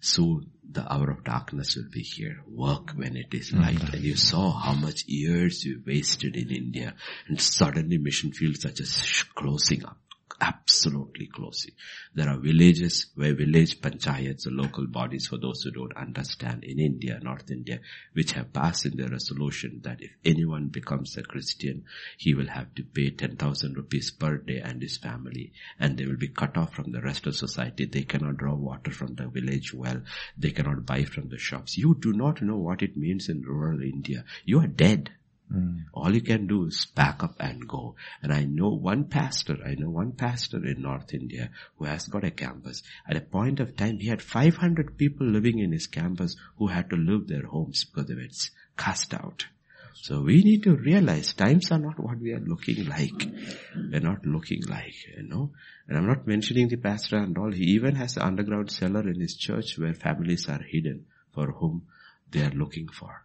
soon 0.00 0.50
the 0.68 0.90
hour 0.92 1.10
of 1.10 1.24
darkness 1.24 1.76
will 1.76 1.90
be 1.90 2.02
here. 2.02 2.42
Work 2.48 2.92
when 2.92 3.16
it 3.16 3.32
is 3.32 3.50
mm-hmm. 3.50 3.62
light. 3.62 3.94
And 3.94 4.02
you 4.02 4.16
saw 4.16 4.52
how 4.52 4.74
much 4.74 5.04
years 5.06 5.64
you 5.64 5.82
wasted 5.86 6.36
in 6.36 6.50
India 6.50 6.94
and 7.28 7.40
suddenly 7.40 7.98
mission 7.98 8.32
fields 8.32 8.64
just 8.64 9.04
sh- 9.04 9.24
closing 9.34 9.84
up. 9.84 9.98
Absolutely 10.40 11.26
closing. 11.26 11.72
There 12.14 12.28
are 12.28 12.38
villages 12.38 13.06
where 13.14 13.34
village 13.34 13.80
panchayats, 13.80 14.44
the 14.44 14.50
local 14.50 14.86
bodies 14.86 15.26
for 15.26 15.38
those 15.38 15.62
who 15.62 15.70
don't 15.70 15.96
understand 15.96 16.64
in 16.64 16.78
India, 16.78 17.18
North 17.22 17.50
India, 17.50 17.80
which 18.12 18.32
have 18.32 18.52
passed 18.52 18.86
in 18.86 18.96
their 18.96 19.08
resolution 19.08 19.80
that 19.82 20.00
if 20.00 20.10
anyone 20.24 20.68
becomes 20.68 21.16
a 21.16 21.22
Christian, 21.22 21.84
he 22.16 22.34
will 22.34 22.46
have 22.46 22.74
to 22.74 22.84
pay 22.84 23.10
10,000 23.10 23.76
rupees 23.76 24.10
per 24.10 24.38
day 24.38 24.60
and 24.60 24.80
his 24.80 24.96
family 24.96 25.52
and 25.78 25.96
they 25.96 26.06
will 26.06 26.16
be 26.16 26.28
cut 26.28 26.56
off 26.56 26.74
from 26.74 26.92
the 26.92 27.02
rest 27.02 27.26
of 27.26 27.36
society. 27.36 27.84
They 27.84 28.02
cannot 28.02 28.36
draw 28.36 28.54
water 28.54 28.92
from 28.92 29.14
the 29.14 29.28
village 29.28 29.74
well. 29.74 30.02
They 30.38 30.50
cannot 30.50 30.86
buy 30.86 31.04
from 31.04 31.28
the 31.28 31.38
shops. 31.38 31.76
You 31.76 31.96
do 32.00 32.12
not 32.12 32.40
know 32.42 32.56
what 32.56 32.82
it 32.82 32.96
means 32.96 33.28
in 33.28 33.42
rural 33.42 33.82
India. 33.82 34.24
You 34.44 34.60
are 34.60 34.66
dead. 34.66 35.10
Mm. 35.52 35.84
All 35.92 36.14
you 36.14 36.20
can 36.20 36.46
do 36.46 36.66
is 36.66 36.86
pack 36.86 37.22
up 37.24 37.34
and 37.40 37.66
go. 37.66 37.96
And 38.22 38.32
I 38.32 38.44
know 38.44 38.68
one 38.68 39.04
pastor, 39.04 39.58
I 39.64 39.74
know 39.74 39.90
one 39.90 40.12
pastor 40.12 40.64
in 40.64 40.82
North 40.82 41.12
India 41.12 41.50
who 41.76 41.86
has 41.86 42.06
got 42.06 42.24
a 42.24 42.30
campus. 42.30 42.82
At 43.08 43.16
a 43.16 43.20
point 43.20 43.58
of 43.60 43.76
time, 43.76 43.98
he 43.98 44.08
had 44.08 44.22
500 44.22 44.96
people 44.96 45.26
living 45.26 45.58
in 45.58 45.72
his 45.72 45.86
campus 45.86 46.36
who 46.58 46.68
had 46.68 46.90
to 46.90 46.96
leave 46.96 47.26
their 47.26 47.46
homes 47.46 47.84
because 47.84 48.08
they 48.08 48.14
were 48.14 48.28
cast 48.76 49.12
out. 49.14 49.46
So 49.94 50.22
we 50.22 50.42
need 50.42 50.62
to 50.62 50.76
realize 50.76 51.34
times 51.34 51.70
are 51.70 51.78
not 51.78 51.98
what 51.98 52.18
we 52.18 52.32
are 52.32 52.40
looking 52.40 52.86
like. 52.86 53.28
We're 53.74 54.00
not 54.00 54.24
looking 54.24 54.62
like, 54.66 54.94
you 55.14 55.24
know. 55.24 55.50
And 55.88 55.98
I'm 55.98 56.06
not 56.06 56.26
mentioning 56.26 56.68
the 56.68 56.76
pastor 56.76 57.16
and 57.18 57.36
all. 57.36 57.52
He 57.52 57.64
even 57.72 57.96
has 57.96 58.16
an 58.16 58.22
underground 58.22 58.70
cellar 58.70 59.06
in 59.06 59.20
his 59.20 59.36
church 59.36 59.76
where 59.76 59.92
families 59.92 60.48
are 60.48 60.62
hidden 60.62 61.06
for 61.34 61.50
whom 61.52 61.86
they 62.30 62.40
are 62.40 62.50
looking 62.50 62.88
for. 62.88 63.24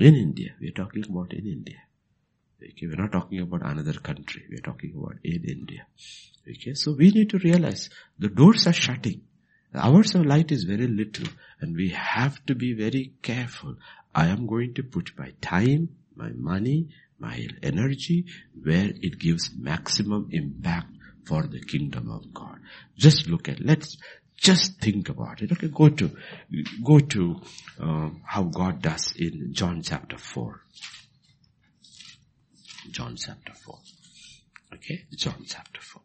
In 0.00 0.14
India, 0.14 0.54
we're 0.58 0.72
talking 0.72 1.04
about 1.10 1.34
in 1.34 1.46
India. 1.46 1.76
Okay, 2.62 2.86
we're 2.86 2.96
not 2.96 3.12
talking 3.12 3.40
about 3.40 3.60
another 3.66 3.92
country. 3.92 4.46
We're 4.48 4.62
talking 4.62 4.94
about 4.96 5.16
in 5.22 5.44
India. 5.44 5.86
Okay, 6.48 6.72
so 6.72 6.92
we 6.92 7.10
need 7.10 7.28
to 7.28 7.38
realize 7.38 7.90
the 8.18 8.30
doors 8.30 8.66
are 8.66 8.72
shutting. 8.72 9.20
The 9.74 9.84
hours 9.84 10.14
of 10.14 10.24
light 10.24 10.52
is 10.52 10.64
very 10.64 10.86
little 10.86 11.28
and 11.60 11.76
we 11.76 11.90
have 11.90 12.42
to 12.46 12.54
be 12.54 12.72
very 12.72 13.12
careful. 13.20 13.76
I 14.14 14.28
am 14.28 14.46
going 14.46 14.72
to 14.76 14.82
put 14.82 15.10
my 15.18 15.34
time, 15.42 15.90
my 16.16 16.30
money, 16.30 16.88
my 17.18 17.46
energy 17.62 18.24
where 18.62 18.90
it 19.02 19.18
gives 19.18 19.50
maximum 19.54 20.30
impact 20.32 20.94
for 21.24 21.42
the 21.42 21.60
kingdom 21.60 22.10
of 22.10 22.32
God. 22.32 22.58
Just 22.96 23.28
look 23.28 23.50
at, 23.50 23.60
let's 23.60 23.98
just 24.40 24.80
think 24.80 25.10
about 25.10 25.42
it. 25.42 25.52
Okay, 25.52 25.68
go 25.68 25.90
to, 25.90 26.10
go 26.82 26.98
to 26.98 27.40
um, 27.78 28.22
how 28.24 28.44
God 28.44 28.80
does 28.80 29.12
in 29.16 29.52
John 29.52 29.82
chapter 29.82 30.16
4. 30.16 30.60
John 32.90 33.16
chapter 33.16 33.52
4. 33.52 33.78
Okay, 34.74 35.04
John 35.14 35.44
chapter 35.46 35.80
4. 35.80 36.02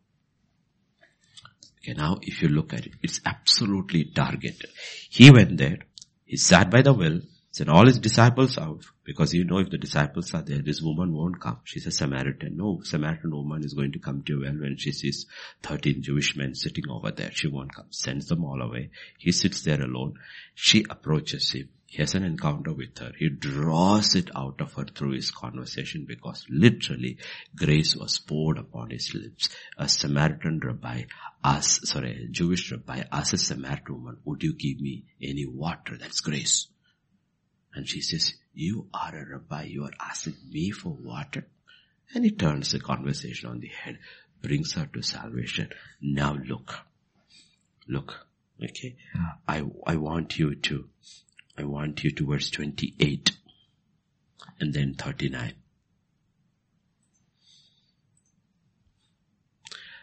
Okay, 1.79 1.93
now 1.93 2.17
if 2.21 2.41
you 2.41 2.49
look 2.49 2.73
at 2.73 2.85
it, 2.85 2.93
it's 3.01 3.21
absolutely 3.25 4.05
targeted. 4.05 4.69
He 5.09 5.31
went 5.31 5.57
there, 5.57 5.79
he 6.25 6.35
sat 6.35 6.69
by 6.69 6.81
the 6.81 6.93
well, 6.93 7.21
sent 7.51 7.69
all 7.69 7.85
his 7.85 7.99
disciples 7.99 8.57
out, 8.57 8.83
because 9.05 9.33
you 9.33 9.43
know 9.43 9.59
if 9.59 9.69
the 9.69 9.77
disciples 9.77 10.33
are 10.33 10.41
there, 10.41 10.61
this 10.61 10.81
woman 10.81 11.13
won't 11.13 11.39
come. 11.39 11.59
She's 11.63 11.85
a 11.85 11.91
Samaritan. 11.91 12.57
No 12.57 12.81
Samaritan 12.83 13.31
woman 13.31 13.63
is 13.63 13.73
going 13.73 13.91
to 13.91 13.99
come 13.99 14.23
to 14.23 14.37
a 14.37 14.39
well 14.41 14.59
when 14.59 14.77
she 14.77 14.91
sees 14.91 15.27
13 15.61 16.01
Jewish 16.01 16.35
men 16.35 16.55
sitting 16.55 16.85
over 16.89 17.11
there. 17.11 17.31
She 17.31 17.47
won't 17.47 17.73
come. 17.73 17.85
Sends 17.91 18.27
them 18.27 18.43
all 18.43 18.61
away. 18.61 18.89
He 19.19 19.31
sits 19.31 19.61
there 19.61 19.81
alone. 19.81 20.15
She 20.55 20.85
approaches 20.89 21.51
him 21.51 21.69
He 21.87 22.01
has 22.01 22.15
an 22.15 22.23
encounter 22.23 22.73
with 22.73 22.97
her. 22.97 23.13
He 23.17 23.29
draws 23.29 24.15
it 24.15 24.29
out 24.35 24.59
of 24.59 24.73
her 24.73 24.85
through 24.85 25.11
his 25.11 25.31
conversation 25.31 26.05
because 26.05 26.45
literally 26.49 27.19
grace 27.55 27.95
was 27.95 28.19
poured 28.19 28.57
upon 28.57 28.89
his 28.89 29.13
lips. 29.13 29.49
A 29.77 29.87
Samaritan 29.87 30.59
rabbi 30.59 31.03
asks, 31.43 31.89
sorry, 31.89 32.25
a 32.25 32.27
Jewish 32.27 32.71
rabbi 32.71 33.03
asks 33.11 33.33
a 33.33 33.37
Samaritan 33.37 33.95
woman, 33.95 34.17
would 34.25 34.43
you 34.43 34.53
give 34.53 34.81
me 34.81 35.05
any 35.21 35.45
water? 35.45 35.95
That's 35.97 36.19
grace. 36.19 36.67
And 37.75 37.87
she 37.87 38.01
says, 38.01 38.33
you 38.53 38.87
are 38.93 39.13
a 39.13 39.29
rabbi, 39.29 39.63
you 39.63 39.83
are 39.83 39.93
asking 39.99 40.37
me 40.49 40.71
for 40.71 40.89
water? 40.93 41.45
And 42.13 42.23
he 42.23 42.31
turns 42.31 42.71
the 42.71 42.79
conversation 42.79 43.49
on 43.49 43.59
the 43.59 43.67
head, 43.67 43.99
brings 44.41 44.73
her 44.73 44.85
to 44.93 45.01
salvation. 45.01 45.69
Now 46.01 46.35
look, 46.35 46.73
look, 47.87 48.27
okay, 48.63 48.95
I, 49.47 49.65
I 49.85 49.97
want 49.97 50.39
you 50.39 50.55
to 50.55 50.89
I 51.57 51.63
want 51.63 52.03
you 52.03 52.11
to 52.11 52.25
verse 52.27 52.49
28 52.49 53.31
and 54.59 54.73
then 54.73 54.93
39. 54.93 55.53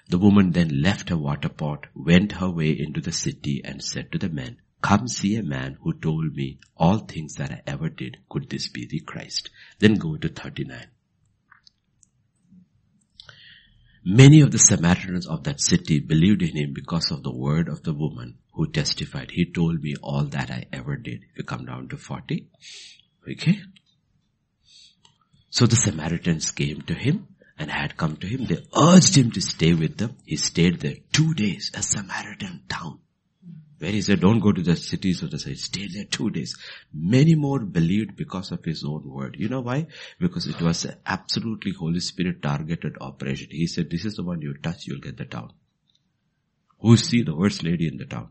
The 0.09 0.19
woman 0.19 0.53
then 0.53 0.83
left 0.83 1.11
her 1.11 1.17
water 1.17 1.49
pot, 1.49 1.87
went 1.95 2.33
her 2.33 2.51
way 2.51 2.71
into 2.71 3.01
the 3.01 3.13
city 3.13 3.63
and 3.65 3.83
said 3.83 4.13
to 4.13 4.19
the 4.19 4.29
men, 4.29 4.59
come 4.83 5.09
see 5.09 5.37
a 5.37 5.43
man 5.43 5.79
who 5.83 5.93
told 5.95 6.35
me 6.35 6.59
all 6.77 6.99
things 6.99 7.35
that 7.35 7.51
I 7.51 7.63
ever 7.67 7.89
did. 7.89 8.19
Could 8.29 8.51
this 8.51 8.69
be 8.69 8.87
the 8.87 9.01
Christ? 9.01 9.51
Then 9.79 9.95
go 9.95 10.17
to 10.17 10.29
39. 10.29 10.87
Many 14.05 14.41
of 14.41 14.51
the 14.51 14.59
Samaritans 14.59 15.29
of 15.29 15.45
that 15.45 15.61
city 15.61 16.01
believed 16.01 16.43
in 16.43 16.57
him 16.57 16.73
because 16.75 17.13
of 17.13 17.23
the 17.23 17.33
word 17.33 17.69
of 17.69 17.85
the 17.85 17.95
woman 17.95 18.39
who 18.53 18.71
testified. 18.71 19.31
He 19.31 19.45
told 19.45 19.81
me 19.81 19.95
all 20.03 20.25
that 20.25 20.51
I 20.51 20.67
ever 20.73 20.97
did. 20.97 21.23
If 21.31 21.39
you 21.39 21.45
come 21.45 21.65
down 21.65 21.89
to 21.91 21.97
40. 21.97 22.49
Okay. 23.31 23.61
So 25.51 25.67
the 25.67 25.77
Samaritans 25.77 26.51
came 26.51 26.83
to 26.83 26.95
him 26.95 27.29
and 27.57 27.71
had 27.71 27.97
come 27.97 28.17
to 28.17 28.27
him. 28.27 28.47
They 28.47 28.65
urged 28.77 29.17
him 29.17 29.31
to 29.33 29.41
stay 29.41 29.73
with 29.73 29.99
them. 29.99 30.17
He 30.27 30.37
stayed 30.37 30.81
there 30.81 30.97
two 31.13 31.35
days, 31.35 31.71
a 31.75 31.83
Samaritan 31.83 32.63
town. 32.69 33.02
Where 33.83 33.91
he 33.91 34.01
said, 34.01 34.21
don't 34.21 34.39
go 34.39 34.53
to 34.53 34.63
the 34.63 34.77
cities 34.77 35.25
of 35.25 35.33
the 35.33 35.41
side. 35.41 35.59
Stay 35.59 35.89
there 35.89 36.05
two 36.05 36.31
days. 36.31 36.57
Many 36.95 37.35
more 37.35 37.59
believed 37.59 38.15
because 38.15 38.53
of 38.53 38.65
his 38.65 38.85
own 38.85 39.03
word. 39.05 39.35
You 39.37 39.49
know 39.49 39.61
why? 39.61 39.89
Because 40.21 40.47
it 40.47 40.63
was 40.63 40.85
an 40.85 40.99
absolutely 41.05 41.73
Holy 41.73 41.99
Spirit 41.99 42.43
targeted 42.43 42.97
operation. 43.01 43.49
He 43.51 43.67
said, 43.67 43.91
this 43.91 44.05
is 44.05 44.15
the 44.15 44.23
one 44.23 44.41
you 44.41 44.55
touch, 44.55 44.87
you'll 44.87 45.01
get 45.01 45.17
the 45.17 45.25
town. 45.25 45.53
Who's 46.79 47.09
she? 47.09 47.25
The 47.25 47.35
worst 47.35 47.65
lady 47.65 47.89
in 47.89 47.97
the 47.97 48.05
town. 48.05 48.29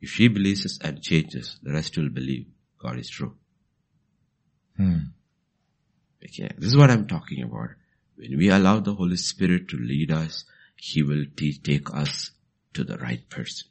If 0.00 0.10
she 0.10 0.26
believes 0.26 0.80
and 0.82 1.00
changes, 1.00 1.60
the 1.62 1.72
rest 1.72 1.96
will 1.96 2.08
believe 2.08 2.46
God 2.82 2.98
is 2.98 3.10
true. 3.10 3.36
Hmm. 4.76 4.98
Okay, 6.24 6.50
this 6.58 6.70
is 6.70 6.76
what 6.76 6.90
I'm 6.90 7.06
talking 7.06 7.44
about. 7.44 7.68
When 8.16 8.36
we 8.36 8.50
allow 8.50 8.80
the 8.80 8.94
Holy 8.94 9.16
Spirit 9.16 9.68
to 9.68 9.76
lead 9.76 10.10
us, 10.10 10.44
He 10.74 11.04
will 11.04 11.24
take 11.36 11.94
us 11.94 12.32
to 12.72 12.82
the 12.82 12.98
right 12.98 13.30
person. 13.30 13.68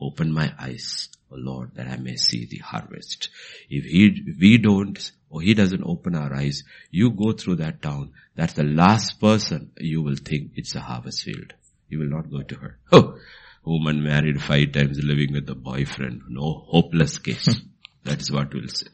Open 0.00 0.32
my 0.32 0.52
eyes, 0.58 1.08
O 1.30 1.36
Lord, 1.36 1.74
that 1.74 1.86
I 1.86 1.96
may 1.96 2.16
see 2.16 2.46
the 2.46 2.58
harvest. 2.58 3.28
If 3.68 3.84
he, 3.84 4.06
if 4.26 4.40
we 4.40 4.58
don't, 4.58 5.12
or 5.28 5.42
he 5.42 5.54
doesn't 5.54 5.84
open 5.84 6.14
our 6.14 6.32
eyes, 6.34 6.64
you 6.90 7.10
go 7.10 7.32
through 7.32 7.56
that 7.56 7.82
town, 7.82 8.12
that's 8.34 8.54
the 8.54 8.64
last 8.64 9.20
person 9.20 9.72
you 9.78 10.02
will 10.02 10.16
think 10.16 10.52
it's 10.56 10.74
a 10.74 10.80
harvest 10.80 11.24
field. 11.24 11.52
You 11.88 11.98
will 11.98 12.08
not 12.08 12.30
go 12.30 12.42
to 12.42 12.54
her. 12.56 12.78
Oh, 12.92 13.18
woman 13.62 14.02
married 14.02 14.42
five 14.42 14.72
times 14.72 14.98
living 15.04 15.34
with 15.34 15.48
a 15.50 15.54
boyfriend. 15.54 16.22
No 16.30 16.64
hopeless 16.66 17.18
case. 17.18 17.60
that 18.04 18.20
is 18.20 18.32
what 18.32 18.54
we'll 18.54 18.68
say. 18.68 18.86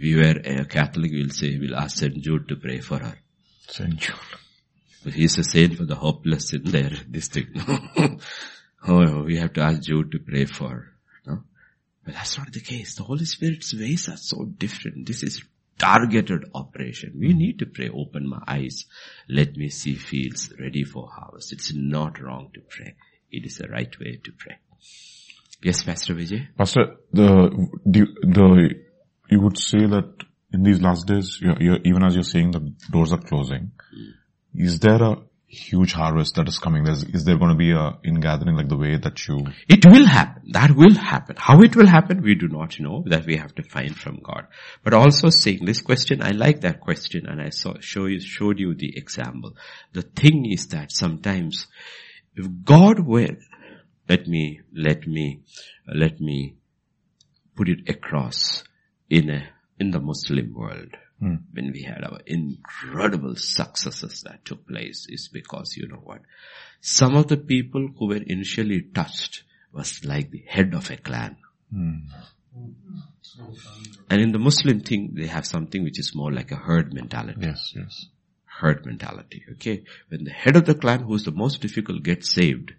We 0.00 0.16
were 0.16 0.40
a 0.44 0.64
Catholic, 0.64 1.10
we'll 1.12 1.30
say, 1.30 1.58
we'll 1.58 1.76
ask 1.76 1.98
St. 1.98 2.22
Jude 2.22 2.48
to 2.48 2.56
pray 2.56 2.80
for 2.80 2.98
her. 2.98 3.18
St. 3.68 3.96
Jude. 3.96 4.14
He's 5.12 5.38
a 5.38 5.44
saint 5.44 5.76
for 5.76 5.84
the 5.84 5.94
hopeless 5.94 6.52
in 6.52 6.64
there, 6.64 6.92
this 7.08 7.28
thing. 7.28 7.48
oh, 8.86 9.22
we 9.24 9.36
have 9.36 9.52
to 9.54 9.62
ask 9.62 9.82
Jude 9.82 10.12
to 10.12 10.18
pray 10.18 10.44
for. 10.44 10.92
No? 11.26 11.42
But 12.04 12.14
that's 12.14 12.38
not 12.38 12.52
the 12.52 12.60
case. 12.60 12.94
The 12.94 13.04
Holy 13.04 13.24
Spirit's 13.24 13.74
ways 13.74 14.08
are 14.08 14.16
so 14.16 14.44
different. 14.44 15.06
This 15.06 15.22
is 15.22 15.42
targeted 15.78 16.44
operation. 16.54 17.14
We 17.18 17.32
need 17.32 17.60
to 17.60 17.66
pray, 17.66 17.88
open 17.88 18.28
my 18.28 18.42
eyes, 18.46 18.86
let 19.28 19.56
me 19.56 19.68
see 19.68 19.94
fields 19.94 20.52
ready 20.58 20.84
for 20.84 21.08
harvest. 21.08 21.52
It's 21.52 21.72
not 21.72 22.20
wrong 22.20 22.50
to 22.54 22.60
pray. 22.60 22.96
It 23.30 23.46
is 23.46 23.58
the 23.58 23.68
right 23.68 23.94
way 24.00 24.20
to 24.24 24.32
pray. 24.32 24.56
Yes, 25.62 25.82
Pastor 25.82 26.14
Vijay? 26.14 26.48
Pastor, 26.56 26.96
the, 27.12 27.68
the, 27.84 28.06
the, 28.22 28.74
you 29.30 29.40
would 29.40 29.58
say 29.58 29.86
that 29.86 30.24
in 30.52 30.62
these 30.62 30.80
last 30.80 31.06
days, 31.06 31.38
you're, 31.40 31.60
you're, 31.60 31.78
even 31.84 32.04
as 32.04 32.14
you're 32.14 32.22
saying 32.22 32.52
the 32.52 32.72
doors 32.90 33.12
are 33.12 33.20
closing, 33.20 33.72
mm. 33.94 34.12
is 34.54 34.78
there 34.80 35.02
a 35.02 35.16
huge 35.48 35.92
harvest 35.92 36.34
that 36.34 36.46
is 36.46 36.58
coming? 36.58 36.84
There's, 36.84 37.02
is 37.02 37.24
there 37.24 37.38
going 37.38 37.50
to 37.50 37.56
be 37.56 37.72
a 37.72 37.98
ingathering 38.04 38.54
like 38.54 38.68
the 38.68 38.76
way 38.76 38.96
that 38.96 39.26
you? 39.26 39.46
It 39.68 39.84
will 39.86 40.06
happen. 40.06 40.42
That 40.52 40.72
will 40.72 40.94
happen. 40.94 41.36
How 41.38 41.60
it 41.62 41.74
will 41.74 41.86
happen, 41.86 42.22
we 42.22 42.34
do 42.34 42.48
not 42.48 42.78
know. 42.78 43.02
That 43.06 43.26
we 43.26 43.36
have 43.36 43.54
to 43.56 43.62
find 43.62 43.96
from 43.96 44.20
God. 44.22 44.46
But 44.84 44.92
also 44.94 45.30
saying 45.30 45.64
this 45.64 45.80
question, 45.80 46.22
I 46.22 46.30
like 46.30 46.60
that 46.60 46.80
question, 46.80 47.26
and 47.26 47.40
I 47.40 47.48
saw 47.48 47.74
show 47.80 48.06
you 48.06 48.20
showed 48.20 48.58
you 48.58 48.74
the 48.74 48.96
example. 48.96 49.54
The 49.92 50.02
thing 50.02 50.44
is 50.50 50.68
that 50.68 50.92
sometimes, 50.92 51.66
if 52.36 52.46
God 52.64 53.00
will, 53.00 53.36
let 54.08 54.26
me 54.26 54.60
let 54.74 55.06
me 55.06 55.40
let 55.92 56.20
me 56.20 56.56
put 57.56 57.68
it 57.68 57.88
across 57.88 58.64
in 59.08 59.30
a 59.30 59.48
in 59.80 59.90
the 59.90 60.00
Muslim 60.00 60.54
world 60.54 60.96
mm. 61.22 61.42
when 61.52 61.72
we 61.72 61.82
had 61.82 62.04
our 62.04 62.20
incredible 62.26 63.36
successes 63.36 64.22
that 64.22 64.44
took 64.44 64.66
place 64.66 65.06
is 65.08 65.28
because 65.28 65.76
you 65.76 65.88
know 65.88 66.02
what? 66.02 66.22
Some 66.80 67.16
of 67.16 67.28
the 67.28 67.36
people 67.36 67.88
who 67.98 68.08
were 68.08 68.16
initially 68.16 68.82
touched 68.82 69.42
was 69.72 70.04
like 70.04 70.30
the 70.30 70.44
head 70.46 70.74
of 70.74 70.90
a 70.90 70.96
clan. 70.96 71.36
Mm. 71.74 72.02
And 74.10 74.20
in 74.20 74.32
the 74.32 74.38
Muslim 74.38 74.80
thing, 74.80 75.12
they 75.14 75.26
have 75.26 75.46
something 75.46 75.84
which 75.84 75.98
is 75.98 76.14
more 76.14 76.32
like 76.32 76.50
a 76.50 76.56
herd 76.56 76.92
mentality. 76.94 77.40
Yes, 77.42 77.72
yes. 77.76 78.06
Herd 78.44 78.86
mentality, 78.86 79.44
okay? 79.52 79.84
When 80.08 80.24
the 80.24 80.30
head 80.30 80.56
of 80.56 80.64
the 80.64 80.74
clan 80.74 81.00
who 81.00 81.14
is 81.14 81.24
the 81.24 81.30
most 81.30 81.60
difficult 81.60 82.02
gets 82.02 82.32
saved, 82.32 82.72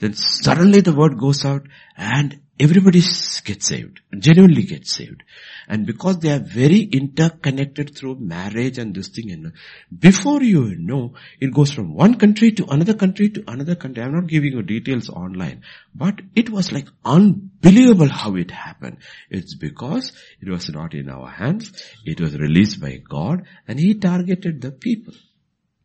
then 0.00 0.14
suddenly 0.14 0.80
the 0.80 0.94
word 0.94 1.18
goes 1.18 1.44
out 1.44 1.66
and 1.96 2.40
everybody 2.62 3.00
gets 3.00 3.66
saved, 3.66 4.00
genuinely 4.16 4.62
gets 4.62 4.92
saved. 4.94 5.22
And 5.68 5.86
because 5.86 6.18
they 6.20 6.30
are 6.30 6.38
very 6.38 6.80
interconnected 6.80 7.96
through 7.96 8.16
marriage 8.20 8.78
and 8.78 8.94
this 8.94 9.08
thing, 9.08 9.30
and 9.32 9.52
before 9.96 10.42
you 10.42 10.76
know, 10.78 11.14
it 11.40 11.52
goes 11.52 11.72
from 11.72 11.94
one 11.94 12.18
country 12.18 12.52
to 12.52 12.66
another 12.70 12.94
country 12.94 13.30
to 13.30 13.44
another 13.48 13.74
country. 13.74 14.02
I'm 14.02 14.14
not 14.14 14.28
giving 14.28 14.52
you 14.52 14.62
details 14.62 15.08
online, 15.08 15.62
but 15.94 16.20
it 16.34 16.50
was 16.50 16.72
like 16.72 16.88
unbelievable 17.04 18.08
how 18.08 18.36
it 18.36 18.50
happened. 18.50 18.98
It's 19.30 19.54
because 19.54 20.12
it 20.40 20.48
was 20.48 20.68
not 20.68 20.94
in 20.94 21.10
our 21.10 21.28
hands. 21.28 21.72
It 22.04 22.20
was 22.20 22.38
released 22.38 22.80
by 22.80 22.98
God 23.08 23.46
and 23.66 23.78
He 23.78 23.94
targeted 23.94 24.60
the 24.60 24.72
people. 24.72 25.14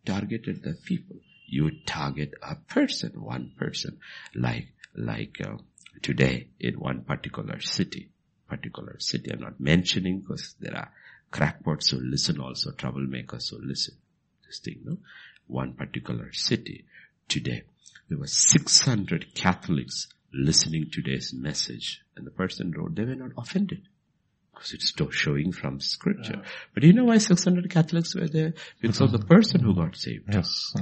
Targeted 0.06 0.64
the 0.64 0.76
people. 0.86 1.18
You 1.48 1.72
target 1.86 2.34
a 2.42 2.56
person, 2.56 3.22
one 3.22 3.54
person, 3.58 4.00
like, 4.36 4.68
like, 4.96 5.38
uh, 5.42 5.58
today 6.02 6.48
in 6.60 6.76
one 6.76 7.02
particular 7.02 7.60
city. 7.60 8.10
Particular 8.48 8.96
city 9.00 9.32
I'm 9.32 9.42
not 9.42 9.60
mentioning 9.60 10.20
because 10.20 10.56
there 10.60 10.76
are 10.76 10.92
crackpots 11.32 11.90
who 11.90 12.00
listen 12.00 12.40
also, 12.40 12.72
troublemakers 12.72 13.50
who 13.50 13.60
listen. 13.62 13.96
This 14.46 14.60
thing, 14.60 14.82
no? 14.86 14.98
One 15.48 15.74
particular 15.74 16.32
city 16.32 16.86
today. 17.28 17.64
There 18.10 18.18
were 18.18 18.28
600 18.28 19.36
Catholics 19.36 20.08
listening 20.34 20.90
today's 20.92 21.34
message 21.34 22.02
and 22.16 22.26
the 22.26 22.32
person 22.32 22.72
wrote 22.72 22.96
they 22.96 23.04
were 23.04 23.16
not 23.16 23.32
offended 23.38 23.82
because 24.54 24.74
it's 24.74 24.90
still 24.90 25.12
showing 25.12 25.52
from 25.52 25.80
scripture. 25.80 26.42
Yeah. 26.42 26.50
But 26.74 26.84
you 26.84 26.94
know 26.94 27.06
why 27.06 27.18
600 27.18 27.70
Catholics 27.70 28.16
were 28.16 28.28
there? 28.28 28.54
Because 28.82 29.02
of 29.02 29.12
the 29.12 29.20
person 29.20 29.62
who 29.62 29.76
got 29.76 29.96
saved. 29.96 30.34
Yes. 30.34 30.74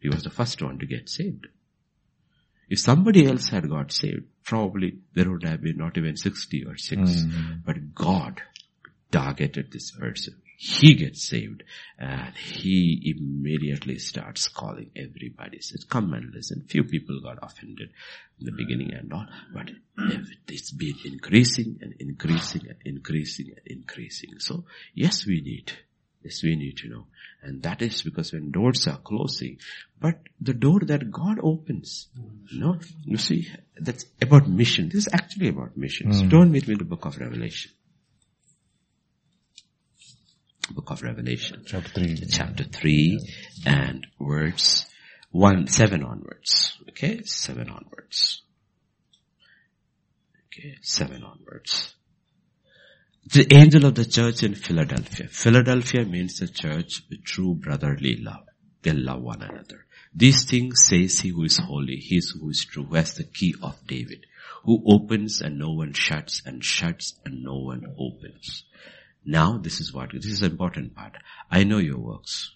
He 0.00 0.08
was 0.08 0.22
the 0.22 0.30
first 0.30 0.60
one 0.62 0.78
to 0.80 0.86
get 0.86 1.08
saved. 1.08 1.46
If 2.68 2.78
somebody 2.78 3.26
else 3.26 3.48
had 3.48 3.68
got 3.68 3.92
saved, 3.92 4.24
probably 4.44 4.98
there 5.14 5.30
would 5.30 5.44
have 5.44 5.62
been 5.62 5.76
not 5.76 5.96
even 5.98 6.16
60 6.16 6.64
or 6.66 6.76
6. 6.76 7.00
Mm-hmm. 7.00 7.52
But 7.64 7.94
God 7.94 8.42
targeted 9.10 9.70
this 9.72 9.90
person. 9.92 10.40
He 10.56 10.94
gets 10.94 11.28
saved 11.28 11.62
and 11.98 12.34
he 12.36 13.14
immediately 13.16 13.98
starts 13.98 14.48
calling 14.48 14.90
everybody. 14.96 15.60
Says, 15.60 15.84
come 15.84 16.14
and 16.14 16.32
listen. 16.32 16.64
Few 16.68 16.84
people 16.84 17.20
got 17.20 17.38
offended 17.42 17.90
in 18.40 18.46
the 18.46 18.52
beginning 18.52 18.94
and 18.94 19.12
all, 19.12 19.26
but 19.52 19.70
it's 20.48 20.70
been 20.70 20.94
increasing 21.04 21.78
and 21.82 21.94
increasing 21.98 22.62
and 22.68 22.78
increasing 22.84 23.48
and 23.48 23.66
increasing. 23.66 24.38
So 24.38 24.64
yes, 24.94 25.26
we 25.26 25.40
need 25.40 25.72
Yes, 26.24 26.42
we 26.42 26.56
need 26.56 26.78
to 26.78 26.88
know. 26.88 27.06
And 27.42 27.62
that 27.62 27.82
is 27.82 28.00
because 28.00 28.32
when 28.32 28.50
doors 28.50 28.86
are 28.88 28.96
closing, 28.96 29.58
but 30.00 30.20
the 30.40 30.54
door 30.54 30.80
that 30.80 31.10
God 31.10 31.38
opens, 31.42 32.08
you 32.50 32.60
know, 32.60 32.78
you 33.04 33.18
see, 33.18 33.48
that's 33.78 34.06
about 34.22 34.48
mission. 34.48 34.88
This 34.88 35.06
is 35.06 35.08
actually 35.12 35.48
about 35.48 35.76
mission. 35.76 36.12
So 36.14 36.26
turn 36.26 36.50
with 36.50 36.66
me 36.66 36.74
to 36.74 36.78
the 36.78 36.84
book 36.84 37.04
of 37.04 37.18
Revelation. 37.18 37.72
Book 40.70 40.90
of 40.90 41.02
Revelation. 41.02 41.62
Chapter 41.66 41.90
3. 41.90 42.26
Chapter 42.30 42.64
3 42.64 43.20
and 43.66 44.06
words 44.18 44.86
1, 45.30 45.66
7 45.66 46.02
onwards. 46.02 46.78
Okay, 46.88 47.22
7 47.24 47.68
onwards. 47.68 48.42
Okay, 50.46 50.76
7 50.80 51.22
onwards. 51.22 51.94
The 53.26 53.46
angel 53.56 53.86
of 53.86 53.94
the 53.94 54.04
church 54.04 54.42
in 54.42 54.54
Philadelphia. 54.54 55.28
Philadelphia 55.28 56.04
means 56.04 56.38
the 56.38 56.46
church 56.46 57.02
with 57.08 57.24
true 57.24 57.54
brotherly 57.54 58.16
love. 58.16 58.44
They 58.82 58.92
love 58.92 59.22
one 59.22 59.40
another. 59.40 59.86
These 60.14 60.44
things 60.44 60.84
says 60.84 61.20
he 61.20 61.30
who 61.30 61.44
is 61.44 61.56
holy, 61.56 61.96
he 61.96 62.20
who 62.38 62.50
is 62.50 62.66
true, 62.66 62.84
who 62.84 62.96
has 62.96 63.14
the 63.14 63.24
key 63.24 63.54
of 63.62 63.78
David, 63.86 64.26
who 64.64 64.84
opens 64.86 65.40
and 65.40 65.58
no 65.58 65.70
one 65.70 65.94
shuts 65.94 66.42
and 66.44 66.62
shuts 66.62 67.18
and 67.24 67.42
no 67.42 67.60
one 67.60 67.94
opens. 67.98 68.64
Now 69.24 69.56
this 69.56 69.80
is 69.80 69.92
what, 69.94 70.12
this 70.12 70.26
is 70.26 70.42
important 70.42 70.94
part. 70.94 71.14
I 71.50 71.64
know 71.64 71.78
your 71.78 71.98
works. 71.98 72.54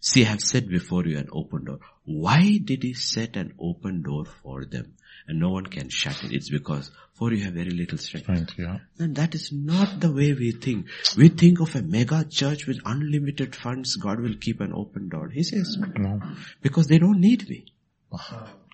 See, 0.00 0.26
I 0.26 0.28
have 0.28 0.42
set 0.42 0.68
before 0.68 1.06
you 1.06 1.16
an 1.16 1.30
open 1.32 1.64
door. 1.64 1.80
Why 2.04 2.58
did 2.62 2.82
he 2.82 2.92
set 2.92 3.36
an 3.36 3.54
open 3.58 4.02
door 4.02 4.26
for 4.26 4.66
them? 4.66 4.96
And 5.26 5.38
no 5.38 5.50
one 5.50 5.66
can 5.66 5.88
shut 5.88 6.24
it. 6.24 6.32
It's 6.32 6.50
because 6.50 6.90
for 7.14 7.32
you 7.32 7.44
have 7.44 7.54
very 7.54 7.70
little 7.70 7.98
strength. 7.98 8.28
Right, 8.28 8.50
yeah. 8.58 8.78
And 8.98 9.14
that 9.16 9.34
is 9.34 9.52
not 9.52 10.00
the 10.00 10.10
way 10.10 10.32
we 10.32 10.52
think. 10.52 10.86
We 11.16 11.28
think 11.28 11.60
of 11.60 11.74
a 11.76 11.82
mega 11.82 12.24
church 12.24 12.66
with 12.66 12.80
unlimited 12.84 13.54
funds. 13.54 13.96
God 13.96 14.20
will 14.20 14.36
keep 14.40 14.60
an 14.60 14.72
open 14.72 15.08
door. 15.08 15.28
He 15.28 15.42
says, 15.42 15.76
no. 15.78 15.86
No. 15.96 16.22
Because 16.62 16.86
they 16.86 16.98
don't 16.98 17.20
need 17.20 17.48
me. 17.48 17.66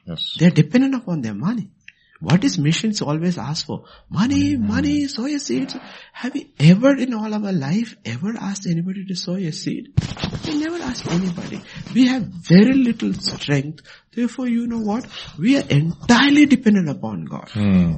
Yes. 0.07 0.37
They're 0.39 0.51
dependent 0.51 0.95
upon 0.95 1.23
their 1.23 1.35
money. 1.35 1.71
What 2.21 2.45
is 2.45 2.59
missions 2.59 3.03
always 3.03 3.37
ask 3.37 3.67
for? 3.67 3.85
Money, 4.09 4.57
money, 4.57 5.07
sow 5.07 5.27
a 5.27 5.39
seed. 5.39 5.73
Have 6.13 6.33
we 6.33 6.51
ever 6.59 6.97
in 6.97 7.13
all 7.13 7.33
our 7.33 7.53
life 7.53 7.97
ever 8.05 8.35
asked 8.39 8.67
anybody 8.67 9.05
to 9.07 9.15
sow 9.15 9.35
a 9.35 9.51
seed? 9.51 9.93
We 10.47 10.59
never 10.59 10.77
ask 10.77 11.07
anybody. 11.13 11.63
We 11.95 12.07
have 12.09 12.23
very 12.23 12.73
little 12.73 13.13
strength. 13.15 13.83
Therefore, 14.13 14.49
you 14.49 14.67
know 14.67 14.79
what? 14.81 15.07
We 15.39 15.59
are 15.59 15.69
entirely 15.69 16.47
dependent 16.47 16.89
upon 16.89 17.27
God. 17.27 17.51
Hmm. 17.51 17.97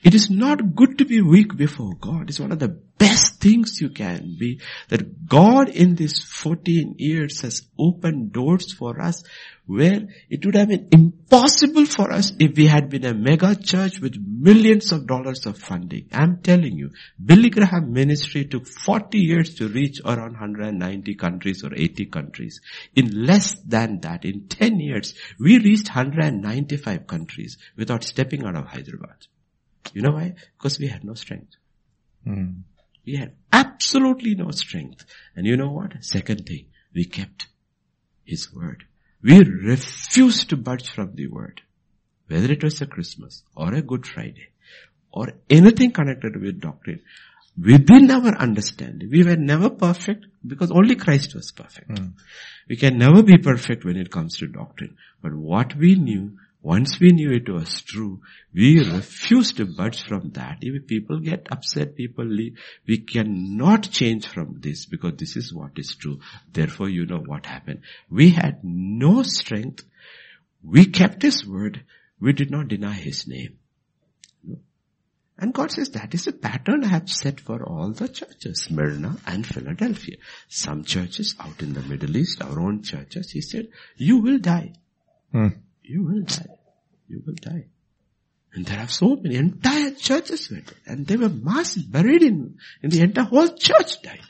It 0.00 0.14
is 0.14 0.30
not 0.30 0.76
good 0.76 0.98
to 0.98 1.04
be 1.04 1.20
weak 1.20 1.56
before 1.56 1.94
God. 1.94 2.30
It's 2.30 2.38
one 2.38 2.52
of 2.52 2.60
the 2.60 2.68
best 2.68 3.40
things 3.40 3.80
you 3.80 3.90
can 3.90 4.36
be. 4.38 4.60
That 4.90 5.26
God 5.26 5.68
in 5.68 5.96
these 5.96 6.22
14 6.22 6.94
years 6.98 7.40
has 7.40 7.62
opened 7.76 8.32
doors 8.32 8.72
for 8.72 9.00
us 9.00 9.24
where 9.66 10.06
it 10.30 10.46
would 10.46 10.54
have 10.54 10.68
been 10.68 10.88
impossible 10.92 11.84
for 11.84 12.12
us 12.12 12.32
if 12.38 12.56
we 12.56 12.66
had 12.66 12.88
been 12.88 13.04
a 13.04 13.12
mega 13.12 13.56
church 13.56 14.00
with 14.00 14.16
millions 14.16 14.92
of 14.92 15.06
dollars 15.08 15.46
of 15.46 15.58
funding. 15.58 16.08
I'm 16.12 16.42
telling 16.42 16.78
you, 16.78 16.90
Billy 17.22 17.50
Graham 17.50 17.92
ministry 17.92 18.44
took 18.44 18.68
40 18.68 19.18
years 19.18 19.56
to 19.56 19.68
reach 19.68 20.00
around 20.04 20.32
190 20.32 21.14
countries 21.16 21.64
or 21.64 21.74
80 21.74 22.06
countries. 22.06 22.60
In 22.94 23.26
less 23.26 23.58
than 23.60 24.00
that, 24.00 24.24
in 24.24 24.46
10 24.46 24.78
years, 24.78 25.14
we 25.40 25.58
reached 25.58 25.88
195 25.88 27.06
countries 27.08 27.58
without 27.76 28.04
stepping 28.04 28.44
out 28.44 28.54
of 28.54 28.66
Hyderabad. 28.66 29.26
You 29.94 30.02
know 30.02 30.12
why? 30.12 30.34
Because 30.56 30.78
we 30.78 30.88
had 30.88 31.04
no 31.04 31.14
strength. 31.14 31.56
Hmm. 32.24 32.60
We 33.06 33.16
had 33.16 33.32
absolutely 33.52 34.34
no 34.34 34.50
strength. 34.50 35.04
And 35.34 35.46
you 35.46 35.56
know 35.56 35.70
what? 35.70 36.04
Second 36.04 36.46
thing, 36.46 36.66
we 36.94 37.04
kept 37.04 37.46
His 38.24 38.52
word. 38.54 38.84
We 39.22 39.38
refused 39.42 40.50
to 40.50 40.56
budge 40.56 40.90
from 40.90 41.14
the 41.14 41.26
word. 41.26 41.62
Whether 42.28 42.52
it 42.52 42.62
was 42.62 42.80
a 42.82 42.86
Christmas 42.86 43.42
or 43.56 43.72
a 43.72 43.82
Good 43.82 44.06
Friday 44.06 44.48
or 45.10 45.32
anything 45.48 45.92
connected 45.92 46.40
with 46.40 46.60
doctrine, 46.60 47.00
within 47.60 48.10
our 48.10 48.36
understanding, 48.36 49.08
we 49.10 49.24
were 49.24 49.36
never 49.36 49.70
perfect 49.70 50.26
because 50.46 50.70
only 50.70 50.94
Christ 50.94 51.34
was 51.34 51.50
perfect. 51.50 51.98
We 52.68 52.76
can 52.76 52.98
never 52.98 53.22
be 53.22 53.38
perfect 53.38 53.84
when 53.84 53.96
it 53.96 54.10
comes 54.10 54.36
to 54.36 54.46
doctrine. 54.46 54.96
But 55.22 55.34
what 55.34 55.74
we 55.76 55.94
knew, 55.94 56.36
once 56.68 57.00
we 57.00 57.12
knew 57.12 57.30
it 57.32 57.48
was 57.48 57.80
true, 57.80 58.20
we 58.52 58.78
refused 58.78 59.56
to 59.56 59.64
budge 59.64 60.02
from 60.02 60.32
that. 60.32 60.58
If 60.60 60.86
people 60.86 61.18
get 61.18 61.48
upset, 61.50 61.96
people 61.96 62.26
leave. 62.26 62.58
We 62.86 62.98
cannot 62.98 63.90
change 63.90 64.26
from 64.26 64.60
this 64.60 64.84
because 64.84 65.14
this 65.16 65.34
is 65.34 65.50
what 65.50 65.78
is 65.78 65.96
true. 65.96 66.18
Therefore, 66.52 66.90
you 66.90 67.06
know 67.06 67.22
what 67.24 67.46
happened. 67.46 67.80
We 68.10 68.28
had 68.28 68.58
no 68.62 69.22
strength. 69.22 69.84
We 70.62 70.84
kept 70.84 71.22
His 71.22 71.46
word. 71.46 71.84
We 72.20 72.34
did 72.34 72.50
not 72.50 72.68
deny 72.68 72.92
His 72.92 73.26
name. 73.26 73.56
And 75.38 75.54
God 75.54 75.72
says 75.72 75.88
that 75.92 76.12
is 76.12 76.26
a 76.26 76.32
pattern 76.32 76.84
I 76.84 76.88
have 76.88 77.08
set 77.08 77.40
for 77.40 77.64
all 77.64 77.92
the 77.92 78.08
churches, 78.08 78.64
Smyrna 78.64 79.16
and 79.26 79.46
Philadelphia. 79.46 80.16
Some 80.48 80.84
churches 80.84 81.34
out 81.40 81.62
in 81.62 81.72
the 81.72 81.82
Middle 81.82 82.14
East, 82.14 82.42
our 82.42 82.60
own 82.60 82.82
churches, 82.82 83.30
He 83.30 83.40
said, 83.40 83.68
you 83.96 84.18
will 84.18 84.38
die. 84.38 84.74
Hmm. 85.32 85.48
You 85.82 86.04
will 86.04 86.24
die. 86.24 86.57
You 87.08 87.22
will 87.26 87.34
die. 87.34 87.66
And 88.54 88.64
there 88.64 88.78
are 88.78 88.88
so 88.88 89.16
many 89.16 89.36
entire 89.36 89.90
churches 89.92 90.48
dead. 90.48 90.64
And 90.86 91.06
they 91.06 91.16
were 91.16 91.28
mass 91.28 91.76
buried 91.76 92.22
in, 92.22 92.58
in 92.82 92.90
the 92.90 93.02
entire 93.02 93.24
whole 93.24 93.48
church 93.48 94.02
died. 94.02 94.20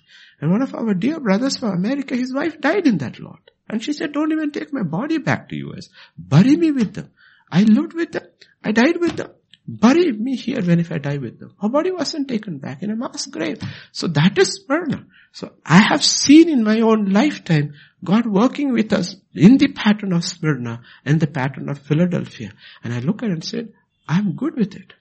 And 0.40 0.50
one 0.50 0.62
of 0.62 0.74
our 0.74 0.94
dear 0.94 1.20
brothers 1.20 1.58
from 1.58 1.70
America, 1.70 2.16
his 2.16 2.34
wife 2.34 2.60
died 2.60 2.86
in 2.86 2.98
that 2.98 3.18
lot. 3.20 3.50
And 3.68 3.82
she 3.82 3.92
said, 3.92 4.12
don't 4.12 4.32
even 4.32 4.50
take 4.50 4.72
my 4.72 4.82
body 4.82 5.18
back 5.18 5.48
to 5.48 5.56
US. 5.56 5.88
Bury 6.16 6.56
me 6.56 6.72
with 6.72 6.94
them. 6.94 7.10
I 7.50 7.62
lived 7.62 7.94
with 7.94 8.12
them. 8.12 8.24
I 8.62 8.72
died 8.72 8.98
with 8.98 9.16
them. 9.16 9.30
Bury 9.66 10.12
me 10.12 10.34
here 10.34 10.62
when 10.62 10.80
if 10.80 10.90
I 10.90 10.98
die 10.98 11.18
with 11.18 11.38
them. 11.38 11.54
Her 11.60 11.68
body 11.68 11.90
wasn't 11.90 12.28
taken 12.28 12.58
back 12.58 12.82
in 12.82 12.90
a 12.90 12.96
mass 12.96 13.26
grave. 13.26 13.60
So 13.92 14.06
that 14.08 14.38
is 14.38 14.62
Smyrna. 14.64 15.04
So 15.32 15.52
I 15.64 15.78
have 15.90 16.02
seen 16.02 16.48
in 16.48 16.64
my 16.64 16.80
own 16.80 17.12
lifetime 17.12 17.74
God 18.04 18.26
working 18.26 18.72
with 18.72 18.92
us 18.92 19.16
in 19.34 19.58
the 19.58 19.68
pattern 19.68 20.12
of 20.12 20.24
Smyrna 20.24 20.82
and 21.04 21.18
the 21.20 21.26
pattern 21.26 21.68
of 21.68 21.78
Philadelphia. 21.78 22.52
And 22.84 22.92
I 22.92 23.00
look 23.00 23.22
at 23.22 23.30
it 23.30 23.32
and 23.32 23.44
said, 23.44 23.72
I'm 24.08 24.36
good 24.36 24.56
with 24.56 24.76
it. 24.76 24.94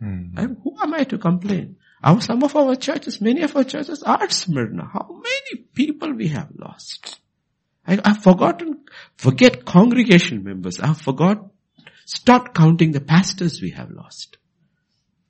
Hmm. 0.00 0.36
I'm, 0.36 0.56
who 0.56 0.76
am 0.82 0.94
I 0.94 1.04
to 1.04 1.18
complain? 1.18 1.76
Our, 2.02 2.20
some 2.20 2.42
of 2.42 2.54
our 2.56 2.74
churches, 2.74 3.20
many 3.20 3.42
of 3.42 3.56
our 3.56 3.64
churches 3.64 4.02
are 4.02 4.28
Smyrna. 4.28 4.84
How 4.92 5.08
many 5.10 5.64
people 5.74 6.12
we 6.12 6.28
have 6.28 6.48
lost? 6.58 7.18
I, 7.86 7.98
I've 8.04 8.22
forgotten, 8.22 8.80
forget 9.16 9.64
congregation 9.64 10.42
members. 10.44 10.80
I've 10.80 11.00
forgot, 11.00 11.50
start 12.04 12.52
counting 12.54 12.92
the 12.92 13.00
pastors 13.00 13.62
we 13.62 13.70
have 13.70 13.90
lost. 13.90 14.38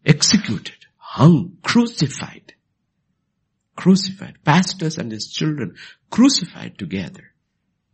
Executed, 0.05 0.86
hung, 0.97 1.59
crucified. 1.62 2.55
Crucified. 3.76 4.39
Pastors 4.44 4.98
and 4.98 5.12
his 5.12 5.28
children 5.28 5.76
crucified 6.14 6.78
together. 6.78 7.24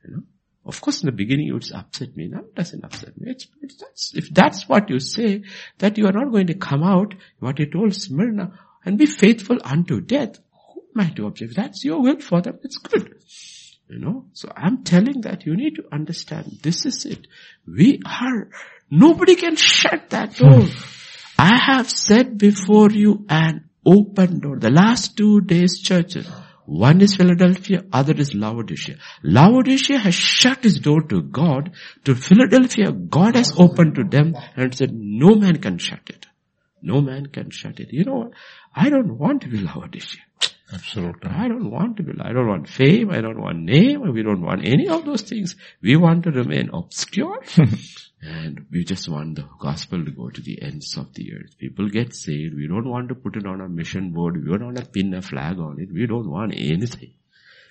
You 0.04 0.10
know? 0.10 0.22
Of 0.66 0.82
course 0.82 1.02
in 1.02 1.06
the 1.06 1.12
beginning 1.12 1.48
it 1.48 1.52
would 1.52 1.72
upset 1.74 2.14
me. 2.14 2.28
Now 2.28 2.40
it 2.40 2.54
doesn't 2.54 2.84
upset 2.84 3.18
me. 3.18 3.30
It's, 3.30 3.46
it's, 3.62 3.76
that's, 3.78 4.12
if 4.14 4.28
that's 4.28 4.68
what 4.68 4.90
you 4.90 5.00
say, 5.00 5.44
that 5.78 5.96
you 5.96 6.06
are 6.06 6.12
not 6.12 6.30
going 6.30 6.48
to 6.48 6.54
come 6.54 6.82
out, 6.82 7.14
what 7.38 7.56
he 7.56 7.64
told 7.64 7.94
Smyrna, 7.94 8.52
and 8.84 8.98
be 8.98 9.06
faithful 9.06 9.56
unto 9.64 10.02
death, 10.02 10.38
who 10.52 10.82
am 10.94 11.06
I 11.06 11.10
to 11.14 11.28
object? 11.28 11.52
If 11.52 11.56
that's 11.56 11.82
your 11.82 12.02
will 12.02 12.20
for 12.20 12.42
them, 12.42 12.58
it's 12.62 12.76
good. 12.76 13.14
You 13.88 14.00
know, 14.00 14.26
so 14.34 14.52
I'm 14.54 14.84
telling 14.84 15.22
that 15.22 15.46
you 15.46 15.56
need 15.56 15.76
to 15.76 15.84
understand 15.90 16.58
this 16.62 16.84
is 16.84 17.06
it. 17.06 17.26
We 17.66 18.02
are, 18.04 18.50
nobody 18.90 19.34
can 19.34 19.56
shut 19.56 20.10
that 20.10 20.36
door. 20.36 20.60
Hmm. 20.60 21.38
I 21.38 21.56
have 21.72 21.90
said 21.90 22.36
before 22.36 22.90
you 22.90 23.24
an 23.30 23.70
open 23.84 24.40
door. 24.40 24.58
The 24.58 24.70
last 24.70 25.16
two 25.16 25.40
days 25.40 25.80
churches, 25.80 26.28
one 26.70 27.00
is 27.00 27.16
Philadelphia, 27.16 27.82
other 27.92 28.14
is 28.14 28.32
Laodicea. 28.32 28.96
Laodicea 29.24 29.98
has 29.98 30.14
shut 30.14 30.62
his 30.62 30.78
door 30.78 31.02
to 31.02 31.20
God. 31.20 31.72
To 32.04 32.14
Philadelphia, 32.14 32.92
God 32.92 33.34
has 33.34 33.52
opened 33.58 33.96
to 33.96 34.04
them 34.04 34.36
and 34.54 34.72
said, 34.72 34.92
no 34.94 35.34
man 35.34 35.56
can 35.56 35.78
shut 35.78 36.08
it. 36.08 36.26
No 36.80 37.00
man 37.00 37.26
can 37.26 37.50
shut 37.50 37.80
it. 37.80 37.88
You 37.92 38.04
know 38.04 38.14
what? 38.14 38.30
I 38.72 38.88
don't 38.88 39.18
want 39.18 39.42
to 39.42 39.48
be 39.48 39.58
Laodicea. 39.58 40.20
Absolutely. 40.72 41.28
I 41.28 41.48
don't 41.48 41.72
want 41.72 41.96
to 41.96 42.04
be, 42.04 42.12
I 42.20 42.32
don't 42.32 42.46
want 42.46 42.68
fame, 42.68 43.10
I 43.10 43.20
don't 43.20 43.40
want 43.40 43.58
name, 43.58 44.12
we 44.12 44.22
don't 44.22 44.40
want 44.40 44.64
any 44.64 44.88
of 44.88 45.04
those 45.04 45.22
things. 45.22 45.56
We 45.82 45.96
want 45.96 46.22
to 46.22 46.30
remain 46.30 46.70
obscure. 46.72 47.42
and 48.22 48.66
we 48.70 48.84
just 48.84 49.08
want 49.08 49.36
the 49.36 49.48
gospel 49.58 50.04
to 50.04 50.10
go 50.10 50.28
to 50.28 50.40
the 50.42 50.60
ends 50.62 50.96
of 50.96 51.14
the 51.14 51.32
earth. 51.34 51.56
People 51.58 51.88
get 51.88 52.14
saved. 52.14 52.54
We 52.54 52.66
don't 52.66 52.88
want 52.88 53.08
to 53.08 53.14
put 53.14 53.36
it 53.36 53.46
on 53.46 53.60
a 53.60 53.68
mission 53.68 54.12
board. 54.12 54.36
We 54.36 54.50
don't 54.50 54.64
want 54.64 54.76
to 54.76 54.84
pin 54.84 55.14
a 55.14 55.22
flag 55.22 55.58
on 55.58 55.80
it. 55.80 55.88
We 55.92 56.06
don't 56.06 56.30
want 56.30 56.52
anything. 56.54 57.14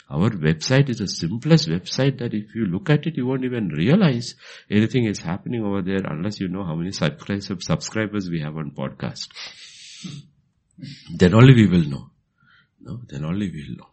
Our 0.09 0.31
website 0.31 0.89
is 0.89 0.97
the 0.97 1.07
simplest 1.07 1.69
website 1.69 2.17
that 2.17 2.33
if 2.33 2.55
you 2.55 2.65
look 2.65 2.89
at 2.89 3.05
it, 3.05 3.15
you 3.15 3.27
won't 3.27 3.45
even 3.45 3.67
realize 3.67 4.33
anything 4.67 5.05
is 5.05 5.19
happening 5.19 5.63
over 5.63 5.83
there 5.83 6.01
unless 6.03 6.39
you 6.39 6.47
know 6.47 6.63
how 6.63 6.73
many 6.73 6.91
subscribers 6.91 8.27
we 8.27 8.41
have 8.41 8.57
on 8.57 8.71
podcast. 8.71 9.27
Then 11.15 11.35
only 11.35 11.53
we 11.53 11.67
will 11.67 11.87
know. 11.87 12.09
No, 12.81 13.01
then 13.07 13.23
only 13.23 13.51
we'll 13.51 13.77
know. 13.77 13.89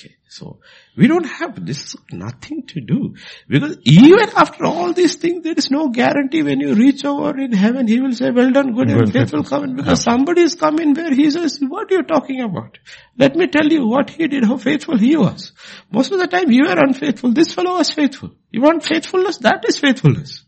Okay. 0.00 0.16
So 0.28 0.60
we 0.96 1.08
don't 1.08 1.26
have 1.26 1.66
this 1.66 1.94
nothing 2.10 2.66
to 2.68 2.80
do 2.80 3.16
because 3.48 3.76
even 3.84 4.30
after 4.34 4.64
all 4.64 4.94
these 4.94 5.16
things, 5.16 5.44
there 5.44 5.54
is 5.54 5.70
no 5.70 5.88
guarantee 5.88 6.42
when 6.42 6.58
you 6.60 6.74
reach 6.74 7.04
over 7.04 7.38
in 7.38 7.52
heaven, 7.52 7.86
he 7.86 8.00
will 8.00 8.12
say, 8.12 8.30
well 8.30 8.50
done, 8.50 8.74
good 8.74 8.88
Well, 8.88 9.00
and 9.00 9.12
faithful 9.12 9.44
servant 9.44 9.76
because 9.76 10.02
somebody 10.02 10.40
is 10.40 10.54
coming 10.54 10.94
where 10.94 11.12
he 11.12 11.30
says, 11.30 11.58
what 11.60 11.92
are 11.92 11.96
you 11.96 12.02
talking 12.04 12.40
about? 12.40 12.78
Let 13.18 13.36
me 13.36 13.46
tell 13.48 13.66
you 13.66 13.86
what 13.86 14.08
he 14.08 14.26
did, 14.26 14.44
how 14.44 14.56
faithful 14.56 14.96
he 14.96 15.16
was. 15.16 15.52
Most 15.90 16.12
of 16.12 16.18
the 16.18 16.28
time 16.28 16.50
you 16.50 16.66
are 16.66 16.78
unfaithful. 16.78 17.32
This 17.32 17.52
fellow 17.52 17.76
was 17.76 17.90
faithful. 17.90 18.30
You 18.50 18.62
want 18.62 18.82
faithfulness? 18.84 19.36
That 19.38 19.64
is 19.68 19.78
faithfulness. 19.78 20.44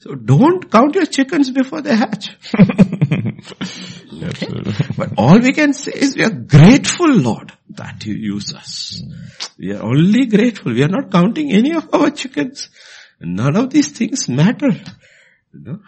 So 0.00 0.14
don't 0.16 0.70
count 0.70 0.96
your 0.96 1.06
chickens 1.06 1.50
before 1.50 1.80
they 1.80 1.94
hatch. 1.94 2.36
Absolutely. 4.22 4.74
But 4.96 5.12
all 5.16 5.38
we 5.38 5.52
can 5.52 5.72
say 5.72 5.92
is 5.94 6.16
we 6.16 6.24
are 6.24 6.30
grateful, 6.30 7.08
Lord, 7.08 7.52
that 7.76 8.04
you 8.06 8.14
use 8.14 8.54
us. 8.54 9.02
We 9.58 9.72
are 9.72 9.82
only 9.82 10.26
grateful. 10.26 10.72
We 10.72 10.82
are 10.82 10.88
not 10.88 11.10
counting 11.10 11.52
any 11.52 11.74
of 11.74 11.88
our 11.92 12.10
chickens. 12.10 12.68
None 13.20 13.56
of 13.56 13.70
these 13.70 13.92
things 13.92 14.28
matter. 14.28 14.70
You 15.52 15.60
know? 15.60 15.78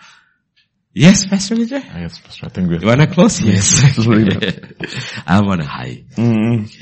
Yes, 0.92 1.26
Pastor 1.26 1.56
Vijay? 1.56 1.84
Yes, 1.84 2.18
Pastor. 2.20 2.46
I 2.46 2.48
think 2.50 2.70
we 2.70 2.78
You 2.78 2.86
wanna 2.86 3.08
close? 3.08 3.40
Yes. 3.40 3.98
I'm 5.26 5.48
on 5.48 5.60
a 5.60 5.66
high. 5.66 6.04
Mm. 6.16 6.72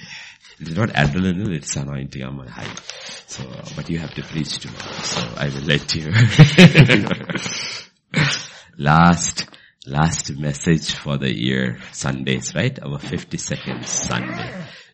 It's 0.60 0.70
not 0.76 0.90
adrenaline, 0.90 1.54
it's 1.56 1.74
anointing. 1.76 2.22
I'm 2.22 2.38
on 2.38 2.46
a 2.46 2.50
high. 2.50 2.74
So, 3.26 3.42
but 3.74 3.88
you 3.88 3.98
have 3.98 4.12
to 4.14 4.22
preach 4.22 4.58
tomorrow. 4.58 4.92
So 5.02 5.20
I 5.36 5.48
will 5.48 5.62
let 5.62 5.94
you. 5.94 6.12
last, 8.78 9.46
last 9.86 10.36
message 10.36 10.94
for 10.94 11.16
the 11.16 11.34
year, 11.34 11.78
Sundays, 11.92 12.54
right? 12.54 12.78
Our 12.82 12.98
52nd 12.98 13.86
Sunday. 13.86 14.52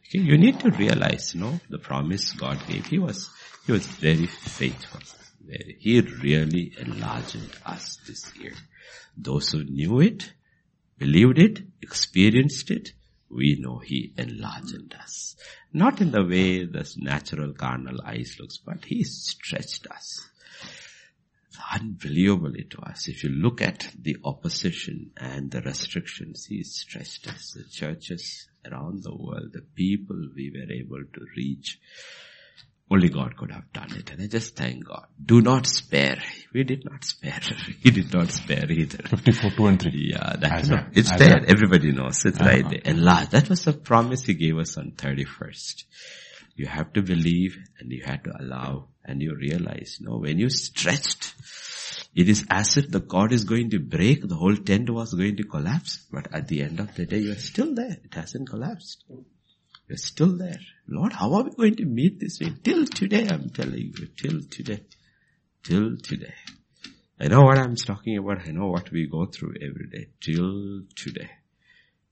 Okay, 0.08 0.20
you 0.20 0.38
need 0.38 0.58
to 0.60 0.70
realize, 0.70 1.34
know, 1.34 1.60
the 1.68 1.76
promise 1.78 2.32
God 2.32 2.58
gave. 2.66 2.86
He 2.86 2.98
was, 2.98 3.28
he 3.66 3.72
was 3.72 3.84
very 3.84 4.24
faithful. 4.24 5.00
He 5.78 6.00
really 6.00 6.72
enlarged 6.78 7.36
us 7.66 7.98
this 8.06 8.34
year. 8.36 8.54
Those 9.18 9.50
who 9.50 9.64
knew 9.64 10.00
it, 10.00 10.32
believed 10.96 11.38
it, 11.38 11.60
experienced 11.82 12.70
it, 12.70 12.92
we 13.30 13.58
know 13.60 13.80
He 13.80 14.14
enlarged 14.16 14.94
us. 14.98 15.36
Not 15.74 16.00
in 16.00 16.10
the 16.10 16.24
way 16.24 16.64
the 16.64 16.90
natural 16.96 17.52
carnal 17.52 18.00
eyes 18.02 18.36
looks, 18.40 18.56
but 18.56 18.86
He 18.86 19.04
stretched 19.04 19.86
us. 19.88 20.26
Unbelievably 21.74 22.64
to 22.70 22.80
us. 22.80 23.08
If 23.08 23.24
you 23.24 23.30
look 23.30 23.60
at 23.60 23.90
the 24.00 24.16
opposition 24.24 25.10
and 25.18 25.50
the 25.50 25.60
restrictions, 25.60 26.46
He 26.46 26.62
stretched 26.62 27.28
us. 27.28 27.52
The 27.52 27.64
churches 27.64 28.48
around 28.70 29.02
the 29.02 29.14
world, 29.14 29.52
the 29.52 29.62
people 29.62 30.16
we 30.34 30.50
were 30.50 30.72
able 30.72 31.04
to 31.12 31.20
reach, 31.36 31.78
only 32.90 33.10
God 33.10 33.36
could 33.36 33.52
have 33.52 33.70
done 33.72 33.94
it. 33.96 34.10
And 34.10 34.22
I 34.22 34.26
just 34.26 34.56
thank 34.56 34.86
God. 34.86 35.06
Do 35.22 35.42
not 35.42 35.66
spare. 35.66 36.22
We 36.54 36.64
did 36.64 36.84
not 36.84 37.04
spare. 37.04 37.40
He 37.82 37.90
did 37.90 38.12
not 38.14 38.30
spare 38.30 38.70
either. 38.70 39.06
54, 39.08 39.50
2 39.50 39.66
and 39.66 39.82
3. 39.82 39.92
Yeah, 39.94 40.36
that, 40.38 40.52
As 40.52 40.70
no, 40.70 40.76
a- 40.76 40.86
it's 40.92 41.14
there. 41.16 41.44
Everybody 41.46 41.92
knows. 41.92 42.24
It's 42.24 42.40
right 42.40 42.64
uh-huh. 42.64 42.70
there. 42.70 42.92
Enlarge. 42.94 43.28
That 43.30 43.48
was 43.50 43.64
the 43.64 43.74
promise 43.74 44.24
he 44.24 44.34
gave 44.34 44.56
us 44.56 44.78
on 44.78 44.92
31st. 44.92 45.84
You 46.56 46.66
have 46.66 46.92
to 46.94 47.02
believe 47.02 47.58
and 47.78 47.92
you 47.92 48.02
have 48.04 48.22
to 48.22 48.32
allow 48.40 48.88
and 49.04 49.22
you 49.22 49.34
realize, 49.34 49.98
you 50.00 50.06
no, 50.08 50.18
when 50.18 50.38
you 50.38 50.50
stretched, 50.50 51.34
it 52.18 52.28
is 52.28 52.44
as 52.50 52.76
if 52.76 52.90
the 52.90 53.00
cord 53.00 53.32
is 53.32 53.44
going 53.44 53.70
to 53.70 53.78
break, 53.78 54.28
the 54.28 54.34
whole 54.34 54.56
tent 54.56 54.90
was 54.90 55.14
going 55.14 55.36
to 55.36 55.44
collapse. 55.44 56.04
But 56.10 56.34
at 56.34 56.48
the 56.48 56.62
end 56.62 56.80
of 56.80 56.92
the 56.96 57.06
day, 57.06 57.18
you 57.18 57.30
are 57.30 57.36
still 57.36 57.76
there. 57.76 57.96
It 58.02 58.12
hasn't 58.12 58.48
collapsed. 58.50 59.04
You're 59.86 59.98
still 59.98 60.36
there. 60.36 60.58
Lord, 60.88 61.12
how 61.12 61.32
are 61.34 61.44
we 61.44 61.50
going 61.50 61.76
to 61.76 61.84
meet 61.84 62.18
this 62.18 62.40
way? 62.40 62.54
Till 62.64 62.86
today, 62.86 63.28
I'm 63.28 63.50
telling 63.50 63.92
you, 63.96 64.08
till 64.16 64.40
today. 64.50 64.80
Till 65.62 65.96
today. 65.98 66.34
I 67.20 67.28
know 67.28 67.42
what 67.42 67.56
I'm 67.56 67.76
talking 67.76 68.18
about. 68.18 68.48
I 68.48 68.50
know 68.50 68.66
what 68.66 68.90
we 68.90 69.06
go 69.06 69.26
through 69.26 69.54
every 69.62 69.86
day. 69.88 70.08
Till 70.20 70.82
today. 70.96 71.30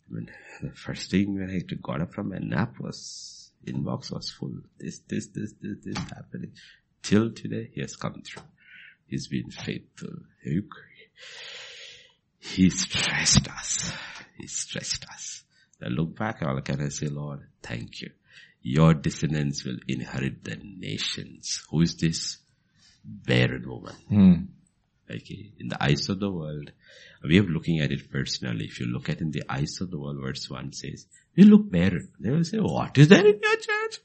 When 0.09 0.31
the 0.63 0.71
first 0.71 1.11
thing 1.11 1.35
when 1.35 1.51
I 1.51 1.59
got 1.83 2.01
up 2.01 2.15
from 2.15 2.29
my 2.29 2.39
nap 2.39 2.79
was, 2.79 3.51
inbox 3.67 4.13
was 4.13 4.31
full. 4.31 4.55
This, 4.79 5.01
this, 5.09 5.27
this, 5.35 5.53
this, 5.61 5.79
this 5.83 5.99
happening. 5.99 6.53
Till 7.03 7.33
today, 7.33 7.71
he 7.75 7.81
has 7.81 7.97
come 7.97 8.23
through. 8.25 8.45
He's 9.09 9.29
been 9.29 9.51
faithful. 9.51 10.15
He- 10.43 10.61
He 12.39 12.71
stressed 12.71 13.49
us. 13.49 13.93
He 14.39 14.47
stressed 14.47 15.05
us. 15.13 15.45
I 15.83 15.89
look 15.89 16.17
back, 16.17 16.41
and 16.41 16.51
all 16.51 16.61
can 16.61 16.81
I 16.81 16.89
say, 16.89 17.09
Lord, 17.09 17.41
thank 17.63 18.01
you. 18.03 18.11
Your 18.63 18.95
descendants 18.95 19.65
will 19.65 19.79
inherit 19.89 20.43
the 20.45 20.57
nations. 20.57 21.63
Who 21.71 21.83
is 21.83 21.97
this? 21.97 22.39
Barren 23.05 23.69
woman. 23.69 23.95
Mm. 24.11 24.47
Okay. 25.09 25.53
In 25.61 25.69
the 25.69 25.83
eyes 25.83 26.09
of 26.09 26.19
the 26.19 26.31
world, 26.31 26.73
we 27.23 27.39
are 27.39 27.43
looking 27.45 27.81
at 27.81 27.93
it 27.93 28.11
personally. 28.11 28.65
If 28.65 28.81
you 28.81 28.87
look 28.87 29.09
at 29.09 29.21
in 29.21 29.31
the 29.31 29.45
eyes 29.49 29.81
of 29.81 29.91
the 29.91 29.99
world, 29.99 30.19
verse 30.21 30.49
1 30.51 30.73
says, 30.73 31.07
you 31.35 31.45
look 31.45 31.71
barren. 31.71 32.09
They 32.19 32.31
will 32.31 32.43
say, 32.45 32.59
what 32.59 32.97
is 32.99 33.09
there 33.09 33.21
in 33.27 33.39
your 33.41 33.57
church? 33.57 33.99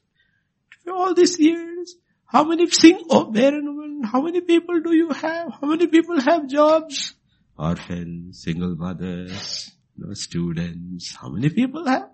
For 0.84 0.92
all 0.92 1.14
these 1.14 1.38
years, 1.40 1.96
how 2.26 2.44
many 2.44 2.68
sing, 2.70 3.02
oh 3.10 3.24
barren 3.30 3.64
woman, 3.66 3.81
how 4.04 4.22
many 4.22 4.40
people 4.40 4.80
do 4.80 4.94
you 4.94 5.10
have? 5.10 5.52
How 5.60 5.66
many 5.66 5.86
people 5.86 6.20
have 6.20 6.48
jobs? 6.48 7.14
Orphans, 7.58 8.42
single 8.42 8.74
mothers, 8.74 9.70
no 9.96 10.14
students, 10.14 11.16
how 11.16 11.28
many 11.28 11.50
people 11.50 11.86
have? 11.86 12.10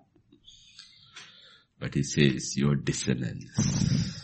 But 1.79 1.95
he 1.95 2.03
says, 2.03 2.57
your 2.57 2.75
descendants, 2.75 4.21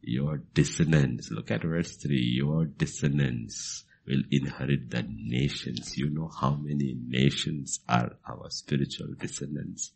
your 0.00 0.38
descendants, 0.54 1.30
look 1.30 1.50
at 1.50 1.62
verse 1.62 1.96
3, 1.96 2.16
your 2.16 2.64
descendants 2.64 3.84
will 4.06 4.22
inherit 4.30 4.90
the 4.90 5.04
nations. 5.06 5.96
You 5.96 6.10
know 6.10 6.28
how 6.28 6.54
many 6.54 6.96
nations 7.06 7.80
are 7.88 8.12
our 8.26 8.50
spiritual 8.50 9.14
descendants. 9.18 9.92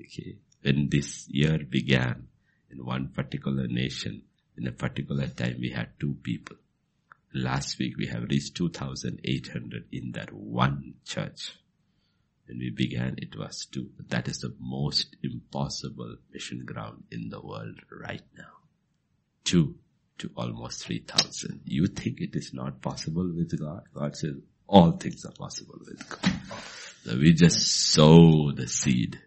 Okay. 0.00 0.36
When 0.62 0.88
this 0.90 1.26
year 1.28 1.58
began, 1.68 2.28
in 2.70 2.84
one 2.84 3.08
particular 3.08 3.66
nation, 3.66 4.22
in 4.60 4.66
a 4.66 4.72
particular 4.72 5.26
time, 5.26 5.56
we 5.58 5.70
had 5.70 5.88
two 5.98 6.16
people. 6.22 6.56
Last 7.32 7.78
week 7.78 7.96
we 7.96 8.06
have 8.08 8.24
reached 8.24 8.56
2,800 8.56 9.84
in 9.90 10.12
that 10.12 10.32
one 10.32 10.94
church. 11.06 11.56
When 12.46 12.58
we 12.58 12.70
began, 12.70 13.14
it 13.18 13.36
was 13.38 13.66
two. 13.70 13.90
That 14.08 14.28
is 14.28 14.40
the 14.40 14.54
most 14.60 15.16
impossible 15.22 16.16
mission 16.32 16.64
ground 16.66 17.04
in 17.10 17.30
the 17.30 17.40
world 17.40 17.78
right 17.90 18.22
now. 18.36 18.50
Two 19.44 19.76
to 20.18 20.30
almost 20.36 20.84
3,000. 20.84 21.60
You 21.64 21.86
think 21.86 22.20
it 22.20 22.34
is 22.36 22.52
not 22.52 22.82
possible 22.82 23.32
with 23.34 23.58
God? 23.58 23.84
God 23.94 24.16
says 24.16 24.34
all 24.66 24.92
things 24.92 25.24
are 25.24 25.32
possible 25.32 25.78
with 25.86 26.06
God. 26.08 26.32
So 27.04 27.16
we 27.16 27.32
just 27.32 27.92
sow 27.92 28.50
the 28.52 28.68
seed. 28.68 29.18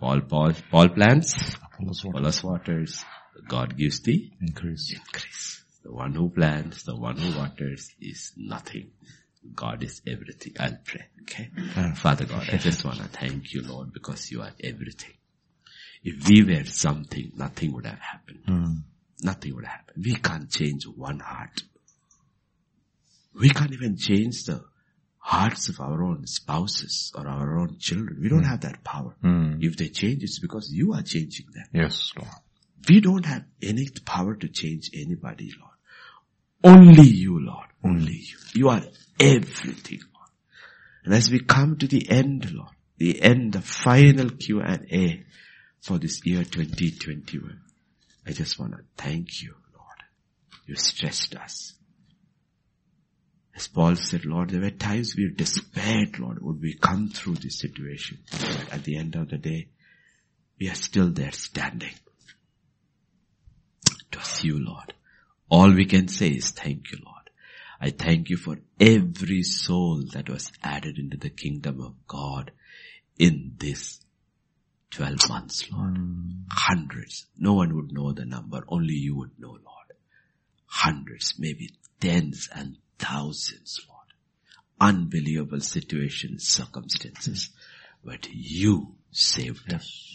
Paul, 0.00 0.22
Paul, 0.22 0.52
Paul 0.70 0.88
plants, 0.88 1.54
Apollos 1.62 2.04
what? 2.04 2.16
Apollos 2.16 2.42
waters. 2.44 3.04
God 3.48 3.76
gives 3.76 4.00
the 4.00 4.30
Increase. 4.40 4.92
increase. 4.94 5.64
The 5.82 5.92
one 5.92 6.14
who 6.14 6.28
plants, 6.30 6.84
the 6.84 6.96
one 6.96 7.16
who 7.16 7.36
waters 7.38 7.90
is 8.00 8.32
nothing. 8.36 8.90
God 9.54 9.82
is 9.82 10.00
everything. 10.06 10.54
I'll 10.60 10.78
pray. 10.84 11.06
Okay. 11.22 11.50
Father 11.96 12.24
God, 12.26 12.48
I 12.52 12.56
just 12.58 12.84
want 12.84 12.98
to 12.98 13.04
thank 13.04 13.52
you, 13.52 13.62
Lord, 13.62 13.92
because 13.92 14.30
you 14.30 14.42
are 14.42 14.52
everything. 14.62 15.14
If 16.04 16.28
we 16.28 16.44
were 16.44 16.64
something, 16.64 17.32
nothing 17.36 17.72
would 17.72 17.86
have 17.86 17.98
happened. 17.98 18.42
Mm. 18.48 18.76
Nothing 19.22 19.54
would 19.56 19.64
happen. 19.64 20.02
We 20.04 20.14
can't 20.14 20.50
change 20.50 20.84
one 20.86 21.18
heart. 21.20 21.62
We 23.34 23.50
can't 23.50 23.72
even 23.72 23.96
change 23.96 24.44
the 24.44 24.64
hearts 25.18 25.68
of 25.68 25.80
our 25.80 26.02
own 26.02 26.26
spouses 26.26 27.12
or 27.16 27.26
our 27.26 27.58
own 27.58 27.76
children. 27.78 28.18
We 28.20 28.28
don't 28.28 28.42
have 28.44 28.60
that 28.62 28.84
power. 28.84 29.14
Mm. 29.24 29.58
If 29.62 29.76
they 29.76 29.88
change, 29.88 30.22
it's 30.22 30.38
because 30.40 30.70
you 30.72 30.92
are 30.92 31.02
changing 31.02 31.46
them. 31.54 31.66
Yes, 31.72 32.12
Lord. 32.16 32.28
We 32.88 33.00
don't 33.00 33.26
have 33.26 33.44
any 33.62 33.88
power 34.04 34.34
to 34.34 34.48
change 34.48 34.90
anybody, 34.94 35.52
Lord. 35.60 35.72
Only 36.64 37.08
you, 37.08 37.44
Lord. 37.44 37.66
Only 37.84 38.12
you. 38.14 38.36
You 38.54 38.68
are 38.68 38.82
everything, 39.18 40.00
Lord. 40.14 40.30
And 41.04 41.14
as 41.14 41.30
we 41.30 41.40
come 41.40 41.76
to 41.78 41.86
the 41.86 42.08
end, 42.08 42.52
Lord, 42.52 42.70
the 42.98 43.20
end, 43.20 43.52
the 43.52 43.60
final 43.60 44.30
Q&A 44.30 45.24
for 45.80 45.98
this 45.98 46.24
year 46.24 46.44
2021, 46.44 47.60
I 48.26 48.32
just 48.32 48.58
want 48.58 48.72
to 48.72 48.78
thank 48.96 49.42
you, 49.42 49.54
Lord. 49.74 49.98
You 50.66 50.76
stressed 50.76 51.34
us. 51.34 51.74
As 53.54 53.68
Paul 53.68 53.96
said, 53.96 54.24
Lord, 54.24 54.50
there 54.50 54.60
were 54.60 54.70
times 54.70 55.14
we 55.16 55.30
despaired, 55.34 56.18
Lord, 56.18 56.40
would 56.40 56.60
we 56.60 56.74
come 56.74 57.10
through 57.10 57.34
this 57.34 57.58
situation. 57.58 58.18
But 58.30 58.72
at 58.72 58.84
the 58.84 58.96
end 58.96 59.14
of 59.14 59.28
the 59.28 59.36
day, 59.36 59.68
we 60.58 60.70
are 60.70 60.74
still 60.74 61.10
there 61.10 61.32
standing. 61.32 61.92
It 64.12 64.18
was 64.18 64.44
you, 64.44 64.62
Lord. 64.62 64.92
All 65.48 65.72
we 65.72 65.86
can 65.86 66.08
say 66.08 66.28
is 66.28 66.50
thank 66.50 66.92
you, 66.92 66.98
Lord. 67.02 67.30
I 67.80 67.90
thank 67.90 68.28
you 68.28 68.36
for 68.36 68.58
every 68.78 69.42
soul 69.42 70.02
that 70.12 70.28
was 70.28 70.52
added 70.62 70.98
into 70.98 71.16
the 71.16 71.30
kingdom 71.30 71.80
of 71.80 71.94
God 72.06 72.52
in 73.18 73.54
this 73.56 74.00
12 74.90 75.28
months, 75.30 75.64
Lord. 75.72 75.96
Hmm. 75.96 76.30
Hundreds. 76.50 77.26
No 77.38 77.54
one 77.54 77.74
would 77.74 77.90
know 77.90 78.12
the 78.12 78.26
number. 78.26 78.62
Only 78.68 78.94
you 78.94 79.16
would 79.16 79.38
know, 79.38 79.52
Lord. 79.52 79.92
Hundreds, 80.66 81.34
maybe 81.38 81.70
tens 81.98 82.50
and 82.54 82.76
thousands, 82.98 83.80
Lord. 83.88 84.08
Unbelievable 84.78 85.60
situations, 85.60 86.46
circumstances. 86.46 87.48
But 88.04 88.28
you 88.30 88.94
saved 89.10 89.72
us. 89.72 90.14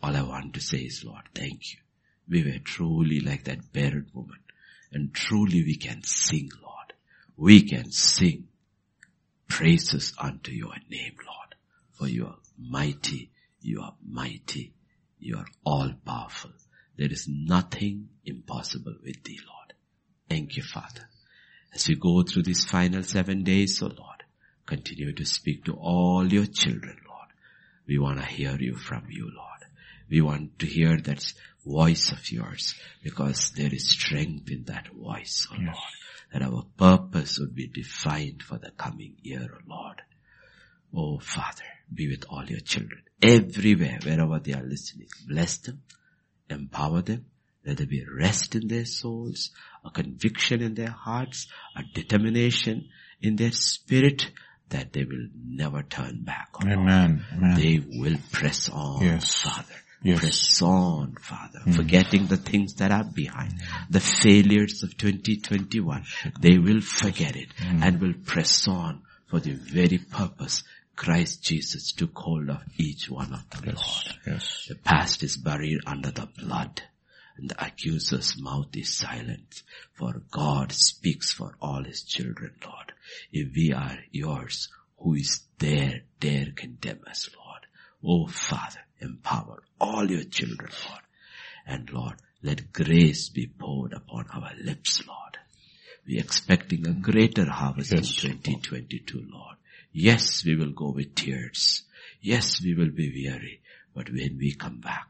All 0.00 0.16
I 0.16 0.22
want 0.22 0.54
to 0.54 0.60
say 0.60 0.78
is, 0.78 1.04
Lord, 1.04 1.24
thank 1.34 1.72
you. 1.72 1.80
We 2.28 2.44
were 2.44 2.58
truly 2.58 3.20
like 3.20 3.44
that 3.44 3.72
barren 3.72 4.10
woman. 4.12 4.38
And 4.92 5.12
truly 5.14 5.62
we 5.64 5.76
can 5.76 6.02
sing, 6.02 6.50
Lord. 6.62 6.92
We 7.36 7.62
can 7.62 7.90
sing 7.90 8.48
praises 9.48 10.12
unto 10.18 10.52
your 10.52 10.74
name, 10.90 11.16
Lord. 11.26 11.54
For 11.92 12.08
you 12.08 12.26
are 12.26 12.38
mighty, 12.58 13.30
you 13.60 13.80
are 13.82 13.94
mighty, 14.06 14.72
you 15.18 15.36
are 15.36 15.46
all 15.64 15.92
powerful. 16.04 16.52
There 16.96 17.10
is 17.12 17.28
nothing 17.28 18.08
impossible 18.24 18.96
with 19.04 19.22
thee, 19.22 19.40
Lord. 19.46 19.74
Thank 20.28 20.56
you, 20.56 20.62
Father. 20.62 21.08
As 21.74 21.88
we 21.88 21.94
go 21.96 22.22
through 22.22 22.44
these 22.44 22.64
final 22.64 23.02
seven 23.02 23.44
days, 23.44 23.82
oh 23.82 23.86
Lord, 23.86 24.24
continue 24.64 25.12
to 25.12 25.24
speak 25.24 25.64
to 25.66 25.74
all 25.74 26.26
your 26.26 26.46
children, 26.46 26.96
Lord. 27.06 27.28
We 27.86 27.98
want 27.98 28.18
to 28.18 28.26
hear 28.26 28.56
you 28.58 28.76
from 28.76 29.04
you, 29.10 29.24
Lord. 29.24 29.64
We 30.08 30.20
want 30.20 30.58
to 30.60 30.66
hear 30.66 30.96
that 30.96 31.32
voice 31.66 32.12
of 32.12 32.30
yours 32.30 32.74
because 33.02 33.50
there 33.56 33.72
is 33.72 33.90
strength 33.90 34.50
in 34.50 34.64
that 34.64 34.88
voice, 34.88 35.48
oh 35.52 35.56
Lord. 35.58 35.76
That 36.32 36.42
our 36.42 36.64
purpose 36.76 37.38
would 37.38 37.54
be 37.54 37.66
defined 37.68 38.42
for 38.42 38.58
the 38.58 38.70
coming 38.70 39.16
year, 39.22 39.48
oh 39.52 39.58
Lord. 39.68 40.02
Oh 40.94 41.18
Father, 41.18 41.64
be 41.92 42.08
with 42.08 42.24
all 42.28 42.44
your 42.46 42.60
children 42.60 43.02
everywhere, 43.22 43.98
wherever 44.04 44.38
they 44.38 44.52
are 44.54 44.62
listening. 44.62 45.08
Bless 45.28 45.58
them, 45.58 45.82
empower 46.48 47.02
them, 47.02 47.26
let 47.64 47.78
there 47.78 47.86
be 47.86 48.04
rest 48.06 48.54
in 48.54 48.68
their 48.68 48.84
souls, 48.84 49.50
a 49.84 49.90
conviction 49.90 50.62
in 50.62 50.74
their 50.74 50.90
hearts, 50.90 51.48
a 51.76 51.82
determination 51.94 52.88
in 53.20 53.36
their 53.36 53.52
spirit 53.52 54.30
that 54.68 54.92
they 54.92 55.04
will 55.04 55.28
never 55.44 55.82
turn 55.82 56.22
back. 56.24 56.48
oh. 56.54 56.66
Amen. 56.68 57.24
Amen. 57.34 57.54
They 57.56 57.82
will 58.00 58.16
press 58.32 58.68
on, 58.68 59.02
Yes. 59.04 59.42
Father. 59.42 59.74
Yes. 60.02 60.20
Press 60.20 60.62
on, 60.62 61.16
Father, 61.20 61.60
mm. 61.64 61.74
forgetting 61.74 62.26
the 62.26 62.36
things 62.36 62.74
that 62.74 62.92
are 62.92 63.04
behind, 63.04 63.54
the 63.90 64.00
failures 64.00 64.82
of 64.82 64.96
2021. 64.96 66.04
They 66.40 66.58
will 66.58 66.80
forget 66.80 67.34
it 67.34 67.48
mm. 67.56 67.82
and 67.82 68.00
will 68.00 68.14
press 68.24 68.68
on 68.68 69.02
for 69.26 69.40
the 69.40 69.52
very 69.52 69.98
purpose 69.98 70.62
Christ 70.96 71.42
Jesus 71.42 71.92
took 71.92 72.16
hold 72.18 72.48
of 72.48 72.62
each 72.78 73.10
one 73.10 73.32
of 73.32 73.48
them, 73.50 73.74
Lord. 73.74 74.18
Yes. 74.26 74.66
The 74.68 74.76
past 74.76 75.22
is 75.22 75.36
buried 75.36 75.80
under 75.86 76.10
the 76.10 76.26
blood 76.26 76.82
and 77.36 77.50
the 77.50 77.64
accuser's 77.64 78.40
mouth 78.40 78.74
is 78.74 78.94
silent 78.94 79.62
for 79.92 80.22
God 80.30 80.72
speaks 80.72 81.32
for 81.32 81.54
all 81.60 81.84
his 81.84 82.02
children, 82.02 82.54
Lord. 82.64 82.92
If 83.30 83.54
we 83.54 83.72
are 83.72 83.98
yours, 84.10 84.68
who 84.98 85.14
is 85.14 85.42
there, 85.58 86.00
dare 86.18 86.52
condemn 86.54 87.00
us, 87.06 87.28
Lord. 87.36 87.66
Oh 88.02 88.26
Father, 88.26 88.80
empower 89.00 89.62
all 89.80 90.10
your 90.10 90.24
children, 90.24 90.70
Lord. 90.88 91.02
And 91.66 91.90
Lord, 91.90 92.14
let 92.42 92.72
grace 92.72 93.28
be 93.28 93.46
poured 93.46 93.92
upon 93.92 94.26
our 94.32 94.52
lips, 94.62 95.02
Lord. 95.06 95.38
We're 96.06 96.20
expecting 96.20 96.86
a 96.86 96.92
greater 96.92 97.50
harvest 97.50 97.92
Yes. 97.92 98.24
in 98.24 98.38
2022, 98.38 99.24
Lord. 99.32 99.56
Yes, 99.92 100.44
we 100.44 100.54
will 100.56 100.70
go 100.72 100.90
with 100.92 101.14
tears. 101.14 101.82
Yes, 102.20 102.62
we 102.62 102.74
will 102.74 102.90
be 102.90 103.10
weary. 103.10 103.60
But 103.94 104.10
when 104.10 104.36
we 104.38 104.54
come 104.54 104.80
back, 104.80 105.08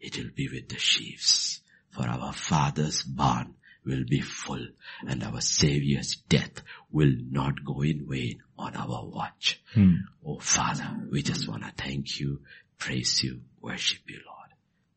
it 0.00 0.16
will 0.16 0.30
be 0.34 0.48
with 0.48 0.68
the 0.68 0.78
sheaves. 0.78 1.60
For 1.90 2.06
our 2.06 2.32
Father's 2.32 3.02
barn 3.02 3.54
will 3.84 4.04
be 4.08 4.20
full 4.20 4.66
and 5.06 5.22
our 5.22 5.40
Savior's 5.40 6.16
death 6.28 6.62
will 6.90 7.12
not 7.30 7.64
go 7.64 7.82
in 7.82 8.06
vain 8.08 8.42
on 8.58 8.74
our 8.76 9.04
watch. 9.06 9.60
Hmm. 9.74 9.94
Oh 10.24 10.38
Father, 10.38 10.88
we 11.10 11.22
just 11.22 11.48
want 11.48 11.62
to 11.62 11.72
thank 11.76 12.18
you, 12.20 12.40
praise 12.78 13.22
you, 13.22 13.42
worship 13.60 14.00
you 14.08 14.18
Lord. 14.26 14.50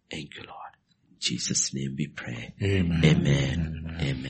Thank 0.09 0.35
you 0.35 0.43
Lord. 0.43 0.73
In 1.09 1.15
Jesus 1.19 1.73
name 1.73 1.95
we 1.97 2.07
pray. 2.07 2.53
Amen. 2.61 3.03
Amen. 3.03 3.97
Amen. 3.99 4.28